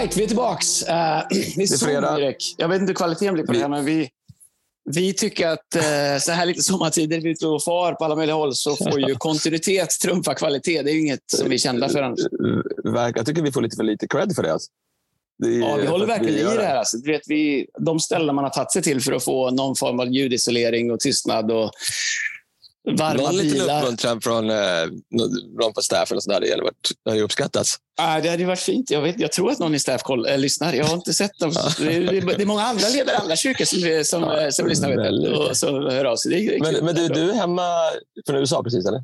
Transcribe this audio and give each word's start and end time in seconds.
right, 0.00 0.16
vi 0.16 0.22
är 0.22 0.26
tillbaks. 0.26 0.82
Uh, 0.88 0.94
är 0.94 1.84
fredag. 1.84 2.20
Erik. 2.20 2.54
Jag 2.58 2.68
vet 2.68 2.80
inte 2.80 2.90
hur 2.90 2.94
kvaliteten 2.94 3.34
blir 3.34 3.44
på 3.44 3.52
det 3.52 3.58
här, 3.58 3.68
men 3.68 3.84
vi, 3.84 4.08
vi 4.90 5.14
tycker 5.14 5.48
att 5.48 5.76
uh, 5.76 6.18
så 6.20 6.32
här 6.32 6.46
lite 6.46 6.62
sommartider, 6.62 7.20
vi 7.20 7.28
är 7.28 7.32
ute 7.32 7.46
och 7.46 7.62
far 7.62 7.92
på 7.92 8.04
alla 8.04 8.16
möjliga 8.16 8.36
håll, 8.36 8.54
så 8.54 8.76
får 8.76 9.00
ju 9.00 9.14
kontinuitet 9.18 9.90
trumfa 10.02 10.34
kvalitet. 10.34 10.82
Det 10.82 10.90
är 10.90 10.94
ju 10.94 11.00
inget 11.00 11.20
som 11.26 11.48
vi 11.48 11.54
är 11.54 11.58
kända 11.58 11.88
för 11.88 12.02
annars. 12.02 12.20
Jag 13.16 13.26
tycker 13.26 13.42
vi 13.42 13.52
får 13.52 13.62
lite 13.62 13.76
för 13.76 13.84
lite 13.84 14.08
cred 14.08 14.34
för 14.34 14.42
det. 14.42 14.52
Alltså. 14.52 14.70
Det 15.38 15.50
Ja, 15.50 15.76
vi 15.76 15.86
håller 15.86 16.06
verkligen 16.06 16.40
gör 16.40 16.54
i 16.54 16.56
det 16.56 16.66
här. 16.66 16.76
Alltså. 16.76 16.96
Du 16.96 17.12
vet, 17.12 17.22
vi, 17.26 17.66
de 17.78 18.00
ställen 18.00 18.34
man 18.34 18.44
har 18.44 18.50
tagit 18.50 18.72
sig 18.72 18.82
till 18.82 19.00
för 19.00 19.12
att 19.12 19.24
få 19.24 19.50
någon 19.50 19.76
form 19.76 20.00
av 20.00 20.08
ljudisolering 20.08 20.90
och 20.90 21.00
tystnad 21.00 21.50
och 21.50 21.70
varma 22.96 23.22
Någon 23.22 23.36
liten 23.36 23.52
bilar. 23.58 23.82
uppmuntran 23.82 24.20
från 24.20 24.50
eh, 24.50 24.56
någon 25.60 25.72
på 25.74 25.82
staffen 25.82 26.16
och 26.16 26.22
sådär. 26.22 26.40
Det 26.40 26.50
hade 26.50 26.62
varit- 26.62 26.90
det 27.04 27.10
hade 27.10 27.22
uppskattats. 27.22 27.76
Ah, 28.00 28.20
det 28.20 28.28
hade 28.28 28.44
varit 28.44 28.58
fint. 28.58 28.90
Jag, 28.90 29.02
vet, 29.02 29.20
jag 29.20 29.32
tror 29.32 29.50
att 29.50 29.58
någon 29.58 29.74
i 29.74 29.78
staff 29.78 30.02
koll, 30.02 30.26
äh, 30.28 30.38
lyssnar. 30.38 30.72
Jag 30.72 30.84
har 30.84 30.94
inte 30.94 31.12
sett 31.14 31.38
dem. 31.38 31.52
Det 31.78 31.94
är, 31.96 32.00
det 32.36 32.42
är 32.42 32.46
många 32.46 32.62
andra 32.62 32.88
ledare 32.88 33.16
i 33.16 33.18
andra 33.20 33.36
kyrkor 33.36 33.64
som, 33.64 34.04
som, 34.04 34.30
Ja, 34.30 34.50
som 34.52 34.66
lyssnar 34.68 34.96
väldigt. 34.96 35.36
och 35.36 35.56
som 35.56 35.74
hör 35.74 36.04
av 36.04 36.16
sig. 36.16 36.30
Det 36.32 36.38
är, 36.38 36.60
det 36.60 36.68
är 36.68 36.72
Men, 36.72 36.84
men 36.84 36.94
du, 36.94 37.08
du 37.08 37.30
är 37.30 37.34
hemma 37.34 37.68
från 38.26 38.36
USA 38.36 38.62
precis, 38.62 38.86
eller? 38.86 39.02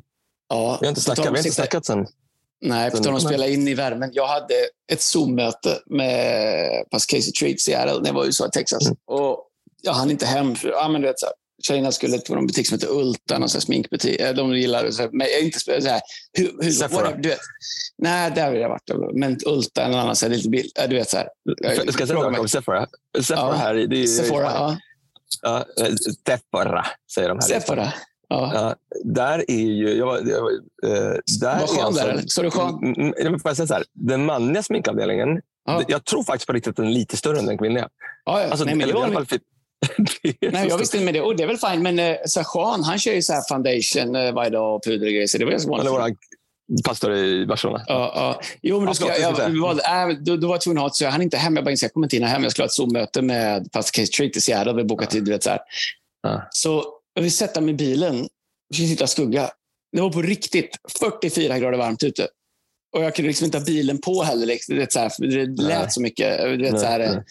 ja, 0.49 0.77
Vi 0.81 0.85
har 0.87 0.89
inte 0.91 1.01
snackat, 1.01 1.25
vi 1.25 1.29
har 1.29 1.37
inte 1.37 1.51
snackat 1.51 1.85
sen. 1.85 2.05
Nej, 2.61 2.91
på 2.91 2.97
tal 2.97 3.07
om 3.09 3.15
att 3.15 3.21
spela 3.23 3.47
in 3.47 3.67
i 3.67 3.73
värmen. 3.73 4.09
Jag 4.13 4.27
hade 4.27 4.53
ett 4.91 5.01
Zoom-möte 5.01 5.79
med 5.85 6.69
Pastor 6.91 7.17
Casey 7.17 7.31
Treat 7.31 7.55
i 7.55 7.57
Seattle 7.59 7.99
när 7.99 8.07
jag 8.07 8.13
var 8.13 8.23
i 8.23 8.27
USA, 8.27 8.49
Texas. 8.49 8.85
Mm. 8.85 8.97
Och 9.07 9.39
jag 9.81 9.93
hann 9.93 10.11
inte 10.11 10.25
hem. 10.25 10.55
För, 10.55 10.69
ja, 10.69 10.87
men 10.87 11.01
du 11.01 11.07
vet, 11.07 11.19
så 11.19 11.25
här, 11.25 11.35
tjejerna 11.65 11.91
skulle 11.91 12.17
till 12.17 12.35
någon 12.35 12.47
butik 12.47 12.67
som 12.67 12.75
heter 12.75 12.91
Ulta, 12.99 13.37
någon 13.39 13.49
sminkbutik. 13.49 14.19
Eh, 14.21 14.33
De 14.35 14.53
gillar 14.57 14.91
så 14.91 15.01
här, 15.01 15.09
men 15.13 15.27
jag 15.27 15.41
inte 15.41 15.59
så 15.59 15.71
här. 15.71 16.01
Hur, 16.37 16.45
hur, 16.63 16.81
whatever, 16.81 17.17
du 17.21 17.29
vet. 17.29 17.39
Nej, 17.97 18.31
där 18.35 18.51
vill 18.51 18.61
jag 18.61 18.69
varit. 18.69 18.91
Men 19.13 19.37
Ulta 19.45 19.81
eller 19.81 19.91
någon 19.91 19.99
annan, 20.01 20.15
så 20.15 20.25
här, 20.25 20.33
lite 20.35 20.49
bild. 20.49 20.71
Ja, 20.75 20.87
Du 20.87 20.95
vet 20.95 21.09
så 21.09 21.17
här. 21.17 21.27
Ska 21.91 22.01
jag 22.01 22.07
säga 22.07 22.19
något 22.19 22.39
om 22.39 22.47
Sephora? 22.47 22.87
Sephora 23.21 23.47
Ja. 23.47 23.51
här, 23.53 23.73
det 23.75 24.03
är, 24.03 24.07
Sephora, 24.07 24.43
ja. 24.43 24.77
Ja, 25.41 25.65
eh, 25.79 25.93
Sephora, 26.27 26.85
säger 27.15 27.29
de 27.29 27.33
här. 27.41 27.47
Sephora. 27.47 27.93
Ja. 28.27 28.51
Ja, 28.53 28.75
där 29.03 29.45
är 29.47 29.55
ju... 29.65 29.93
Jag, 29.93 30.27
jag, 30.29 30.53
eh, 30.85 31.13
där 31.41 31.59
Var 31.59 31.67
skön 31.67 31.79
är 31.79 31.83
alltså- 31.83 32.03
där? 32.05 32.23
Så 32.27 32.41
du? 32.41 32.49
Mm, 32.87 32.93
mm, 33.01 33.41
jag 33.43 33.55
säga 33.55 33.67
så 33.67 33.73
här, 33.73 33.83
den 33.93 34.25
manliga 34.25 34.63
sminkavdelningen, 34.63 35.27
Ja. 35.65 35.83
jag 35.87 36.05
tror 36.05 36.23
faktiskt 36.23 36.47
på 36.47 36.53
riktigt 36.53 36.69
att 36.69 36.75
den 36.75 36.85
är 36.85 36.91
lite 36.91 37.17
större 37.17 37.39
än 37.39 37.45
den 37.45 37.57
kvinnliga. 37.57 37.89
Ja, 38.25 38.41
ja. 38.41 38.49
Alltså, 38.49 38.65
Nej, 38.65 38.75
men 38.75 38.89
eller 38.89 39.25
det 40.23 40.37
Nej, 40.51 40.67
jag 40.67 40.77
visste 40.77 40.97
inte 40.97 41.05
med 41.05 41.13
det. 41.13 41.21
Och 41.21 41.35
det 41.35 41.43
är 41.43 41.47
väl 41.47 41.57
fint. 41.57 41.81
Men 41.81 41.99
eh, 41.99 42.15
så 42.25 42.39
här, 42.39 42.47
Sean, 42.53 42.83
han 42.83 42.99
kör 42.99 43.13
ju 43.13 43.21
så 43.21 43.33
här 43.33 43.41
foundation 43.49 44.15
eh, 44.15 44.33
varje 44.33 44.49
dag 44.49 44.75
och 44.75 44.83
puder 44.83 45.05
och 45.05 45.11
grejer. 45.11 45.27
Så 45.27 45.37
det 45.37 45.45
var 45.45 45.51
ganska 45.51 45.73
Eller 45.73 45.91
vanligt. 45.91 46.17
vår 46.67 46.83
pastor 46.83 47.15
i 47.15 47.45
Barcelona. 47.45 47.83
Ja, 47.87 48.11
ja. 48.15 48.41
Jo, 48.61 48.77
men 48.77 48.87
då, 48.87 48.93
ska 48.93 49.07
jag, 49.07 49.19
jag 49.19 49.39
jag, 49.39 49.61
var, 49.61 50.09
äh, 50.09 50.17
då, 50.17 50.37
då 50.37 50.47
var 50.47 50.55
jag 50.55 50.61
tvungen 50.61 50.77
att 50.77 50.81
ha 50.81 50.87
ett, 50.87 50.95
så 50.95 51.03
jag 51.03 51.11
hann 51.11 51.21
inte 51.21 51.37
hem. 51.37 51.55
Jag 51.55 51.65
bara 51.65 51.71
insåg, 51.71 51.87
jag 51.87 51.93
kommer 51.93 52.05
inte 52.05 52.15
hinna 52.15 52.27
hem. 52.27 52.43
Jag 52.43 52.51
skulle 52.51 52.63
ha 52.63 52.67
ett 52.67 52.73
Zoom-möte 52.73 53.21
med 53.21 53.71
pastor 53.71 54.01
Case 54.01 54.11
Treat 54.11 54.35
i 54.35 54.41
Seattle. 54.41 54.73
Vi 54.73 54.83
bokade 54.83 55.11
tid, 55.11 55.23
du 55.23 55.31
vet 55.31 55.43
så 55.43 55.49
här. 55.49 55.59
Ja. 56.23 56.47
Så 56.51 56.85
jag 57.13 57.21
vill 57.21 57.31
sätta 57.31 57.61
mig 57.61 57.73
i 57.73 57.77
bilen. 57.77 58.27
Vi 58.69 58.77
ska 58.77 58.87
sitta 58.87 59.07
skugga. 59.07 59.49
Det 59.91 60.01
var 60.01 60.09
på 60.09 60.21
riktigt 60.21 60.77
44 60.99 61.59
grader 61.59 61.77
varmt 61.77 62.03
ute. 62.03 62.27
Och 62.95 63.03
jag 63.03 63.15
kunde 63.15 63.27
liksom 63.27 63.45
inte 63.45 63.57
ha 63.57 63.65
bilen 63.65 64.01
på 64.01 64.23
heller. 64.23 64.45
Liksom. 64.45 64.75
Du 64.75 64.81
vet, 64.81 64.93
så 64.93 64.99
här, 64.99 65.11
det 65.45 65.63
lät 65.63 65.93
så 65.93 66.01
mycket. 66.01 66.41
Du 66.41 66.57
vet, 66.57 66.71
Nej, 66.71 66.81
så 66.81 66.87
här, 66.87 67.23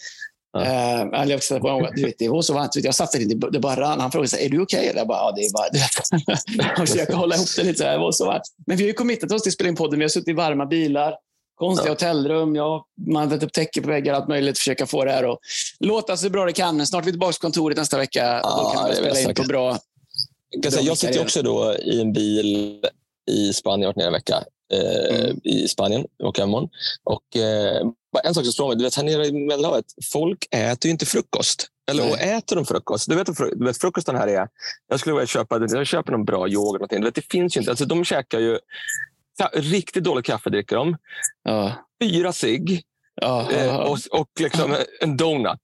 Eh, 0.55 1.01
eller 1.01 1.27
jag 1.31 1.43
sätta 1.43 1.59
på, 1.59 1.89
du 1.95 2.01
vet, 2.05 2.15
det 2.19 2.29
var 2.29 2.41
så 2.41 2.53
varmt. 2.53 2.71
Du 2.71 2.79
vet, 2.79 2.85
Jag 2.85 2.95
satt 2.95 3.11
där 3.11 3.21
inne, 3.21 3.33
det 3.51 3.59
bara 3.59 3.81
rann. 3.81 3.99
Han 3.99 4.11
frågade 4.11 4.29
så 4.29 4.35
här, 4.37 4.43
är 4.45 4.49
du 4.49 4.61
okej? 4.61 4.91
Jag 4.95 5.07
bara, 5.07 5.17
ja, 5.17 5.33
det 5.35 5.41
är 5.41 5.51
bara... 5.53 6.67
Jag 6.77 6.87
försöker 6.87 7.13
hålla 7.13 7.35
ihop 7.35 7.47
det 7.57 7.63
lite. 7.63 7.77
Så 7.77 7.83
här, 7.83 7.91
det 7.91 7.97
var 7.97 8.11
så 8.11 8.25
varmt. 8.25 8.43
Men 8.67 8.77
vi 8.77 8.83
har 8.83 8.87
ju 8.87 8.93
committat 8.93 9.31
oss 9.31 9.41
till 9.43 9.49
att 9.49 9.53
spela 9.53 9.69
in 9.69 9.75
podden. 9.75 9.99
Vi 9.99 10.05
har 10.05 10.09
suttit 10.09 10.27
i 10.29 10.33
varma 10.33 10.65
bilar, 10.65 11.13
konstiga 11.55 11.87
Ja. 11.87 11.93
hotellrum. 11.93 12.55
Ja, 12.55 12.85
man 13.07 13.31
har 13.31 13.43
upp 13.43 13.53
täcke 13.53 13.81
på 13.81 13.87
väggar, 13.89 14.13
allt 14.13 14.27
möjligt. 14.27 14.57
Försöka 14.57 14.85
få 14.85 15.05
det 15.05 15.11
här 15.11 15.23
att 15.33 15.39
låta 15.79 16.17
så 16.17 16.29
bra 16.29 16.45
det 16.45 16.53
kan. 16.53 16.85
Snart 16.87 17.01
är 17.01 17.05
vi 17.05 17.11
tillbaka 17.11 17.33
på 17.33 17.39
kontoret 17.39 17.77
nästa 17.77 17.97
vecka. 17.97 18.39
Ja, 18.43 18.71
då 18.73 18.79
kan 18.79 18.89
vi 18.89 18.95
spela 18.95 19.19
in 19.29 19.35
på 19.35 19.43
bra... 19.43 19.77
Jag, 20.63 20.73
säga, 20.73 20.83
jag 20.85 20.97
sitter 20.97 21.21
också 21.21 21.41
då 21.41 21.75
i 21.83 22.01
en 22.01 22.13
bil 22.13 22.79
i 23.31 23.53
Spanien, 23.53 23.81
jag 23.81 23.87
har 23.87 23.93
varit 23.93 23.97
nere 23.97 24.07
en 24.07 24.13
vecka 24.13 24.43
eh, 24.73 25.15
Mm. 25.25 25.39
i 25.43 25.67
Spanien 25.67 26.05
och 26.23 26.39
imorgon. 26.39 26.69
Och 27.03 27.37
eh, 27.37 27.87
en 28.23 28.33
sak 28.33 28.43
som 28.43 28.53
slår 28.53 28.67
mig, 28.67 28.77
du 28.77 28.83
vet 28.83 28.95
här 28.95 29.03
nere 29.03 29.25
i 29.25 29.31
Medelhavet, 29.31 29.85
folk 30.11 30.47
äter 30.51 30.85
ju 30.87 30.91
inte 30.91 31.05
frukost. 31.05 31.67
Eller 31.91 32.03
Nej. 32.03 32.11
och 32.11 32.19
äter 32.19 32.55
de 32.55 32.65
frukost? 32.65 33.09
Du 33.09 33.15
vet, 33.15 33.27
du 33.37 33.65
vet 33.65 33.77
frukosten 33.77 34.15
här 34.15 34.27
är, 34.27 34.47
jag 34.87 34.99
skulle 34.99 35.15
vilja 35.15 35.27
köpa, 35.27 35.59
jag 35.59 35.87
köper 35.87 36.11
någon 36.11 36.25
bra 36.25 36.47
yoghurt, 36.47 36.79
någonting. 36.79 36.99
Du 37.01 37.05
vet, 37.05 37.15
det 37.15 37.31
finns 37.31 37.57
ju 37.57 37.59
inte, 37.59 37.71
alltså 37.71 37.85
de 37.85 38.03
käkar 38.03 38.39
ju 38.39 38.59
riktigt 39.53 40.03
dåligt 40.03 40.25
kaffe 40.25 40.49
dricker 40.49 40.75
de, 40.75 40.97
Ja, 41.43 41.73
fyra 42.01 42.33
cigg 42.33 42.83
ja, 43.21 43.51
eh, 43.51 43.65
ja, 43.65 43.83
och, 43.83 44.19
och 44.19 44.29
liksom 44.39 44.75
en 45.01 45.17
donut. 45.17 45.59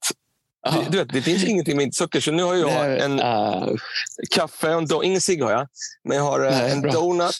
Det, 0.70 0.86
du 0.90 0.98
vet, 0.98 1.08
det 1.12 1.22
finns 1.22 1.44
ingenting 1.44 1.76
med 1.76 1.94
socker, 1.94 2.20
så 2.20 2.30
nu 2.30 2.42
har 2.42 2.54
jag 2.54 2.66
Nej, 2.66 3.00
en, 3.00 3.20
ah, 3.20 3.68
kaffe 4.30 4.74
och 4.74 4.82
en 4.82 5.04
ingen 5.04 5.20
cigg 5.20 5.42
har 5.42 5.50
jag. 5.52 5.66
Men 6.08 6.16
jag 6.16 6.24
har 6.24 6.40
eh, 6.44 6.50
Nej, 6.50 6.72
en 6.72 6.80
bra. 6.80 6.92
donut. 6.92 7.34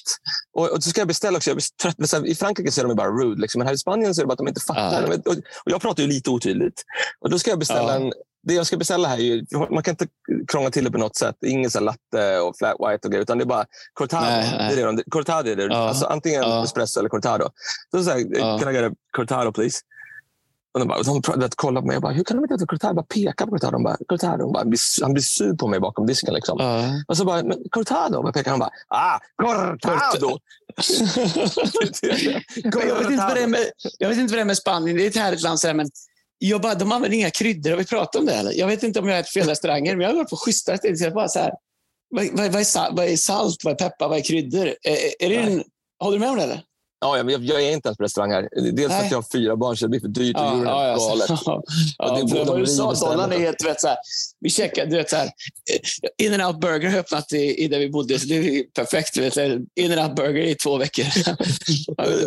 Och, 0.54 0.70
och 0.70 0.82
så 0.84 0.90
ska 0.90 1.00
jag 1.00 1.08
beställa 1.08 1.36
också. 1.36 1.50
Jag 1.50 1.58
trött. 1.82 2.08
Så 2.10 2.16
här, 2.16 2.26
I 2.26 2.34
Frankrike 2.34 2.70
så 2.72 2.80
är 2.80 2.84
de 2.88 2.96
bara 2.96 3.10
rude. 3.10 3.40
Liksom. 3.40 3.58
Men 3.58 3.66
här 3.66 3.74
i 3.74 3.78
Spanien 3.78 4.14
så 4.14 4.20
är 4.20 4.22
det 4.22 4.26
bara 4.26 4.32
att 4.32 4.38
de 4.38 4.48
inte 4.48 4.60
fattar. 4.60 5.06
Vet- 5.06 5.26
Och, 5.26 5.32
och 5.34 5.70
jag 5.72 5.80
pratar 5.80 6.02
ju 6.02 6.08
lite 6.08 6.30
otydligt. 6.30 6.82
Och 7.20 7.30
då 7.30 7.38
ska 7.38 7.50
jag 7.50 7.58
beställa 7.58 7.82
Ja. 7.88 7.94
en... 7.94 8.12
Det 8.44 8.54
jag 8.54 8.66
ska 8.66 8.76
beställa 8.76 9.08
här 9.08 9.16
är 9.18 9.22
ju, 9.22 9.44
man 9.70 9.82
kan 9.82 9.92
inte 9.92 10.06
krångla 10.48 10.70
till 10.70 10.84
det 10.84 10.90
på 10.90 10.98
något 10.98 11.16
sätt. 11.16 11.34
Ingen 11.46 11.70
så 11.70 11.78
här 11.78 11.84
latte 11.84 12.38
och 12.40 12.56
flat 12.58 12.72
white 12.78 13.06
och 13.08 13.10
grejer, 13.12 13.22
utan 13.22 13.38
det 13.38 13.44
är 13.44 13.46
bara 13.46 13.64
cortado. 13.94 14.24
Nej, 14.26 14.54
nej. 14.58 14.74
Det 14.76 14.82
är 14.82 14.86
det, 14.86 14.92
de- 14.96 15.10
cortado 15.10 15.50
är 15.50 15.56
det. 15.56 15.62
Ja. 15.64 15.88
Alltså, 15.88 16.06
antingen 16.06 16.42
Ja. 16.42 16.64
espresso 16.64 17.00
eller 17.00 17.08
cortado. 17.08 17.48
Så 17.90 18.04
säger 18.04 18.26
jag, 18.38 18.40
Ja. 18.54 18.58
can 18.58 18.74
I 18.74 18.78
get 18.78 18.92
a 18.92 18.94
cortado 19.16 19.52
please? 19.52 19.78
Och 20.74 20.80
de, 20.80 20.88
bara, 20.88 21.02
de 21.02 21.22
pr- 21.22 21.40
vet, 21.40 21.54
kollar 21.54 21.80
på 21.80 21.86
mig 21.86 21.96
och 21.96 22.02
bara, 22.02 22.12
hur 22.12 22.24
kan 22.24 22.36
de 22.36 22.44
inte 22.44 22.54
äta 22.54 22.66
cortado? 22.66 22.88
Jag 22.88 22.96
bara 22.96 23.06
pekar 23.06 23.46
på 23.46 23.50
cortado. 23.50 23.72
De 23.72 23.82
bara, 23.82 23.96
cortado. 24.08 24.52
Bara, 24.52 24.58
han, 25.02 25.12
blir, 25.12 25.22
sur 25.22 25.54
på 25.54 25.68
mig 25.68 25.80
bakom 25.80 26.06
disken. 26.06 26.34
Liksom. 26.34 26.56
ja. 26.60 27.02
Och 27.08 27.16
så 27.16 27.24
bara, 27.24 27.42
men 27.42 27.58
cortado? 27.70 28.22
Jag 28.24 28.34
pekar 28.34 28.50
han 28.50 28.60
bara, 28.60 28.70
ah, 28.88 29.18
cortado! 29.42 30.38
Jag 32.64 32.98
vet, 32.98 33.10
inte 33.10 33.24
vad 33.26 33.36
det 33.36 33.42
är 33.42 33.46
med, 33.46 33.66
jag 33.98 34.08
vet 34.08 34.18
inte 34.18 34.32
vad 34.32 34.38
det 34.38 34.42
är 34.42 34.44
med 34.44 34.56
Spanien. 34.56 34.96
Det 34.96 35.04
är 35.04 35.08
ett 35.08 35.16
härligt 35.16 35.42
land. 35.42 35.58
Men 35.74 35.90
jag 36.38 36.60
bara, 36.60 36.74
de 36.74 36.92
använder 36.92 37.18
inga 37.18 37.30
kryddor. 37.30 37.70
Har 37.70 37.78
vi 37.78 37.84
pratat 37.84 38.16
om 38.16 38.26
det? 38.26 38.34
Eller? 38.34 38.52
Jag 38.52 38.66
vet 38.66 38.82
inte 38.82 39.00
om 39.00 39.08
jag 39.08 39.18
äter 39.18 39.30
fel 39.30 39.48
restauranger, 39.48 39.96
men 39.96 40.00
jag 40.00 40.10
har 40.10 40.16
varit 40.16 40.30
på 40.30 40.36
schyssta 40.36 40.78
jag 40.82 41.14
Bara 41.14 41.28
så 41.28 41.38
här, 41.38 41.52
vad, 42.10 42.26
vad, 42.32 42.52
vad, 42.52 42.60
är 42.60 42.64
salt, 42.64 42.96
vad 42.96 43.06
är 43.06 43.16
salt? 43.16 43.64
Vad 43.64 43.72
är 43.72 43.88
peppar? 43.88 44.08
Vad 44.08 44.18
är 44.18 44.22
kryddor? 44.22 44.66
Är, 44.66 45.24
är 45.24 45.28
det 45.28 45.36
en, 45.36 45.62
håller 45.98 46.18
du 46.18 46.20
med 46.20 46.30
om 46.30 46.36
det? 46.36 46.42
Eller? 46.42 46.62
Ja, 47.04 47.16
jag, 47.16 47.30
jag, 47.44 47.62
är 47.62 47.70
inte 47.72 47.88
ens 47.88 47.98
på 47.98 48.04
restaurang 48.04 48.30
här. 48.32 48.48
Dels 48.72 48.80
för 48.82 48.88
Nej. 48.88 49.04
att 49.04 49.10
jag 49.10 49.18
har 49.18 49.26
fyra 49.32 49.56
barn 49.56 49.76
så 49.76 49.84
det 49.84 49.88
blir 49.88 50.00
för 50.00 50.08
dyrt 50.08 50.36
och 50.36 50.42
är 50.42 50.64
galet. 50.64 51.28
ja, 51.46 51.62
Ja, 51.98 52.14
det 52.14 52.28
för 52.28 52.36
går- 52.36 52.44
det 52.44 52.50
var 52.50 52.56
river 52.58 53.00
dollarn 53.10 53.32
är 53.32 53.54
du 53.58 53.64
vet, 53.64 53.80
så 53.80 53.88
här, 53.88 53.96
vi 54.40 54.50
checkade, 54.50 54.90
du 54.90 54.96
vet 54.96 55.10
så 55.10 55.16
här, 55.16 55.30
In 56.18 56.34
and 56.40 56.42
out 56.42 56.60
Burger 56.60 56.90
har 56.90 56.98
öppnat 56.98 57.32
i, 57.32 57.64
i 57.64 57.68
där 57.68 57.78
vi 57.78 57.90
bodde, 57.90 58.18
så 58.18 58.26
det 58.26 58.34
är 58.34 58.62
perfekt. 58.64 59.14
Du 59.14 59.20
vet, 59.20 59.36
In 59.36 59.92
and 59.98 60.00
out 60.08 60.16
Burger 60.16 60.42
i 60.42 60.54
två 60.54 60.76
veckor. 60.76 61.04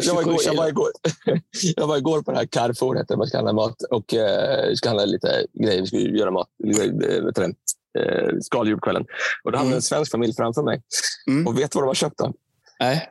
Jag 0.03 0.13
var, 0.15 0.21
igår, 0.21 0.37
jag, 0.45 0.55
var 0.55 0.67
igår, 0.67 0.89
jag 1.75 1.87
var 1.87 1.97
igår 1.97 2.21
på 2.21 2.31
det 2.31 2.37
här 2.37 2.45
Carrefour, 2.45 2.95
heter 2.95 3.13
det. 3.13 3.17
man 3.17 3.27
ska 3.27 3.37
handla 3.37 3.53
mat 3.53 3.81
och 3.91 4.13
eh, 4.13 4.73
ska 4.73 4.89
handla 4.89 5.05
lite 5.05 5.45
grejer. 5.63 5.81
Vi 5.81 5.87
ska 5.87 5.97
göra 5.97 6.31
mat, 6.31 6.47
eh, 6.67 6.77
vet 7.25 7.35
du 7.35 7.41
det, 7.41 7.53
eh, 7.99 8.27
skaldjur 8.41 8.75
på 8.75 8.81
kvällen. 8.81 9.05
Och 9.43 9.51
då 9.51 9.57
hade 9.57 9.67
Mm. 9.67 9.75
en 9.75 9.81
svensk 9.81 10.11
familj 10.11 10.33
framför 10.33 10.63
mig. 10.63 10.81
Mm. 11.27 11.47
Och 11.47 11.59
vet 11.59 11.71
du 11.71 11.75
vad 11.75 11.83
de 11.83 11.87
har 11.87 11.93
köpt? 11.95 12.17
Då? 12.17 12.33
Nej. 12.79 13.09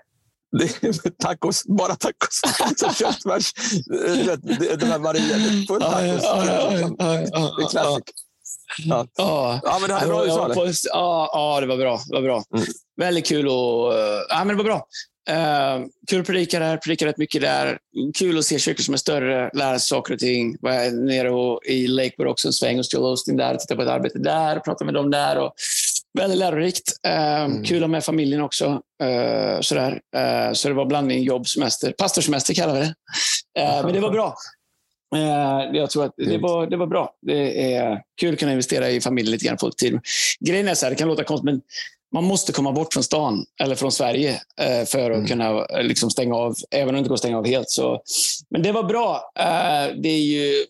Det 0.58 0.64
är 0.88 1.10
tacos, 1.10 1.64
bara 1.66 1.94
tacos. 1.96 2.40
Så 2.76 2.92
köttfärs, 2.92 3.52
du 4.42 4.76
den 4.76 4.90
här 4.90 4.98
Maria, 4.98 5.66
full 5.68 5.80
tacos. 5.80 6.22
Det 6.22 7.62
är 7.62 7.70
classic. 7.70 8.02
Ja. 8.84 9.06
Ja. 9.16 9.60
Ja, 9.62 9.78
men 9.80 9.90
det 9.90 9.96
Ja, 10.00 10.06
bra 10.06 10.26
jag 10.26 10.36
var 10.36 10.44
eller? 10.44 10.54
på- 10.54 10.66
Ja, 10.84 11.30
ja, 11.32 11.60
det 11.60 11.66
var 11.66 11.76
bra. 11.76 12.00
Det 12.08 12.14
var 12.14 12.22
bra. 12.22 12.42
Mm. 12.54 12.66
Väldigt 13.00 13.26
kul 13.26 13.48
och, 13.48 13.94
eh, 13.94 14.20
ja, 14.28 14.38
men 14.44 14.48
det 14.48 14.54
var 14.54 14.64
bra. 14.64 14.86
Uh, 15.30 15.86
kul 16.10 16.20
att 16.20 16.26
predika 16.26 16.58
där, 16.58 16.76
predika 16.76 17.06
rätt 17.06 17.18
mycket 17.18 17.42
där. 17.42 17.78
Kul 18.18 18.38
att 18.38 18.44
se 18.44 18.58
kyrkor 18.58 18.82
som 18.82 18.94
är 18.94 18.98
större, 18.98 19.50
lära 19.54 19.78
sig 19.78 19.88
saker 19.88 20.14
och 20.14 20.20
ting. 20.20 20.56
Var 20.60 20.90
nere 21.06 21.30
och, 21.30 21.60
i 21.64 21.86
Lakewood 21.86 22.28
också 22.30 22.48
en 22.48 22.52
sväng 22.52 22.76
hos 22.76 22.94
Joel 22.94 23.12
Osteen 23.12 23.36
där, 23.36 23.56
titta 23.56 23.76
på 23.76 23.82
ett 23.82 23.88
arbete 23.88 24.18
där, 24.18 24.60
prata 24.60 24.84
med 24.84 24.94
dem 24.94 25.10
där. 25.10 25.38
Och, 25.38 25.52
väldigt 26.18 26.38
lärorikt. 26.38 26.92
Uh, 27.06 27.62
Kul 27.62 27.76
att 27.76 27.82
ha 27.82 27.88
med 27.88 28.04
familjen 28.04 28.40
också. 28.40 28.80
Uh, 29.02 29.60
sådär. 29.60 30.00
Uh, 30.16 30.52
så 30.52 30.68
det 30.68 30.74
var 30.74 30.86
blandning 30.86 31.22
jobb, 31.22 31.48
semester. 31.48 31.92
Pastorssemester 31.98 32.54
kallar 32.54 32.74
vi 32.74 32.80
det. 32.80 32.94
Men 33.82 33.92
det 33.92 34.00
var 34.00 34.10
bra. 34.10 34.34
Eh, 35.14 35.76
jag 35.76 35.90
tror 35.90 36.04
att 36.04 36.14
det 36.16 36.38
var, 36.38 36.66
det 36.66 36.76
var 36.76 36.86
bra. 36.86 37.14
Det 37.22 37.74
är 37.74 38.02
kul 38.20 38.32
att 38.32 38.40
kunna 38.40 38.52
investera 38.52 38.90
i 38.90 39.00
familjen 39.00 39.32
lite 39.32 39.44
grann, 39.44 39.58
lite 39.62 39.76
tid. 39.76 40.00
Grejen 40.40 40.68
är 40.68 40.74
så 40.74 40.86
här, 40.86 40.90
det 40.90 40.96
kan 40.96 41.08
låta 41.08 41.24
konstigt, 41.24 41.44
men 41.44 41.60
man 42.12 42.24
måste 42.24 42.52
komma 42.52 42.72
bort 42.72 42.92
från 42.92 43.02
stan 43.02 43.44
eller 43.62 43.74
från 43.74 43.92
Sverige 43.92 44.40
eh, 44.60 44.84
för 44.86 45.10
att 45.10 45.16
Mm. 45.16 45.26
kunna 45.26 45.64
eh, 45.64 45.82
liksom 45.82 46.10
stänga 46.10 46.34
av, 46.34 46.54
även 46.70 46.88
om 46.88 46.94
det 46.94 46.98
inte 46.98 47.08
går 47.08 47.14
att 47.14 47.20
stänga 47.20 47.38
av 47.38 47.46
helt. 47.46 47.70
Så. 47.70 48.02
Men 48.50 48.62
det 48.62 48.72
var 48.72 48.82
bra. 48.82 49.32
Eh, 49.38 49.94
det 50.02 50.08
är 50.08 50.22
ju... 50.22 50.64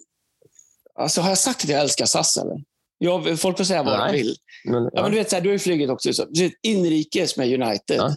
Alltså, 0.98 1.20
har 1.20 1.28
jag 1.28 1.38
sagt 1.38 1.64
att 1.64 1.70
jag 1.70 1.80
älskar 1.80 2.06
SAS? 2.06 2.36
Eller? 2.36 2.62
Jag, 2.98 3.40
folk 3.40 3.56
får 3.56 3.64
säga 3.64 3.82
vad 3.82 3.98
de 3.98 4.12
vill. 4.12 4.36
Men, 4.64 4.90
Ja, 4.92 5.02
men 5.02 5.10
du 5.10 5.18
vet, 5.18 5.30
så 5.30 5.36
här, 5.36 5.42
du 5.42 5.48
har 5.48 5.52
ju 5.52 5.58
flugit 5.58 5.90
också. 5.90 6.12
Så, 6.12 6.24
du 6.30 6.42
vet, 6.42 6.52
inrikes 6.62 7.36
med 7.36 7.62
United. 7.62 7.96
Ja. 7.96 8.16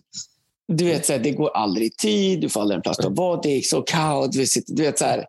Du 0.67 0.85
vet, 0.85 1.05
så 1.05 1.13
här, 1.13 1.19
det 1.19 1.31
går 1.31 1.57
aldrig 1.57 1.87
i 1.87 1.89
tid. 1.89 2.41
Du 2.41 2.49
får 2.49 2.61
aldrig 2.61 2.75
en 2.75 2.81
plats 2.81 2.99
att 2.99 3.17
vara. 3.17 3.41
Det 3.41 3.49
är 3.49 3.61
så 3.61 3.81
kaos. 3.81 4.29
Du 4.29 4.39
vet, 4.39 4.49
du 4.67 4.83
vet, 4.83 4.99
så 4.99 5.05
här, 5.05 5.25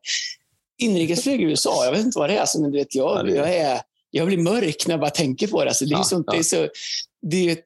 inrikesflyg 0.78 1.40
i 1.40 1.44
USA, 1.44 1.84
jag 1.84 1.92
vet 1.92 2.04
inte 2.04 2.18
vad 2.18 2.30
det 2.30 2.36
är. 2.36 2.40
Alltså, 2.40 2.60
men 2.60 2.70
du 2.70 2.78
vet, 2.78 2.94
jag, 2.94 3.30
jag, 3.30 3.54
är, 3.54 3.80
jag 4.10 4.26
blir 4.26 4.38
mörk 4.38 4.86
när 4.86 4.92
jag 4.92 5.00
bara 5.00 5.10
tänker 5.10 5.46
på 5.46 5.64
det. 5.64 5.70
Alltså, 5.70 5.84
det 5.84 5.94
är 5.94 5.98
ja, 5.98 6.04
sånt, 6.04 6.24
ja. 6.26 6.32
det 6.32 6.38
är 6.38 6.42
så, 6.42 6.68
det 7.22 7.48
är 7.48 7.52
ett, 7.52 7.64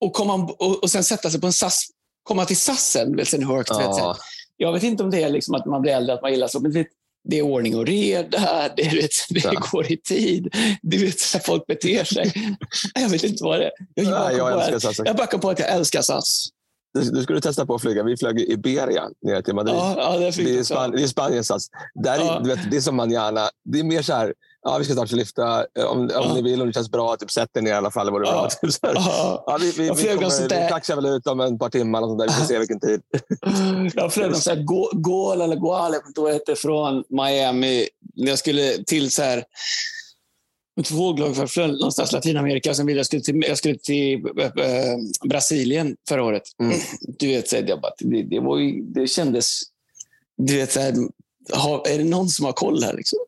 och, 0.00 0.12
komma, 0.12 0.34
och, 0.34 0.82
och 0.82 0.90
sen 0.90 1.04
sätta 1.04 1.30
sig 1.30 1.40
på 1.40 1.46
en 1.46 1.52
SAS, 1.52 1.86
komma 2.22 2.44
till 2.44 2.56
SASen, 2.56 3.16
vet, 3.16 3.32
Newark. 3.32 3.66
Ja. 3.70 4.12
Vet, 4.12 4.22
jag 4.56 4.72
vet 4.72 4.82
inte 4.82 5.02
om 5.02 5.10
det 5.10 5.22
är 5.22 5.30
liksom 5.30 5.54
att 5.54 5.66
man 5.66 5.82
blir 5.82 5.92
äldre, 5.92 6.14
att 6.14 6.22
man 6.22 6.30
gillar 6.30 6.48
så, 6.48 6.60
men 6.60 6.72
vet, 6.72 6.86
det 7.24 7.38
är 7.38 7.42
ordning 7.42 7.76
och 7.76 7.86
reda, 7.86 8.68
det, 8.76 8.82
vet, 8.82 9.10
det 9.30 9.44
ja. 9.44 9.62
går 9.72 9.92
i 9.92 9.96
tid, 9.96 10.54
du 10.82 10.98
vet 10.98 11.34
hur 11.34 11.40
folk 11.40 11.66
beter 11.66 12.04
sig. 12.04 12.32
Jag 12.94 13.08
vet 13.08 13.24
inte 13.24 13.44
vad 13.44 13.60
det 13.60 13.64
är. 13.64 13.72
Jag, 13.94 14.04
Nej, 14.04 14.36
jag, 14.36 14.68
älskar 14.68 14.78
SAS. 14.78 15.06
jag 15.06 15.16
backar 15.16 15.38
på 15.38 15.50
att 15.50 15.58
jag 15.58 15.68
älskar 15.68 16.02
SAS. 16.02 16.48
Du, 16.94 17.10
du 17.10 17.22
skulle 17.22 17.40
testa 17.40 17.66
på 17.66 17.74
att 17.74 17.82
flyga. 17.82 18.02
Vi 18.02 18.16
flög 18.16 18.40
Iberia 18.40 19.10
ner 19.22 19.42
till 19.42 19.54
Madrid. 19.54 19.74
Ja, 19.76 19.94
ja, 19.96 20.18
det, 20.18 20.44
det, 20.44 20.58
är 20.58 20.62
Span 20.62 20.90
det 20.90 21.02
är 21.02 21.06
Spaniens 21.06 21.46
sats. 21.46 21.66
Där 21.94 22.18
ja. 22.18 22.40
du 22.44 22.50
vet, 22.50 22.70
det 22.70 22.76
är 22.76 22.80
som 22.80 22.96
man 22.96 23.10
gärna... 23.10 23.48
Det 23.64 23.78
är 23.78 23.84
mer 23.84 24.02
så 24.02 24.12
här, 24.12 24.34
ja, 24.64 24.78
vi 24.78 24.84
ska 24.84 24.94
snart 24.94 25.12
lyfta. 25.12 25.66
Om, 25.88 26.10
ja. 26.12 26.20
om 26.20 26.34
ni 26.34 26.42
vill, 26.42 26.60
om 26.60 26.66
det 26.66 26.72
känns 26.72 26.90
bra, 26.90 27.16
typ, 27.16 27.30
sätt 27.30 27.56
er 27.56 27.62
ner 27.62 27.70
i 27.70 27.74
alla 27.74 27.90
fall. 27.90 28.10
Var 28.10 28.20
det 28.62 28.82
bra. 28.82 28.94
Ja. 29.46 29.58
vi, 29.60 29.70
vi, 29.70 29.82
vi, 29.82 29.88
kommer, 29.88 30.64
vi 30.64 30.68
taxar 30.68 30.96
väl 30.96 31.06
ut 31.06 31.26
om 31.26 31.40
ett 31.40 31.58
par 31.58 31.70
timmar. 31.70 32.02
Och 32.02 32.08
sånt 32.08 32.18
där. 32.18 32.26
Vi 32.26 32.32
får 32.32 32.44
se 32.44 32.58
vilken 32.58 32.80
tid. 32.80 33.00
jag 33.94 34.12
flög 34.12 34.30
någon 34.30 34.66
Gol 34.92 35.40
eller 35.40 35.56
Guale, 35.56 36.00
jag 36.16 36.34
inte 36.34 36.54
från 36.54 37.04
Miami. 37.08 37.88
Jag 38.14 38.38
skulle 38.38 38.84
till 38.84 39.10
så 39.10 39.22
här, 39.22 39.44
två 40.84 41.12
lag 41.12 41.36
för 41.36 41.46
flög 41.46 41.70
någonstans 41.70 42.12
Latinamerika. 42.12 42.74
Sen 42.74 42.86
ville 42.86 42.98
jag 42.98 43.06
skulle 43.06 43.22
till, 43.22 43.44
jag 43.48 43.58
skulle 43.58 43.78
till 43.78 44.26
äh, 44.26 45.28
Brasilien 45.28 45.96
förra 46.08 46.24
året. 46.24 46.42
Mm. 46.60 46.78
Du 47.18 47.26
vet, 47.26 47.48
så 47.48 47.56
jag 47.66 47.80
bara, 47.80 47.92
det, 47.98 48.22
det, 48.22 48.40
var 48.40 48.58
ju, 48.58 48.82
det 48.82 49.06
kändes... 49.06 49.60
Du 50.36 50.56
vet, 50.56 50.72
så 50.72 50.80
här, 50.80 50.94
är 51.88 51.98
det 51.98 52.04
någon 52.04 52.28
som 52.28 52.44
har 52.44 52.52
koll 52.52 52.82
här? 52.82 52.92
Liksom? 52.96 53.18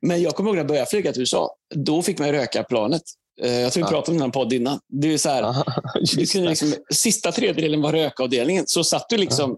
Men 0.00 0.22
jag 0.22 0.34
kommer 0.34 0.50
ihåg 0.50 0.56
när 0.56 0.60
jag 0.60 0.68
började 0.68 0.90
flyga 0.90 1.12
till 1.12 1.22
USA. 1.22 1.50
Då 1.74 2.02
fick 2.02 2.18
man 2.18 2.32
röka 2.32 2.62
planet. 2.62 3.02
Eh, 3.42 3.60
jag 3.60 3.72
tror 3.72 3.84
vi 3.84 3.90
pratade 3.90 4.12
om 4.16 4.20
den 4.20 4.30
podd 4.30 4.52
innan. 4.52 4.78
Det 4.88 5.12
är 5.12 5.18
så 5.18 5.28
här, 5.28 5.54
du 6.16 6.26
kunde 6.26 6.48
liksom, 6.48 6.74
sista 6.94 7.32
tredjedelen 7.32 7.82
var 7.82 7.92
rökavdelningen. 7.92 8.64
Så 8.66 8.84
satt 8.84 9.08
du 9.08 9.16
liksom 9.16 9.56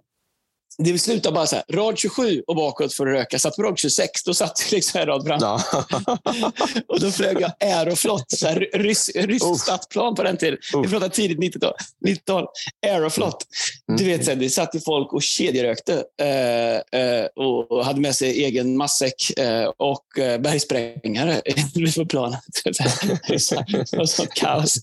det 0.83 0.99
slutade 0.99 1.35
bara 1.35 1.47
så 1.47 1.57
här, 1.57 1.65
rad 1.69 1.99
27 1.99 2.43
och 2.47 2.57
bakåt 2.57 2.95
för 2.95 3.07
att 3.07 3.13
röka. 3.13 3.39
Satt 3.39 3.57
på 3.57 3.63
rad 3.63 3.79
26, 3.79 4.25
då 4.25 4.35
satt 4.35 4.67
vi 4.71 4.77
liksom 4.77 5.01
en 5.01 5.07
rad 5.07 5.27
fram. 5.27 5.39
Ja. 5.41 5.63
och 6.89 7.01
då 7.01 7.11
flög 7.11 7.41
jag 7.41 7.53
Aeroflot, 7.61 8.25
så 8.29 8.47
här, 8.47 8.69
rys, 8.73 9.11
ryskt 9.15 9.61
stadsplan 9.61 10.15
på 10.15 10.23
den 10.23 10.37
tiden. 10.37 10.59
Vi 10.83 10.89
pratar 10.89 11.09
tidigt 11.09 11.39
90-tal. 11.39 11.75
90 12.05 12.47
Aeroflot. 12.87 13.47
Mm. 13.89 13.99
Du 13.99 14.05
vet, 14.05 14.25
så 14.25 14.31
här, 14.31 14.39
det 14.39 14.51
satt 14.51 14.75
ju 14.75 14.81
folk 14.81 15.13
och 15.13 15.23
kedjerökte 15.23 16.05
eh, 16.21 17.01
eh, 17.01 17.27
och 17.37 17.85
hade 17.85 18.01
med 18.01 18.15
sig 18.15 18.45
egen 18.45 18.77
matsäck 18.77 19.39
eh, 19.39 19.65
och 19.77 20.19
eh, 20.19 20.41
bergsprängare 20.41 21.41
på 21.97 22.07
planet. 22.07 22.41
det 22.65 23.97
var 23.97 24.07
sånt 24.07 24.35
kaos. 24.35 24.83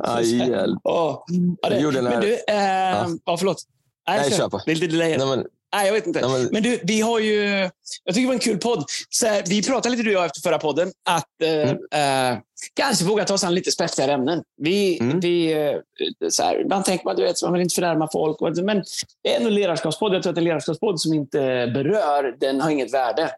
Aj, 0.00 0.36
hjälp. 0.36 0.78
Oh, 0.84 1.24
ja, 1.62 1.68
det, 1.68 2.02
men 2.02 2.20
du, 2.20 2.34
eh, 2.34 2.40
ja. 2.48 3.08
ja, 3.24 3.36
förlåt. 3.36 3.66
Nej, 4.08 4.20
Nej 4.20 4.30
kör 4.30 4.48
på. 4.48 4.60
Det 4.66 4.72
är 4.72 4.76
lite 4.76 4.86
delay. 4.86 5.16
Nej, 5.18 5.26
men... 5.26 5.46
Nej, 5.74 5.86
jag 5.86 5.92
vet 5.92 6.06
inte. 6.06 6.20
Nej, 6.20 6.30
men... 6.30 6.48
men... 6.52 6.62
du, 6.62 6.80
vi 6.82 7.00
har 7.00 7.20
ju... 7.20 7.70
Jag 8.04 8.14
tycker 8.14 8.20
det 8.20 8.26
var 8.26 8.34
en 8.34 8.40
kul 8.40 8.58
podd. 8.58 8.84
Så 9.10 9.26
här, 9.26 9.42
vi 9.46 9.62
pratade 9.62 9.96
lite 9.96 10.02
du 10.02 10.10
och 10.10 10.22
jag 10.22 10.26
efter 10.26 10.40
förra 10.40 10.58
podden 10.58 10.92
att 11.08 11.42
eh, 11.42 11.70
mm. 11.70 12.32
eh, 12.32 12.38
kanske 12.74 13.04
våga 13.04 13.24
ta 13.24 13.34
oss 13.34 13.44
an 13.44 13.54
lite 13.54 13.72
spetsigare 13.72 14.12
ämnen. 14.12 14.42
Vi, 14.56 14.98
mm. 15.00 15.20
vi, 15.20 15.52
eh, 15.52 16.28
så 16.28 16.42
här, 16.42 16.60
ibland 16.60 16.84
tänker 16.84 17.04
man, 17.04 17.16
du 17.16 17.22
vet, 17.22 17.42
man 17.42 17.52
vill 17.52 17.62
inte 17.62 17.74
förnärma 17.74 18.08
folk. 18.12 18.56
Men 18.56 18.84
det 19.22 19.34
är 19.34 19.40
en 19.40 19.54
ledarskapspodd. 19.54 20.14
Jag 20.14 20.22
tror 20.22 20.32
att 20.32 20.38
en 20.38 20.44
ledarskapspodd 20.44 21.00
som 21.00 21.14
inte 21.14 21.38
berör, 21.74 22.36
den 22.40 22.60
har 22.60 22.70
inget 22.70 22.94
värde. 22.94 23.30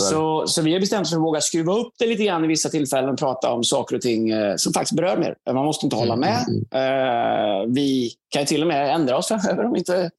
Så, 0.00 0.46
så, 0.46 0.62
vi 0.62 0.72
har 0.72 0.80
bestämt 0.80 1.02
oss 1.02 1.10
för 1.10 1.16
att 1.16 1.22
våga 1.22 1.40
skruva 1.40 1.72
upp 1.72 1.92
det 1.98 2.06
lite 2.06 2.24
grann 2.24 2.44
i 2.44 2.48
vissa 2.48 2.68
tillfällen 2.68 3.10
och 3.10 3.18
prata 3.18 3.52
om 3.52 3.64
saker 3.64 3.96
och 3.96 4.02
ting 4.02 4.30
eh, 4.30 4.56
som 4.56 4.72
faktiskt 4.72 4.96
berör 4.96 5.16
mer. 5.16 5.34
Man 5.52 5.64
måste 5.64 5.86
inte 5.86 5.96
hålla 5.96 6.16
med. 6.16 6.46
Mm. 6.48 7.64
Uh, 7.64 7.74
vi 7.74 8.12
kan 8.28 8.46
till 8.46 8.62
och 8.62 8.68
med 8.68 8.94
ändra 8.94 9.16
oss 9.16 9.28
framöver 9.28 9.64
om 9.64 9.76
inte 9.76 10.10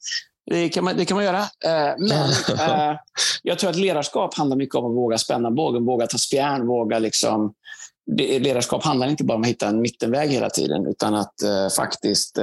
det 0.52 0.70
kan 0.70 0.84
man, 0.84 0.98
det 0.98 1.06
kan 1.06 1.16
man 1.16 1.26
göra. 1.26 1.40
Uh, 1.40 2.10
men 2.10 2.30
jag 3.44 3.60
tror 3.60 3.70
att 3.70 3.76
ledarskap 3.76 4.34
handlar 4.34 4.58
mycket 4.58 4.76
om 4.76 4.86
att 4.86 4.98
våga 4.98 5.18
spänna 5.18 5.52
bågen, 5.52 5.86
våga 5.86 6.08
ta 6.08 6.18
spjärn, 6.18 6.68
våga 6.68 7.00
liksom... 7.00 7.54
Ledarskap 8.18 8.84
handlar 8.84 9.08
inte 9.08 9.24
bara 9.24 9.36
om 9.36 9.42
att 9.42 9.48
hitta 9.48 9.68
en 9.68 9.82
mittenväg 9.82 10.30
hela 10.30 10.50
tiden, 10.50 10.88
utan 10.88 11.16
att 11.16 11.34
faktiskt 11.76 12.40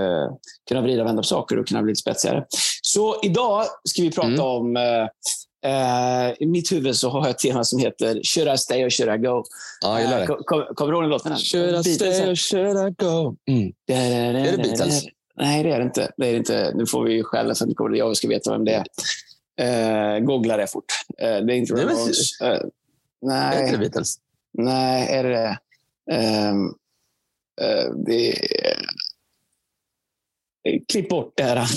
kunna 0.69 0.81
vrida 0.81 1.02
och 1.02 1.08
vända 1.08 1.23
på 1.23 1.26
saker 1.26 1.58
och 1.58 1.69
kunna 1.69 1.82
bli 1.82 1.93
lite 1.93 2.00
spetsigare. 2.00 2.44
Så 2.82 3.20
idag 3.23 3.64
ska 3.85 4.02
vi 4.02 4.11
prata 4.11 4.29
mm. 4.29 4.40
om 4.40 4.76
Uh, 5.66 6.43
I 6.43 6.46
mitt 6.46 6.72
huvud 6.72 6.96
så 6.96 7.10
har 7.10 7.20
jag 7.20 7.31
ett 7.31 7.38
tema 7.38 7.64
som 7.64 7.78
heter 7.78 8.20
Should 8.25 8.55
I 8.55 8.58
stay 8.58 8.84
or 8.84 8.90
should 8.90 9.14
I 9.14 9.19
go? 9.19 9.44
Ja, 9.81 10.00
jag 10.00 10.31
uh, 10.31 10.37
Kommer 10.75 10.93
du 10.93 10.93
ihåg 10.93 11.02
den 11.02 11.10
låten? 11.10 11.37
Should 11.37 11.87
I 11.87 11.94
stay 11.94 12.31
or 12.31 12.34
should 12.34 12.88
I 12.88 13.05
go? 13.05 13.37
Mm. 13.46 13.72
är 13.87 14.32
det 14.32 14.56
Beatles? 14.56 15.05
Nej, 15.37 15.62
det 15.62 15.72
är 15.72 15.78
det 15.78 15.84
inte. 15.84 16.12
Det 16.16 16.26
är 16.26 16.32
det 16.32 16.38
inte. 16.38 16.72
Nu 16.75 16.87
får 16.87 17.05
vi 17.05 17.22
skälla 17.22 17.55
för 17.55 17.64
att 17.64 17.96
jag 17.96 18.16
ska 18.16 18.28
veta 18.28 18.52
vem 18.52 18.64
det 18.64 18.72
är. 18.75 18.84
Uh, 19.60 20.25
googla 20.25 20.56
det 20.56 20.66
fort. 20.66 20.84
Uh, 21.22 21.46
det 21.46 21.55
är 21.55 21.56
inte 21.56 21.75
Ramones. 21.75 22.40
Uh, 22.43 22.69
nej. 23.22 23.69
Är 23.69 23.72
det 23.72 23.78
Beatles? 23.78 24.16
Nej, 24.52 25.08
är 25.16 25.25
det 25.25 25.31
det? 25.31 25.58
Um, 26.50 26.75
det. 28.06 28.34
Klipp 30.88 31.08
bort 31.08 31.32
det 31.37 31.43
här. 31.43 31.69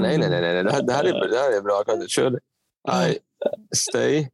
nej, 0.00 0.18
nej. 0.18 0.40
nej. 0.40 0.64
Det, 0.64 0.72
här, 0.72 0.82
det, 0.82 0.92
här 0.92 1.04
är, 1.04 1.28
det 1.28 1.38
här 1.38 1.56
är 1.56 1.60
bra. 1.60 2.06
Kör. 2.08 2.40
I 2.88 3.18
stay. 3.76 4.28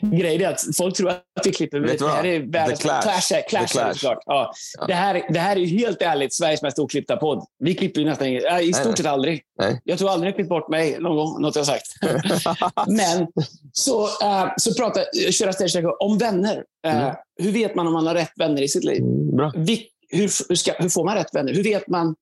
Grejen 0.00 0.42
är 0.42 0.48
att 0.48 0.64
folk 0.76 0.96
tror 0.96 1.08
att 1.08 1.22
vi 1.44 1.52
klipper. 1.52 1.80
Det 1.80 2.08
här 2.08 2.26
är 2.26 2.40
världens... 2.40 2.80
Clash. 2.80 3.00
Clash, 3.02 3.42
Clash, 3.48 3.66
Clash. 3.66 3.92
Såklart. 3.92 4.18
Ja. 4.26 4.52
ja. 4.78 4.86
Det, 4.86 4.94
här, 4.94 5.26
det 5.28 5.38
här 5.38 5.56
är 5.56 5.66
helt 5.66 6.02
ärligt 6.02 6.34
Sveriges 6.34 6.62
mest 6.62 6.78
oklippta 6.78 7.16
podd. 7.16 7.44
Vi 7.58 7.74
klipper 7.74 8.00
ju 8.00 8.06
nästan 8.06 8.26
inget. 8.26 8.62
I 8.62 8.72
stort 8.72 8.96
sett 8.96 9.06
aldrig. 9.06 9.42
Nej. 9.58 9.80
Jag 9.84 9.98
tror 9.98 10.10
aldrig 10.10 10.32
har 10.32 10.34
klippt 10.34 10.48
bort 10.48 10.68
mig 10.68 10.98
någon 11.00 11.16
gång, 11.16 11.42
något 11.42 11.56
jag 11.56 11.66
sagt. 11.66 11.86
Men 12.88 13.26
så, 13.72 14.04
uh, 14.04 14.52
så 14.56 14.74
pratar 14.74 15.30
Köra 15.32 15.52
Stage 15.52 15.84
om 16.00 16.18
vänner. 16.18 16.64
Uh, 16.86 16.96
mm. 16.96 17.14
Hur 17.42 17.52
vet 17.52 17.74
man 17.74 17.86
om 17.86 17.92
man 17.92 18.06
har 18.06 18.14
rätt 18.14 18.32
vänner 18.36 18.62
i 18.62 18.68
sitt 18.68 18.84
liv? 18.84 19.02
Mm, 19.02 19.64
Vi, 19.64 19.86
hur, 20.08 20.30
hur, 20.48 20.56
ska, 20.56 20.72
hur 20.78 20.88
får 20.88 21.04
man 21.04 21.14
rätt 21.14 21.34
vänner? 21.34 21.54
Hur 21.54 21.62
vet 21.62 21.88
man 21.88 22.14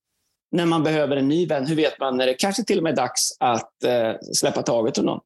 när 0.50 0.66
man 0.66 0.82
behöver 0.82 1.16
en 1.16 1.28
ny 1.28 1.46
vän? 1.46 1.66
Hur 1.66 1.76
vet 1.76 2.00
man 2.00 2.16
när 2.16 2.26
det 2.26 2.34
kanske 2.34 2.64
till 2.64 2.78
och 2.78 2.84
med 2.84 2.92
är 2.92 2.96
dags 2.96 3.36
att 3.40 3.84
eh, 3.84 4.12
släppa 4.34 4.62
taget 4.62 4.98
om 4.98 5.04
någon? 5.04 5.20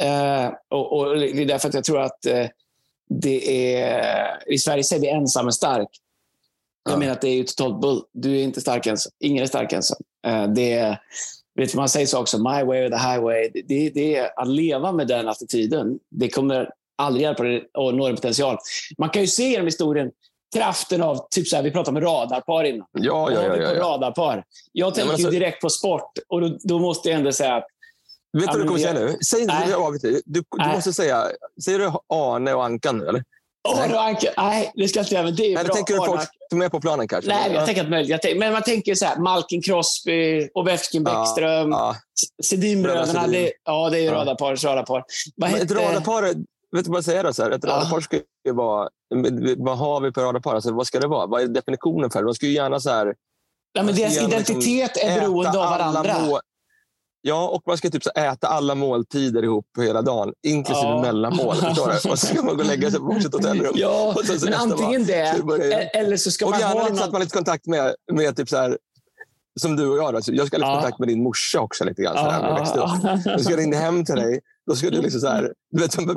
Eh, 0.00 0.52
och, 0.68 0.98
och, 0.98 1.18
det 1.18 1.42
är 1.42 1.46
därför 1.46 1.68
att 1.68 1.74
jag 1.74 1.84
tror 1.84 2.00
att 2.00 2.26
eh, 2.26 2.46
det 3.08 3.74
är... 3.76 4.52
I 4.52 4.58
Sverige 4.58 4.84
säger 4.84 5.02
vi 5.02 5.08
ensam 5.08 5.46
är 5.46 5.50
stark. 5.50 5.88
Jag 6.84 6.94
ja. 6.94 6.98
menar 6.98 7.12
att 7.12 7.20
det 7.20 7.28
är 7.28 7.34
ju 7.34 7.44
totalt 7.44 7.80
bull. 7.80 8.02
Du 8.12 8.38
är 8.38 8.42
inte 8.42 8.60
stark 8.60 8.86
ensam. 8.86 9.12
Ingen 9.20 9.42
är 9.42 9.46
stark 9.46 9.72
ensam. 9.72 9.98
Eh, 10.26 10.46
det 10.48 10.72
är, 10.72 11.00
vet 11.54 11.74
man 11.74 11.88
säger 11.88 12.06
så 12.06 12.20
också, 12.20 12.38
my 12.38 12.64
way 12.64 12.86
or 12.86 12.88
the 12.88 12.96
highway. 12.96 13.50
Det, 13.64 13.90
det 13.90 14.16
är 14.16 14.40
att 14.40 14.48
leva 14.48 14.92
med 14.92 15.08
den 15.08 15.28
attityden. 15.28 15.98
Det 16.10 16.28
kommer 16.28 16.70
aldrig 16.96 17.22
hjälpa 17.22 17.42
dig 17.42 17.56
att 17.72 17.94
nå 17.94 18.06
en 18.06 18.14
potential. 18.14 18.58
Man 18.98 19.10
kan 19.10 19.22
ju 19.22 19.28
se 19.28 19.48
genom 19.48 19.66
historien 19.66 20.10
kraften 20.54 21.02
av, 21.02 21.26
typ 21.30 21.48
så 21.48 21.56
här, 21.56 21.62
vi 21.62 21.70
pratade 21.70 21.98
om 21.98 22.04
radarpar 22.04 22.64
innan. 22.64 22.86
Ja, 22.92 23.32
ja, 23.32 23.42
ja. 23.42 23.56
ja, 23.56 23.72
ja. 23.74 23.80
Radarpar. 23.80 24.44
Jag 24.72 24.94
tänker 24.94 25.08
ja, 25.08 25.12
alltså, 25.12 25.30
direkt 25.30 25.60
på 25.60 25.70
sport 25.70 26.12
och 26.28 26.40
då, 26.40 26.58
då, 26.62 26.78
måste 26.78 27.08
jag 27.08 27.18
ändå 27.18 27.32
säga 27.32 27.54
att... 27.54 27.66
Vet 28.32 28.42
du 28.42 28.46
vad 28.46 28.60
du 28.60 28.68
kommer 28.68 28.80
säga 28.80 28.92
nu? 28.92 29.16
Säg 29.26 29.40
inte 29.40 29.98
Du, 30.02 30.22
du, 30.24 30.42
du 30.58 30.68
måste 30.74 30.92
säga... 30.92 31.26
Säger 31.64 31.78
du 31.78 31.92
Arne 32.08 32.54
och 32.54 32.64
Ankan 32.64 32.98
nu, 32.98 33.08
eller? 33.08 33.24
Arne 33.68 33.94
och 33.94 34.02
Ankan? 34.02 34.32
Nej, 34.36 34.72
det 34.74 34.88
ska 34.88 34.98
jag 34.98 35.04
inte 35.04 35.14
göra. 35.14 35.24
Men 35.24 35.36
det 35.36 35.42
är 35.42 35.50
eller 35.50 35.64
bra. 35.64 35.74
tänker 35.74 35.94
du 35.94 36.00
folk 36.06 36.28
som 36.50 36.62
är 36.62 36.68
på 36.68 36.80
planen 36.80 37.08
kanske? 37.08 37.30
Nej, 37.30 37.52
jag 37.52 37.66
tänker 37.66 37.82
att 37.82 37.90
möjligt. 37.90 38.36
men 38.36 38.52
man 38.52 38.62
tänker 38.62 38.94
så 38.94 39.04
här, 39.04 39.18
Malkin 39.18 39.62
Crosby, 39.62 40.48
Ovechkin 40.54 41.04
Bäckström, 41.04 41.70
ja, 41.70 41.96
ja. 41.96 41.96
Sedinbröderna. 42.44 43.26
Det, 43.26 43.52
ja, 43.64 43.90
det 43.90 43.98
är 43.98 44.00
ju 44.00 44.06
ja. 44.06 44.12
radarpar. 44.12 45.04
Vad 45.36 45.54
ett 45.54 45.70
radarpar, 45.70 46.34
vet 46.76 46.84
du 46.84 46.90
vad 46.90 46.98
jag 46.98 47.04
säger? 47.04 47.24
Då, 47.24 47.32
så 47.32 47.42
här, 47.42 47.50
ett 47.50 47.64
radarpar 47.64 48.00
ska 48.00 48.16
ju 48.44 48.52
vara 48.52 48.88
vad 49.56 49.78
har 49.78 50.00
vi 50.00 50.12
på 50.12 50.20
radarpar? 50.20 50.54
Alltså, 50.54 50.72
vad 50.72 50.86
ska 50.86 51.00
det 51.00 51.06
vara? 51.06 51.26
Vad 51.26 51.42
är 51.42 51.48
definitionen 51.48 52.10
för 52.10 52.18
det? 52.22 52.28
De 52.28 52.34
ska 52.34 52.46
ju 52.46 52.52
gärna 52.52 52.80
så 52.80 52.90
här... 52.90 53.14
Ja, 53.72 53.82
men 53.82 53.94
deras 53.94 54.12
liksom 54.12 54.28
identitet 54.28 54.90
liksom 54.94 55.10
är 55.10 55.20
beroende 55.20 55.58
av 55.58 55.70
varandra. 55.70 56.40
Ja, 57.26 57.48
och 57.48 57.62
man 57.66 57.78
ska 57.78 57.90
typ 57.90 58.02
så 58.02 58.10
äta 58.10 58.48
alla 58.48 58.74
måltider 58.74 59.42
ihop 59.42 59.66
hela 59.78 60.02
dagen, 60.02 60.32
inklusive 60.42 60.88
ja. 60.88 61.02
mellanmål. 61.02 61.56
Och 62.00 62.00
så 62.00 62.16
ska 62.16 62.42
man 62.42 62.56
gå 62.56 62.62
och 62.62 62.66
lägga 62.66 62.90
sig 62.90 63.00
på 63.00 63.06
varsitt 63.06 63.32
hotellrum. 63.34 63.72
Ja, 63.74 64.14
så, 64.26 64.38
så 64.38 64.44
men 64.44 64.54
antingen 64.54 65.04
det, 65.04 65.26
eller 65.94 66.16
så 66.16 66.30
ska 66.30 66.44
och 66.44 66.50
man 66.50 66.62
ha... 66.62 66.74
Och 66.74 66.80
gärna 66.80 66.96
så 66.96 67.04
att 67.04 67.12
man 67.12 67.14
har 67.14 67.20
lite 67.20 67.36
kontakt 67.36 67.66
med, 67.66 67.94
med 68.12 68.36
typ 68.36 68.48
så 68.48 68.56
här, 68.56 68.78
som 69.60 69.76
du 69.76 69.88
och 69.88 69.96
jag. 69.96 70.16
Alltså, 70.16 70.32
jag 70.32 70.46
ska 70.46 70.56
ha 70.56 70.58
lite 70.58 70.70
ja. 70.70 70.74
kontakt 70.74 70.98
med 70.98 71.08
din 71.08 71.22
morsa 71.22 71.60
också. 71.60 71.84
lite 71.84 72.02
grann, 72.02 72.14
så 72.14 72.30
här, 72.30 72.48
ja, 72.48 72.54
växte 72.54 72.78
upp. 72.78 73.20
Jag 73.24 73.40
ska 73.40 73.56
ringa 73.56 73.78
hem 73.78 74.04
till 74.04 74.14
dig. 74.14 74.40
Då 74.66 74.76
ska 74.76 74.90
du 74.90 75.02
liksom 75.02 75.20
så 75.20 75.28
här, 75.28 75.52
du 75.70 75.82
vet, 75.82 75.92
som, 75.92 76.08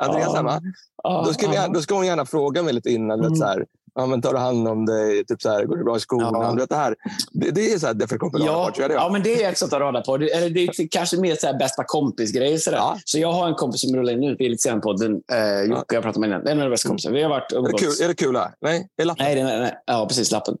Andreas 0.00 0.34
hemma. 0.34 0.60
Då 1.04 1.32
ska, 1.32 1.50
vi, 1.50 1.56
då 1.74 1.82
ska 1.82 1.94
hon 1.94 2.06
gärna 2.06 2.26
fråga 2.26 2.62
mig 2.62 2.74
lite 2.74 2.90
innan. 2.90 3.20
Vet, 3.20 3.38
så 3.38 3.44
här, 3.44 3.64
Ja, 3.94 4.06
men 4.06 4.22
tar 4.22 4.32
du 4.32 4.38
hand 4.38 4.68
om 4.68 4.86
dig? 4.86 5.24
Typ 5.24 5.42
så 5.42 5.50
här, 5.50 5.64
går 5.64 5.76
det 5.76 5.84
bra 5.84 5.96
i 5.96 6.00
skolan? 6.00 6.34
Ja. 6.34 6.54
Vet, 6.54 6.68
det, 6.68 6.76
här, 6.76 6.94
det, 7.32 7.50
det 7.50 7.72
är 7.72 7.78
så 7.78 7.86
här 7.86 7.94
definition 7.94 8.30
på 8.30 8.38
ja, 8.38 8.52
radarpar. 8.52 8.94
Ja, 8.94 9.08
men 9.12 9.22
det 9.22 9.44
är 9.44 9.50
ett 9.50 9.58
sånt 9.58 9.70
där 9.70 9.80
radarpar. 9.80 10.18
Det, 10.18 10.30
eller 10.30 10.50
det 10.50 10.60
är 10.60 10.88
kanske 10.88 11.16
mer 11.16 11.36
så 11.36 11.46
här 11.46 11.58
bästa 11.58 11.84
kompis-grejer. 11.84 12.58
Så, 12.58 12.70
ja. 12.70 12.98
så 13.04 13.18
jag 13.18 13.32
har 13.32 13.48
en 13.48 13.54
kompis 13.54 13.80
som 13.80 13.96
rullar 13.96 14.12
in 14.12 14.20
nu 14.20 14.36
i 14.38 14.46
Elitserien-podden. 14.46 15.20
Eh, 15.32 15.70
Jocke, 15.70 15.94
jag 15.94 16.02
pratar 16.02 16.20
med. 16.20 16.30
Det 16.30 16.50
är 16.50 16.52
en 16.52 16.62
av 16.62 16.70
bästa 16.70 16.88
kompisar. 16.88 17.10
Vi 17.10 17.22
har 17.22 17.30
varit 17.30 17.52
är 17.52 17.62
det, 17.62 17.78
kul, 17.78 18.04
är 18.04 18.08
det 18.08 18.14
kul? 18.14 18.38
Nej, 18.60 18.88
är 18.96 19.04
lappen? 19.04 19.26
Nej, 19.26 19.44
nej, 19.44 19.60
nej. 19.60 19.74
Ja, 19.86 20.06
precis. 20.08 20.30
Lappen. 20.30 20.56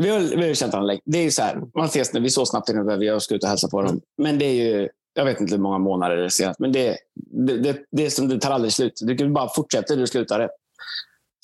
Vi 0.00 0.08
har, 0.08 0.20
vi 0.20 0.48
har 0.48 0.54
känt 0.54 0.72
varandra 0.72 0.86
länge. 0.86 1.00
Det 1.04 1.18
är 1.18 1.22
ju 1.22 1.30
så 1.30 1.42
här, 1.42 1.62
man 1.76 1.86
ses 1.86 2.12
när 2.12 2.20
vi 2.20 2.30
så 2.30 2.46
snabbt 2.46 2.68
innan 2.68 2.98
vi 2.98 3.20
ska 3.20 3.34
ut 3.34 3.42
och 3.42 3.48
hälsa 3.48 3.68
på 3.68 3.82
dem. 3.82 4.00
Men 4.18 4.38
det 4.38 4.44
är 4.44 4.64
ju 4.64 4.88
jag 5.14 5.24
vet 5.24 5.40
inte 5.40 5.54
hur 5.54 5.62
många 5.62 5.78
månader 5.78 6.16
det 6.16 6.24
är 6.24 6.28
senast, 6.28 6.60
men 6.60 6.72
det, 6.72 6.96
det, 7.14 7.58
det, 7.58 7.78
det, 7.90 8.06
är 8.06 8.10
som, 8.10 8.28
det 8.28 8.40
tar 8.40 8.50
aldrig 8.50 8.72
slut. 8.72 9.00
Du 9.02 9.16
kan 9.16 9.32
bara 9.32 9.48
fortsätta 9.48 9.96
du 9.96 10.06
slutar 10.06 10.38
det. 10.38 10.50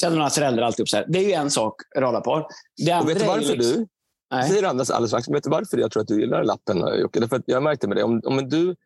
Känner 0.01 0.17
några 0.17 0.31
föräldrar 0.31 0.63
alltid 0.63 0.89
så 0.89 0.97
här. 0.97 1.07
Det 1.09 1.19
är 1.19 1.23
ju 1.23 1.33
en 1.33 1.51
sak, 1.51 1.75
radarpar. 1.97 2.47
Det 2.87 2.95
och 2.95 3.09
vet 3.09 3.19
du 3.19 3.27
varför 3.27 3.57
liksom... 3.57 3.75
du? 3.75 3.87
Nej. 4.31 4.49
Säger 4.49 4.63
Anders 4.63 4.91
alldeles 4.91 5.11
strax. 5.11 5.29
Vet 5.29 5.45
du 5.45 5.51
varför 5.51 5.79
jag 5.79 5.91
tror 5.91 6.03
att 6.03 6.09
du 6.09 6.21
gillar 6.21 6.45
lappen, 6.45 7.01
Jocke? 7.01 7.21
Därför 7.21 7.37
att 7.37 7.43
jag 7.47 7.63
märkte 7.63 7.89
med 7.89 7.97
det. 7.97 8.03
Om, 8.03 8.21
om 8.25 8.49
du, 8.49 8.77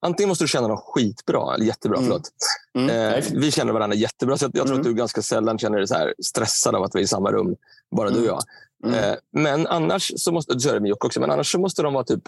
antingen 0.00 0.28
måste 0.28 0.44
du 0.44 0.48
känna 0.48 0.68
någon 0.68 0.76
skitbra, 0.76 1.54
eller 1.54 1.66
jättebra. 1.66 1.98
Mm. 1.98 2.08
Förlåt. 2.08 2.30
Mm. 2.78 3.14
Eh, 3.14 3.24
vi 3.32 3.50
känner 3.50 3.72
varandra 3.72 3.96
jättebra, 3.96 4.36
så 4.36 4.44
jag, 4.44 4.50
jag 4.54 4.66
tror 4.66 4.76
mm. 4.76 4.80
att 4.80 4.84
du 4.84 4.94
ganska 4.94 5.22
sällan 5.22 5.58
känner 5.58 5.78
dig 5.78 5.88
så 5.88 5.94
här 5.94 6.14
stressad 6.24 6.74
av 6.74 6.82
att 6.82 6.94
vi 6.94 6.98
är 6.98 7.04
i 7.04 7.06
samma 7.06 7.32
rum. 7.32 7.56
Bara 7.96 8.10
du 8.10 8.20
och 8.20 8.26
jag. 8.26 8.42
Mm. 8.84 9.10
Eh, 9.10 9.16
men 9.32 9.66
annars 9.66 10.12
så 10.16 10.32
måste, 10.32 10.60
så 10.60 10.68
är 10.68 10.74
det 10.74 10.80
med 10.80 10.88
Jocke 10.88 11.06
också, 11.06 11.20
men 11.20 11.30
annars 11.30 11.52
så 11.52 11.58
måste 11.58 11.82
de 11.82 11.94
vara 11.94 12.04
typ 12.04 12.22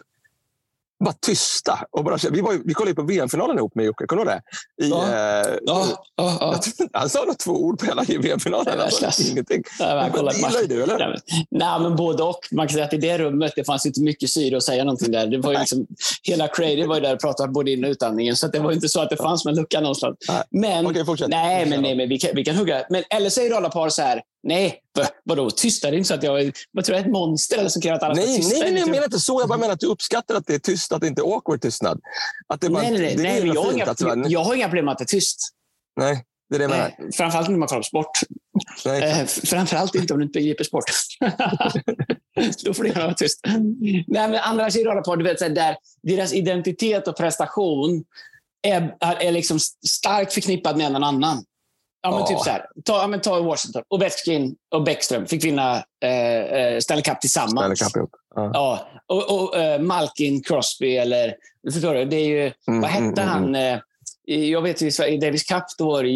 bara 1.04 1.14
tysta. 1.26 1.78
Och 1.90 2.04
bara, 2.04 2.16
vi, 2.30 2.40
var, 2.40 2.58
vi 2.64 2.74
kollade 2.74 2.94
på 2.94 3.02
VM-finalen 3.02 3.58
ihop 3.58 3.74
med 3.74 3.84
Jocke. 3.84 4.06
Kommer 4.06 4.24
du 4.24 4.30
ihåg 4.30 4.40
det? 4.78 4.84
I, 4.84 4.90
ja. 4.90 5.06
Eh, 5.06 5.58
ja, 5.62 5.86
ja. 6.16 6.60
Han 6.92 7.08
sa 7.08 7.24
nog 7.24 7.38
två 7.38 7.52
ord 7.52 7.78
på 7.78 7.86
hela 7.86 8.02
VM-finalen. 8.02 8.80
Alltså, 8.80 9.22
ingenting. 9.30 9.62
Ja, 9.78 10.10
men, 10.14 10.34
gillar 10.34 10.68
du, 10.68 10.82
eller? 10.82 10.98
Nej, 10.98 11.46
nej, 11.50 11.80
men 11.80 11.96
både 11.96 12.22
och. 12.22 12.40
Man 12.52 12.68
kan 12.68 12.74
säga 12.74 12.84
att 12.84 12.92
i 12.92 12.96
det 12.96 13.18
rummet 13.18 13.52
det 13.56 13.64
fanns 13.64 13.86
inte 13.86 14.00
mycket 14.00 14.30
syre 14.30 14.56
att 14.56 14.62
säga 14.62 14.84
någonting 14.84 15.12
där. 15.12 15.26
Det 15.26 15.38
var 15.38 15.52
liksom, 15.52 15.86
hela 16.22 16.48
Crady 16.48 16.86
var 16.86 16.94
ju 16.94 17.00
där 17.00 17.14
och 17.14 17.20
pratade 17.20 17.52
både 17.52 17.70
in 17.70 17.84
och 17.84 17.90
utandningen. 17.90 18.36
Så 18.36 18.46
det 18.46 18.58
var 18.58 18.72
inte 18.72 18.88
så 18.88 19.00
att 19.00 19.10
det 19.10 19.16
fanns 19.16 19.46
en 19.46 19.54
lucka 19.54 19.80
någonstans. 19.80 20.16
Men, 20.50 20.86
Okej. 20.86 21.04
Nej, 21.28 21.66
men, 21.66 21.82
nej, 21.82 21.96
men 21.96 22.08
vi, 22.08 22.18
kan, 22.18 22.30
vi 22.34 22.44
kan 22.44 22.56
hugga. 22.56 22.84
Men, 22.90 23.04
eller 23.10 23.30
säger 23.30 23.50
radarpar 23.50 23.88
så 23.88 24.02
här. 24.02 24.22
Nej, 24.42 24.80
vadå 25.24 25.50
tysta? 25.50 25.90
Det 25.90 25.96
är 25.96 25.98
inte 25.98 26.08
så 26.08 26.14
att 26.14 26.22
jag 26.22 26.52
vad 26.72 26.84
tror 26.84 26.96
jag, 26.96 27.04
är 27.04 27.08
ett 27.08 27.12
monster 27.12 27.58
eller 27.58 27.68
som 27.68 27.82
kan 27.82 27.94
att 27.94 28.02
alla 28.02 28.14
nej, 28.14 28.36
tysta. 28.36 28.58
Nej, 28.58 28.72
nej, 28.72 28.80
jag 28.80 28.90
menar 28.90 29.04
inte 29.04 29.18
så. 29.18 29.40
Jag 29.40 29.48
bara 29.48 29.58
menar 29.58 29.72
att 29.72 29.80
du 29.80 29.86
uppskattar 29.86 30.34
att 30.34 30.46
det 30.46 30.54
är 30.54 30.58
tyst, 30.58 30.92
att 30.92 31.00
det 31.00 31.06
inte 31.06 31.22
är 31.22 31.34
awkward 31.34 31.60
tystnad. 31.60 32.00
Att 32.46 32.60
det 32.60 32.70
bara, 32.70 32.82
nej, 32.82 32.92
nej, 32.92 33.00
nej. 33.00 33.16
Det 33.16 33.22
nej 33.22 33.46
jag, 33.54 33.62
har 33.62 33.72
inga, 33.72 33.94
jag, 33.98 34.30
jag 34.30 34.44
har 34.44 34.54
inga 34.54 34.66
problem 34.66 34.84
med 34.84 34.92
att 34.92 34.98
det 34.98 35.04
är 35.04 35.06
tyst. 35.06 35.48
Nej, 36.00 36.24
det 36.50 36.56
är 36.56 36.58
det 36.58 36.64
jag 36.64 36.70
menar. 36.70 37.12
Framförallt 37.12 37.48
när 37.48 37.58
man 37.58 37.68
kollar 37.68 37.80
på 37.80 37.84
sport. 37.84 38.10
Eh, 38.86 39.26
framförallt 39.26 39.94
inte 39.94 40.14
om 40.14 40.18
du 40.18 40.24
inte 40.24 40.38
begriper 40.38 40.64
sport. 40.64 40.84
Då 42.64 42.74
får 42.74 42.82
det 42.82 42.88
gärna 42.88 43.04
vara 43.04 43.14
tyst. 43.14 43.40
Nej, 44.06 44.28
men 44.28 44.34
andra 44.34 44.70
sidan 44.70 45.02
på, 45.02 45.16
du 45.16 45.24
vet, 45.24 45.38
så 45.38 45.48
där 45.48 45.76
deras 46.02 46.32
identitet 46.32 47.08
och 47.08 47.16
prestation 47.16 48.04
är, 48.62 48.96
är 49.00 49.32
liksom 49.32 49.58
starkt 49.88 50.32
förknippad 50.32 50.76
med 50.76 50.86
en 50.86 51.04
annan. 51.04 51.44
Ja, 52.02 52.10
men 52.10 52.26
typ 52.26 52.38
så 52.38 52.50
här. 52.50 52.66
Ta, 52.84 53.00
ja, 53.00 53.06
men 53.06 53.20
ta 53.20 53.40
Washington. 53.40 53.82
Ovechkin 53.88 54.56
och 54.74 54.82
Bäckström 54.82 55.26
fick 55.26 55.44
vinna 55.44 55.84
eh, 56.02 56.10
eh 56.10 56.78
Stanley 56.78 57.02
Cup 57.02 57.20
tillsammans. 57.20 57.78
Stanley 57.78 58.06
Cup, 58.06 58.10
ja. 58.34 58.50
ja. 58.54 58.88
Och, 59.06 59.34
och 59.34 59.56
uh, 59.58 59.78
Malkin, 59.78 60.42
Crosby 60.42 60.96
eller... 60.96 61.34
Förstår 61.72 61.94
du? 61.94 62.04
Det 62.04 62.16
är 62.16 62.26
ju... 62.26 62.52
Mm, 62.68 62.80
vad 62.80 62.90
hette 62.90 63.22
mm, 63.22 63.28
han? 63.28 63.54
Mm. 63.54 63.80
Jag 64.26 64.62
vet 64.62 64.82
ju 64.82 65.06
i 65.06 65.18
Davis 65.18 65.42
Cup 65.42 65.64
då 65.78 65.86
var 65.86 66.02
det 66.02 66.10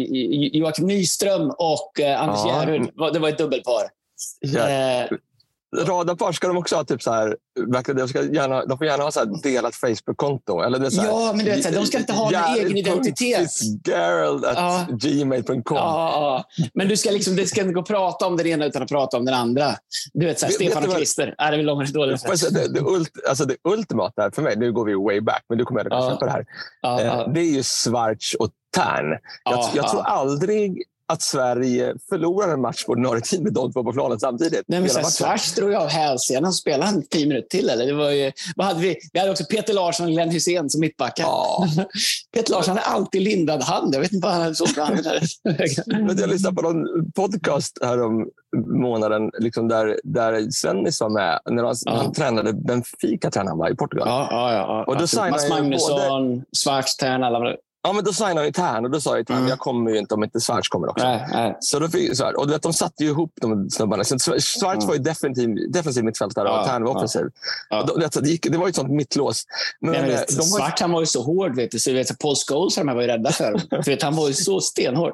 Joakim 0.57 0.87
Nyström 0.87 1.51
och 1.57 1.91
uh, 1.99 2.21
Anders 2.21 2.39
ja. 2.45 2.63
Järryd. 2.63 2.89
Det 3.13 3.19
var 3.19 3.29
ett 3.29 3.37
dubbelpar. 3.37 3.83
Ja. 4.39 4.69
Eh, 4.69 5.09
radarpar 5.77 6.31
ska 6.31 6.47
de 6.47 6.57
också 6.57 6.75
ha 6.75 6.83
typ 6.83 7.01
så 7.01 7.11
här, 7.11 7.37
de, 7.95 8.07
ska 8.07 8.23
gärna, 8.23 8.65
de 8.65 8.77
får 8.77 8.87
gärna 8.87 9.03
ha 9.03 9.11
så 9.11 9.25
delat 9.25 9.75
Facebook-konto. 9.75 10.63
ja, 10.63 11.33
men 11.35 11.45
du 11.45 11.51
vet, 11.51 11.73
de 11.73 11.85
ska 11.85 11.97
inte 11.97 12.13
ha 12.13 12.33
en 12.33 12.57
egen 12.57 12.77
identitet. 12.77 13.49
Gerald 13.87 14.45
at 14.45 14.57
ja. 14.57 14.87
gmail.com. 14.91 15.77
Ja, 15.77 16.43
ja, 16.57 16.65
Men 16.73 16.87
du 16.87 16.97
ska 16.97 17.11
liksom, 17.11 17.35
det 17.35 17.47
ska 17.47 17.61
inte 17.61 17.73
gå 17.73 17.79
att 17.79 17.87
prata 17.87 18.27
om 18.27 18.37
den 18.37 18.47
ena 18.47 18.65
utan 18.65 18.83
att 18.83 18.89
prata 18.89 19.17
om 19.17 19.25
den 19.25 19.33
andra. 19.33 19.75
Du 20.13 20.25
vet, 20.25 20.39
så 20.39 20.45
här, 20.45 20.53
Stefan 20.53 20.85
och 20.85 20.93
Christer. 20.93 21.27
Äh, 21.27 21.51
det 21.51 21.57
är 21.57 21.63
långt 21.63 21.93
dåligt. 21.93 22.23
Det, 22.51 22.73
det, 22.73 22.79
ult, 22.79 23.11
alltså 23.29 23.45
det 23.45 23.55
ultimata 23.63 24.31
för 24.31 24.41
mig, 24.41 24.55
nu 24.57 24.71
går 24.71 24.85
vi 24.85 24.95
way 24.95 25.21
back, 25.21 25.45
men 25.49 25.57
du 25.57 25.65
kommer 25.65 25.81
att 25.81 25.87
ja. 25.89 26.09
köpa 26.09 26.25
det 26.25 26.31
här. 26.31 26.45
Ja, 26.81 27.01
eh, 27.01 27.33
det 27.33 27.39
är 27.39 27.55
ju 27.55 27.63
Schwarz 27.63 28.33
och 28.39 28.49
Tern. 28.75 29.17
Jag, 29.43 29.69
jag 29.73 29.89
tror 29.89 30.01
aldrig 30.01 30.83
att 31.13 31.21
Sverige 31.21 31.95
förlorar 32.09 32.53
en 32.53 32.61
match 32.61 32.85
på 32.85 32.91
ordinarie 32.91 33.21
tid 33.21 33.43
med 33.43 33.53
de 33.53 33.73
två 33.73 33.83
på 33.83 33.93
planen 33.93 34.19
samtidigt. 34.19 34.63
Nej, 34.67 34.79
men 34.79 34.89
Schwarz 34.89 35.55
drog 35.55 35.73
av 35.73 35.87
hälsenan 35.87 36.45
och 36.45 36.55
spelade 36.55 36.85
han 36.85 37.03
tio 37.03 37.27
minuter 37.27 37.47
till. 37.47 37.69
Eller? 37.69 37.85
Det 37.85 37.93
var 37.93 38.09
ju, 38.09 38.31
vad 38.55 38.67
hade 38.67 38.79
vi? 38.79 38.97
vi 39.13 39.19
hade 39.19 39.31
också 39.31 39.45
Peter 39.45 39.73
Larsson 39.73 40.05
och 40.05 40.11
Glenn 40.11 40.29
Hysén 40.29 40.69
som 40.69 40.81
mittbackar. 40.81 41.23
Ja. 41.23 41.67
Peter 42.33 42.51
Larsson 42.51 42.77
hade 42.77 42.87
alltid 42.87 43.21
lindad 43.21 43.63
hand. 43.63 43.95
Jag 43.95 43.99
vet 43.99 44.11
inte 44.11 44.27
vad 44.27 44.33
han 44.33 44.41
hade 44.41 44.55
så 44.55 44.65
bra 44.75 44.89
men 45.85 46.17
Jag 46.17 46.29
lyssnade 46.29 46.55
på 46.55 46.61
någon 46.61 47.11
podcast 47.11 47.77
här 47.81 48.03
om 48.03 48.29
månaden 48.67 49.31
liksom 49.39 49.67
där, 49.67 49.99
där 50.03 50.51
Svennis 50.51 51.01
var 51.01 51.09
med. 51.09 51.39
När 51.45 51.63
han, 51.63 51.75
ja. 51.85 51.95
han 51.95 52.13
tränade 52.13 52.53
Benfica 52.53 53.31
tränade 53.31 53.51
han 53.51 53.57
var 53.57 53.71
i 53.71 53.75
Portugal. 53.75 54.07
Ja, 54.07 54.27
ja, 54.31 54.53
ja. 54.53 54.83
Och 54.87 54.93
då 54.95 55.29
Mats 55.29 55.49
Magnusson, 55.49 56.29
både... 56.29 56.43
Schwarz, 56.63 56.97
Tern, 56.97 57.23
alla 57.23 57.55
Ja, 57.83 57.93
men 57.93 58.03
då 58.03 58.13
signade 58.13 58.39
han 58.39 58.45
ju 58.45 58.51
Tern 58.51 58.85
och 58.85 58.91
då 58.91 59.01
sa 59.01 59.17
jag 59.17 59.27
till 59.27 59.35
mm. 59.35 59.47
jag 59.47 59.59
kommer 59.59 59.91
ju 59.91 59.97
inte 59.97 60.13
om 60.13 60.23
inte 60.23 60.39
Schwarz 60.39 60.67
kommer 60.67 60.89
också. 60.89 61.05
Nej, 61.05 61.27
nej. 61.31 61.57
Så 61.59 61.79
då 61.79 61.89
fick, 61.89 62.17
så 62.17 62.23
här, 62.23 62.39
och 62.39 62.47
du 62.47 62.53
vet, 62.53 62.61
de 62.61 62.73
satte 62.73 63.03
ju 63.03 63.09
ihop 63.09 63.31
de 63.41 63.69
snubbarna. 63.69 64.03
Så 64.03 64.17
Schwarz 64.17 64.63
mm. 64.63 64.87
var 64.87 64.93
ju 64.93 64.99
defensiv, 64.99 65.49
defensiv 65.71 66.03
mittfältare 66.03 66.47
ja, 66.47 66.61
och 66.61 66.67
Tern 66.67 66.83
var 66.83 66.95
offensiv. 66.95 67.25
Ja. 67.69 67.83
Då, 67.83 68.21
det, 68.21 68.29
gick, 68.29 68.51
det 68.51 68.57
var 68.57 68.67
ju 68.67 68.69
ett 68.69 68.75
sånt 68.75 68.91
mittlås. 68.91 69.43
Men, 69.81 69.91
men 69.91 70.05
vet, 70.05 70.27
de 70.27 70.35
var... 70.35 70.43
Svart 70.43 70.79
han 70.79 70.91
var 70.91 70.99
ju 70.99 71.05
så 71.05 71.23
hård. 71.23 71.55
Vet 71.55 71.71
du, 71.71 71.79
så 71.79 71.93
vet, 71.93 72.19
Paul 72.19 72.35
Scholes 72.47 72.77
var 72.77 73.01
ju 73.01 73.07
rädda 73.07 73.31
för 73.31 73.61
för 73.83 74.03
Han 74.03 74.15
var 74.15 74.27
ju 74.27 74.33
så 74.33 74.61
stenhård. 74.61 75.13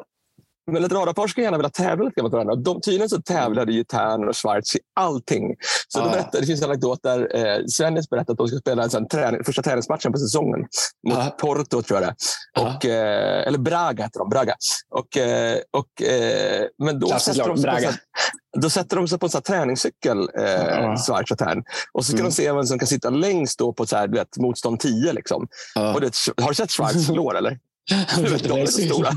Men 0.72 0.84
ett 0.84 0.92
radarpar 0.92 1.28
skulle 1.28 1.44
gärna 1.44 1.58
vilja 1.58 1.70
tävla 1.70 2.06
lite 2.06 2.24
mot 2.24 2.32
varandra. 2.32 2.56
De, 2.56 2.82
tydligen 2.82 3.10
så 3.10 3.22
tävlade 3.22 3.74
ju 3.74 3.84
Tern 3.84 4.30
och 4.30 4.38
Schwarz 4.38 4.76
i 4.76 4.80
allting. 4.96 5.56
Så 5.88 6.00
ah. 6.00 6.04
de 6.04 6.12
berättade, 6.12 6.40
det 6.40 6.46
finns 6.46 6.62
en 6.62 6.70
anekdot 6.70 7.00
där 7.04 7.36
eh, 7.36 7.66
Svennis 7.68 8.10
berättade 8.10 8.32
att 8.32 8.38
de 8.38 8.48
ska 8.48 8.58
spela 8.58 8.84
en 8.84 9.08
träning, 9.08 9.44
första 9.44 9.62
träningsmatchen 9.62 10.12
på 10.12 10.18
säsongen 10.18 10.60
mot 11.08 11.18
ah. 11.18 11.30
Porto, 11.30 11.82
tror 11.82 12.02
jag 12.02 12.10
det 12.10 12.16
och, 12.62 12.86
ah. 12.86 12.88
eh, 12.88 13.48
Eller 13.48 13.58
Braga 13.58 14.04
heter 14.04 14.20
de. 14.20 14.30
Braga. 14.30 14.56
Och, 14.90 15.18
eh, 15.18 15.58
och, 15.72 16.02
eh, 16.02 16.66
men 16.84 17.00
då 17.00 17.20
sätter, 17.20 17.48
de 17.48 17.62
Braga. 17.62 17.94
Då 18.58 18.70
sätter 18.70 18.96
de 18.96 19.08
sig 19.08 19.20
på 19.20 19.26
en 19.26 19.30
sån 19.30 19.42
träningscykel, 19.42 20.18
eh, 20.20 20.96
Schwarz 20.96 21.32
och 21.32 21.38
Tern. 21.38 21.64
Och 21.94 22.06
så 22.06 22.12
ska 22.12 22.20
mm. 22.20 22.30
de 22.30 22.36
se 22.36 22.52
vem 22.52 22.64
som 22.64 22.80
kan 22.80 22.88
sitta 22.88 23.10
längst 23.10 23.60
då 23.60 23.74
på 23.74 23.86
så 23.86 23.96
här, 23.96 24.08
du 24.08 24.18
vet, 24.18 24.38
motstånd 24.38 24.80
10. 24.80 25.14
Liksom. 25.14 25.48
Och 25.94 26.02
det, 26.02 26.16
har 26.42 26.50
du 26.50 26.56
sett 26.56 26.72
Schwarz 26.72 27.06
slår? 27.06 27.36
Eller? 27.38 27.60
De 28.44 28.62
är 28.62 28.66
så 28.66 28.82
stora. 28.82 29.12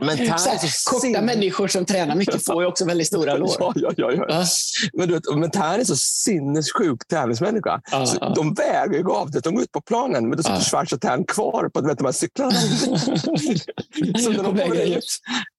Men 0.00 0.18
här, 0.18 0.90
korta 0.90 1.22
människor 1.22 1.68
som 1.68 1.84
tränar 1.84 2.16
mycket 2.16 2.44
får 2.44 2.62
ju 2.62 2.68
också 2.68 2.84
väldigt 2.84 3.06
stora 3.06 3.36
lår. 3.36 3.54
Ja, 3.76 3.92
ja, 3.96 4.12
ja, 4.12 4.24
ja. 4.28 4.44
Men, 4.92 5.08
du 5.08 5.14
vet, 5.14 5.22
men 5.36 5.50
Tern 5.50 5.80
är 5.80 5.84
så 5.84 5.96
sinnessjuk 5.96 7.08
tävlingsmänniska. 7.08 7.80
Ja, 7.90 8.06
så 8.06 8.18
ja. 8.20 8.32
De 8.36 8.54
väger 8.54 8.98
ju 8.98 9.10
av 9.10 9.30
det. 9.30 9.40
De 9.40 9.54
går 9.54 9.62
ut 9.62 9.72
på 9.72 9.80
planen, 9.80 10.28
men 10.28 10.36
då 10.36 10.42
sitter 10.42 10.54
ja. 10.54 10.60
Schwarz 10.60 10.92
och 10.92 11.00
Tern 11.00 11.24
kvar 11.24 11.68
på 11.68 11.80
vet, 11.80 11.98
de 11.98 12.04
här 12.04 12.12
cyklarna. 12.12 12.50
så 14.20 14.30
när 14.30 14.42
de 14.42 14.58
kommer 14.58 14.96
ut, 14.96 15.04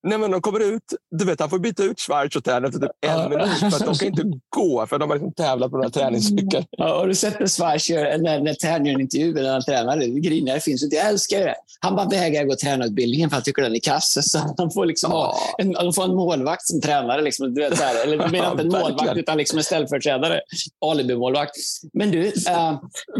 nej, 0.02 0.18
men 0.18 0.30
de 0.30 0.40
kommer 0.40 0.60
ut, 0.60 0.82
du 1.10 1.24
vet, 1.24 1.40
han 1.40 1.50
får 1.50 1.58
byta 1.58 1.82
ut 1.82 2.00
Schwarz 2.00 2.36
och 2.36 2.44
Tern 2.44 2.64
efter 2.64 2.78
typ 2.78 2.90
en 3.06 3.30
minut. 3.30 3.58
För 3.58 3.66
att 3.66 3.84
de 3.84 3.94
kan 3.94 4.08
inte 4.08 4.22
gå, 4.48 4.86
för 4.86 4.98
de 4.98 5.10
har 5.10 5.16
liksom 5.16 5.32
tävlat 5.32 5.70
på 5.70 5.76
den 5.76 5.84
här 5.84 5.90
träningscykeln. 5.90 6.64
Ja, 6.70 7.00
och 7.00 7.08
du 7.08 7.14
sett 7.14 7.40
när 7.40 7.46
Schwarz 7.46 7.90
gör, 7.90 8.18
när 8.18 8.54
Tern 8.54 8.86
gör 8.86 8.94
en 8.94 9.00
intervju 9.00 9.34
när 9.34 9.52
han 9.52 9.62
tränar. 9.62 10.20
Grinar 10.20 10.58
finns 10.58 10.82
inte. 10.82 10.96
Jag 10.96 11.06
älskar 11.06 11.40
det. 11.40 11.55
Han 11.80 11.96
bara 11.96 12.08
vägrar 12.08 12.44
gå 12.44 12.56
tränarutbildningen 12.56 13.30
för 13.30 13.36
han 13.36 13.42
tycker 13.42 13.62
den 13.62 13.74
är 13.74 13.80
kass. 13.80 14.18
Så 14.30 14.38
han 14.58 14.70
får, 14.70 14.86
liksom 14.86 15.12
ha 15.12 15.36
en, 15.58 15.74
han 15.74 15.92
får 15.92 16.04
en 16.04 16.14
målvakt 16.14 16.66
som 16.66 16.80
tränare. 16.80 17.22
Liksom, 17.22 17.54
du 17.54 17.60
vet, 17.60 17.76
så 17.76 17.84
här. 17.84 18.02
Eller 18.02 18.30
menar 18.30 18.50
inte 18.50 18.62
en 18.62 18.68
målvakt, 18.68 19.16
utan 19.16 19.38
liksom 19.38 19.58
en 19.58 19.64
ställföreträdare. 19.64 20.40
Alibi-målvakt. 20.86 21.56
Men 21.92 22.10
du... 22.10 22.26
Äh, 22.26 22.32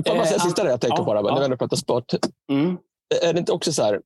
Får 0.07 0.17
man 0.17 0.27
säga 0.27 0.37
äh, 0.37 0.45
sista 0.45 0.65
det 0.65 0.71
jag 0.71 0.81
tänker 0.81 0.99
ja, 0.99 1.05
på, 1.05 1.05
bara, 1.05 1.19
ja. 1.19 1.35
när 1.35 1.39
vi 1.39 1.45
ändå 1.45 1.57
pratar 1.57 1.77
sport. 1.77 2.15
Mm. 2.51 2.77
Är 3.23 3.33
det 3.33 3.39
inte 3.39 3.53
också 3.53 3.73
så 3.73 3.83
här, 3.83 4.01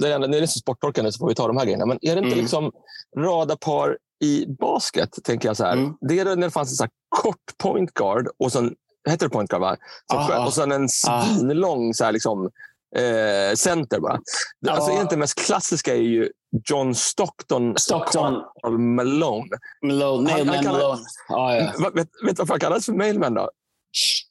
det 0.00 0.12
är, 0.12 0.28
det 0.28 0.38
är 0.38 0.46
så 0.46 0.58
sporttorkande 0.58 1.12
så 1.12 1.18
får 1.18 1.28
vi 1.28 1.34
ta 1.34 1.46
de 1.46 1.56
här 1.56 1.64
grejerna, 1.64 1.86
men 1.86 1.98
är 2.00 2.14
det 2.14 2.18
inte 2.18 2.26
mm. 2.26 2.38
liksom 2.38 2.72
radarpar 3.18 3.98
i 4.24 4.46
basket, 4.46 5.10
tänker 5.24 5.48
jag 5.48 5.56
så 5.56 5.64
här. 5.64 5.72
Mm. 5.72 5.94
Det 6.00 6.18
är 6.18 6.24
när 6.24 6.36
det 6.36 6.50
fanns 6.50 6.70
en 6.70 6.76
så 6.76 6.86
kort 7.08 7.58
point 7.58 7.94
guard 7.94 8.28
och 8.38 8.52
sen 8.52 8.74
Heter 9.08 9.26
det 9.26 9.30
point 9.30 9.50
guard? 9.50 9.62
Va? 9.62 9.76
Så, 10.12 10.16
ah, 10.16 10.46
och 10.46 10.54
sen 10.54 10.72
en 10.72 10.88
svinlång 10.88 11.94
så 11.94 12.04
här, 12.04 12.12
liksom, 12.12 12.50
eh, 12.96 13.54
center 13.54 14.00
bara. 14.00 14.20
Ja. 14.60 14.72
Alltså 14.72 14.90
egentligen 14.90 15.20
mest 15.20 15.46
klassiska 15.46 15.94
är 15.94 16.00
ju 16.00 16.30
John 16.70 16.94
Stockton, 16.94 17.74
Stockton. 17.78 18.42
och 18.62 18.72
Malone. 18.72 19.56
Malone, 19.82 20.32
Mailman 20.32 20.54
han, 20.56 20.66
han 20.66 20.74
Malone. 20.74 21.02
Ah, 21.28 21.54
ja. 21.54 21.90
vet, 21.94 22.08
du 22.22 22.34
varför 22.38 22.52
han 22.52 22.60
kallades 22.60 22.86
för 22.86 22.92
Mailman 22.92 23.34
då? 23.34 23.50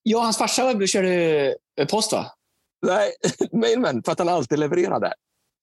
Ja, 0.04 0.20
hans 0.20 0.38
farsa 0.38 0.88
körde 0.88 1.56
post 1.90 2.12
va? 2.12 2.26
Nej, 2.86 3.12
Mailman 3.52 4.04
för 4.04 4.12
att 4.12 4.20
han 4.20 4.30
alltid 4.30 4.60
levererade. 4.60 5.14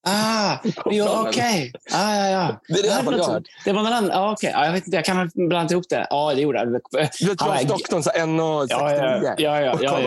Ah, 0.03 0.59
ja, 0.85 1.25
okej. 1.29 1.31
Okay. 1.31 1.73
Ah, 1.93 2.17
ja, 2.17 2.31
ja. 2.31 2.61
Det 2.69 2.79
är 2.79 2.83
det 2.83 2.89
jag 2.89 2.95
har 2.95 3.33
hört. 3.33 3.43
Det 3.65 3.73
var 3.73 3.83
någon 3.83 3.93
annan. 3.93 4.11
Ah, 4.13 4.33
okay. 4.33 4.53
ah, 4.55 4.65
jag, 4.65 4.73
vet 4.73 4.87
inte, 4.87 4.97
jag 4.97 5.05
kan 5.05 5.17
ha 5.17 5.29
blandat 5.35 5.73
ihop 5.73 5.85
det. 5.89 6.07
Ja, 6.11 6.17
ah, 6.17 6.35
det 6.35 6.41
gjorde 6.41 6.59
jag. 6.59 6.69
Du 6.69 6.73
vet 6.99 7.21
John 7.21 7.37
Stockton, 7.65 8.03
1,69. 8.03 8.67
Ja, 8.71 8.93
ja, 8.93 8.97
ja. 8.97 9.35
ja, 9.39 9.61
ja, 9.61 9.79
ja, 9.83 10.01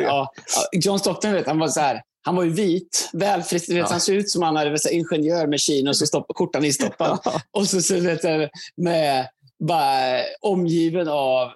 ja, 0.00 0.32
John 0.72 0.98
Stockton, 0.98 1.32
vet, 1.32 1.46
han 1.46 1.58
var 1.58 1.68
så 1.68 1.80
här. 1.80 2.02
Han 2.22 2.36
var 2.36 2.44
ju 2.44 2.50
vit, 2.50 3.10
välfrisk. 3.12 3.68
Ja. 3.68 3.86
Han 3.90 4.00
såg 4.00 4.14
ut 4.14 4.30
som 4.30 4.42
han 4.42 4.56
hade 4.56 4.70
varit 4.70 4.90
ingenjör 4.90 5.46
med 5.46 5.60
kin 5.60 5.88
och 5.88 5.96
så 5.96 6.06
stopp, 6.06 6.26
kortan 6.28 6.64
instoppad. 6.64 7.18
Ja. 7.24 7.40
Och 7.50 7.66
så, 7.66 7.80
så 7.80 8.00
vet, 8.00 8.50
med 8.76 9.28
bara 9.58 10.20
omgiven 10.40 11.08
av 11.08 11.50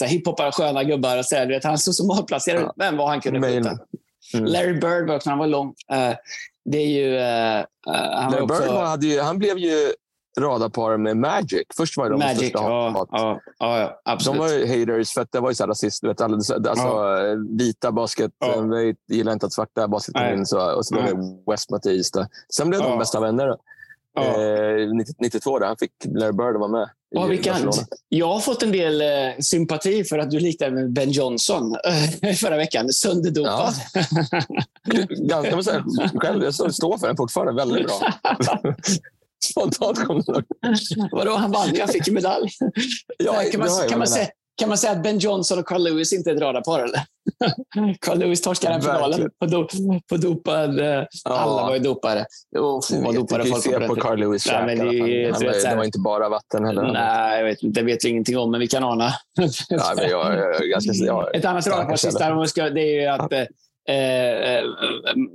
hiphoppare, 0.00 0.52
sköna 0.52 0.84
gubbar. 0.84 1.18
Och 1.18 1.24
så, 1.24 1.46
vet, 1.46 1.64
han 1.64 1.78
såg 1.78 1.94
så 1.94 2.06
malplacerad 2.06 2.62
ut, 2.62 2.70
men 2.76 2.96
vad 2.96 3.08
han 3.08 3.20
kunde 3.20 3.42
skjuta. 3.42 3.78
Mm. 4.34 4.44
Larry 4.44 4.72
Bird 4.72 5.08
var 5.08 5.16
också, 5.16 5.30
han 5.30 5.38
var 5.38 5.46
lång. 5.46 5.68
Uh, 5.68 6.14
det 6.70 6.78
är 6.78 6.88
ju... 6.88 7.16
Uh, 7.16 7.66
han, 8.14 8.32
Larry 8.32 8.42
också... 8.42 8.62
Bird 8.62 8.68
var, 8.68 8.84
hade 8.84 9.06
ju, 9.06 9.20
han 9.20 9.38
blev 9.38 9.58
ju 9.58 9.92
radarpar 10.40 10.96
med 10.96 11.16
Magic. 11.16 11.66
Först 11.76 11.96
var 11.96 12.10
de 12.10 12.18
Magic, 12.18 12.38
största 12.38 12.58
ja, 12.58 13.06
ja, 13.10 13.40
ja, 13.58 14.00
absolut. 14.04 14.40
De 14.40 14.46
var 14.46 14.52
ju 14.52 14.80
haters 14.80 15.12
för 15.12 15.20
att 15.20 15.32
det 15.32 15.40
var 15.40 15.50
ju 15.50 15.54
så 15.54 15.66
rasist. 15.66 16.04
Vet, 16.04 16.20
alltså, 16.20 16.54
ja. 16.74 17.36
Vita 17.58 17.92
basket 17.92 18.32
ja. 18.38 18.92
gillar 19.08 19.32
inte 19.32 19.46
att 19.46 19.52
svarta 19.52 19.88
basket 19.88 20.14
kom 20.14 20.38
in. 20.38 20.46
Så, 20.46 20.76
och 20.76 20.86
så 20.86 20.94
blev 20.94 21.06
det 21.06 21.50
West 21.50 21.70
mot 21.70 21.86
East. 21.86 22.16
Sen 22.54 22.68
blev 22.68 22.82
de 22.82 22.98
bästa 22.98 23.20
vänner. 23.20 23.48
Eh, 24.18 24.88
92 25.18 25.58
där. 25.58 25.66
Han 25.66 25.76
fick 25.76 25.92
Larry 26.04 26.32
Bird 26.32 26.54
att 26.54 26.60
vara 26.60 26.70
med. 26.70 26.90
Ja, 27.10 27.26
vilken, 27.26 27.70
jag 28.08 28.26
har 28.26 28.40
fått 28.40 28.62
en 28.62 28.72
del 28.72 29.00
eh, 29.00 29.38
sympati 29.40 30.04
för 30.04 30.18
att 30.18 30.30
du 30.30 30.40
liknar 30.40 30.70
med 30.70 30.92
Ben 30.92 31.10
Johnson 31.10 31.76
eh, 32.22 32.32
förra 32.34 32.56
veckan. 32.56 32.88
Sönderdopad. 32.88 33.74
Ja. 33.94 35.44
jag, 35.44 35.64
säga, 35.64 35.84
själv, 36.14 36.44
jag 36.44 36.54
står 36.54 36.98
för 36.98 37.06
den 37.06 37.16
fortfarande. 37.16 37.52
Väldigt 37.52 37.86
bra. 37.86 38.12
Spontant 39.44 40.04
kom 40.04 40.22
det. 40.26 40.42
Vadå, 41.12 41.36
han 41.36 41.50
vann 41.50 41.74
Jag 41.74 41.92
fick 41.92 42.08
en 42.08 42.14
medalj. 42.14 42.50
Ja, 43.18 43.42
kan, 43.52 43.60
man, 43.60 43.88
kan, 43.88 43.98
man 43.98 44.08
säga, 44.08 44.28
kan 44.58 44.68
man 44.68 44.78
säga 44.78 44.92
att 44.92 45.02
Ben 45.02 45.18
Johnson 45.18 45.58
och 45.58 45.66
Carl 45.66 45.82
Lewis 45.82 46.12
inte 46.12 46.30
är 46.30 46.34
ett 46.34 46.40
radarpar? 46.40 46.80
Eller? 46.80 47.00
Carl 48.00 48.18
Lewis 48.18 48.42
torskade 48.42 48.74
den 48.74 48.82
finalen 48.82 49.30
på, 49.40 49.46
do, 49.46 49.68
på 50.08 50.16
dopad. 50.16 50.80
Eh, 50.80 50.86
ja. 50.86 51.06
Alla 51.24 51.62
var 51.62 51.74
ju 51.74 51.80
dopade. 51.80 52.26
Oh, 52.56 52.80
vad 53.04 53.14
dopade 53.14 53.44
folk 53.44 53.62
se 53.62 53.80
på, 53.80 53.96
Carl 53.96 54.18
Lewis 54.18 54.46
Nej, 54.46 54.76
men 54.76 54.88
det, 54.88 55.68
det 55.68 55.76
var 55.76 55.84
inte 55.84 55.98
bara 55.98 56.28
vatten 56.28 56.64
heller. 56.64 56.92
Nej, 56.92 57.38
jag 57.38 57.44
vet. 57.44 57.58
Det 57.62 57.82
vet 57.82 58.04
vi 58.04 58.08
ingenting 58.08 58.38
om, 58.38 58.50
men 58.50 58.60
vi 58.60 58.66
kan 58.66 58.84
ana. 58.84 59.12
ja, 59.68 59.94
men 59.96 60.10
jag, 60.10 60.38
jag, 60.38 60.68
ganska, 60.70 60.92
jag, 61.04 61.36
Ett 61.36 61.44
annat 61.44 61.66
radarpar 61.66 61.96
sista 61.96 62.70
det 62.70 62.80
är 62.80 63.00
ju 63.00 63.06
att 63.06 63.26
ja. 63.30 63.46
Eh, 63.88 64.54
eh, 64.54 64.64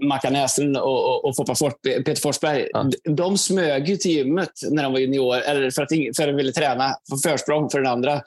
Mackan 0.08 0.34
Näslund 0.34 0.78
och, 0.78 1.06
och, 1.06 1.26
och 1.26 1.36
Foppa 1.36 1.56
Fort, 1.56 1.82
Peter 1.82 2.22
Forsberg, 2.22 2.68
ja. 2.74 2.90
de 3.04 3.38
smög 3.38 3.90
ju 3.90 3.98
till 3.98 4.12
gymmet 4.12 4.52
när 4.70 4.84
de 4.84 4.92
var 4.92 5.00
junior, 5.00 5.36
eller 5.36 5.72
för 5.72 5.82
att, 5.82 5.90
för 5.90 6.24
att 6.24 6.30
de 6.30 6.36
ville 6.36 6.52
träna 6.52 6.96
för 7.10 7.30
försprång 7.30 7.70
för 7.70 7.82
den 7.82 7.92
andra. 7.92 8.22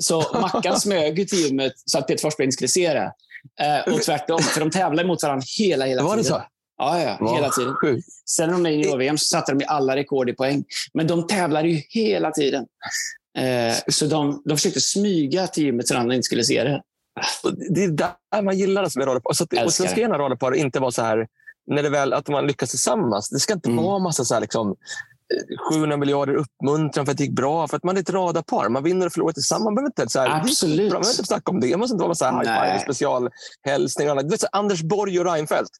Så 0.00 0.38
Mackan 0.40 0.76
smög 0.80 1.28
till 1.28 1.38
gymmet 1.38 1.72
så 1.76 1.98
att 1.98 2.06
Peter 2.06 2.22
Forsberg 2.22 2.44
inte 2.44 2.54
skulle 2.54 2.68
se 2.68 2.94
det. 2.94 3.12
Eh, 3.60 3.94
och 3.94 4.02
tvärtom, 4.02 4.42
för 4.42 4.60
de 4.60 4.70
tävlade 4.70 5.08
mot 5.08 5.22
varandra 5.22 5.44
hela, 5.58 5.84
hela 5.84 6.00
tiden. 6.00 6.06
Var 6.06 6.16
det 6.16 6.24
så? 6.24 6.42
Ja, 6.78 7.02
ja 7.02 7.16
wow. 7.20 7.34
hela 7.34 7.50
tiden. 7.50 7.74
Sen 8.26 8.50
när 8.50 8.52
de 8.52 8.66
är 8.66 8.70
i 8.70 8.74
junior-VM 8.74 9.18
så 9.18 9.24
satte 9.24 9.54
de 9.54 9.64
alla 9.68 9.96
rekord 9.96 10.30
i 10.30 10.32
poäng. 10.32 10.64
Men 10.94 11.06
de 11.06 11.26
tävlade 11.26 11.68
ju 11.68 11.82
hela 11.88 12.30
tiden. 12.30 12.66
Eh, 13.38 13.76
så 13.88 14.06
de, 14.06 14.42
de 14.44 14.56
försökte 14.56 14.80
smyga 14.80 15.46
till 15.46 15.64
gymmet 15.64 15.88
så 15.88 15.94
att 15.94 16.00
andra 16.00 16.14
inte 16.14 16.24
skulle 16.24 16.44
se 16.44 16.64
det. 16.64 16.82
Det 17.70 17.84
är 17.84 17.88
där 17.88 18.42
man 18.42 18.58
gillar 18.58 18.82
det 18.82 18.96
med 18.96 19.06
radarpar. 19.06 19.30
Och, 19.30 19.36
så 19.36 19.44
att, 19.44 19.64
och 19.64 19.72
sen 19.72 19.88
ska 19.88 20.00
gärna 20.00 20.18
radarpar 20.18 20.54
inte 20.54 20.80
vara 20.80 20.90
så 20.90 21.02
här, 21.02 21.26
när 21.66 21.82
det 21.82 21.90
väl, 21.90 22.12
att 22.12 22.28
man 22.28 22.46
lyckas 22.46 22.70
tillsammans. 22.70 23.28
Det 23.30 23.40
ska 23.40 23.52
inte 23.52 23.70
mm. 23.70 23.84
vara 23.84 23.98
massa 23.98 24.24
så 24.24 24.34
här, 24.34 24.40
liksom, 24.40 24.76
700 25.70 25.96
miljarder 25.96 26.34
uppmuntran 26.34 27.06
för 27.06 27.12
att 27.12 27.18
det 27.18 27.24
gick 27.24 27.32
bra. 27.32 27.68
För 27.68 27.76
att 27.76 27.84
man 27.84 27.96
är 27.96 28.00
ett 28.00 28.10
radarpar. 28.10 28.68
Man 28.68 28.82
vinner 28.82 29.06
och 29.06 29.12
förlorar 29.12 29.32
tillsammans. 29.32 29.64
Man 29.64 29.74
behöver 29.74 29.88
inte, 29.88 30.08
så 30.08 30.20
här, 30.20 30.40
Absolut. 30.40 30.78
Man 30.78 30.88
behöver 30.88 31.10
inte 31.10 31.24
snacka 31.24 31.50
om 31.50 31.60
det. 31.60 31.70
Man 31.70 31.80
måste 31.80 31.94
inte 31.94 32.04
vara 32.04 32.14
så 32.14 32.24
här 32.24 32.32
high 32.32 32.72
five, 32.72 32.80
specialhälsning. 32.82 34.10
Och 34.10 34.18
annat. 34.18 34.44
Anders 34.52 34.82
Borg 34.82 35.20
och 35.20 35.26
Reinfeldt. 35.26 35.70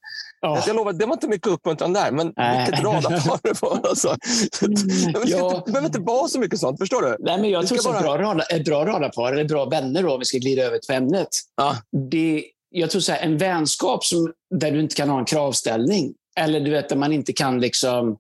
Oh. 0.47 0.65
Jag 0.67 0.77
lovar, 0.77 0.93
det 0.93 1.07
var 1.07 1.13
inte 1.13 1.29
mycket 1.29 1.47
uppmuntran 1.47 1.93
där, 1.93 2.11
men 2.11 2.33
Nej. 2.37 2.67
vilket 2.67 2.85
radarpar 2.85 3.39
det 3.43 3.63
var. 3.63 3.81
Alltså. 3.93 4.17
Det, 4.61 5.31
ja. 5.31 5.63
behöver 5.67 5.87
inte 5.87 6.01
vara 6.01 6.29
så 6.29 6.39
mycket 6.39 6.59
sånt. 6.59 6.79
Förstår 6.79 7.03
du? 7.03 7.17
Nej, 7.21 7.41
men 7.41 7.51
jag 7.51 7.67
tror 7.67 7.93
bara... 7.93 8.01
bra, 8.01 8.19
radar, 8.19 8.45
ett 8.55 8.65
bra 8.65 8.87
radarpar, 8.87 9.33
eller 9.33 9.45
bra 9.45 9.65
vänner, 9.65 10.03
då, 10.03 10.13
om 10.13 10.19
vi 10.19 10.25
ska 10.25 10.39
glida 10.39 10.63
över 10.63 10.79
till 10.79 10.95
ämnet. 10.95 11.29
Ah. 11.57 11.75
Det, 12.11 12.45
jag 12.71 12.91
tror 12.91 13.01
så 13.01 13.13
här, 13.13 13.21
en 13.21 13.39
vänskap 13.39 14.05
som, 14.05 14.33
där 14.55 14.71
du 14.71 14.81
inte 14.81 14.95
kan 14.95 15.09
ha 15.09 15.19
en 15.19 15.25
kravställning, 15.25 16.15
eller 16.41 16.61
du 16.61 16.71
vet, 16.71 16.89
där 16.89 16.97
man 16.97 17.13
inte 17.13 17.33
kan 17.33 17.61
liksom 17.61 18.17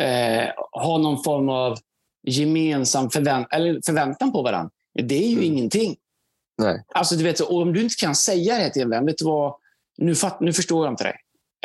eh, 0.00 0.48
ha 0.72 0.98
någon 0.98 1.22
form 1.22 1.48
av 1.48 1.78
gemensam 2.26 3.10
förvänt 3.10 3.46
eller 3.50 3.80
förväntan 3.86 4.32
på 4.32 4.42
varandra. 4.42 4.70
Det 4.94 5.24
är 5.24 5.28
ju 5.28 5.32
mm. 5.32 5.44
ingenting. 5.44 5.96
Nej. 6.58 6.84
Alltså, 6.94 7.14
du 7.14 7.24
vet, 7.24 7.40
om 7.40 7.72
du 7.72 7.82
inte 7.82 7.94
kan 7.94 8.14
säga 8.14 8.58
det 8.58 8.70
till 8.70 8.82
en 8.82 8.90
vän, 8.90 9.06
vet 9.06 9.18
du 9.18 9.24
vad? 9.24 9.54
Nu, 9.98 10.14
fatt, 10.14 10.40
nu 10.40 10.52
förstår 10.52 10.86
jag 10.86 10.92
inte 10.92 11.04
dig. 11.04 11.16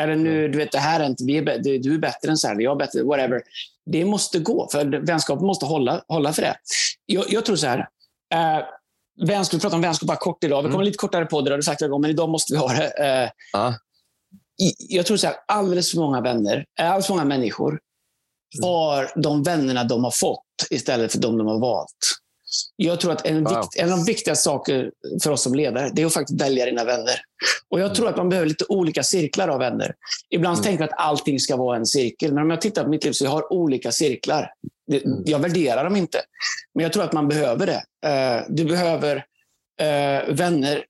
Eller 0.01 0.15
nu, 0.15 0.39
mm. 0.39 0.51
du 0.51 0.57
vet, 0.57 0.71
det 0.71 0.79
här 0.79 0.99
är 0.99 1.05
inte, 1.05 1.23
vi 1.23 1.37
är, 1.37 1.79
du, 1.79 1.93
är 1.93 1.97
bättre 1.97 2.29
än 2.29 2.37
så 2.37 2.47
här, 2.47 2.61
jag 2.61 2.71
är 2.71 2.75
bättre, 2.75 3.03
whatever. 3.03 3.41
Det 3.85 4.05
måste 4.05 4.39
gå, 4.39 4.67
för 4.71 5.05
vänskapen 5.05 5.45
måste 5.45 5.65
hålla, 5.65 6.03
hålla 6.07 6.33
för 6.33 6.41
det. 6.41 6.55
Jag, 7.05 7.25
jag 7.29 7.45
tror 7.45 7.55
så 7.55 7.67
här. 7.67 7.79
Eh, 8.33 8.65
vänskap, 9.27 9.57
vi 9.57 9.61
pratar 9.61 9.75
om 9.75 9.81
vänskap 9.81 10.07
bara 10.07 10.17
kort 10.17 10.43
idag. 10.43 10.57
Vi 10.57 10.63
kommer 10.63 10.75
mm. 10.75 10.85
lite 10.85 10.97
kortare 10.97 11.25
på 11.25 11.41
det, 11.41 11.51
har 11.51 11.57
du 11.57 11.63
sagt 11.63 11.81
men 11.81 12.05
idag 12.05 12.29
måste 12.29 12.53
vi 12.53 12.59
ha 12.59 12.73
det. 12.73 12.87
Eh, 12.87 13.29
ah. 13.59 13.73
Jag 14.89 15.05
tror 15.05 15.17
så 15.17 15.27
här, 15.27 15.35
alldeles 15.47 15.91
för 15.91 15.97
många 15.97 16.21
vänner, 16.21 16.65
alldeles 16.79 17.07
för 17.07 17.13
många 17.13 17.25
människor 17.25 17.79
har 18.61 19.11
de 19.15 19.43
vännerna 19.43 19.83
de 19.83 20.03
har 20.03 20.11
fått 20.11 20.43
istället 20.69 21.11
för 21.11 21.19
de 21.19 21.37
de 21.37 21.47
har 21.47 21.59
valt. 21.59 22.17
Jag 22.75 22.99
tror 22.99 23.11
att 23.11 23.25
en, 23.25 23.43
wow. 23.43 23.55
vikt, 23.55 23.75
en 23.77 23.91
av 23.91 23.97
de 23.97 24.05
viktigaste 24.05 24.43
saker 24.43 24.91
för 25.23 25.31
oss 25.31 25.41
som 25.43 25.55
ledare, 25.55 25.91
det 25.93 26.01
är 26.01 26.05
att 26.05 26.13
faktiskt 26.13 26.41
välja 26.41 26.65
dina 26.65 26.83
vänner. 26.83 27.15
Och 27.69 27.79
Jag 27.79 27.95
tror 27.95 28.09
att 28.09 28.17
man 28.17 28.29
behöver 28.29 28.47
lite 28.47 28.65
olika 28.69 29.03
cirklar 29.03 29.47
av 29.47 29.59
vänner. 29.59 29.95
Ibland 30.29 30.55
mm. 30.55 30.63
tänker 30.63 30.83
jag 30.83 30.93
att 30.93 30.99
allting 30.99 31.39
ska 31.39 31.55
vara 31.55 31.77
en 31.77 31.85
cirkel, 31.85 32.33
men 32.33 32.43
om 32.43 32.49
jag 32.49 32.61
tittar 32.61 32.83
på 32.83 32.89
mitt 32.89 33.03
liv 33.03 33.11
så 33.11 33.23
jag 33.23 33.31
har 33.31 33.53
olika 33.53 33.91
cirklar. 33.91 34.51
Mm. 34.91 35.23
Jag 35.25 35.39
värderar 35.39 35.83
dem 35.83 35.95
inte, 35.95 36.21
men 36.75 36.83
jag 36.83 36.93
tror 36.93 37.03
att 37.03 37.13
man 37.13 37.27
behöver 37.27 37.65
det. 37.65 38.09
Eh, 38.09 38.43
du 38.49 38.65
behöver 38.65 39.15
eh, 39.81 40.33
vänner 40.33 40.83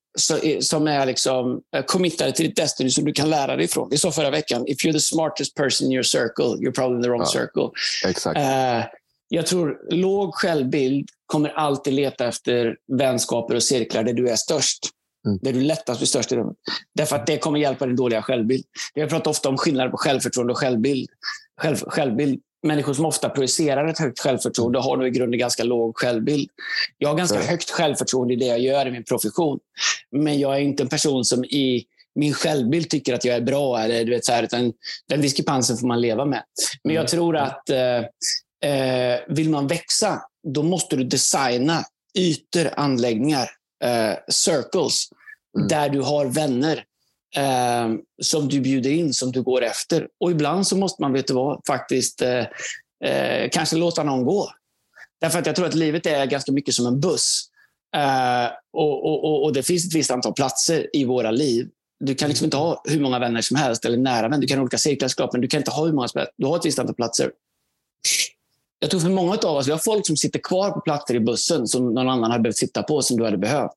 som 0.60 0.88
är 0.88 1.06
liksom 1.06 1.62
eh, 1.76 1.84
committade 1.84 2.32
till 2.32 2.46
ditt 2.46 2.56
destiny 2.56 2.90
som 2.90 3.06
du 3.06 3.14
kan 3.14 3.30
lära 3.30 3.56
dig 3.56 3.66
ifrån. 3.66 3.88
Vi 3.92 3.98
sa 3.98 4.12
förra 4.12 4.30
veckan, 4.30 4.68
if 4.68 4.78
you're 4.78 4.94
the 4.94 5.00
smartest 5.00 5.56
person 5.56 5.86
in 5.86 5.92
your 5.92 6.04
circle, 6.04 6.46
you're 6.46 6.72
probably 6.72 6.98
in 6.98 7.04
the 7.04 7.10
wrong 7.10 7.22
ja, 7.22 7.26
circle. 7.26 7.70
Exakt. 8.06 8.38
Uh, 8.38 8.86
jag 9.30 9.46
tror 9.48 9.78
låg 9.90 10.36
självbild 10.36 11.10
kommer 11.26 11.50
alltid 11.50 11.94
leta 11.94 12.28
efter 12.28 12.78
vänskaper 12.98 13.56
och 13.56 13.64
cirklar 13.64 14.04
där 14.04 14.14
du 14.14 14.30
är 14.30 14.36
störst. 14.36 14.80
Mm. 15.26 15.40
Där 15.42 15.54
du 15.54 15.62
lättast 15.62 16.00
blir 16.00 16.08
störst 16.08 16.32
i 16.32 16.36
rummet. 16.36 16.56
Därför 16.96 17.16
att 17.16 17.28
det 17.28 17.38
kommer 17.38 17.60
hjälpa 17.60 17.86
din 17.86 17.96
dåliga 17.96 18.22
självbild. 18.22 18.64
Vi 18.96 19.08
pratar 19.08 19.32
ofta 19.32 19.50
om 19.50 19.58
skillnader 19.58 19.90
på 19.90 19.98
självförtroende 19.98 20.54
och 20.54 20.60
självbild. 20.60 21.10
Själv, 21.62 21.76
självbild 21.76 22.42
människor 22.64 22.94
som 22.94 23.06
ofta 23.06 23.30
projicerar 23.30 23.88
ett 23.88 24.00
högt 24.00 24.20
självförtroende 24.20 24.80
har 24.80 24.98
nog 24.98 25.08
i 25.08 25.10
grunden 25.10 25.40
ganska 25.40 25.64
låg 25.64 25.98
självbild. 25.98 26.50
Jag 26.98 27.10
har 27.10 27.16
ganska 27.16 27.40
högt 27.40 27.70
självförtroende 27.70 28.34
i 28.34 28.38
det 28.38 28.46
jag 28.46 28.60
gör 28.60 28.86
i 28.86 28.92
min 28.92 29.04
profession. 29.04 29.60
Men 30.12 30.40
jag 30.40 30.56
är 30.56 30.60
inte 30.60 30.84
en 30.84 30.90
person 30.90 31.26
som 31.26 31.46
i 31.46 31.86
min 32.16 32.34
självbild 32.34 32.90
tycker 32.90 33.14
att 33.14 33.26
jag 33.26 33.36
är 33.36 33.42
bra. 33.42 33.80
Eller, 33.80 34.06
du 34.06 34.12
vet, 34.12 34.26
så 34.26 34.32
här, 34.32 34.44
utan 34.44 34.74
den 35.10 35.22
diskrepansen 35.22 35.78
får 35.78 35.88
man 35.88 36.02
leva 36.02 36.26
med. 36.26 36.44
Men 36.84 36.96
jag 36.96 37.02
mm. 37.02 37.10
tror 37.10 37.38
att 37.38 37.70
eh, 37.70 37.98
eh, 38.72 39.20
vill 39.28 39.50
man 39.50 39.68
växa, 39.68 40.22
då 40.48 40.64
måste 40.64 40.96
du 40.96 41.04
designa 41.04 41.84
ytor, 42.18 42.70
anläggningar, 42.78 43.50
eh, 43.84 44.18
circles, 44.30 45.10
mm. 45.58 45.68
där 45.68 45.90
du 45.90 46.02
har 46.02 46.26
vänner 46.26 46.84
eh, 47.36 47.90
som 48.22 48.48
du 48.50 48.60
bjuder 48.60 48.90
in, 48.90 49.14
som 49.14 49.32
du 49.32 49.44
går 49.44 49.64
efter. 49.64 50.08
Och 50.20 50.32
ibland 50.32 50.68
så 50.68 50.78
måste 50.78 51.02
man, 51.02 51.14
vet 51.14 51.28
du 51.28 51.34
vad, 51.34 51.62
faktiskt 51.68 52.22
eh, 52.22 52.46
eh, 53.12 53.50
kanske 53.52 53.76
låta 53.76 54.04
någon 54.04 54.26
gå. 54.26 54.50
Därför 55.22 55.40
att 55.40 55.46
jag 55.46 55.56
tror 55.56 55.66
att 55.66 55.76
livet 55.76 56.06
är 56.06 56.26
ganska 56.26 56.52
mycket 56.52 56.74
som 56.74 56.86
en 56.86 57.00
buss. 57.00 57.50
Eh, 57.96 58.52
och, 58.74 59.06
och, 59.06 59.44
och, 59.44 59.54
det 59.54 59.64
finns 59.64 59.86
ett 59.86 59.96
visst 59.96 60.12
antal 60.12 60.34
platser 60.34 60.88
i 60.94 61.06
våra 61.06 61.32
liv. 61.32 61.70
Du 62.00 62.16
kan 62.16 62.30
liksom 62.30 62.46
inte 62.46 62.58
ha 62.58 62.82
hur 62.86 63.00
många 63.00 63.20
vänner 63.20 63.42
som 63.42 63.58
helst, 63.58 63.86
eller 63.86 63.98
nära 63.98 64.28
vänner. 64.28 64.42
Du 64.42 64.48
kan 64.48 64.58
ha 64.58 64.64
olika 64.64 64.78
cirkelskap, 64.78 65.34
men 65.34 65.42
du 65.42 65.48
kan 65.48 65.58
inte 65.58 65.72
ha 65.72 65.86
hur 65.86 65.94
många 65.94 66.08
som 66.08 66.20
helst. 66.20 66.34
Du 66.38 66.46
har 66.46 66.58
ett 66.58 66.66
visst 66.66 66.80
antal 66.80 66.96
platser. 66.96 67.32
Jag 68.80 68.90
tror 68.90 69.00
för 69.00 69.10
många 69.10 69.36
av 69.36 69.58
oss, 69.58 69.68
vi 69.68 69.72
har 69.72 69.80
folk 69.80 70.08
som 70.08 70.18
sitter 70.18 70.40
kvar 70.40 70.72
på 70.72 70.82
platser 70.82 71.16
i 71.16 71.20
bussen 71.20 71.68
som 71.68 71.94
någon 71.94 72.10
annan 72.10 72.32
hade 72.32 72.44
behövt 72.44 72.58
sitta 72.58 72.84
på, 72.84 73.02
som 73.02 73.18
du 73.18 73.24
hade 73.26 73.38
behövt. 73.38 73.72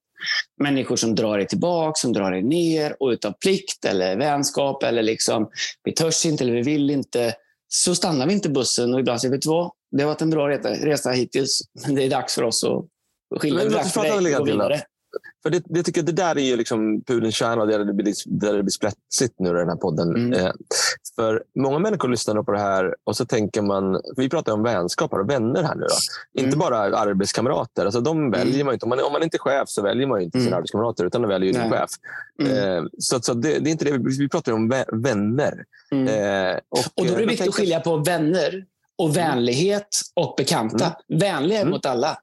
Människor 0.62 0.96
som 0.96 1.14
drar 1.14 1.38
dig 1.38 1.46
tillbaka, 1.46 1.98
som 1.98 2.12
drar 2.12 2.30
dig 2.30 2.42
ner 2.42 2.96
och 3.00 3.08
utav 3.08 3.32
plikt 3.32 3.84
eller 3.84 4.16
vänskap 4.16 4.82
eller 4.82 5.02
liksom, 5.02 5.50
vi 5.84 5.92
törs 5.92 6.26
inte 6.26 6.44
eller 6.44 6.54
vi 6.54 6.62
vill 6.62 6.90
inte, 6.90 7.34
så 7.68 7.94
stannar 7.94 8.26
vi 8.26 8.32
inte 8.32 8.48
bussen 8.48 8.94
och 8.94 9.00
ibland 9.00 9.20
säger 9.20 9.32
vi 9.32 9.40
vad, 9.44 9.72
det 9.90 10.02
har 10.02 10.08
varit 10.08 10.22
en 10.22 10.30
bra 10.30 10.48
resa 10.48 11.10
hittills, 11.10 11.60
men 11.86 11.94
det 11.94 12.04
är 12.04 12.10
dags 12.10 12.34
för 12.34 12.42
oss 12.42 12.64
att 12.64 13.40
skilja 13.40 13.80
oss 13.80 13.96
och 13.96 14.04
gå 14.04 14.44
vidare. 14.44 14.82
För 15.42 15.50
det, 15.50 15.62
det, 15.66 15.82
tycker, 15.82 16.02
det 16.02 16.12
där 16.12 16.38
är 16.38 16.42
ju 16.42 16.56
liksom 16.56 17.02
pudelns 17.02 17.34
kärna, 17.34 17.64
där 17.66 17.84
det 17.84 17.92
blir, 17.92 18.14
där 18.26 18.52
det 18.52 18.62
blir 18.62 18.70
sprättsigt 18.70 19.34
nu 19.38 19.48
i 19.48 19.52
den 19.52 19.68
här 19.68 19.76
podden. 19.76 20.08
Mm. 20.08 20.32
Eh, 20.32 20.52
För 21.20 21.42
många 21.54 21.78
människor 21.78 22.08
lyssnar 22.08 22.42
på 22.42 22.52
det 22.52 22.58
här 22.58 22.94
och 23.04 23.16
så 23.16 23.26
tänker 23.26 23.62
man, 23.62 24.02
vi 24.16 24.28
pratar 24.28 24.52
om 24.52 24.62
vänskap 24.62 25.12
och 25.12 25.30
vänner 25.30 25.62
här 25.62 25.74
nu. 25.74 25.86
Mm. 26.38 26.46
Inte 26.46 26.56
bara 26.56 26.78
arbetskamrater. 26.78 27.84
Alltså, 27.84 28.00
de 28.00 28.18
mm. 28.18 28.30
väljer 28.30 28.64
man 28.64 28.74
inte. 28.74 28.86
Om 28.86 28.90
man, 28.90 29.00
om 29.00 29.12
man 29.12 29.22
inte 29.22 29.36
är 29.36 29.38
chef 29.38 29.68
så 29.68 29.82
väljer 29.82 30.06
man 30.06 30.20
inte 30.20 30.38
mm. 30.38 30.46
sina 30.46 30.56
arbetskamrater 30.56 31.04
utan 31.04 31.20
man 31.20 31.30
väljer 31.30 31.52
sin 31.52 31.70
chef. 31.70 31.90
Mm. 32.42 32.76
Eh, 32.76 32.84
så 32.98 33.20
så 33.20 33.34
det, 33.34 33.58
det, 33.58 33.70
är 33.70 33.72
inte 33.72 33.84
det. 33.84 33.98
Vi 34.18 34.28
pratar 34.28 34.52
om 34.52 34.68
vänner. 34.92 35.64
Mm. 35.90 36.08
Eh, 36.08 36.58
och, 36.68 36.78
och 36.94 37.06
då 37.06 37.14
är 37.14 37.18
det 37.18 37.26
viktigt 37.26 37.48
att 37.48 37.54
skilja 37.54 37.80
på 37.80 37.96
vänner 37.96 38.64
och 38.98 39.16
vänlighet 39.16 40.00
och 40.14 40.34
bekanta. 40.36 40.92
Vänlighet 41.08 41.68
mot 41.68 41.86
alla. 41.86 42.18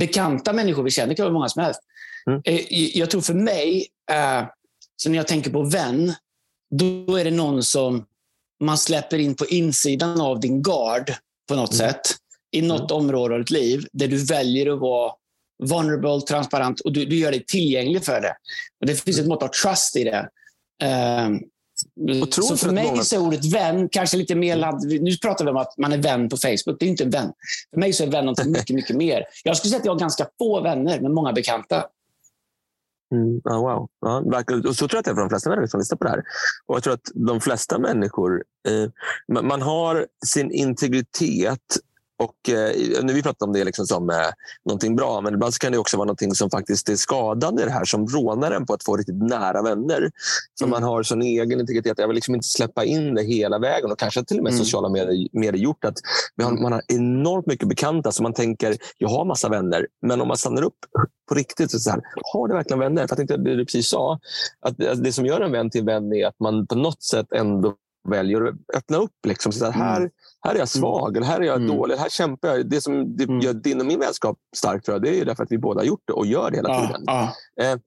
Bekanta 0.00 0.52
människor 0.52 0.82
vi 0.82 0.90
känner 0.90 1.14
kan 1.14 1.24
vara 1.24 1.32
många 1.32 1.48
som 1.48 1.62
helst. 1.62 1.80
Eh, 2.44 2.74
jag 2.98 3.10
tror 3.10 3.20
för 3.20 3.34
mig, 3.34 3.86
eh, 4.10 4.46
så 4.96 5.10
när 5.10 5.16
jag 5.16 5.28
tänker 5.28 5.50
på 5.50 5.62
vän, 5.62 6.14
då 6.70 7.16
är 7.16 7.24
det 7.24 7.30
någon 7.30 7.62
som 7.62 8.06
man 8.60 8.78
släpper 8.78 9.18
in 9.18 9.34
på 9.34 9.46
insidan 9.46 10.20
av 10.20 10.40
din 10.40 10.62
gard 10.62 11.14
på 11.48 11.54
något 11.54 11.74
mm. 11.74 11.88
sätt. 11.88 12.00
I 12.52 12.62
något 12.62 12.90
mm. 12.90 13.04
område 13.04 13.34
av 13.34 13.40
ditt 13.40 13.50
liv 13.50 13.86
där 13.92 14.08
du 14.08 14.24
väljer 14.24 14.74
att 14.74 14.80
vara 14.80 15.12
vulnerable, 15.62 16.20
transparent 16.20 16.80
och 16.80 16.92
du, 16.92 17.04
du 17.04 17.16
gör 17.16 17.30
dig 17.30 17.44
tillgänglig 17.44 18.04
för 18.04 18.20
det. 18.20 18.34
Och 18.80 18.86
det 18.86 18.94
finns 18.94 19.18
ett 19.18 19.26
mått 19.26 19.42
av 19.42 19.48
trust 19.48 19.96
i 19.96 20.04
det. 20.04 20.28
Um, 21.26 21.40
så 22.30 22.56
för 22.56 22.70
mig 22.70 22.84
många... 22.84 23.02
är 23.12 23.18
ordet 23.18 23.44
vän 23.44 23.88
kanske 23.88 24.16
lite 24.16 24.34
mer 24.34 24.56
ladd. 24.56 24.84
Nu 24.84 25.16
pratar 25.16 25.44
vi 25.44 25.50
om 25.50 25.56
att 25.56 25.78
man 25.78 25.92
är 25.92 25.98
vän 25.98 26.28
på 26.28 26.36
Facebook. 26.36 26.76
Det 26.80 26.84
är 26.84 26.88
inte 26.88 27.04
en 27.04 27.10
vän. 27.10 27.32
För 27.70 27.80
mig 27.80 27.92
så 27.92 28.02
är 28.02 28.06
vän 28.06 28.26
något 28.26 28.44
mycket, 28.46 28.76
mycket 28.76 28.96
mer. 28.96 29.24
Jag 29.44 29.56
skulle 29.56 29.70
säga 29.70 29.78
att 29.78 29.84
jag 29.84 29.92
har 29.92 30.00
ganska 30.00 30.26
få 30.38 30.60
vänner, 30.60 31.00
men 31.00 31.12
många 31.14 31.32
bekanta. 31.32 31.86
Mm, 33.12 33.40
ah, 33.44 33.58
wow. 33.58 33.88
Ja, 34.00 34.42
och 34.68 34.76
så 34.76 34.88
tror 34.88 34.96
jag 34.96 34.98
att 34.98 35.04
det 35.04 35.10
är 35.10 35.14
för 35.14 35.20
de 35.20 35.28
flesta 35.28 35.50
människor 35.50 35.66
som 35.66 35.80
lyssnar 35.80 35.98
på 35.98 36.04
det 36.04 36.10
här. 36.10 36.22
Och 36.66 36.76
jag 36.76 36.82
tror 36.82 36.94
att 36.94 37.10
de 37.14 37.40
flesta 37.40 37.78
människor, 37.78 38.44
eh, 38.68 39.42
man 39.42 39.62
har 39.62 40.06
sin 40.26 40.50
integritet 40.50 41.76
och 42.20 42.48
eh, 42.48 43.02
nu 43.02 43.12
vi 43.12 43.22
pratar 43.22 43.46
om 43.46 43.52
det 43.52 43.64
liksom 43.64 43.86
som 43.86 44.10
eh, 44.10 44.16
någonting 44.64 44.96
bra, 44.96 45.20
men 45.20 45.34
ibland 45.34 45.54
kan 45.54 45.72
det 45.72 45.78
också 45.78 45.96
vara 45.96 46.06
någonting 46.06 46.34
som 46.34 46.50
faktiskt 46.50 46.88
är 46.88 46.96
skadande 46.96 47.64
det 47.64 47.70
här 47.70 47.84
som 47.84 48.06
rånar 48.06 48.52
en 48.52 48.66
på 48.66 48.74
att 48.74 48.84
få 48.84 48.96
riktigt 48.96 49.22
nära 49.22 49.62
vänner. 49.62 50.10
Så 50.58 50.64
mm. 50.64 50.70
man 50.70 50.82
har 50.82 51.02
sån 51.02 51.22
egen 51.22 51.60
integritet. 51.60 51.98
Jag 51.98 52.08
vill 52.08 52.14
liksom 52.14 52.34
inte 52.34 52.48
släppa 52.48 52.84
in 52.84 53.14
det 53.14 53.22
hela 53.22 53.58
vägen 53.58 53.92
och 53.92 53.98
kanske 53.98 54.24
till 54.24 54.38
och 54.38 54.44
med 54.44 54.52
mm. 54.52 54.64
sociala 54.64 54.88
medier, 54.88 55.28
medier 55.32 55.62
gjort 55.62 55.84
att 55.84 55.98
har, 56.42 56.52
man 56.52 56.72
har 56.72 56.82
enormt 56.88 57.46
mycket 57.46 57.68
bekanta 57.68 58.12
så 58.12 58.22
man 58.22 58.32
tänker, 58.32 58.76
jag 58.98 59.08
har 59.08 59.24
massa 59.24 59.48
vänner, 59.48 59.86
men 60.02 60.20
om 60.20 60.28
man 60.28 60.36
stannar 60.36 60.62
upp 60.62 60.78
på 61.28 61.34
riktigt, 61.34 61.70
så, 61.70 61.78
så 61.78 61.90
här, 61.90 62.00
har 62.32 62.48
du 62.48 62.54
verkligen 62.54 62.80
vänner? 62.80 63.02
För 63.02 63.08
jag 63.08 63.16
tänkte 63.16 63.36
det 63.36 63.56
du 63.56 63.64
precis 63.64 63.88
sa, 63.88 64.18
att 64.60 64.76
det 64.78 65.12
som 65.12 65.26
gör 65.26 65.40
en 65.40 65.52
vän 65.52 65.70
till 65.70 65.84
vän 65.84 66.12
är 66.12 66.26
att 66.26 66.40
man 66.40 66.66
på 66.66 66.74
något 66.74 67.02
sätt 67.02 67.26
ändå 67.32 67.74
väljer 68.08 68.46
att 68.46 68.54
öppna 68.76 68.96
upp. 68.96 69.26
Liksom. 69.26 69.52
Så 69.52 69.70
här, 69.70 69.96
mm. 69.96 70.10
Här 70.42 70.54
är 70.54 70.58
jag 70.58 70.68
svag, 70.68 71.16
eller 71.16 71.26
här 71.26 71.40
är 71.40 71.44
jag 71.44 71.56
mm. 71.56 71.76
dålig, 71.76 71.96
här 71.96 72.08
kämpar 72.08 72.48
jag. 72.48 72.70
Det 72.70 72.80
som 72.80 73.16
det 73.16 73.24
mm. 73.24 73.40
gör 73.40 73.54
din 73.54 73.80
och 73.80 73.86
min 73.86 74.00
vänskap 74.00 74.38
stark 74.56 74.84
tror 74.84 74.94
jag, 74.94 75.02
det 75.02 75.20
är 75.20 75.24
därför 75.24 75.42
att 75.42 75.52
vi 75.52 75.58
båda 75.58 75.80
har 75.80 75.86
gjort 75.86 76.02
det 76.04 76.12
och 76.12 76.26
gör 76.26 76.50
det 76.50 76.56
hela 76.56 76.68
ja, 76.68 76.86
tiden. 76.86 77.02
Ja, 77.06 77.34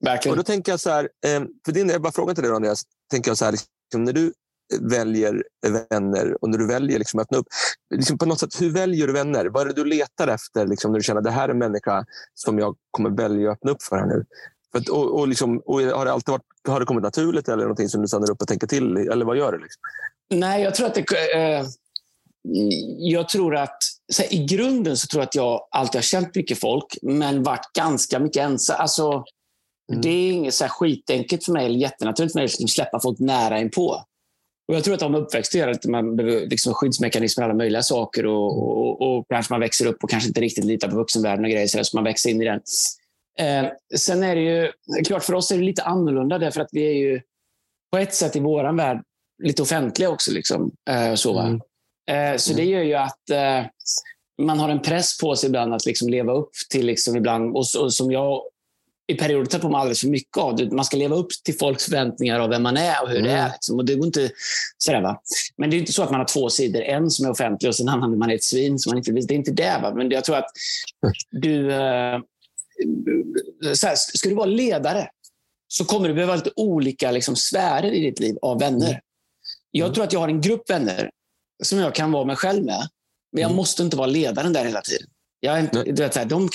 eh, 0.08 0.30
och 0.30 0.36
då 0.36 0.42
tänker 0.42 0.72
jag 0.72 0.80
så 0.80 0.90
här, 0.90 1.08
eh, 1.26 1.42
för 1.64 1.72
din, 1.72 1.88
jag 1.88 2.02
bara 2.02 2.12
fråga 2.12 2.34
till 2.34 2.44
dig 2.44 2.52
Andreas, 2.52 2.82
tänker 3.10 3.30
jag 3.30 3.38
så 3.38 3.44
här, 3.44 3.52
liksom, 3.52 4.04
när 4.04 4.12
du 4.12 4.32
väljer 4.80 5.42
vänner 5.90 6.36
och 6.40 6.50
när 6.50 6.58
du 6.58 6.66
väljer 6.66 6.98
liksom 6.98 7.20
att 7.20 7.26
öppna 7.26 7.38
upp. 7.38 7.46
Liksom 7.94 8.18
på 8.18 8.26
något 8.26 8.40
sätt, 8.40 8.60
hur 8.60 8.70
väljer 8.70 9.06
du 9.06 9.12
vänner? 9.12 9.46
Vad 9.46 9.62
är 9.62 9.66
det 9.66 9.72
du 9.72 9.84
letar 9.84 10.28
efter 10.28 10.66
liksom, 10.66 10.92
när 10.92 10.98
du 10.98 11.02
känner 11.02 11.18
att 11.18 11.24
det 11.24 11.30
här 11.30 11.48
är 11.48 11.52
en 11.52 11.58
människa 11.58 12.04
som 12.34 12.58
jag 12.58 12.76
kommer 12.90 13.10
välja 13.10 13.50
att 13.50 13.56
öppna 13.56 13.70
upp 13.70 13.82
för 13.82 13.96
här 13.96 14.06
nu? 14.06 14.24
För 14.72 14.92
och, 14.92 15.18
och, 15.18 15.28
liksom, 15.28 15.58
och 15.58 15.80
har, 15.80 16.04
det 16.04 16.12
alltid 16.12 16.32
varit, 16.32 16.42
har 16.68 16.80
det 16.80 16.86
kommit 16.86 17.02
naturligt 17.02 17.48
eller 17.48 17.62
någonting 17.62 17.88
som 17.88 18.02
du 18.02 18.08
stannar 18.08 18.30
upp 18.30 18.42
och 18.42 18.48
tänker 18.48 18.66
till? 18.66 18.96
Eller 18.96 19.24
vad 19.24 19.36
gör 19.36 19.52
du? 19.52 19.58
Liksom? 19.58 19.80
Nej, 20.30 20.62
jag 20.62 20.74
tror 20.74 20.86
att 20.86 20.94
det... 20.94 21.34
Eh, 21.34 21.66
jag 22.98 23.28
tror 23.28 23.56
att 23.56 23.78
här, 24.18 24.34
I 24.34 24.44
grunden 24.44 24.96
så 24.96 25.06
tror 25.06 25.20
jag 25.20 25.26
att 25.26 25.34
jag 25.34 25.68
alltid 25.70 25.98
har 25.98 26.02
känt 26.02 26.34
mycket 26.34 26.60
folk, 26.60 26.96
men 27.02 27.42
varit 27.42 27.72
ganska 27.76 28.18
mycket 28.18 28.42
ensam. 28.42 28.76
Alltså, 28.78 29.24
mm. 29.92 30.02
Det 30.02 30.08
är 30.08 30.32
inget 30.32 30.54
så 30.54 30.64
här 30.64 30.68
skitenkelt 30.68 31.44
för 31.44 31.52
mig, 31.52 31.66
eller 31.66 31.78
jättenaturligt 31.78 32.32
för 32.32 32.38
mig 32.40 32.44
att 32.44 32.70
släppa 32.70 33.00
folk 33.00 33.18
nära 33.18 33.60
inpå. 33.60 34.04
Och 34.68 34.74
jag 34.74 34.84
tror 34.84 34.94
att 34.94 35.00
de 35.00 35.14
uppväxt 35.14 35.54
gör 35.54 35.68
att 35.68 35.84
man 35.84 36.16
behöver 36.16 36.46
liksom 36.46 36.74
skyddsmekanismer 36.74 37.44
och 37.44 37.50
alla 37.50 37.58
möjliga 37.58 37.82
saker. 37.82 38.26
Och, 38.26 38.58
och, 38.58 39.00
och, 39.00 39.26
kanske 39.28 39.52
man 39.52 39.60
växer 39.60 39.86
upp 39.86 40.04
och 40.04 40.10
kanske 40.10 40.28
inte 40.28 40.40
riktigt 40.40 40.64
litar 40.64 40.88
på 40.88 40.96
vuxenvärlden 40.96 41.44
och 41.44 41.50
grejer, 41.50 41.66
så, 41.66 41.84
så 41.84 41.96
man 41.96 42.04
växer 42.04 42.30
in 42.30 42.42
i 42.42 42.44
den. 42.44 42.60
Eh, 43.38 43.70
sen 43.96 44.22
är 44.22 44.34
det 44.34 44.42
ju, 44.42 44.72
klart 45.04 45.24
för 45.24 45.34
oss 45.34 45.50
är 45.50 45.58
det 45.58 45.64
lite 45.64 45.82
annorlunda 45.82 46.38
därför 46.38 46.60
att 46.60 46.68
vi 46.72 46.86
är 46.86 46.92
ju 46.92 47.20
på 47.92 47.98
ett 47.98 48.14
sätt 48.14 48.36
i 48.36 48.40
vår 48.40 48.76
värld 48.76 49.02
lite 49.42 49.62
offentliga 49.62 50.10
också. 50.10 50.32
Liksom, 50.32 50.70
eh, 50.90 51.14
så, 51.14 51.38
mm. 51.38 51.60
Eh, 52.10 52.36
så 52.36 52.52
det 52.52 52.64
gör 52.64 52.82
ju 52.82 52.94
att 52.94 53.30
eh, 53.30 53.64
man 54.42 54.58
har 54.58 54.68
en 54.68 54.82
press 54.82 55.18
på 55.18 55.36
sig 55.36 55.46
ibland 55.46 55.74
att 55.74 55.86
liksom 55.86 56.08
leva 56.08 56.32
upp 56.32 56.50
till, 56.70 56.86
liksom 56.86 57.16
ibland, 57.16 57.56
och, 57.56 57.64
och 57.80 57.94
som 57.94 58.12
jag 58.12 58.42
i 59.06 59.14
perioder 59.14 59.46
tar 59.46 59.58
på 59.58 59.68
mig 59.68 59.78
alldeles 59.78 60.00
för 60.00 60.08
mycket 60.08 60.36
av. 60.36 60.72
Man 60.72 60.84
ska 60.84 60.96
leva 60.96 61.16
upp 61.16 61.28
till 61.44 61.58
folks 61.58 61.84
förväntningar 61.84 62.40
av 62.40 62.50
vem 62.50 62.62
man 62.62 62.76
är 62.76 63.02
och 63.02 63.08
hur 63.08 63.18
mm. 63.18 63.30
det 63.30 63.38
är. 63.38 63.48
Liksom. 63.52 63.78
Och 63.78 63.84
det 63.84 63.94
går 63.94 64.06
inte 64.06 64.30
sådär, 64.78 65.02
va? 65.02 65.20
Men 65.56 65.70
det 65.70 65.76
är 65.76 65.78
inte 65.78 65.92
så 65.92 66.02
att 66.02 66.10
man 66.10 66.20
har 66.20 66.26
två 66.26 66.50
sidor. 66.50 66.82
En 66.82 67.10
som 67.10 67.26
är 67.26 67.30
offentlig 67.30 67.68
och 67.68 67.76
sen 67.76 67.86
där 67.86 68.16
man 68.16 68.30
är 68.30 68.34
ett 68.34 68.44
svin. 68.44 68.78
Som 68.78 68.90
man 68.90 68.98
inte, 68.98 69.12
det 69.12 69.34
är 69.34 69.36
inte 69.36 69.52
det. 69.52 69.78
Va? 69.82 69.94
Men 69.94 70.10
jag 70.10 70.24
tror 70.24 70.36
att 70.36 70.50
du... 71.30 71.72
Eh, 71.72 72.18
så 73.74 73.86
här, 73.86 73.94
ska 73.96 74.28
du 74.28 74.34
vara 74.34 74.46
ledare 74.46 75.08
så 75.68 75.84
kommer 75.84 76.08
du 76.08 76.14
behöva 76.14 76.36
lite 76.36 76.50
olika 76.56 77.10
liksom, 77.10 77.36
sfärer 77.36 77.92
i 77.92 78.00
ditt 78.00 78.20
liv 78.20 78.36
av 78.42 78.60
vänner. 78.60 78.88
Mm. 78.88 79.00
Jag 79.70 79.94
tror 79.94 80.04
att 80.04 80.12
jag 80.12 80.20
har 80.20 80.28
en 80.28 80.40
grupp 80.40 80.70
vänner 80.70 81.10
som 81.62 81.78
jag 81.78 81.94
kan 81.94 82.12
vara 82.12 82.24
mig 82.24 82.36
själv 82.36 82.64
med. 82.64 82.88
Men 83.32 83.40
jag 83.40 83.48
mm. 83.48 83.56
måste 83.56 83.82
inte 83.82 83.96
vara 83.96 84.06
ledaren 84.06 84.52
där 84.52 84.64
hela 84.64 84.80
tiden. 84.80 85.08
Jag 85.40 85.68
du 85.72 85.92
vet, 85.92 86.14
så 86.14 86.18
här, 86.18 86.26
de, 86.26 86.48